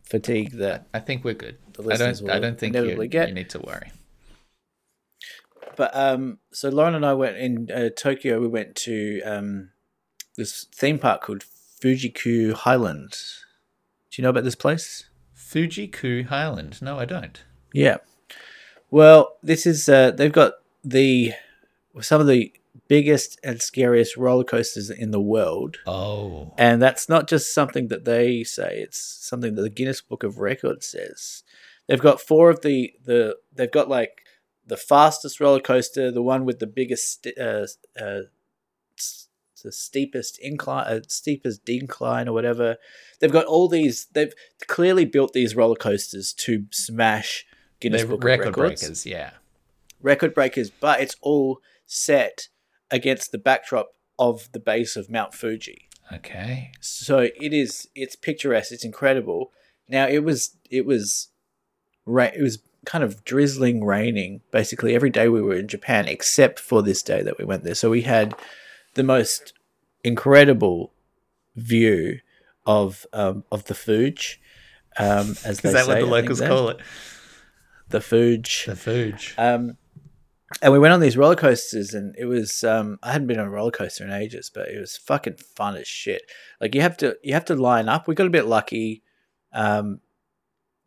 fatigue 0.04 0.52
that. 0.54 0.88
I 0.94 1.00
think 1.00 1.24
we're 1.24 1.34
good. 1.34 1.58
I 1.80 1.98
don't. 1.98 2.30
I 2.30 2.40
don't 2.40 2.60
think 2.60 2.76
you, 2.76 3.02
you 3.02 3.34
need 3.34 3.50
to 3.50 3.60
worry. 3.60 3.92
But 5.76 5.96
um, 5.96 6.40
so 6.52 6.70
Lauren 6.70 6.96
and 6.96 7.06
I 7.06 7.14
went 7.14 7.38
in 7.38 7.70
uh, 7.72 7.90
Tokyo. 7.96 8.40
We 8.40 8.48
went 8.48 8.76
to 8.76 9.22
um, 9.22 9.72
this 10.38 10.66
theme 10.74 11.00
park 11.00 11.22
called 11.24 11.44
Fuji-Q 11.82 12.54
Highland. 12.56 13.12
Do 14.12 14.22
you 14.22 14.24
know 14.24 14.30
about 14.30 14.44
this 14.44 14.56
place? 14.56 15.06
Fuji-Q 15.34 16.26
Highland. 16.26 16.82
No, 16.82 16.98
I 16.98 17.06
don't. 17.06 17.44
Yeah. 17.74 17.98
Well, 18.90 19.38
this 19.44 19.66
is 19.66 19.90
uh, 19.90 20.12
they've 20.12 20.32
got 20.32 20.54
the 20.84 21.34
some 22.02 22.22
of 22.22 22.28
the 22.28 22.54
biggest 22.88 23.40
and 23.44 23.62
scariest 23.62 24.18
roller 24.18 24.44
coasters 24.44 24.90
in 24.90 25.12
the 25.12 25.22
world. 25.22 25.78
Oh, 25.88 26.54
And 26.58 26.82
that's 26.82 27.10
not 27.10 27.28
just 27.28 27.54
something 27.54 27.88
that 27.88 28.06
they 28.06 28.44
say, 28.44 28.80
it's 28.80 29.00
something 29.00 29.56
that 29.56 29.62
the 29.62 29.70
Guinness 29.70 30.02
Book 30.02 30.24
of 30.24 30.40
Records 30.40 30.88
says. 30.88 31.44
They've 31.88 32.02
got 32.02 32.22
four 32.22 32.50
of 32.50 32.62
the, 32.62 32.94
the 33.04 33.38
they've 33.54 33.72
got 33.72 33.90
like 33.90 34.22
the 34.66 34.78
fastest 34.78 35.40
roller 35.40 35.60
coaster, 35.60 36.12
the 36.12 36.22
one 36.24 36.46
with 36.46 36.60
the 36.60 36.68
biggest, 36.68 37.28
uh, 37.40 37.68
uh, 38.00 38.22
the 39.66 39.72
steepest 39.72 40.40
incline, 40.40 40.88
uh, 40.88 41.02
steepest 41.08 41.66
decline 41.66 42.30
or 42.30 42.34
whatever. 42.34 42.78
They've 43.20 43.32
got 43.32 43.46
all 43.46 43.68
these, 43.68 44.08
they've 44.14 44.34
clearly 44.68 45.04
built 45.06 45.34
these 45.34 45.56
roller 45.56 45.76
coasters 45.76 46.34
to 46.40 46.66
smash 46.72 47.46
Guinness 47.82 48.06
Book 48.06 48.24
record 48.24 48.48
of 48.48 48.58
Records 48.58 48.82
breakers. 48.82 49.06
Yeah. 49.06 49.32
record 50.02 50.34
breakers, 50.34 50.70
but 50.70 51.02
it's 51.02 51.16
all 51.22 51.60
set 51.86 52.48
against 52.90 53.32
the 53.32 53.38
backdrop 53.38 53.90
of 54.18 54.50
the 54.54 54.60
base 54.60 54.96
of 54.96 55.10
Mount 55.10 55.34
Fuji. 55.34 55.90
Okay. 56.14 56.72
So 56.80 57.20
it 57.20 57.54
is 57.54 57.88
it's 57.96 58.16
picturesque, 58.16 58.72
it's 58.72 58.86
incredible. 58.86 59.52
Now 59.90 60.08
it 60.08 60.24
was 60.24 60.56
it 60.70 60.86
was 60.86 61.30
ra- 62.06 62.32
it 62.36 62.42
was 62.42 62.60
kind 62.86 63.04
of 63.04 63.26
drizzling 63.26 63.84
raining 63.84 64.42
basically 64.52 64.94
every 64.94 65.10
day 65.10 65.28
we 65.28 65.42
were 65.42 65.56
in 65.56 65.68
Japan 65.68 66.08
except 66.08 66.60
for 66.60 66.84
this 66.84 67.02
day 67.02 67.24
that 67.24 67.40
we 67.40 67.44
went 67.44 67.64
there. 67.64 67.74
So 67.74 67.90
we 67.90 68.04
had 68.04 68.36
the 68.94 69.04
most 69.04 69.54
incredible 70.06 70.94
view 71.56 72.20
of 72.66 73.06
um, 73.14 73.44
of 73.52 73.66
the 73.66 73.76
Fuji 73.76 74.40
um, 74.98 75.32
as 75.44 75.60
they 75.60 75.70
Is 75.70 75.74
that 75.74 75.86
say, 75.86 75.88
what 75.88 76.00
the 76.00 76.06
locals 76.06 76.42
call 76.42 76.70
it? 76.70 76.80
The 77.90 78.02
Fuji. 78.02 78.72
The 78.72 78.76
Fuji. 78.76 79.34
Um, 79.38 79.78
and 80.62 80.72
we 80.72 80.80
went 80.80 80.94
on 80.94 81.00
these 81.00 81.18
roller 81.18 81.36
coasters, 81.36 81.94
and 81.94 82.16
it 82.18 82.26
was 82.26 82.64
um, 82.64 82.98
I 83.04 83.12
hadn't 83.12 83.28
been 83.28 83.40
on 83.40 83.48
a 83.48 83.52
roller 83.52 83.72
coaster 83.72 84.04
in 84.04 84.12
ages, 84.12 84.50
but 84.54 84.70
it 84.70 84.80
was 84.80 84.96
fucking 84.96 85.36
fun 85.36 85.76
as 85.76 85.88
shit. 85.88 86.22
Like 86.62 86.76
you 86.76 86.82
have 86.82 86.98
to 86.98 87.18
you 87.24 87.34
have 87.34 87.46
to 87.46 87.56
line 87.56 87.90
up. 87.90 88.08
We 88.08 88.16
got 88.16 88.28
a 88.28 88.32
bit 88.32 88.46
lucky, 88.46 89.04
um, 89.54 90.00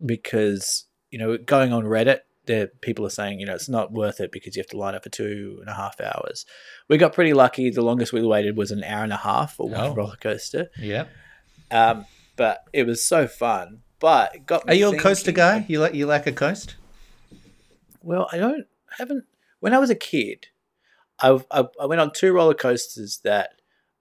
because 0.04 0.86
you 1.10 1.18
know 1.18 1.36
going 1.36 1.72
on 1.72 1.84
Reddit, 1.84 2.20
there 2.48 2.66
people 2.80 3.06
are 3.06 3.10
saying 3.10 3.38
you 3.38 3.46
know 3.46 3.54
it's 3.54 3.68
not 3.68 3.92
worth 3.92 4.18
it 4.20 4.32
because 4.32 4.56
you 4.56 4.60
have 4.60 4.66
to 4.70 4.76
line 4.76 4.96
up 4.96 5.04
for 5.04 5.08
two 5.10 5.58
and 5.60 5.68
a 5.70 5.74
half 5.74 6.00
hours. 6.00 6.44
We 6.88 6.98
got 6.98 7.12
pretty 7.12 7.32
lucky. 7.34 7.70
The 7.70 7.82
longest 7.82 8.12
we 8.12 8.22
waited 8.26 8.56
was 8.56 8.72
an 8.72 8.82
hour 8.82 9.04
and 9.04 9.12
a 9.12 9.16
half 9.18 9.54
for 9.54 9.68
one 9.68 9.80
Oh. 9.92 9.94
roller 9.94 10.16
coaster. 10.16 10.70
Yeah. 10.76 11.04
Um, 11.70 12.06
but 12.36 12.64
it 12.72 12.84
was 12.86 13.04
so 13.04 13.28
fun. 13.28 13.82
But 14.00 14.34
it 14.34 14.46
got 14.46 14.66
me 14.66 14.72
Are 14.72 14.76
you 14.76 14.88
a 14.92 14.98
coaster 14.98 15.32
guy? 15.32 15.64
You 15.68 15.78
like 15.80 15.94
you 15.94 16.06
like 16.06 16.26
a 16.26 16.32
coast? 16.32 16.74
Well, 18.02 18.28
I 18.32 18.38
don't 18.38 18.66
haven't. 18.98 19.24
When 19.60 19.74
I 19.74 19.78
was 19.78 19.90
a 19.90 19.94
kid, 19.94 20.46
I 21.20 21.38
I, 21.50 21.64
I 21.80 21.86
went 21.86 22.00
on 22.00 22.12
two 22.12 22.32
roller 22.32 22.54
coasters 22.54 23.20
that 23.24 23.50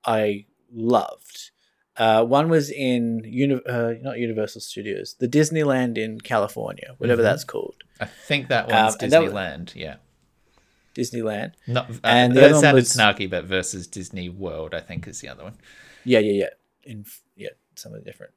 I 0.06 0.46
loved. 0.72 1.52
Uh, 1.98 2.24
one 2.24 2.48
was 2.48 2.70
in 2.70 3.24
uni- 3.26 3.66
uh, 3.66 3.94
not 4.04 4.20
Universal 4.20 4.62
Studios, 4.62 5.16
the 5.20 5.28
Disneyland 5.28 5.98
in 5.98 6.22
California, 6.22 6.94
whatever 7.00 7.24
Mhm. 7.24 7.26
that's 7.26 7.44
called, 7.44 7.78
I 8.00 8.06
think 8.06 8.48
that 8.50 8.68
one's 8.68 8.94
Um, 8.96 9.00
and 9.02 9.12
that 9.12 9.22
Disneyland. 9.24 9.76
yeah. 9.76 9.96
Disneyland. 10.96 11.54
Not. 11.68 11.90
Uh, 11.90 11.94
And 12.04 12.36
the 12.36 12.42
that 12.42 12.52
other 12.52 12.60
sounded 12.62 12.82
was- 12.82 12.94
snarky, 12.96 13.30
but 13.30 13.46
versus 13.46 13.88
Disney 13.88 14.30
World, 14.30 14.74
I 14.74 14.80
think 14.80 15.08
is 15.08 15.22
the 15.22 15.28
other 15.30 15.44
one. 15.44 15.54
Yeah, 16.04 16.20
yeah, 16.20 16.32
yeah. 16.44 16.50
In 16.92 17.06
yeah, 17.36 17.50
something 17.76 18.02
different. 18.04 18.34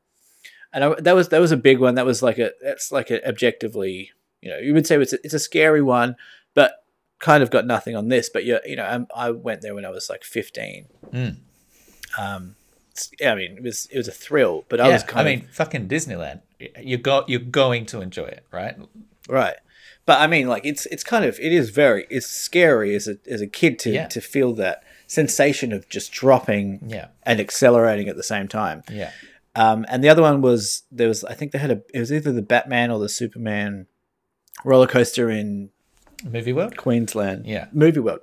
And 0.72 0.84
I, 0.84 0.94
that 1.00 1.14
was 1.14 1.28
that 1.30 1.40
was 1.40 1.52
a 1.52 1.56
big 1.56 1.78
one. 1.78 1.94
That 1.94 2.06
was 2.06 2.22
like 2.22 2.38
a 2.38 2.52
that's 2.62 2.92
like 2.92 3.10
a 3.10 3.26
objectively, 3.26 4.10
you 4.42 4.50
know, 4.50 4.58
you 4.58 4.74
would 4.74 4.86
say 4.86 4.96
it's 5.00 5.12
a, 5.12 5.18
it's 5.24 5.34
a 5.34 5.38
scary 5.38 5.82
one, 5.82 6.16
but 6.54 6.84
kind 7.18 7.42
of 7.42 7.50
got 7.50 7.66
nothing 7.66 7.96
on 7.96 8.08
this. 8.08 8.28
But 8.28 8.44
yeah, 8.44 8.58
you 8.66 8.76
know, 8.76 8.84
I'm, 8.84 9.06
I 9.14 9.30
went 9.30 9.62
there 9.62 9.74
when 9.74 9.84
I 9.84 9.90
was 9.90 10.08
like 10.10 10.22
15. 10.24 10.86
Mm. 11.12 11.36
Um, 12.18 12.56
I 13.24 13.34
mean, 13.34 13.56
it 13.56 13.62
was 13.62 13.86
it 13.90 13.96
was 13.96 14.08
a 14.08 14.12
thrill, 14.12 14.64
but 14.68 14.80
I 14.80 14.88
yeah, 14.88 14.92
was 14.94 15.02
kind 15.04 15.26
of 15.26 15.30
I 15.30 15.34
of 15.34 15.40
mean, 15.42 15.48
fucking 15.52 15.88
Disneyland. 15.88 16.40
You 16.80 16.98
go, 16.98 17.24
you're 17.26 17.40
going 17.40 17.86
to 17.86 18.00
enjoy 18.00 18.26
it, 18.26 18.44
right? 18.52 18.76
Right. 19.30 19.56
But 20.06 20.20
I 20.20 20.26
mean, 20.26 20.48
like 20.48 20.64
it's 20.66 20.86
it's 20.86 21.04
kind 21.04 21.24
of 21.24 21.38
it 21.40 21.52
is 21.52 21.70
very 21.70 22.06
it's 22.10 22.26
scary 22.26 22.94
as 22.94 23.06
a 23.08 23.16
as 23.30 23.40
a 23.40 23.46
kid 23.46 23.78
to 23.80 23.90
Yeah. 23.90 24.06
to 24.08 24.20
feel 24.20 24.52
that 24.54 24.82
sensation 25.06 25.72
of 25.72 25.88
just 25.88 26.10
dropping 26.12 26.80
Yeah, 26.86 27.08
and 27.24 27.38
accelerating 27.40 28.08
at 28.08 28.16
the 28.16 28.22
same 28.22 28.48
time. 28.48 28.82
yeah. 28.90 29.10
Um, 29.56 29.84
and 29.88 30.02
the 30.04 30.08
other 30.08 30.22
one 30.22 30.40
was 30.42 30.84
there 30.92 31.08
was 31.08 31.24
I 31.24 31.34
think 31.34 31.52
they 31.52 31.58
had 31.58 31.70
a 31.70 31.82
it 31.92 31.98
was 32.00 32.12
either 32.12 32.32
the 32.32 32.42
Batman 32.42 32.90
or 32.90 32.98
the 32.98 33.08
Superman 33.08 33.86
roller 34.64 34.86
coaster 34.86 35.28
in 35.30 35.70
Movie 36.24 36.52
World? 36.52 36.76
Queensland. 36.76 37.46
Yeah. 37.46 37.66
Movie 37.72 38.00
World. 38.00 38.20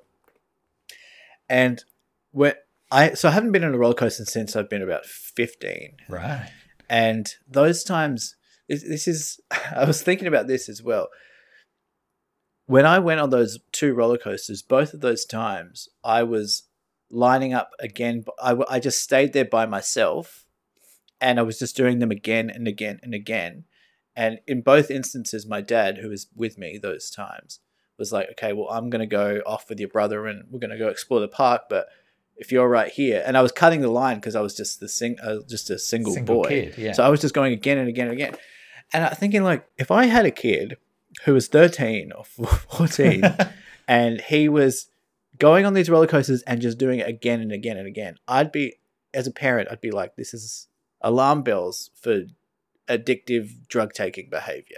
And 1.50 1.84
when 2.32 2.54
I 2.92 3.14
so 3.14 3.28
I 3.30 3.32
haven't 3.32 3.52
been 3.52 3.64
on 3.66 3.74
a 3.74 3.78
roller 3.78 3.94
coaster 3.94 4.26
since 4.26 4.56
I've 4.56 4.70
been 4.70 4.82
about 4.82 5.06
fifteen. 5.06 5.98
Right. 6.10 6.50
And 6.90 7.28
those 7.46 7.84
times, 7.84 8.37
this, 8.68 8.84
this 8.84 9.08
is, 9.08 9.40
I 9.76 9.86
was 9.86 10.02
thinking 10.02 10.28
about 10.28 10.48
this 10.48 10.70
as 10.70 10.82
well. 10.82 11.10
When 12.66 12.86
I 12.86 13.00
went 13.00 13.22
on 13.22 13.30
those 13.30 13.60
two 13.72 13.94
roller 13.94 14.18
coasters, 14.18 14.62
both 14.62 14.94
of 14.94 15.02
those 15.02 15.24
times, 15.26 15.88
I 16.04 16.24
was 16.24 16.64
lining 17.10 17.54
up 17.54 17.72
again. 17.80 18.26
I, 18.42 18.58
I 18.70 18.80
just 18.80 19.02
stayed 19.02 19.32
there 19.32 19.46
by 19.46 19.66
myself 19.66 20.46
and 21.22 21.40
I 21.40 21.44
was 21.44 21.60
just 21.60 21.78
doing 21.78 22.00
them 22.00 22.12
again 22.12 22.50
and 22.50 22.68
again 22.68 23.00
and 23.02 23.14
again. 23.14 23.64
And 24.16 24.40
in 24.48 24.62
both 24.62 24.92
instances, 24.92 25.46
my 25.46 25.62
dad, 25.62 26.00
who 26.00 26.10
was 26.10 26.28
with 26.36 26.58
me 26.58 26.78
those 26.78 27.10
times, 27.10 27.60
was 27.98 28.12
like, 28.12 28.30
okay, 28.32 28.52
well, 28.52 28.68
I'm 28.70 28.90
going 28.90 29.00
to 29.00 29.06
go 29.06 29.42
off 29.46 29.70
with 29.70 29.80
your 29.80 29.90
brother 29.90 30.28
and 30.28 30.44
we're 30.50 30.60
going 30.60 30.72
to 30.72 30.78
go 30.78 30.90
explore 30.90 31.20
the 31.20 31.28
park. 31.28 31.64
But 31.70 31.88
if 32.36 32.52
you're 32.52 32.68
right 32.68 32.92
here, 32.92 33.24
and 33.26 33.38
I 33.38 33.42
was 33.42 33.52
cutting 33.52 33.82
the 33.82 33.90
line 33.90 34.18
because 34.18 34.36
I 34.36 34.42
was 34.42 34.56
just 34.56 34.80
the 34.80 34.90
sing, 34.90 35.18
uh, 35.24 35.38
just 35.48 35.70
a 35.70 35.80
single, 35.80 36.14
Single 36.14 36.44
boy. 36.44 36.50
kid, 36.50 36.78
yeah. 36.78 36.92
So 36.94 37.04
I 37.04 37.10
was 37.10 37.22
just 37.22 37.34
going 37.34 37.54
again 37.54 37.78
and 37.78 37.88
again 37.88 38.08
and 38.08 38.14
again. 38.14 38.36
And 38.94 39.04
I'm 39.04 39.16
thinking, 39.16 39.44
like, 39.44 39.68
if 39.78 39.92
I 39.92 40.06
had 40.06 40.26
a 40.26 40.32
kid 40.32 40.78
who 41.26 41.34
was 41.34 41.48
13 41.48 42.12
or 42.12 42.24
14 42.46 43.24
and 43.88 44.22
he 44.22 44.50
was 44.50 44.90
going 45.38 45.66
on 45.66 45.74
these 45.74 45.90
roller 45.90 46.08
coasters 46.08 46.42
and 46.44 46.62
just 46.62 46.78
doing 46.78 47.00
it 47.00 47.08
again 47.08 47.42
and 47.42 47.52
again 47.52 47.78
and 47.78 47.88
again, 47.88 48.18
I'd 48.28 48.52
be, 48.52 48.76
as 49.14 49.28
a 49.28 49.32
parent, 49.32 49.70
I'd 49.72 49.82
be 49.82 49.92
like, 49.92 50.16
this 50.16 50.34
is 50.34 50.68
alarm 51.02 51.44
bells 51.44 51.92
for 51.96 52.24
addictive 52.90 53.68
drug 53.68 53.94
taking 53.94 54.30
behavior. 54.30 54.78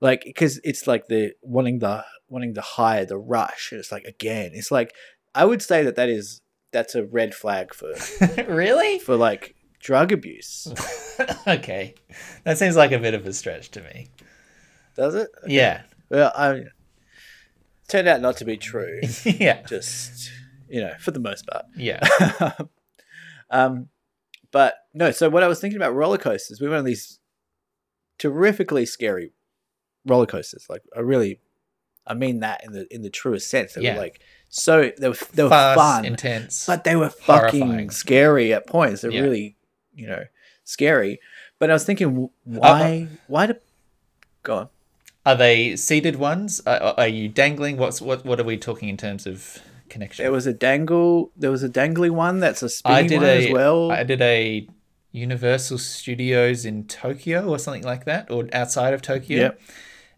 Like, 0.00 0.22
because 0.24 0.60
it's 0.64 0.86
like 0.86 1.06
the 1.06 1.32
wanting 1.42 1.78
the 1.78 2.04
wanting 2.28 2.52
the 2.52 2.60
high, 2.60 3.04
the 3.04 3.16
rush. 3.16 3.72
And 3.72 3.78
it's 3.78 3.92
like 3.92 4.04
again, 4.04 4.50
it's 4.52 4.70
like 4.70 4.92
I 5.34 5.44
would 5.44 5.62
say 5.62 5.82
that 5.84 5.96
that 5.96 6.08
is 6.08 6.42
that's 6.72 6.94
a 6.94 7.04
red 7.04 7.34
flag 7.34 7.72
for 7.72 7.92
really? 8.48 8.98
for 8.98 9.16
like 9.16 9.53
drug 9.84 10.10
abuse. 10.10 10.66
okay. 11.46 11.94
That 12.42 12.58
seems 12.58 12.74
like 12.74 12.90
a 12.90 12.98
bit 12.98 13.14
of 13.14 13.24
a 13.26 13.32
stretch 13.32 13.70
to 13.72 13.82
me. 13.82 14.08
Does 14.96 15.14
it? 15.14 15.28
Yeah. 15.46 15.82
Well, 16.08 16.32
I 16.34 16.64
turned 17.88 18.08
out 18.08 18.20
not 18.20 18.38
to 18.38 18.44
be 18.44 18.56
true. 18.56 19.00
yeah. 19.24 19.62
Just 19.62 20.32
you 20.68 20.80
know, 20.80 20.94
for 20.98 21.12
the 21.12 21.20
most 21.20 21.46
part. 21.46 21.66
Yeah. 21.76 22.00
um, 23.50 23.88
but 24.50 24.74
no. 24.94 25.10
So 25.12 25.28
what 25.28 25.42
I 25.42 25.48
was 25.48 25.60
thinking 25.60 25.76
about 25.76 25.94
roller 25.94 26.18
coasters, 26.18 26.60
we 26.60 26.68
went 26.68 26.78
on 26.80 26.84
these 26.84 27.20
terrifically 28.18 28.86
scary 28.86 29.32
roller 30.06 30.26
coasters. 30.26 30.66
Like 30.68 30.82
I 30.96 31.00
really, 31.00 31.40
I 32.06 32.14
mean 32.14 32.40
that 32.40 32.64
in 32.64 32.72
the 32.72 32.92
in 32.92 33.02
the 33.02 33.10
truest 33.10 33.48
sense. 33.48 33.74
They 33.74 33.82
Yeah. 33.82 33.94
were 33.94 34.00
like 34.00 34.20
so 34.48 34.92
they 34.98 35.08
were 35.08 35.16
they 35.34 35.42
were 35.42 35.48
Fast, 35.50 35.78
fun, 35.78 36.04
intense. 36.04 36.66
but 36.66 36.84
they 36.84 36.96
were 36.96 37.10
fucking 37.10 37.60
horrifying. 37.60 37.90
scary 37.90 38.54
at 38.54 38.66
points. 38.66 39.02
They're 39.02 39.10
Yeah. 39.10 39.22
really 39.22 39.56
you 39.94 40.06
know 40.06 40.24
scary. 40.64 41.20
But 41.58 41.70
I 41.70 41.72
was 41.74 41.84
thinking, 41.84 42.08
w- 42.08 42.30
uh, 42.46 42.58
why 42.58 43.08
uh, 43.10 43.16
why 43.26 43.46
do 43.46 43.54
go 44.42 44.56
on? 44.56 44.68
Are 45.26 45.34
they 45.34 45.76
seated 45.76 46.16
ones? 46.16 46.60
Are, 46.66 46.94
are 46.98 47.08
you 47.08 47.28
dangling? 47.28 47.76
What's 47.76 48.00
what? 48.00 48.24
What 48.24 48.40
are 48.40 48.44
we 48.44 48.56
talking 48.56 48.88
in 48.88 48.96
terms 48.96 49.26
of 49.26 49.58
connection? 49.88 50.22
There 50.22 50.32
was 50.32 50.46
a 50.46 50.52
dangle. 50.52 51.30
There 51.36 51.50
was 51.50 51.62
a 51.62 51.68
dangly 51.68 52.10
one. 52.10 52.40
That's 52.40 52.62
a 52.62 52.66
I 52.66 52.68
spinning 52.68 53.08
did 53.08 53.16
one 53.16 53.26
a 53.26 53.46
as 53.46 53.52
well. 53.52 53.90
I 53.90 54.02
did 54.02 54.20
a 54.20 54.68
Universal 55.12 55.78
Studios 55.78 56.64
in 56.64 56.86
Tokyo 56.86 57.48
or 57.48 57.58
something 57.58 57.84
like 57.84 58.04
that, 58.04 58.30
or 58.30 58.48
outside 58.52 58.92
of 58.92 59.00
Tokyo. 59.00 59.40
Yep. 59.42 59.60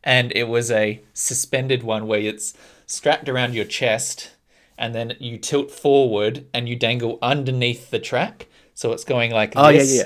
And 0.03 0.32
it 0.35 0.48
was 0.48 0.70
a 0.70 1.03
suspended 1.12 1.82
one 1.82 2.07
where 2.07 2.20
it's 2.20 2.55
strapped 2.86 3.28
around 3.28 3.55
your 3.55 3.65
chest, 3.65 4.31
and 4.78 4.94
then 4.94 5.15
you 5.20 5.36
tilt 5.36 5.70
forward 5.70 6.47
and 6.55 6.69
you 6.69 6.77
dangle 6.77 7.19
underneath 7.20 7.90
the 7.90 7.98
track, 7.98 8.47
so 8.77 8.93
it's 8.93 9.03
going 9.05 9.32
like 9.32 9.55
oh 9.57 9.69
yeah, 9.70 9.78
this. 9.81 10.05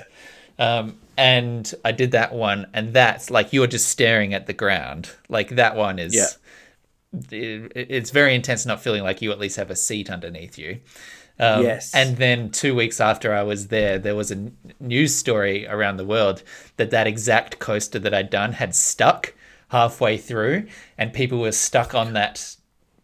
yeah. 0.59 0.79
Um, 0.79 0.97
and 1.19 1.71
I 1.85 1.93
did 1.93 2.13
that 2.13 2.33
one, 2.33 2.67
and 2.73 2.95
that's 2.95 3.31
like 3.31 3.53
you're 3.53 3.67
just 3.67 3.89
staring 3.89 4.33
at 4.33 4.47
the 4.47 4.55
ground. 4.55 5.11
Like 5.29 5.51
that 5.57 5.77
one 5.77 5.99
is. 5.99 6.15
Yeah. 6.15 6.27
it- 7.31 7.73
it's 7.75 8.11
very 8.11 8.35
intense, 8.35 8.65
not 8.67 8.81
feeling 8.83 9.03
like 9.03 9.21
you 9.21 9.31
at 9.33 9.39
least 9.39 9.57
have 9.57 9.71
a 9.71 9.77
seat 9.77 10.09
underneath 10.11 10.57
you. 10.59 10.81
Um, 11.39 11.63
Yes. 11.65 11.95
And 11.95 12.17
then 12.19 12.51
two 12.51 12.75
weeks 12.75 13.01
after 13.01 13.35
I 13.35 13.43
was 13.43 13.69
there, 13.69 13.99
there 13.99 14.15
was 14.15 14.31
a 14.31 14.35
n- 14.35 14.57
news 14.79 15.15
story 15.15 15.67
around 15.67 15.97
the 15.97 16.05
world 16.05 16.43
that 16.77 16.91
that 16.91 17.07
exact 17.07 17.59
coaster 17.59 17.99
that 17.99 18.15
I'd 18.15 18.31
done 18.31 18.53
had 18.53 18.75
stuck 18.75 19.35
halfway 19.69 20.19
through, 20.19 20.67
and 20.99 21.13
people 21.13 21.39
were 21.41 21.53
stuck 21.53 21.95
on 21.95 22.13
that 22.13 22.57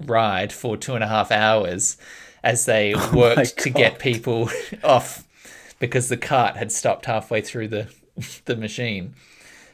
ride 0.05 0.53
for 0.53 0.77
two 0.77 0.95
and 0.95 1.03
a 1.03 1.09
half 1.09 1.31
hours 1.33 1.97
as 2.45 2.67
they 2.67 2.95
worked 3.15 3.59
to 3.59 3.71
get 3.71 3.99
people 3.99 4.51
off 4.85 5.26
because 5.79 6.09
the 6.09 6.17
cart 6.17 6.57
had 6.57 6.73
stopped 6.73 7.07
halfway 7.07 7.41
through 7.41 7.69
the 7.69 7.89
the 8.45 8.57
machine, 8.57 9.15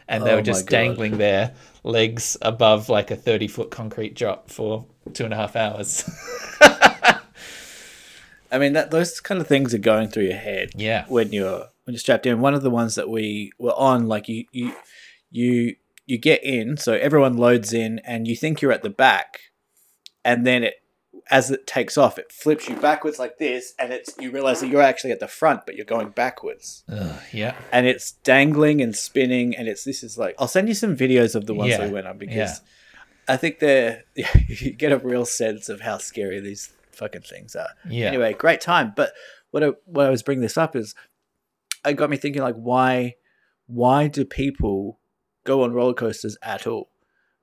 and 0.08 0.24
they 0.24 0.32
Oh 0.32 0.36
were 0.36 0.42
just 0.42 0.66
dangling 0.66 1.18
their 1.18 1.54
legs 1.84 2.36
above 2.42 2.88
like 2.88 3.10
a 3.10 3.16
thirty 3.16 3.48
foot 3.48 3.70
concrete 3.70 4.14
drop 4.14 4.50
for 4.50 4.86
two 5.12 5.24
and 5.24 5.32
a 5.32 5.36
half 5.36 5.56
hours. 5.56 6.08
I 8.52 8.58
mean, 8.58 8.74
that 8.74 8.90
those 8.90 9.18
kind 9.20 9.40
of 9.40 9.46
things 9.46 9.72
are 9.72 9.78
going 9.78 10.08
through 10.08 10.24
your 10.24 10.36
head. 10.36 10.72
Yeah. 10.76 11.06
When 11.08 11.32
you're 11.32 11.68
when 11.84 11.94
you're 11.94 11.98
strapped 11.98 12.26
in. 12.26 12.40
One 12.40 12.54
of 12.54 12.62
the 12.62 12.70
ones 12.70 12.94
that 12.96 13.08
we 13.08 13.52
were 13.58 13.74
on, 13.74 14.06
like 14.06 14.28
you 14.28 14.44
you 14.52 14.74
you 15.30 15.76
you 16.06 16.18
get 16.18 16.44
in, 16.44 16.76
so 16.76 16.94
everyone 16.94 17.36
loads 17.36 17.72
in, 17.72 18.00
and 18.00 18.28
you 18.28 18.36
think 18.36 18.60
you're 18.60 18.72
at 18.72 18.82
the 18.82 18.90
back, 18.90 19.38
and 20.24 20.46
then 20.46 20.64
it 20.64 20.81
as 21.30 21.50
it 21.50 21.66
takes 21.66 21.96
off, 21.96 22.18
it 22.18 22.32
flips 22.32 22.68
you 22.68 22.76
backwards 22.76 23.18
like 23.18 23.38
this, 23.38 23.74
and 23.78 23.92
it's 23.92 24.14
you 24.18 24.30
realize 24.30 24.60
that 24.60 24.68
you're 24.68 24.82
actually 24.82 25.12
at 25.12 25.20
the 25.20 25.28
front, 25.28 25.66
but 25.66 25.76
you're 25.76 25.84
going 25.86 26.10
backwards, 26.10 26.84
Ugh, 26.88 27.20
yeah. 27.32 27.54
and 27.70 27.86
it's 27.86 28.12
dangling 28.12 28.80
and 28.80 28.94
spinning, 28.94 29.56
and 29.56 29.68
it's 29.68 29.84
this 29.84 30.02
is 30.02 30.18
like 30.18 30.34
I'll 30.38 30.48
send 30.48 30.68
you 30.68 30.74
some 30.74 30.96
videos 30.96 31.34
of 31.34 31.46
the 31.46 31.54
ones 31.54 31.70
Yeah, 31.70 31.86
we 31.86 31.92
went 31.92 32.06
on 32.06 32.18
because 32.18 32.36
yeah. 32.36 32.56
I 33.28 33.36
think 33.36 33.58
they're 33.58 34.04
you 34.14 34.72
get 34.72 34.92
a 34.92 34.98
real 34.98 35.24
sense 35.24 35.68
of 35.68 35.80
how 35.80 35.98
scary 35.98 36.40
these 36.40 36.72
fucking 36.92 37.22
things 37.22 37.56
are. 37.56 37.70
Yeah. 37.88 38.06
Anyway, 38.06 38.34
great 38.34 38.60
time. 38.60 38.92
But 38.94 39.12
what 39.50 39.64
I, 39.64 39.68
what 39.86 40.06
I 40.06 40.10
was 40.10 40.22
bringing 40.22 40.42
this 40.42 40.56
up 40.56 40.76
is, 40.76 40.94
it 41.84 41.94
got 41.94 42.10
me 42.10 42.16
thinking 42.16 42.42
like, 42.42 42.54
why, 42.54 43.14
why 43.66 44.08
do 44.08 44.24
people 44.24 45.00
go 45.44 45.62
on 45.62 45.72
roller 45.72 45.94
coasters 45.94 46.36
at 46.42 46.66
all? 46.66 46.90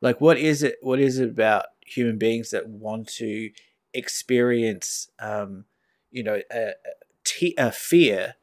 Like, 0.02 0.22
what 0.22 0.38
is 0.38 0.64
it? 0.64 0.76
What 0.82 1.00
is 1.00 1.20
it 1.20 1.30
about 1.30 1.66
human 1.86 2.18
beings 2.18 2.52
that 2.52 2.68
want 2.68 3.08
to 3.08 3.50
experience, 3.94 5.10
um, 5.20 5.66
you 6.12 6.24
know, 6.24 6.42
a, 6.52 6.74
a, 7.58 7.72
fear, 7.72 8.36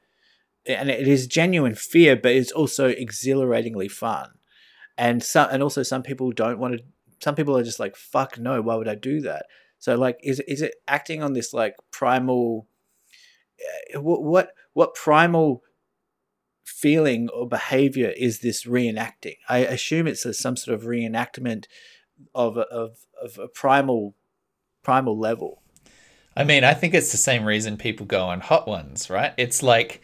and 0.66 0.90
it 0.90 1.06
is 1.06 1.26
genuine 1.26 1.74
fear, 1.74 2.16
but 2.16 2.32
it's 2.32 2.52
also 2.52 2.88
exhilaratingly 2.88 3.88
fun. 3.88 4.30
And 4.98 5.22
some, 5.22 5.48
and 5.50 5.62
also 5.62 5.82
some 5.82 6.02
people 6.02 6.32
don't 6.32 6.58
want 6.58 6.78
to. 6.78 6.84
Some 7.20 7.34
people 7.34 7.56
are 7.56 7.62
just 7.62 7.80
like, 7.80 7.96
"Fuck 7.96 8.38
no! 8.38 8.62
Why 8.62 8.76
would 8.76 8.88
I 8.88 8.94
do 8.94 9.20
that?" 9.22 9.46
So 9.78 9.94
like, 9.94 10.18
is 10.22 10.40
is 10.40 10.62
it 10.62 10.76
acting 10.88 11.22
on 11.22 11.32
this 11.34 11.52
like 11.52 11.76
primal? 11.90 12.66
uh, 13.94 14.00
What 14.00 14.22
what 14.22 14.50
what 14.72 14.94
primal 14.94 15.62
feeling 16.64 17.28
or 17.28 17.48
behavior 17.48 18.12
is 18.16 18.40
this 18.40 18.64
reenacting? 18.64 19.36
I 19.48 19.58
assume 19.58 20.06
it's 20.06 20.24
a, 20.24 20.34
some 20.34 20.56
sort 20.56 20.74
of 20.74 20.86
reenactment 20.86 21.66
of 22.34 22.56
of 22.56 23.06
of 23.22 23.38
a 23.38 23.48
primal 23.48 24.14
primal 24.86 25.18
level. 25.18 25.60
I 26.36 26.44
mean, 26.44 26.62
I 26.62 26.72
think 26.72 26.94
it's 26.94 27.10
the 27.10 27.18
same 27.18 27.44
reason 27.44 27.76
people 27.76 28.06
go 28.06 28.26
on 28.26 28.38
hot 28.40 28.68
ones, 28.68 29.10
right? 29.10 29.32
It's 29.36 29.64
like 29.64 30.00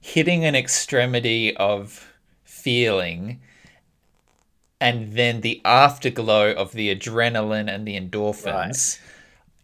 hitting 0.00 0.44
an 0.44 0.54
extremity 0.54 1.56
of 1.56 2.12
feeling 2.44 3.40
and 4.80 5.14
then 5.14 5.40
the 5.40 5.60
afterglow 5.64 6.52
of 6.52 6.72
the 6.72 6.94
adrenaline 6.94 7.68
and 7.68 7.88
the 7.88 7.98
endorphins 8.00 9.00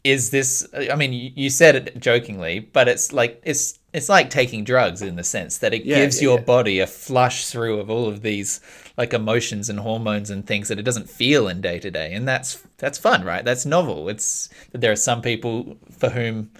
is 0.04 0.30
this 0.30 0.66
i 0.90 0.94
mean 0.94 1.12
you 1.12 1.30
you 1.34 1.50
said 1.50 1.74
it 1.74 1.98
jokingly 1.98 2.60
but 2.60 2.86
it's 2.86 3.12
like 3.12 3.40
it's 3.44 3.78
it's 3.96 4.08
like 4.10 4.30
taking 4.30 4.64
drugs 4.64 5.02
in 5.02 5.16
the 5.16 5.24
sense 5.24 5.58
that 5.58 5.74
it 5.74 5.80
Yeah, 5.82 5.92
gives 5.92 6.20
yeah, 6.20 6.22
your 6.22 6.38
yeah. 6.38 6.44
body 6.44 6.80
a 6.80 6.86
flush 6.86 7.46
through 7.46 7.80
of 7.80 7.90
all 7.90 8.08
of 8.08 8.22
these 8.22 8.60
like 8.98 9.14
emotions 9.14 9.70
and 9.70 9.80
hormones 9.80 10.30
and 10.30 10.46
things 10.46 10.68
that 10.68 10.78
it 10.78 10.84
doesn't 10.84 11.10
feel 11.10 11.48
in 11.48 11.60
day 11.62 11.80
to 11.80 11.90
day 11.90 12.12
and 12.14 12.28
that's 12.28 12.62
that's 12.78 12.98
fun 12.98 13.24
right? 13.24 13.44
That's 13.44 13.66
novel. 13.66 14.08
It's 14.10 14.50
there 14.72 14.92
are 14.92 14.96
some 14.96 15.22
people 15.22 15.78
for 15.98 16.10
whom 16.10 16.50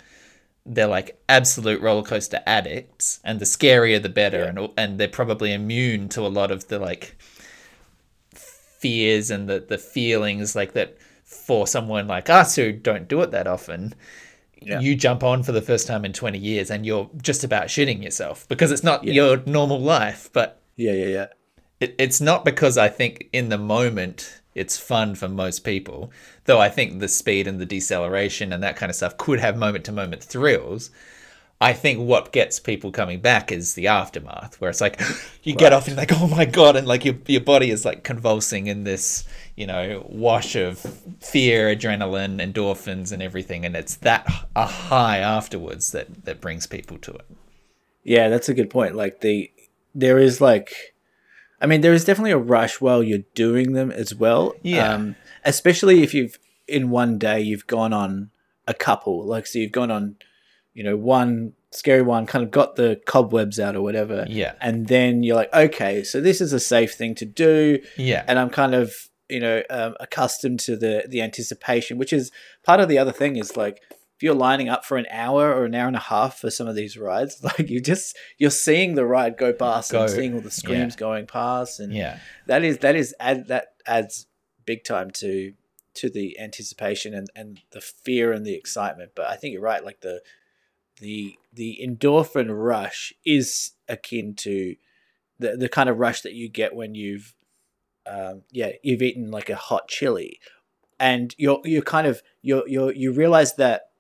they're 0.66 0.86
like 0.88 1.20
absolute 1.28 1.80
roller 1.80 2.02
coaster 2.04 2.42
addicts 2.46 3.20
and 3.24 3.40
the 3.40 3.46
scarier 3.46 4.02
the 4.02 4.08
better 4.08 4.44
and 4.44 4.70
and 4.78 4.98
they're 4.98 5.08
probably 5.08 5.52
immune 5.52 6.08
to 6.10 6.22
a 6.22 6.28
lot 6.28 6.50
of 6.50 6.68
the 6.68 6.78
like 6.78 7.16
fears 8.34 9.30
and 9.30 9.48
the 9.48 9.60
the 9.60 9.78
feelings 9.78 10.54
like 10.54 10.72
that 10.72 10.96
for 11.24 11.66
someone 11.66 12.06
like 12.06 12.30
us 12.30 12.56
who 12.56 12.72
don't 12.72 13.08
do 13.08 13.20
it 13.22 13.30
that 13.30 13.46
often 13.46 13.94
Yeah. 14.60 14.80
you 14.80 14.94
jump 14.96 15.22
on 15.22 15.42
for 15.42 15.52
the 15.52 15.62
first 15.62 15.86
time 15.86 16.04
in 16.04 16.12
20 16.12 16.38
years 16.38 16.70
and 16.70 16.84
you're 16.86 17.10
just 17.22 17.44
about 17.44 17.66
shitting 17.66 18.02
yourself 18.02 18.46
because 18.48 18.72
it's 18.72 18.82
not 18.82 19.04
Yeah. 19.04 19.12
your 19.12 19.42
normal 19.46 19.80
life. 19.80 20.30
But 20.32 20.60
Yeah, 20.76 20.92
yeah, 20.92 21.06
yeah. 21.06 21.26
it, 21.80 21.94
it's 21.98 22.20
not 22.20 22.44
because 22.44 22.78
I 22.78 22.88
think 22.88 23.28
in 23.32 23.48
the 23.50 23.58
moment 23.58 24.40
it's 24.54 24.78
fun 24.78 25.14
for 25.14 25.28
most 25.28 25.60
people, 25.64 26.10
though 26.46 26.58
I 26.60 26.70
think 26.70 27.00
the 27.00 27.08
speed 27.08 27.46
and 27.46 27.60
the 27.60 27.66
deceleration 27.66 28.52
and 28.52 28.62
that 28.62 28.76
kind 28.76 28.88
of 28.88 28.96
stuff 28.96 29.16
could 29.18 29.40
have 29.40 29.56
moment 29.58 29.84
to 29.84 29.92
moment 29.92 30.22
thrills. 30.24 30.90
I 31.60 31.72
think 31.72 32.00
what 32.00 32.32
gets 32.32 32.60
people 32.60 32.92
coming 32.92 33.20
back 33.20 33.50
is 33.50 33.74
the 33.74 33.86
aftermath, 33.86 34.60
where 34.60 34.68
it's 34.68 34.80
like 34.80 35.00
you 35.42 35.54
get 35.54 35.72
off 35.72 35.86
and 35.86 35.96
you're 35.96 36.06
like, 36.06 36.12
oh 36.12 36.26
my 36.26 36.44
god, 36.44 36.76
and 36.76 36.86
like 36.86 37.04
your 37.04 37.16
your 37.26 37.40
body 37.40 37.70
is 37.70 37.84
like 37.84 38.04
convulsing 38.04 38.66
in 38.66 38.84
this, 38.84 39.24
you 39.56 39.66
know, 39.66 40.04
wash 40.08 40.54
of 40.54 40.78
fear, 41.20 41.74
adrenaline, 41.74 42.40
endorphins, 42.40 43.12
and 43.12 43.22
everything, 43.22 43.64
and 43.64 43.74
it's 43.74 43.96
that 43.96 44.26
a 44.54 44.66
high 44.66 45.18
afterwards 45.18 45.92
that 45.92 46.24
that 46.24 46.40
brings 46.40 46.66
people 46.66 46.98
to 46.98 47.12
it. 47.12 47.26
Yeah, 48.04 48.28
that's 48.28 48.48
a 48.48 48.54
good 48.54 48.70
point. 48.70 48.94
Like 48.94 49.20
the 49.20 49.50
there 49.94 50.18
is 50.18 50.40
like 50.40 50.94
I 51.60 51.66
mean 51.66 51.80
there 51.80 51.94
is 51.94 52.04
definitely 52.04 52.32
a 52.32 52.38
rush 52.38 52.80
while 52.80 53.02
you're 53.02 53.24
doing 53.34 53.72
them 53.72 53.90
as 53.90 54.14
well. 54.14 54.54
Yeah. 54.62 54.92
Um 54.92 55.16
especially 55.44 56.02
if 56.02 56.12
you've 56.14 56.38
in 56.68 56.90
one 56.90 57.18
day 57.18 57.40
you've 57.40 57.66
gone 57.66 57.92
on 57.92 58.30
a 58.68 58.74
couple. 58.74 59.24
Like 59.24 59.46
so 59.46 59.58
you've 59.58 59.72
gone 59.72 59.90
on, 59.90 60.16
you 60.76 60.84
know, 60.84 60.94
one 60.94 61.54
scary 61.70 62.02
one, 62.02 62.26
kind 62.26 62.44
of 62.44 62.50
got 62.50 62.76
the 62.76 63.00
cobwebs 63.06 63.58
out 63.58 63.74
or 63.74 63.80
whatever. 63.80 64.26
Yeah. 64.28 64.52
And 64.60 64.88
then 64.88 65.22
you're 65.22 65.34
like, 65.34 65.52
okay, 65.54 66.04
so 66.04 66.20
this 66.20 66.42
is 66.42 66.52
a 66.52 66.60
safe 66.60 66.94
thing 66.94 67.14
to 67.16 67.24
do. 67.24 67.80
Yeah, 67.96 68.24
and 68.28 68.38
I'm 68.38 68.50
kind 68.50 68.74
of 68.74 68.94
you 69.30 69.40
know 69.40 69.62
um, 69.70 69.94
accustomed 69.98 70.60
to 70.60 70.76
the 70.76 71.06
the 71.08 71.22
anticipation, 71.22 71.96
which 71.96 72.12
is 72.12 72.30
part 72.62 72.80
of 72.80 72.88
the 72.88 72.98
other 72.98 73.10
thing 73.10 73.36
is 73.36 73.56
like 73.56 73.80
if 73.90 74.22
you're 74.22 74.34
lining 74.34 74.68
up 74.68 74.84
for 74.84 74.98
an 74.98 75.06
hour 75.10 75.50
or 75.50 75.64
an 75.64 75.74
hour 75.74 75.86
and 75.86 75.96
a 75.96 76.00
half 76.00 76.38
for 76.38 76.50
some 76.50 76.66
of 76.66 76.74
these 76.74 76.98
rides, 76.98 77.40
like 77.42 77.70
you 77.70 77.80
just 77.80 78.14
you're 78.36 78.50
seeing 78.50 78.96
the 78.96 79.06
ride 79.06 79.38
go 79.38 79.54
past 79.54 79.92
Go, 79.92 80.02
and 80.02 80.10
seeing 80.10 80.34
all 80.34 80.40
the 80.40 80.50
screams 80.50 80.94
going 80.94 81.26
past, 81.26 81.80
and 81.80 81.92
yeah, 81.92 82.18
that 82.46 82.62
is 82.62 82.78
that 82.78 82.94
is 82.94 83.14
add 83.18 83.48
that 83.48 83.68
adds 83.86 84.26
big 84.66 84.84
time 84.84 85.10
to 85.12 85.54
to 85.94 86.10
the 86.10 86.38
anticipation 86.38 87.14
and 87.14 87.30
and 87.34 87.60
the 87.70 87.80
fear 87.80 88.32
and 88.32 88.44
the 88.44 88.54
excitement. 88.54 89.12
But 89.16 89.28
I 89.28 89.36
think 89.36 89.54
you're 89.54 89.62
right, 89.62 89.82
like 89.82 90.02
the 90.02 90.20
the 91.00 91.36
the 91.52 91.80
endorphin 91.82 92.48
rush 92.50 93.12
is 93.24 93.72
akin 93.88 94.34
to 94.34 94.76
the 95.38 95.56
the 95.56 95.68
kind 95.68 95.88
of 95.88 95.98
rush 95.98 96.22
that 96.22 96.32
you 96.32 96.48
get 96.48 96.74
when 96.74 96.94
you've 96.94 97.34
um, 98.06 98.42
yeah 98.50 98.72
you've 98.82 99.02
eaten 99.02 99.30
like 99.30 99.50
a 99.50 99.56
hot 99.56 99.88
chili. 99.88 100.40
And 100.98 101.34
you're 101.36 101.60
you're 101.64 101.82
kind 101.82 102.06
of 102.06 102.22
you're 102.40 102.66
you're 102.66 102.92
you 102.92 103.12
realize 103.12 103.56
that 103.56 103.90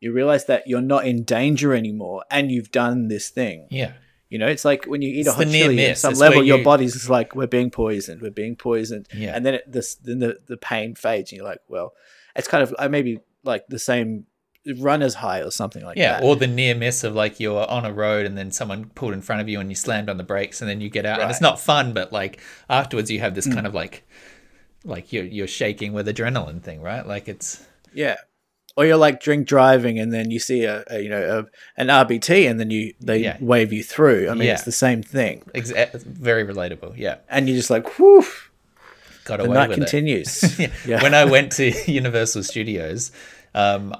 you 0.00 0.12
realize 0.12 0.46
that 0.46 0.66
you're 0.66 0.80
not 0.80 1.06
in 1.06 1.24
danger 1.24 1.74
anymore 1.74 2.24
and 2.30 2.50
you've 2.50 2.70
done 2.70 3.08
this 3.08 3.28
thing. 3.28 3.66
Yeah. 3.70 3.92
you 4.30 4.38
know 4.38 4.46
it's 4.46 4.64
like 4.64 4.86
when 4.86 5.02
you 5.02 5.10
eat 5.10 5.20
It's 5.20 5.28
a 5.28 5.32
hot 5.32 5.48
chili 5.48 5.84
at 5.86 5.98
some 5.98 6.12
It's 6.12 6.20
level 6.20 6.38
where 6.38 6.46
your 6.46 6.62
body's 6.64 7.10
like 7.10 7.34
we're 7.34 7.46
being 7.46 7.70
poisoned. 7.70 8.22
We're 8.22 8.30
being 8.30 8.56
poisoned. 8.56 9.08
Yeah. 9.14 9.32
and 9.36 9.44
then 9.44 9.54
it, 9.54 9.70
this 9.70 9.96
then 9.96 10.20
the, 10.20 10.38
the 10.46 10.56
pain 10.56 10.94
fades 10.94 11.32
and 11.32 11.38
you're 11.38 11.46
like 11.46 11.60
well 11.68 11.92
it's 12.34 12.48
kind 12.48 12.62
of 12.62 12.74
uh, 12.78 12.88
maybe 12.88 13.20
like 13.44 13.66
the 13.68 13.78
same 13.78 14.24
runner's 14.80 15.14
high 15.14 15.40
or 15.40 15.50
something 15.50 15.84
like 15.84 15.96
Yeah, 15.96 16.12
that 16.14 16.22
Yeah, 16.22 16.28
or 16.28 16.36
the 16.36 16.46
near 16.46 16.74
miss 16.74 17.04
of 17.04 17.14
like 17.14 17.38
you're 17.40 17.68
on 17.70 17.84
a 17.84 17.92
road 17.92 18.26
and 18.26 18.36
then 18.36 18.50
someone 18.50 18.86
pulled 18.94 19.12
in 19.14 19.22
front 19.22 19.40
of 19.40 19.48
you 19.48 19.60
and 19.60 19.70
you 19.70 19.76
slammed 19.76 20.08
on 20.08 20.16
the 20.16 20.24
brakes 20.24 20.60
and 20.60 20.68
then 20.68 20.80
you 20.80 20.88
get 20.90 21.06
out 21.06 21.20
and 21.20 21.30
it's 21.30 21.40
not 21.40 21.60
fun, 21.60 21.92
but 21.92 22.12
like 22.12 22.40
afterwards 22.68 23.10
you 23.10 23.20
have 23.20 23.32
Mm. 23.32 23.36
this 23.36 23.46
kind 23.54 23.66
of 23.66 23.74
like 23.74 24.04
like 24.84 25.12
you're 25.12 25.24
you're 25.24 25.46
shaking 25.48 25.92
with 25.92 26.06
adrenaline 26.06 26.62
thing, 26.62 26.80
right? 26.82 27.06
Like 27.06 27.28
it's 27.28 27.64
Yeah. 27.92 28.16
Or 28.78 28.84
you're 28.84 28.98
like 28.98 29.20
drink 29.20 29.48
driving 29.48 29.98
and 29.98 30.12
then 30.12 30.30
you 30.30 30.38
see 30.38 30.64
a, 30.64 30.84
a 30.90 31.00
you 31.00 31.08
know 31.08 31.46
a, 31.46 31.80
an 31.80 31.88
RBT 31.88 32.48
and 32.50 32.60
then 32.60 32.70
you 32.70 32.92
they 33.00 33.18
Yeah. 33.18 33.36
wave 33.40 33.72
you 33.72 33.82
through. 33.82 34.28
I 34.28 34.34
mean 34.34 34.48
Yeah. 34.48 34.52
it's 34.54 34.64
the 34.64 34.72
same 34.72 35.02
thing. 35.02 35.42
ex- 35.54 35.70
it's 35.70 36.04
very 36.04 36.44
relatable. 36.44 36.94
Yeah, 36.96 37.16
And 37.28 37.48
you're 37.48 37.56
just 37.56 37.70
like 37.70 37.98
whew 37.98 38.24
got 39.24 39.38
the 39.38 39.44
away 39.46 39.54
night 39.54 39.68
with 39.70 39.78
continues. 39.78 40.42
it. 40.60 40.70
yeah. 40.86 41.02
When 41.02 41.14
I 41.14 41.24
went 41.24 41.52
to 41.52 41.72
Universal 41.90 42.44
Studios, 42.44 43.10
um, 43.56 43.94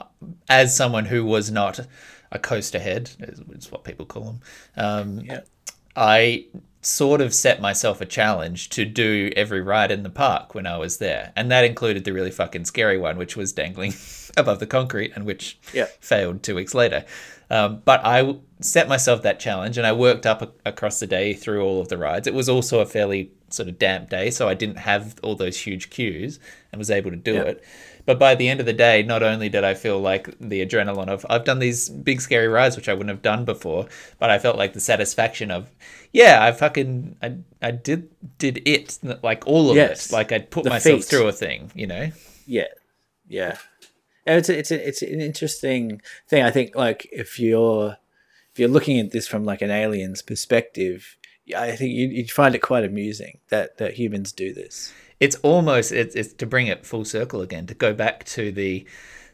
as 0.49 0.77
someone 0.77 1.07
who 1.07 1.25
was 1.25 1.51
not 1.51 1.81
a 2.31 2.39
coaster 2.39 2.79
head, 2.79 3.11
is, 3.21 3.41
is 3.51 3.73
what 3.73 3.83
people 3.85 4.07
call 4.07 4.25
them. 4.25 4.41
Um, 4.77 5.21
Yeah. 5.21 5.41
I 5.97 6.47
sort 6.83 7.21
of 7.21 7.35
set 7.35 7.61
myself 7.61 8.01
a 8.01 8.07
challenge 8.07 8.69
to 8.71 8.85
do 8.85 9.33
every 9.35 9.61
ride 9.61 9.91
in 9.91 10.03
the 10.05 10.11
park 10.11 10.55
when 10.55 10.67
I 10.67 10.77
was 10.77 10.99
there. 10.99 11.33
And 11.35 11.51
that 11.51 11.65
included 11.65 12.05
the 12.05 12.13
really 12.13 12.31
fucking 12.31 12.67
scary 12.67 12.99
one, 12.99 13.17
which 13.17 13.35
was 13.37 13.53
dangling 13.53 13.95
above 14.37 14.61
the 14.61 14.67
concrete 14.67 15.13
and 15.17 15.25
which 15.25 15.59
Yeah. 15.73 15.87
failed 16.01 16.43
two 16.43 16.55
weeks 16.55 16.75
later. 16.75 17.05
Um, 17.51 17.81
but 17.85 18.05
I 18.05 18.37
set 18.61 18.89
myself 18.89 19.23
that 19.23 19.41
challenge 19.41 19.79
and 19.79 19.87
I 19.87 19.93
worked 19.93 20.27
up 20.27 20.43
a- 20.43 20.69
across 20.69 21.01
the 21.01 21.07
day 21.07 21.33
through 21.33 21.63
all 21.65 21.81
of 21.81 21.89
the 21.89 21.97
rides. 21.97 22.27
It 22.29 22.35
was 22.35 22.49
also 22.49 22.81
a 22.81 22.87
fairly 22.87 23.31
sort 23.51 23.69
of 23.69 23.79
damp 23.79 24.11
day, 24.11 24.31
so 24.31 24.49
I 24.49 24.55
didn't 24.55 24.79
have 24.79 25.15
all 25.23 25.35
those 25.35 25.59
huge 25.61 25.89
queues 25.91 26.39
and 26.73 26.79
was 26.79 26.91
able 26.91 27.11
to 27.11 27.17
do 27.17 27.35
Yeah. 27.35 27.43
it. 27.43 27.65
But 28.07 28.19
by 28.19 28.35
the 28.37 28.49
end 28.49 28.61
of 28.61 28.67
the 28.67 28.73
day, 28.73 29.03
not 29.03 29.23
only 29.23 29.49
did 29.49 29.65
I 29.65 29.75
feel 29.75 29.99
like 30.01 30.27
the 30.39 30.65
adrenaline 30.65 31.09
of 31.09 31.27
I've 31.29 31.45
done 31.45 31.59
these 31.59 31.89
big 31.89 32.21
scary 32.21 32.49
rides 32.49 32.77
which 32.77 32.89
I 32.89 32.93
wouldn't 32.95 33.11
have 33.11 33.23
done 33.23 33.45
before, 33.45 33.89
but 34.19 34.31
I 34.31 34.39
felt 34.39 34.57
like 34.57 34.73
the 34.73 34.81
satisfaction 34.81 35.51
of 35.51 35.71
yeah, 36.13 36.39
I 36.43 36.53
fucking 36.53 37.17
I, 37.21 37.37
I 37.61 37.73
did 37.73 38.09
did 38.39 38.63
it 38.67 38.99
like 39.23 39.47
all 39.47 39.71
of 39.71 39.77
Yes. 39.77 40.07
it. 40.07 40.13
Like 40.13 40.33
I'd 40.33 40.51
put 40.51 40.65
The 40.65 40.71
myself 40.71 41.01
feat. 41.01 41.05
through 41.07 41.27
a 41.29 41.33
thing, 41.33 41.71
you 41.75 41.87
know. 41.89 42.11
Yeah, 42.47 42.69
yeah. 43.29 43.59
And 44.25 44.39
it's 44.39 44.49
a, 44.49 44.59
it's 44.59 44.71
a, 44.71 44.89
it's 44.89 45.03
an 45.03 45.21
interesting 45.21 46.01
thing. 46.29 46.43
I 46.43 46.51
think 46.51 46.75
like 46.77 47.09
if 47.13 47.39
you're 47.39 47.97
if 48.53 48.59
you're 48.61 48.69
looking 48.69 48.99
at 48.99 49.11
this 49.11 49.27
from 49.29 49.45
like 49.45 49.63
an 49.63 49.71
alien's 49.71 50.23
perspective, 50.23 51.17
I 51.57 51.73
think 51.77 51.93
you 51.93 52.07
you'd 52.09 52.31
find 52.31 52.55
it 52.55 52.61
quite 52.63 52.85
amusing 52.85 53.39
that 53.51 53.79
that 53.79 53.95
humans 53.95 54.33
do 54.33 54.53
this. 54.55 54.93
It's 55.21 55.37
almost 55.37 55.93
it's, 55.93 56.15
it's 56.15 56.33
to 56.35 56.47
bring 56.47 56.67
it 56.67 56.85
full 56.87 57.05
circle 57.05 57.41
again 57.41 57.67
to 57.67 57.75
go 57.75 57.93
back 57.95 58.25
to 58.25 58.53
the 58.53 58.87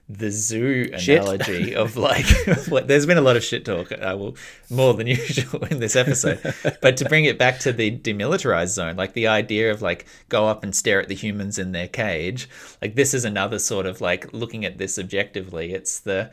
the 0.08 0.30
zoo 0.30 0.90
analogy 0.92 1.74
of 1.74 1.96
like 1.96 2.26
what- 2.68 2.86
there's 2.88 3.06
been 3.06 3.16
a 3.18 3.22
lot 3.22 3.36
of 3.36 3.42
shit 3.44 3.64
talk 3.64 3.90
uh, 3.92 4.14
well 4.18 4.34
more 4.68 4.92
than 4.94 5.06
usual 5.22 5.64
in 5.66 5.78
this 5.80 5.96
episode 5.96 6.40
but 6.82 6.96
to 6.96 7.04
bring 7.06 7.24
it 7.24 7.38
back 7.38 7.58
to 7.60 7.72
the 7.72 7.96
demilitarized 7.98 8.68
zone 8.74 8.96
like 8.96 9.12
the 9.14 9.26
idea 9.28 9.70
of 9.70 9.80
like 9.80 10.04
go 10.28 10.46
up 10.48 10.64
and 10.64 10.74
stare 10.74 11.00
at 11.00 11.08
the 11.08 11.14
humans 11.14 11.58
in 11.58 11.72
their 11.72 11.88
cage 11.88 12.48
like 12.82 12.94
this 12.94 13.14
is 13.14 13.24
another 13.24 13.58
sort 13.58 13.86
of 13.86 14.00
like 14.00 14.30
looking 14.32 14.64
at 14.64 14.76
this 14.76 14.98
objectively 14.98 15.72
it's 15.72 16.00
the 16.00 16.30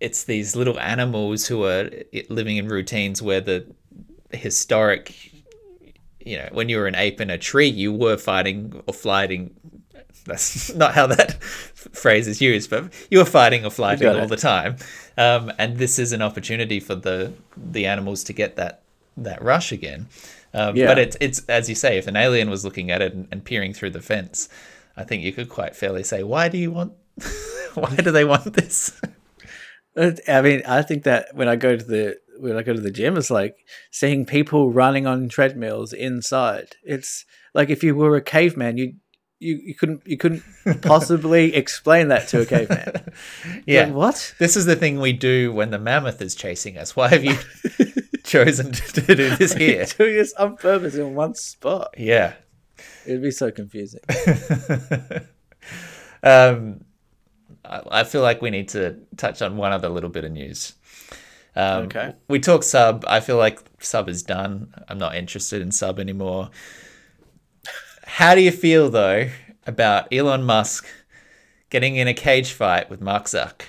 it's 0.00 0.24
these 0.24 0.56
little 0.56 0.78
animals 0.80 1.46
who 1.46 1.64
are 1.64 1.90
living 2.30 2.56
in 2.56 2.68
routines 2.68 3.20
where 3.20 3.40
the 3.40 3.66
historic 4.32 5.14
you 6.20 6.38
know, 6.38 6.48
when 6.52 6.68
you 6.68 6.78
were 6.78 6.86
an 6.86 6.94
ape 6.94 7.20
in 7.20 7.30
a 7.30 7.38
tree, 7.38 7.68
you 7.68 7.92
were 7.92 8.16
fighting 8.16 8.82
or 8.86 8.94
flighting. 8.94 9.54
That's 10.26 10.74
not 10.74 10.94
how 10.94 11.06
that 11.06 11.42
phrase 11.42 12.26
is 12.28 12.40
used, 12.40 12.70
but 12.70 12.92
you 13.10 13.18
were 13.18 13.24
fighting 13.24 13.64
or 13.64 13.70
flighting 13.70 14.08
all 14.08 14.26
the 14.26 14.36
time. 14.36 14.76
Um, 15.16 15.52
and 15.58 15.78
this 15.78 15.98
is 15.98 16.12
an 16.12 16.22
opportunity 16.22 16.80
for 16.80 16.94
the 16.94 17.32
the 17.56 17.86
animals 17.86 18.24
to 18.24 18.32
get 18.32 18.56
that 18.56 18.82
that 19.16 19.42
rush 19.42 19.72
again. 19.72 20.08
Um, 20.54 20.76
Yeah. 20.76 20.86
But 20.86 20.98
it's 20.98 21.16
it's 21.20 21.40
as 21.48 21.68
you 21.68 21.74
say, 21.74 21.98
if 21.98 22.06
an 22.06 22.16
alien 22.16 22.50
was 22.50 22.64
looking 22.64 22.90
at 22.90 23.02
it 23.02 23.14
and, 23.14 23.28
and 23.30 23.44
peering 23.44 23.72
through 23.72 23.90
the 23.90 24.02
fence, 24.02 24.48
I 24.96 25.04
think 25.04 25.22
you 25.22 25.32
could 25.32 25.48
quite 25.48 25.76
fairly 25.76 26.04
say, 26.04 26.22
"Why 26.22 26.48
do 26.48 26.58
you 26.58 26.70
want? 26.70 26.92
why 27.74 27.94
do 27.96 28.10
they 28.10 28.24
want 28.24 28.52
this?" 28.54 29.00
I 29.96 30.42
mean, 30.42 30.62
I 30.66 30.82
think 30.82 31.02
that 31.04 31.34
when 31.34 31.48
I 31.48 31.56
go 31.56 31.76
to 31.76 31.84
the 31.84 32.18
when 32.38 32.56
I 32.56 32.62
go 32.62 32.72
to 32.72 32.80
the 32.80 32.90
gym, 32.90 33.16
it's 33.16 33.30
like 33.30 33.56
seeing 33.90 34.24
people 34.24 34.72
running 34.72 35.06
on 35.06 35.28
treadmills 35.28 35.92
inside. 35.92 36.76
It's 36.82 37.24
like 37.54 37.70
if 37.70 37.82
you 37.82 37.94
were 37.94 38.16
a 38.16 38.22
caveman, 38.22 38.78
you 38.78 38.94
you, 39.40 39.60
you 39.62 39.74
couldn't 39.74 40.06
you 40.06 40.16
couldn't 40.16 40.42
possibly 40.82 41.54
explain 41.54 42.08
that 42.08 42.28
to 42.28 42.42
a 42.42 42.46
caveman. 42.46 43.12
yeah. 43.66 43.84
Like, 43.84 43.94
what? 43.94 44.34
This 44.38 44.56
is 44.56 44.66
the 44.66 44.76
thing 44.76 45.00
we 45.00 45.12
do 45.12 45.52
when 45.52 45.70
the 45.70 45.78
mammoth 45.78 46.20
is 46.20 46.34
chasing 46.34 46.76
us. 46.78 46.96
Why 46.96 47.08
have 47.08 47.24
you 47.24 47.36
chosen 48.24 48.72
to 48.72 49.00
do 49.00 49.36
this 49.36 49.52
here? 49.52 49.86
Doing 49.96 50.16
this 50.16 50.32
on 50.34 50.56
purpose 50.56 50.94
in 50.94 51.14
one 51.14 51.34
spot. 51.34 51.94
Yeah. 51.96 52.34
It'd 53.06 53.22
be 53.22 53.30
so 53.30 53.50
confusing. 53.50 54.00
um, 56.22 56.84
I, 57.64 57.82
I 57.90 58.04
feel 58.04 58.22
like 58.22 58.42
we 58.42 58.50
need 58.50 58.68
to 58.70 58.98
touch 59.16 59.42
on 59.42 59.56
one 59.56 59.72
other 59.72 59.88
little 59.88 60.10
bit 60.10 60.24
of 60.24 60.32
news. 60.32 60.74
Um, 61.56 61.84
Okay. 61.84 62.14
We 62.28 62.38
talk 62.40 62.62
sub. 62.62 63.04
I 63.08 63.20
feel 63.20 63.36
like 63.36 63.60
sub 63.80 64.08
is 64.08 64.22
done. 64.22 64.72
I'm 64.88 64.98
not 64.98 65.14
interested 65.14 65.60
in 65.62 65.70
sub 65.72 65.98
anymore. 65.98 66.50
How 68.04 68.34
do 68.34 68.40
you 68.40 68.50
feel 68.52 68.90
though 68.90 69.28
about 69.66 70.12
Elon 70.12 70.42
Musk 70.44 70.86
getting 71.70 71.96
in 71.96 72.08
a 72.08 72.14
cage 72.14 72.52
fight 72.52 72.88
with 72.90 73.00
Mark 73.00 73.24
Zuck? 73.26 73.62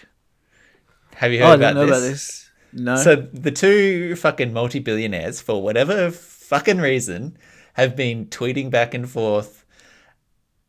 Have 1.16 1.32
you 1.34 1.42
Oh, 1.42 1.48
I 1.48 1.50
heard 1.52 1.58
didn't 1.58 1.78
about 1.78 1.82
know 1.82 1.86
this? 1.88 2.00
about 2.00 2.10
this. 2.10 2.46
No. 2.72 2.96
So 2.98 3.16
the 3.34 3.52
two 3.52 4.16
fucking 4.16 4.54
multi-billionaires, 4.54 5.42
for 5.42 5.62
whatever 5.62 6.12
fucking 6.12 6.78
reason, 6.78 7.38
have 7.74 7.96
been 7.96 8.28
tweeting 8.28 8.70
back 8.70 8.94
and 8.94 9.10
forth 9.10 9.66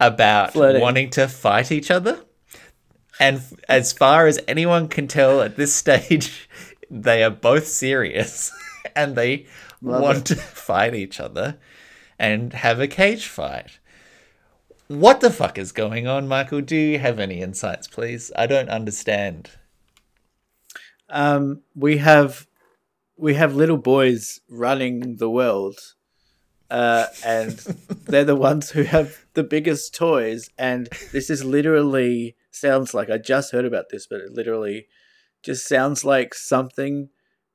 about 0.01 0.53
Flirting. 0.55 0.81
wanting 0.81 1.11
to 1.11 1.29
fight 1.29 1.71
each 1.71 1.91
other. 1.91 2.21
And 3.21 3.43
as 3.69 3.93
far 3.93 4.27
as 4.27 4.41
anyone 4.49 4.89
can 4.89 5.07
tell 5.09 5.43
at 5.43 5.57
this 5.57 5.75
stage, 5.83 6.49
they 6.91 7.23
are 7.23 7.31
both 7.31 7.67
serious 7.67 8.51
and 8.97 9.15
they 9.15 9.47
Love 9.81 10.03
want 10.03 10.27
to 10.27 10.37
fight 10.37 10.95
each 10.95 11.21
other 11.21 11.59
and 12.19 12.53
have 12.53 12.81
a 12.81 12.89
cage 12.89 13.27
fight. 13.27 13.79
What 14.89 15.21
the 15.21 15.31
fuck 15.31 15.57
is 15.57 15.71
going 15.71 16.09
on, 16.09 16.27
Michael? 16.27 16.61
Do 16.61 16.75
you 16.75 16.99
have 16.99 17.21
any 17.21 17.41
insights, 17.41 17.87
please? 17.87 18.33
I 18.37 18.47
don't 18.47 18.69
understand. 18.69 19.51
Um, 21.09 21.63
we 21.75 21.99
have 21.99 22.49
we 23.17 23.35
have 23.35 23.55
little 23.55 23.77
boys 23.77 24.41
running 24.49 25.17
the 25.17 25.31
world, 25.31 25.79
uh, 26.71 27.07
and 27.25 27.51
they're 28.07 28.25
the 28.25 28.35
ones 28.35 28.71
who 28.71 28.83
have 28.83 29.27
the 29.35 29.45
biggest 29.45 29.95
toys. 29.95 30.51
And 30.59 30.89
this 31.13 31.31
is 31.31 31.45
literally 31.45 32.37
sounds 32.51 32.93
like 32.93 33.11
I 33.11 33.19
just 33.19 33.53
heard 33.53 33.65
about 33.65 33.91
this, 33.91 34.07
but 34.07 34.21
it 34.21 34.33
literally 34.33 34.89
just 35.43 35.67
sounds 35.69 36.05
like 36.05 36.35
something 36.35 37.09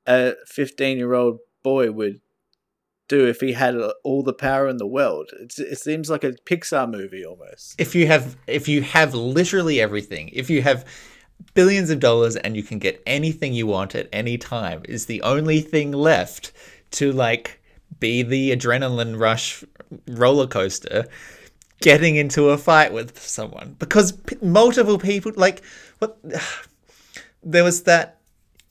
a 0.06 0.34
fifteen-year-old 0.46 1.38
boy 1.62 1.90
would 1.90 2.20
do 3.08 3.26
if 3.26 3.40
he 3.40 3.52
had 3.52 3.76
all 4.02 4.22
the 4.22 4.32
power 4.32 4.68
in 4.68 4.78
the 4.78 4.86
world. 4.86 5.30
It's, 5.40 5.58
it 5.58 5.78
seems 5.78 6.10
like 6.10 6.24
a 6.24 6.32
Pixar 6.32 6.90
movie 6.90 7.24
almost. 7.24 7.80
if 7.80 7.94
you 7.94 8.06
have 8.08 8.36
if 8.46 8.66
you 8.68 8.82
have 8.82 9.14
literally 9.14 9.80
everything 9.80 10.28
if 10.32 10.50
you 10.50 10.62
have 10.62 10.84
billions 11.54 11.90
of 11.90 12.00
dollars 12.00 12.34
and 12.36 12.56
you 12.56 12.62
can 12.62 12.78
get 12.78 13.02
anything 13.06 13.52
you 13.52 13.66
want 13.66 13.94
at 13.94 14.08
any 14.12 14.38
time 14.38 14.82
is 14.88 15.06
the 15.06 15.22
only 15.22 15.60
thing 15.60 15.92
left 15.92 16.52
to 16.90 17.12
like 17.12 17.60
be 18.00 18.22
the 18.22 18.50
adrenaline 18.56 19.18
rush 19.18 19.62
roller 20.08 20.46
coaster 20.46 21.06
getting 21.80 22.16
into 22.16 22.48
a 22.48 22.58
fight 22.58 22.92
with 22.92 23.18
someone 23.20 23.76
because 23.78 24.12
p- 24.12 24.36
multiple 24.42 24.98
people 24.98 25.30
like 25.36 25.62
what 25.98 26.18
there 27.42 27.64
was 27.64 27.82
that 27.84 28.18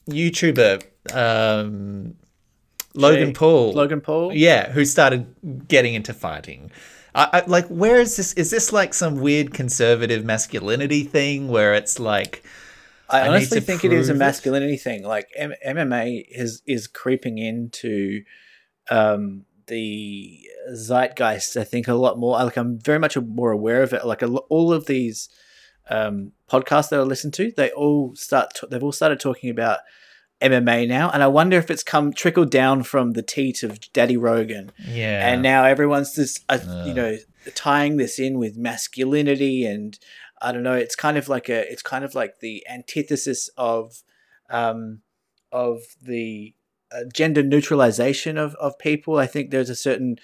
youtuber 0.10 0.84
um 1.14 2.16
logan 2.94 3.34
paul 3.34 3.74
Logan 3.74 4.02
Paul. 4.02 4.32
yeah, 4.34 4.72
who 4.72 4.86
started 4.86 5.68
getting 5.68 5.94
into 5.94 6.14
fighting. 6.14 6.72
I, 7.14 7.30
I, 7.32 7.44
like, 7.48 7.68
where 7.68 7.96
is 7.98 8.18
this? 8.18 8.34
Is 8.34 8.52
this 8.52 8.74
like 8.74 8.94
some 8.94 9.20
weird 9.22 9.54
conservative 9.54 10.26
masculinity 10.26 11.04
thing 11.04 11.48
where 11.48 11.74
it's 11.74 11.98
like, 12.00 12.44
I 13.10 13.22
I 13.22 13.28
honestly 13.30 13.62
think 13.62 13.86
it 13.86 13.94
is 13.94 14.10
a 14.10 14.12
prove 14.12 14.22
it. 14.22 14.26
masculinity 14.26 14.78
thing. 14.78 15.04
Like 15.04 15.30
M- 15.36 15.54
MMA 15.66 16.26
is 16.30 16.62
is 16.66 16.88
creeping 16.88 17.38
into 17.38 18.24
um, 18.92 19.46
the 19.68 20.40
zeitgeist. 20.74 21.56
I 21.58 21.64
think 21.64 21.88
a 21.88 21.94
lot 21.94 22.18
more. 22.18 22.38
Like 22.38 22.58
I'm 22.58 22.80
very 22.80 23.00
much 23.00 23.18
more 23.18 23.52
aware 23.52 23.82
of 23.82 23.94
it. 23.94 24.06
Like 24.06 24.22
a, 24.22 24.28
all 24.28 24.74
of 24.74 24.86
these 24.86 25.30
um, 25.90 26.32
podcasts 26.50 26.90
that 26.90 27.00
I 27.00 27.04
listen 27.04 27.32
to, 27.32 27.52
they 27.56 27.72
all 27.72 28.16
start. 28.16 28.60
They've 28.70 28.84
all 28.84 28.92
started 28.92 29.20
talking 29.20 29.50
about 29.50 29.80
MMA 30.42 30.88
now, 30.88 31.10
and 31.10 31.24
I 31.24 31.28
wonder 31.28 31.58
if 31.58 31.70
it's 31.72 31.84
come 31.84 32.14
trickled 32.14 32.52
down 32.52 32.84
from 32.84 33.14
the 33.14 33.24
teat 33.24 33.64
of 33.64 33.80
Daddy 33.94 34.18
Rogan. 34.18 34.72
Yeah, 34.88 35.28
and 35.28 35.42
now 35.42 35.66
everyone's 35.66 36.16
just 36.16 36.44
uh, 36.50 36.84
you 36.86 36.94
know 36.94 37.18
tying 37.54 37.98
this 37.98 38.18
in 38.18 38.40
with 38.40 38.58
masculinity 38.58 39.68
and 39.68 40.00
i 40.42 40.52
don't 40.52 40.64
know 40.64 40.74
it's 40.74 40.96
kind 40.96 41.16
of 41.16 41.30
like 41.30 41.48
a 41.48 41.72
it's 41.72 41.84
kind 41.84 42.04
of 42.04 42.16
like 42.16 42.40
the 42.40 42.66
antithesis 42.68 43.52
of 43.56 44.02
um 44.50 45.02
of 45.52 45.96
the 46.02 46.54
uh, 46.92 47.06
gender 47.14 47.42
neutralization 47.42 48.38
of 48.38 48.56
of 48.56 48.78
people. 48.78 49.18
I 49.18 49.26
think 49.26 49.50
there's 49.50 49.70
a 49.70 49.76
certain 49.76 50.18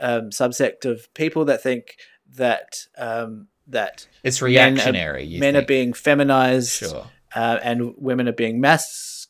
um, 0.00 0.30
subsect 0.30 0.84
of 0.84 1.12
people 1.12 1.44
that 1.46 1.62
think 1.62 1.96
that 2.34 2.86
um 2.96 3.48
that 3.66 4.06
it's 4.22 4.40
men 4.40 4.48
are- 4.48 4.72
reactionary. 4.72 5.38
men 5.38 5.56
are 5.56 5.64
being 5.64 5.92
feminized 5.92 6.70
sure 6.70 7.06
uh, 7.34 7.58
and 7.62 7.94
women 7.98 8.28
are 8.28 8.32
being 8.32 8.60
masculized 8.60 9.26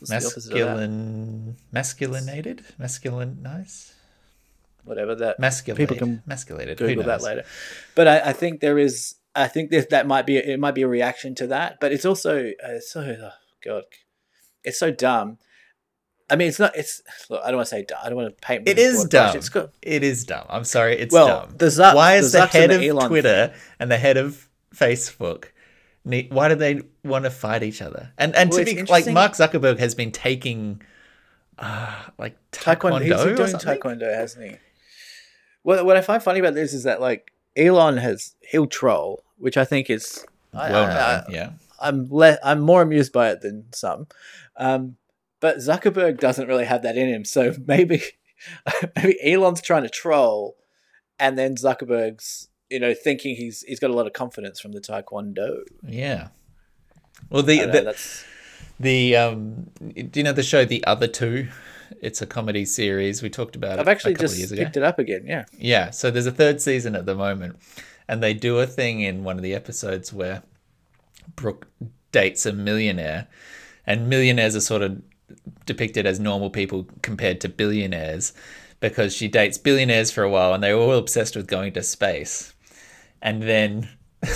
What's 0.00 0.10
the 0.10 0.16
opposite 0.16 0.52
of 0.52 0.58
that? 0.58 0.76
masculine, 0.76 1.56
masculinated, 1.72 2.64
masculinized, 2.78 3.92
whatever 4.84 5.14
that 5.14 5.40
masculated, 5.40 5.88
People 5.88 5.96
can 6.06 6.22
masculated. 6.26 6.78
Who 6.78 6.88
Google 6.88 7.04
that 7.04 7.22
later. 7.22 7.44
But 7.94 8.08
I, 8.08 8.20
I 8.30 8.32
think 8.32 8.60
there 8.60 8.78
is. 8.78 9.14
I 9.34 9.46
think 9.48 9.70
that 9.70 9.90
that 9.90 10.06
might 10.06 10.26
be 10.26 10.36
it 10.36 10.58
might 10.60 10.74
be 10.74 10.82
a 10.82 10.88
reaction 10.88 11.34
to 11.36 11.46
that, 11.48 11.78
but 11.80 11.92
it's 11.92 12.04
also 12.04 12.50
uh, 12.62 12.80
so 12.80 13.00
oh 13.00 13.30
God, 13.64 13.84
it's 14.64 14.78
so 14.78 14.90
dumb. 14.90 15.38
I 16.30 16.36
mean, 16.36 16.48
it's 16.48 16.58
not. 16.58 16.76
It's 16.76 17.02
look. 17.30 17.40
I 17.42 17.48
don't 17.48 17.56
want 17.56 17.68
to 17.68 17.70
say 17.70 17.84
dumb. 17.84 17.98
I 18.02 18.08
don't 18.08 18.16
want 18.16 18.36
to 18.36 18.40
paint. 18.46 18.68
It 18.68 18.78
is 18.78 18.84
It 18.84 18.86
a 18.86 18.88
is 18.88 18.96
broad 19.04 19.10
brush. 19.10 19.30
dumb. 19.32 19.38
It's 19.38 19.48
got, 19.48 19.70
It 19.82 20.02
is 20.04 20.24
dumb. 20.24 20.46
I'm 20.50 20.64
sorry, 20.64 20.94
it's 20.98 21.12
well, 21.12 21.26
dumb. 21.46 21.54
the 21.56 21.66
Zuck, 21.66 21.94
why 21.94 22.16
is 22.16 22.32
the, 22.32 22.42
and 22.42 22.50
head 22.50 22.70
of 22.70 22.82
Elon 22.82 23.08
Twitter 23.08 23.54
and 23.80 23.90
the 23.90 23.96
head 23.96 24.16
of 24.18 24.48
Facebook? 24.74 25.44
Why 26.04 26.48
do 26.48 26.54
they 26.54 26.82
want 27.04 27.24
to 27.24 27.30
fight 27.30 27.62
each 27.62 27.80
other? 27.82 28.12
And 28.18 28.34
and 28.36 28.50
Well, 28.50 28.58
to 28.58 28.64
be 28.64 28.82
like 28.84 29.06
Mark 29.08 29.32
Zuckerberg 29.32 29.78
has 29.78 29.94
been 29.94 30.10
taking, 30.12 30.80
uh, 31.58 31.94
like 32.18 32.36
Taekwondo. 32.52 33.00
taekwondo, 33.00 33.02
He's 33.02 33.24
been 33.24 33.36
doing? 33.36 33.48
Taekwondo, 33.78 34.14
hasn't 34.14 34.50
he? 34.50 34.56
What 35.62 35.84
what 35.84 35.96
I 35.96 36.00
find 36.02 36.22
funny 36.22 36.40
about 36.40 36.54
this 36.54 36.72
is 36.72 36.84
that 36.84 37.00
like 37.00 37.32
Elon 37.56 37.96
has 37.96 38.34
he'll 38.42 38.66
troll, 38.66 39.22
which 39.38 39.56
I 39.56 39.64
think 39.64 39.88
is 39.90 40.24
Well 40.52 40.62
I- 40.62 40.68
known, 40.70 40.90
I- 40.90 41.24
yeah. 41.30 41.50
I'm 41.80 42.08
le- 42.10 42.38
I'm 42.42 42.60
more 42.60 42.82
amused 42.82 43.12
by 43.12 43.30
it 43.30 43.40
than 43.40 43.64
some. 43.72 44.06
Um, 44.56 44.96
but 45.40 45.58
Zuckerberg 45.58 46.18
doesn't 46.18 46.48
really 46.48 46.64
have 46.64 46.82
that 46.82 46.96
in 46.96 47.08
him, 47.08 47.24
so 47.24 47.54
maybe 47.66 48.02
maybe 48.96 49.18
Elon's 49.24 49.60
trying 49.60 49.82
to 49.82 49.88
troll, 49.88 50.56
and 51.18 51.38
then 51.38 51.56
Zuckerberg's 51.56 52.48
you 52.70 52.80
know 52.80 52.94
thinking 52.94 53.36
he's 53.36 53.62
he's 53.62 53.80
got 53.80 53.90
a 53.90 53.94
lot 53.94 54.06
of 54.06 54.12
confidence 54.12 54.60
from 54.60 54.72
the 54.72 54.80
Taekwondo. 54.80 55.62
Yeah. 55.86 56.28
Well, 57.30 57.42
the 57.42 57.58
know, 57.58 57.72
the, 57.72 57.80
that's 57.82 58.24
the 58.78 59.16
um, 59.16 59.70
do 59.80 60.10
you 60.14 60.22
know 60.22 60.32
the 60.32 60.42
show 60.42 60.64
The 60.64 60.84
Other 60.84 61.08
Two? 61.08 61.48
It's 62.00 62.20
a 62.20 62.26
comedy 62.26 62.64
series. 62.64 63.22
We 63.22 63.30
talked 63.30 63.56
about 63.56 63.78
it 63.78 63.80
I've 63.80 63.88
actually 63.88 64.12
a 64.12 64.16
couple 64.16 64.24
just 64.24 64.34
of 64.34 64.38
years 64.38 64.52
ago. 64.52 64.62
picked 64.62 64.76
it 64.76 64.82
up 64.82 64.98
again. 64.98 65.24
Yeah, 65.26 65.44
Yeah, 65.56 65.90
so 65.90 66.10
there's 66.10 66.26
a 66.26 66.32
third 66.32 66.60
season 66.60 66.94
at 66.94 67.06
the 67.06 67.14
moment, 67.14 67.58
and 68.06 68.22
they 68.22 68.34
do 68.34 68.58
a 68.58 68.66
thing 68.66 69.00
in 69.00 69.24
one 69.24 69.36
of 69.36 69.42
the 69.42 69.54
episodes 69.54 70.12
where 70.12 70.42
Brooke 71.34 71.66
dates 72.12 72.46
a 72.46 72.52
millionaire, 72.52 73.26
and 73.86 74.08
millionaires 74.08 74.54
are 74.54 74.60
sort 74.60 74.82
of 74.82 75.02
depicted 75.68 76.06
as 76.06 76.18
normal 76.18 76.50
people 76.50 76.88
compared 77.02 77.40
to 77.42 77.48
billionaires 77.48 78.32
because 78.80 79.14
she 79.14 79.28
dates 79.28 79.58
billionaires 79.58 80.10
for 80.10 80.24
a 80.24 80.30
while 80.30 80.52
and 80.52 80.62
they're 80.62 80.76
all 80.76 80.94
obsessed 80.94 81.36
with 81.36 81.46
going 81.46 81.72
to 81.74 81.82
space. 81.82 82.54
And 83.22 83.42
then 83.42 83.88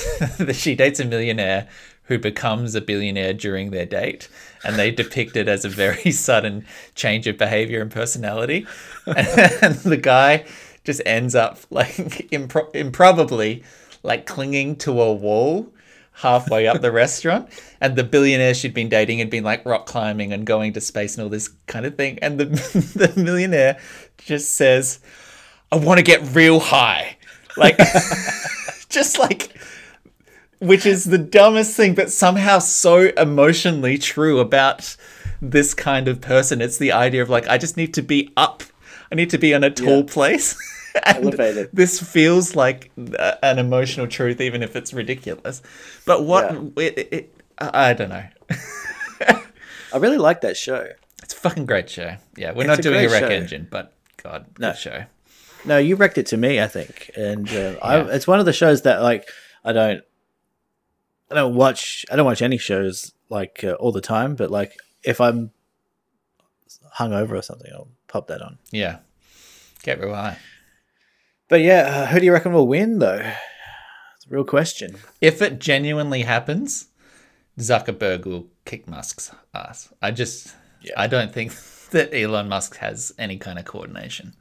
she 0.52 0.76
dates 0.76 1.00
a 1.00 1.04
millionaire 1.04 1.68
who 2.04 2.18
becomes 2.18 2.74
a 2.74 2.80
billionaire 2.80 3.32
during 3.32 3.70
their 3.70 3.86
date 3.86 4.28
and 4.64 4.76
they 4.76 4.90
depict 4.90 5.36
it 5.36 5.48
as 5.48 5.64
a 5.64 5.68
very 5.68 6.10
sudden 6.12 6.64
change 6.94 7.26
of 7.26 7.38
behavior 7.38 7.80
and 7.80 7.90
personality 7.90 8.66
and 9.06 9.74
the 9.76 9.98
guy 10.00 10.44
just 10.84 11.00
ends 11.06 11.34
up 11.34 11.58
like 11.70 11.94
impro- 12.30 12.74
improbably 12.74 13.62
like 14.02 14.26
clinging 14.26 14.76
to 14.76 15.00
a 15.00 15.12
wall 15.12 15.72
halfway 16.14 16.66
up 16.66 16.80
the 16.80 16.92
restaurant. 16.92 17.48
And 17.80 17.96
the 17.96 18.04
billionaire 18.04 18.54
she'd 18.54 18.74
been 18.74 18.88
dating 18.88 19.18
had 19.18 19.30
been 19.30 19.44
like 19.44 19.64
rock 19.64 19.86
climbing 19.86 20.32
and 20.32 20.46
going 20.46 20.72
to 20.74 20.80
space 20.80 21.16
and 21.16 21.24
all 21.24 21.30
this 21.30 21.48
kind 21.66 21.86
of 21.86 21.96
thing. 21.96 22.18
And 22.20 22.38
the 22.38 22.44
the 23.14 23.20
millionaire 23.20 23.78
just 24.18 24.54
says 24.54 25.00
i 25.72 25.76
want 25.76 25.98
to 25.98 26.04
get 26.04 26.20
real 26.34 26.60
high. 26.60 27.16
Like 27.56 27.78
just 28.88 29.18
like 29.18 29.56
which 30.60 30.86
is 30.86 31.04
the 31.06 31.18
dumbest 31.18 31.76
thing 31.76 31.94
but 31.94 32.10
somehow 32.10 32.58
so 32.60 33.10
emotionally 33.16 33.98
true 33.98 34.38
about 34.38 34.96
this 35.40 35.74
kind 35.74 36.06
of 36.08 36.20
person. 36.20 36.60
It's 36.60 36.78
the 36.78 36.92
idea 36.92 37.22
of 37.22 37.30
like 37.30 37.48
i 37.48 37.58
just 37.58 37.76
need 37.76 37.94
to 37.94 38.02
be 38.02 38.32
up. 38.36 38.62
I 39.10 39.14
need 39.14 39.30
to 39.30 39.38
be 39.38 39.54
on 39.54 39.64
a 39.64 39.70
tall 39.70 39.98
Yeah. 39.98 40.12
place 40.12 40.56
Elevated. 41.04 41.70
this 41.72 42.00
feels 42.00 42.54
like 42.56 42.90
an 43.42 43.58
emotional 43.58 44.06
truth 44.06 44.40
even 44.40 44.62
if 44.62 44.76
it's 44.76 44.92
ridiculous 44.92 45.62
but 46.06 46.24
what 46.24 46.52
Yeah. 46.52 46.82
it, 46.84 47.08
it, 47.12 47.38
i 47.58 47.92
don't 47.94 48.10
know 48.10 48.24
I 49.94 49.98
really 49.98 50.16
like 50.18 50.40
that 50.40 50.56
show. 50.56 50.88
it's 51.22 51.34
a 51.34 51.36
fucking 51.36 51.66
great 51.66 51.88
show 51.90 52.16
yeah 52.36 52.52
we're 52.52 52.62
It's 52.62 52.68
not 52.68 52.78
a 52.78 52.82
doing 52.82 53.06
a 53.06 53.08
wreck 53.08 53.22
show. 53.24 53.28
engine 53.28 53.68
but 53.70 53.92
god 54.22 54.46
No. 54.58 54.72
show 54.72 55.04
No, 55.64 55.78
you 55.78 55.94
wrecked 55.96 56.18
it 56.18 56.26
to 56.26 56.36
me, 56.36 56.60
I 56.60 56.66
think, 56.66 57.10
and 57.16 57.48
uh, 57.48 57.76
I, 57.82 58.00
it's 58.14 58.26
one 58.26 58.40
of 58.40 58.46
the 58.46 58.52
shows 58.52 58.82
that 58.82 59.00
like 59.00 59.28
I 59.64 59.72
don't, 59.72 60.02
I 61.30 61.34
don't 61.36 61.54
watch. 61.54 62.04
I 62.10 62.16
don't 62.16 62.26
watch 62.26 62.42
any 62.42 62.58
shows 62.58 63.12
like 63.28 63.62
uh, 63.62 63.74
all 63.74 63.92
the 63.92 64.00
time, 64.00 64.34
but 64.34 64.50
like 64.50 64.76
if 65.04 65.20
I'm 65.20 65.52
hungover 66.98 67.38
or 67.38 67.42
something, 67.42 67.70
I'll 67.72 67.88
pop 68.08 68.26
that 68.26 68.42
on. 68.42 68.58
yeah 68.72 68.98
get 69.84 70.00
real 70.00 70.14
high 70.14 70.36
But 71.52 71.60
yeah, 71.60 71.80
uh, 71.82 72.06
who 72.06 72.18
do 72.18 72.24
you 72.24 72.32
reckon 72.32 72.54
will 72.54 72.66
win 72.66 72.98
though? 72.98 73.20
It's 74.16 74.24
a 74.26 74.30
real 74.30 74.42
question. 74.44 74.96
if 75.20 75.42
it 75.42 75.58
genuinely 75.58 76.22
happens, 76.22 76.86
Zuckerberg 77.58 78.24
will 78.24 78.46
kick 78.64 78.88
Musk's 78.88 79.30
ass. 79.54 79.92
I 80.00 80.12
just, 80.12 80.54
Yeah. 80.80 80.94
I 80.96 81.08
don't 81.08 81.30
think 81.30 81.52
that 81.90 82.14
Elon 82.14 82.48
Musk 82.48 82.78
has 82.78 83.12
any 83.18 83.36
kind 83.36 83.58
of 83.58 83.66
coordination. 83.66 84.32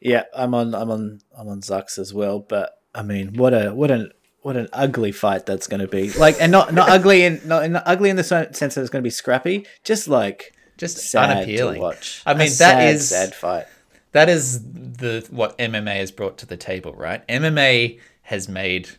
Yeah, 0.00 0.22
I'm 0.32 0.54
on. 0.54 0.76
I'm 0.76 0.92
on. 0.92 1.20
I'm 1.36 1.48
on 1.48 1.60
Zucks 1.60 1.98
as 1.98 2.14
well. 2.14 2.38
But 2.38 2.78
I 2.94 3.02
mean, 3.02 3.34
what 3.34 3.52
a 3.52 3.74
what 3.74 3.90
an 3.90 4.12
what 4.42 4.56
an 4.56 4.68
ugly 4.72 5.10
fight 5.10 5.44
that's 5.44 5.66
going 5.66 5.80
to 5.80 5.88
be. 5.88 6.12
Like, 6.12 6.36
and 6.40 6.52
not 6.52 6.72
not 6.72 6.88
ugly 6.88 7.24
in 7.24 7.40
not, 7.46 7.68
not 7.68 7.82
ugly 7.84 8.10
in 8.10 8.16
the 8.16 8.22
sense 8.22 8.58
that 8.58 8.80
it's 8.80 8.90
going 8.90 9.02
to 9.02 9.06
be 9.06 9.10
scrappy. 9.10 9.66
Just 9.82 10.06
like 10.06 10.54
Just 10.78 10.98
sad 10.98 11.30
unappealing. 11.30 11.76
to 11.76 11.80
watch. 11.80 12.22
I 12.26 12.34
mean, 12.34 12.46
that 12.46 12.50
sad, 12.52 12.94
is- 12.94 13.08
sad 13.08 13.34
fight. 13.34 13.66
That 14.14 14.28
is 14.28 14.62
the 14.62 15.26
what 15.30 15.58
MMA 15.58 15.96
has 15.96 16.12
brought 16.12 16.38
to 16.38 16.46
the 16.46 16.56
table, 16.56 16.92
right? 16.94 17.26
MMA 17.26 17.98
has 18.22 18.48
made 18.48 18.90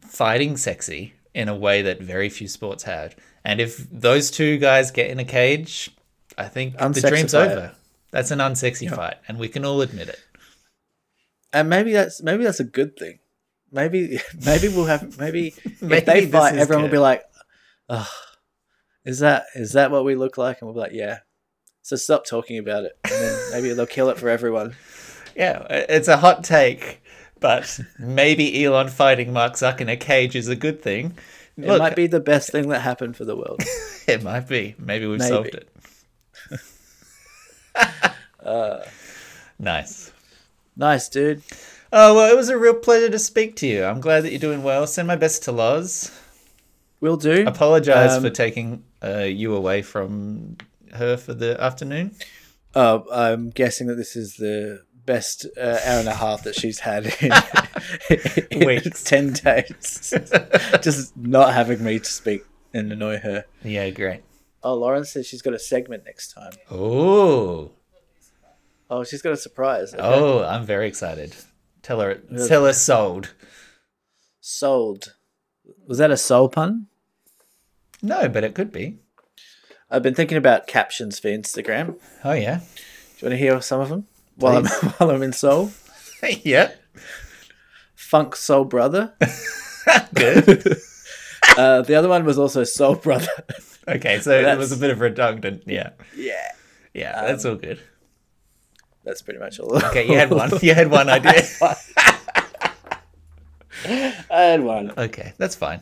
fighting 0.00 0.56
sexy 0.56 1.12
in 1.34 1.48
a 1.48 1.56
way 1.56 1.82
that 1.82 2.00
very 2.00 2.28
few 2.28 2.46
sports 2.46 2.84
have. 2.84 3.16
And 3.44 3.60
if 3.60 3.90
those 3.90 4.30
two 4.30 4.56
guys 4.58 4.92
get 4.92 5.10
in 5.10 5.18
a 5.18 5.24
cage, 5.24 5.90
I 6.38 6.46
think 6.46 6.78
the 6.78 7.04
dream's 7.06 7.34
over. 7.34 7.74
That's 8.12 8.30
an 8.30 8.38
unsexy 8.38 8.88
fight, 8.88 9.16
and 9.26 9.38
we 9.38 9.48
can 9.48 9.64
all 9.64 9.82
admit 9.82 10.08
it. 10.08 10.20
And 11.52 11.68
maybe 11.68 11.92
that's 11.92 12.22
maybe 12.22 12.44
that's 12.44 12.60
a 12.60 12.64
good 12.64 12.96
thing. 12.96 13.18
Maybe 13.72 14.20
maybe 14.46 14.68
we'll 14.68 14.84
have 14.84 15.18
maybe, 15.18 15.54
Maybe 15.80 15.96
if 15.96 16.06
they 16.06 16.26
fight, 16.26 16.56
everyone 16.56 16.84
will 16.84 16.92
be 16.92 16.98
like, 16.98 17.24
oh, 17.88 18.08
"Is 19.04 19.18
that 19.18 19.46
is 19.56 19.72
that 19.72 19.90
what 19.90 20.04
we 20.04 20.14
look 20.14 20.38
like?" 20.38 20.62
And 20.62 20.68
we'll 20.68 20.74
be 20.74 20.80
like, 20.80 20.92
"Yeah." 20.92 21.18
So 21.88 21.96
stop 21.96 22.26
talking 22.26 22.58
about 22.58 22.84
it, 22.84 22.98
and 23.04 23.12
then 23.14 23.38
maybe 23.50 23.72
they'll 23.72 23.86
kill 23.86 24.10
it 24.10 24.18
for 24.18 24.28
everyone. 24.28 24.76
Yeah, 25.34 25.66
it's 25.70 26.06
a 26.06 26.18
hot 26.18 26.44
take, 26.44 27.00
but 27.40 27.80
maybe 27.98 28.62
Elon 28.62 28.88
fighting 28.88 29.32
Mark 29.32 29.54
Zuck 29.54 29.80
in 29.80 29.88
a 29.88 29.96
cage 29.96 30.36
is 30.36 30.48
a 30.48 30.54
good 30.54 30.82
thing. 30.82 31.16
It 31.56 31.64
Look, 31.66 31.78
might 31.78 31.96
be 31.96 32.06
the 32.06 32.20
best 32.20 32.52
thing 32.52 32.68
that 32.68 32.80
happened 32.80 33.16
for 33.16 33.24
the 33.24 33.34
world. 33.34 33.62
It 34.06 34.22
might 34.22 34.46
be. 34.48 34.74
Maybe 34.78 35.06
we've 35.06 35.18
Maybe. 35.18 35.28
solved 35.30 35.54
it. 35.54 35.68
Uh, 38.44 38.84
Nice. 39.58 40.12
nice, 40.76 41.08
dude. 41.08 41.42
Oh, 41.90 42.14
well, 42.14 42.30
it 42.30 42.36
was 42.36 42.48
a 42.50 42.58
real 42.58 42.74
pleasure 42.74 43.08
to 43.10 43.18
speak 43.18 43.56
to 43.56 43.66
you. 43.66 43.84
I'm 43.84 44.00
glad 44.00 44.24
that 44.24 44.30
you're 44.30 44.38
doing 44.40 44.62
well. 44.62 44.86
Send 44.86 45.08
my 45.08 45.16
best 45.16 45.42
to 45.44 45.52
Loz. 45.52 46.10
We'll 47.00 47.16
do. 47.16 47.46
Apologize 47.46 48.12
Um, 48.16 48.22
for 48.22 48.30
taking 48.30 48.84
uh, 49.02 49.20
you 49.20 49.54
away 49.54 49.80
from 49.82 50.56
her 50.94 51.16
for 51.16 51.34
the 51.34 51.60
afternoon. 51.60 52.14
Oh, 52.74 53.06
I'm 53.12 53.50
guessing 53.50 53.86
that 53.88 53.94
this 53.96 54.14
is 54.16 54.36
the 54.36 54.82
best 55.04 55.46
uh, 55.56 55.78
hour 55.84 56.00
and 56.00 56.08
a 56.08 56.14
half 56.14 56.42
that 56.44 56.54
she's 56.54 56.80
had 56.80 57.06
in, 57.20 57.32
in 58.60 58.66
Weeks. 58.66 59.02
10 59.04 59.32
days. 59.32 60.12
Just 60.82 61.16
not 61.16 61.54
having 61.54 61.82
me 61.82 61.98
to 61.98 62.04
speak 62.04 62.42
and 62.74 62.92
annoy 62.92 63.18
her. 63.18 63.44
Yeah, 63.62 63.88
great. 63.90 64.20
Oh, 64.62 64.74
Lauren 64.74 65.04
says 65.04 65.26
she's 65.26 65.40
got 65.42 65.54
a 65.54 65.58
segment 65.58 66.04
next 66.04 66.32
time. 66.32 66.52
Oh, 66.70 67.72
Oh, 68.90 69.04
she's 69.04 69.20
got 69.22 69.32
a 69.32 69.36
surprise. 69.36 69.92
Okay. 69.92 70.02
oh, 70.02 70.42
I'm 70.44 70.64
very 70.64 70.88
excited. 70.88 71.34
Tell 71.82 72.00
her, 72.00 72.14
tell 72.48 72.64
her 72.64 72.72
sold. 72.72 73.34
Sold. 74.40 75.14
Was 75.86 75.98
that 75.98 76.10
a 76.10 76.16
soul 76.16 76.48
pun? 76.48 76.86
No, 78.00 78.28
but 78.28 78.44
it 78.44 78.54
could 78.54 78.72
be. 78.72 78.98
I've 79.90 80.02
been 80.02 80.14
thinking 80.14 80.36
about 80.36 80.66
captions 80.66 81.18
for 81.18 81.28
Instagram. 81.28 81.98
Oh 82.22 82.32
yeah, 82.32 82.58
do 82.58 82.62
you 83.18 83.26
want 83.28 83.32
to 83.32 83.36
hear 83.36 83.60
some 83.62 83.80
of 83.80 83.88
them 83.88 84.06
while 84.36 84.58
I'm, 84.58 84.66
while 84.98 85.10
I'm 85.10 85.22
in 85.22 85.32
Seoul? 85.32 85.72
yeah. 86.44 86.72
Funk 87.94 88.36
Soul 88.36 88.64
Brother. 88.64 89.14
Good. 90.14 90.76
Uh, 91.56 91.82
the 91.82 91.94
other 91.94 92.08
one 92.08 92.24
was 92.24 92.38
also 92.38 92.64
Soul 92.64 92.96
Brother. 92.96 93.28
Okay, 93.86 94.20
so 94.20 94.38
it 94.38 94.58
was 94.58 94.72
a 94.72 94.76
bit 94.76 94.90
of 94.90 95.00
redundant. 95.00 95.62
Yeah, 95.66 95.90
yeah. 96.14 96.52
yeah, 96.92 97.22
that's 97.22 97.44
all 97.46 97.54
good. 97.54 97.80
That's 99.04 99.22
pretty 99.22 99.40
much 99.40 99.58
all. 99.58 99.74
Okay, 99.86 100.06
you 100.06 100.14
had 100.18 100.30
one. 100.30 100.50
You 100.60 100.74
had 100.74 100.90
one 100.90 101.08
idea. 101.08 101.42
I 103.84 104.16
had 104.30 104.62
one. 104.62 104.92
Okay, 104.98 105.32
that's 105.38 105.54
fine. 105.54 105.80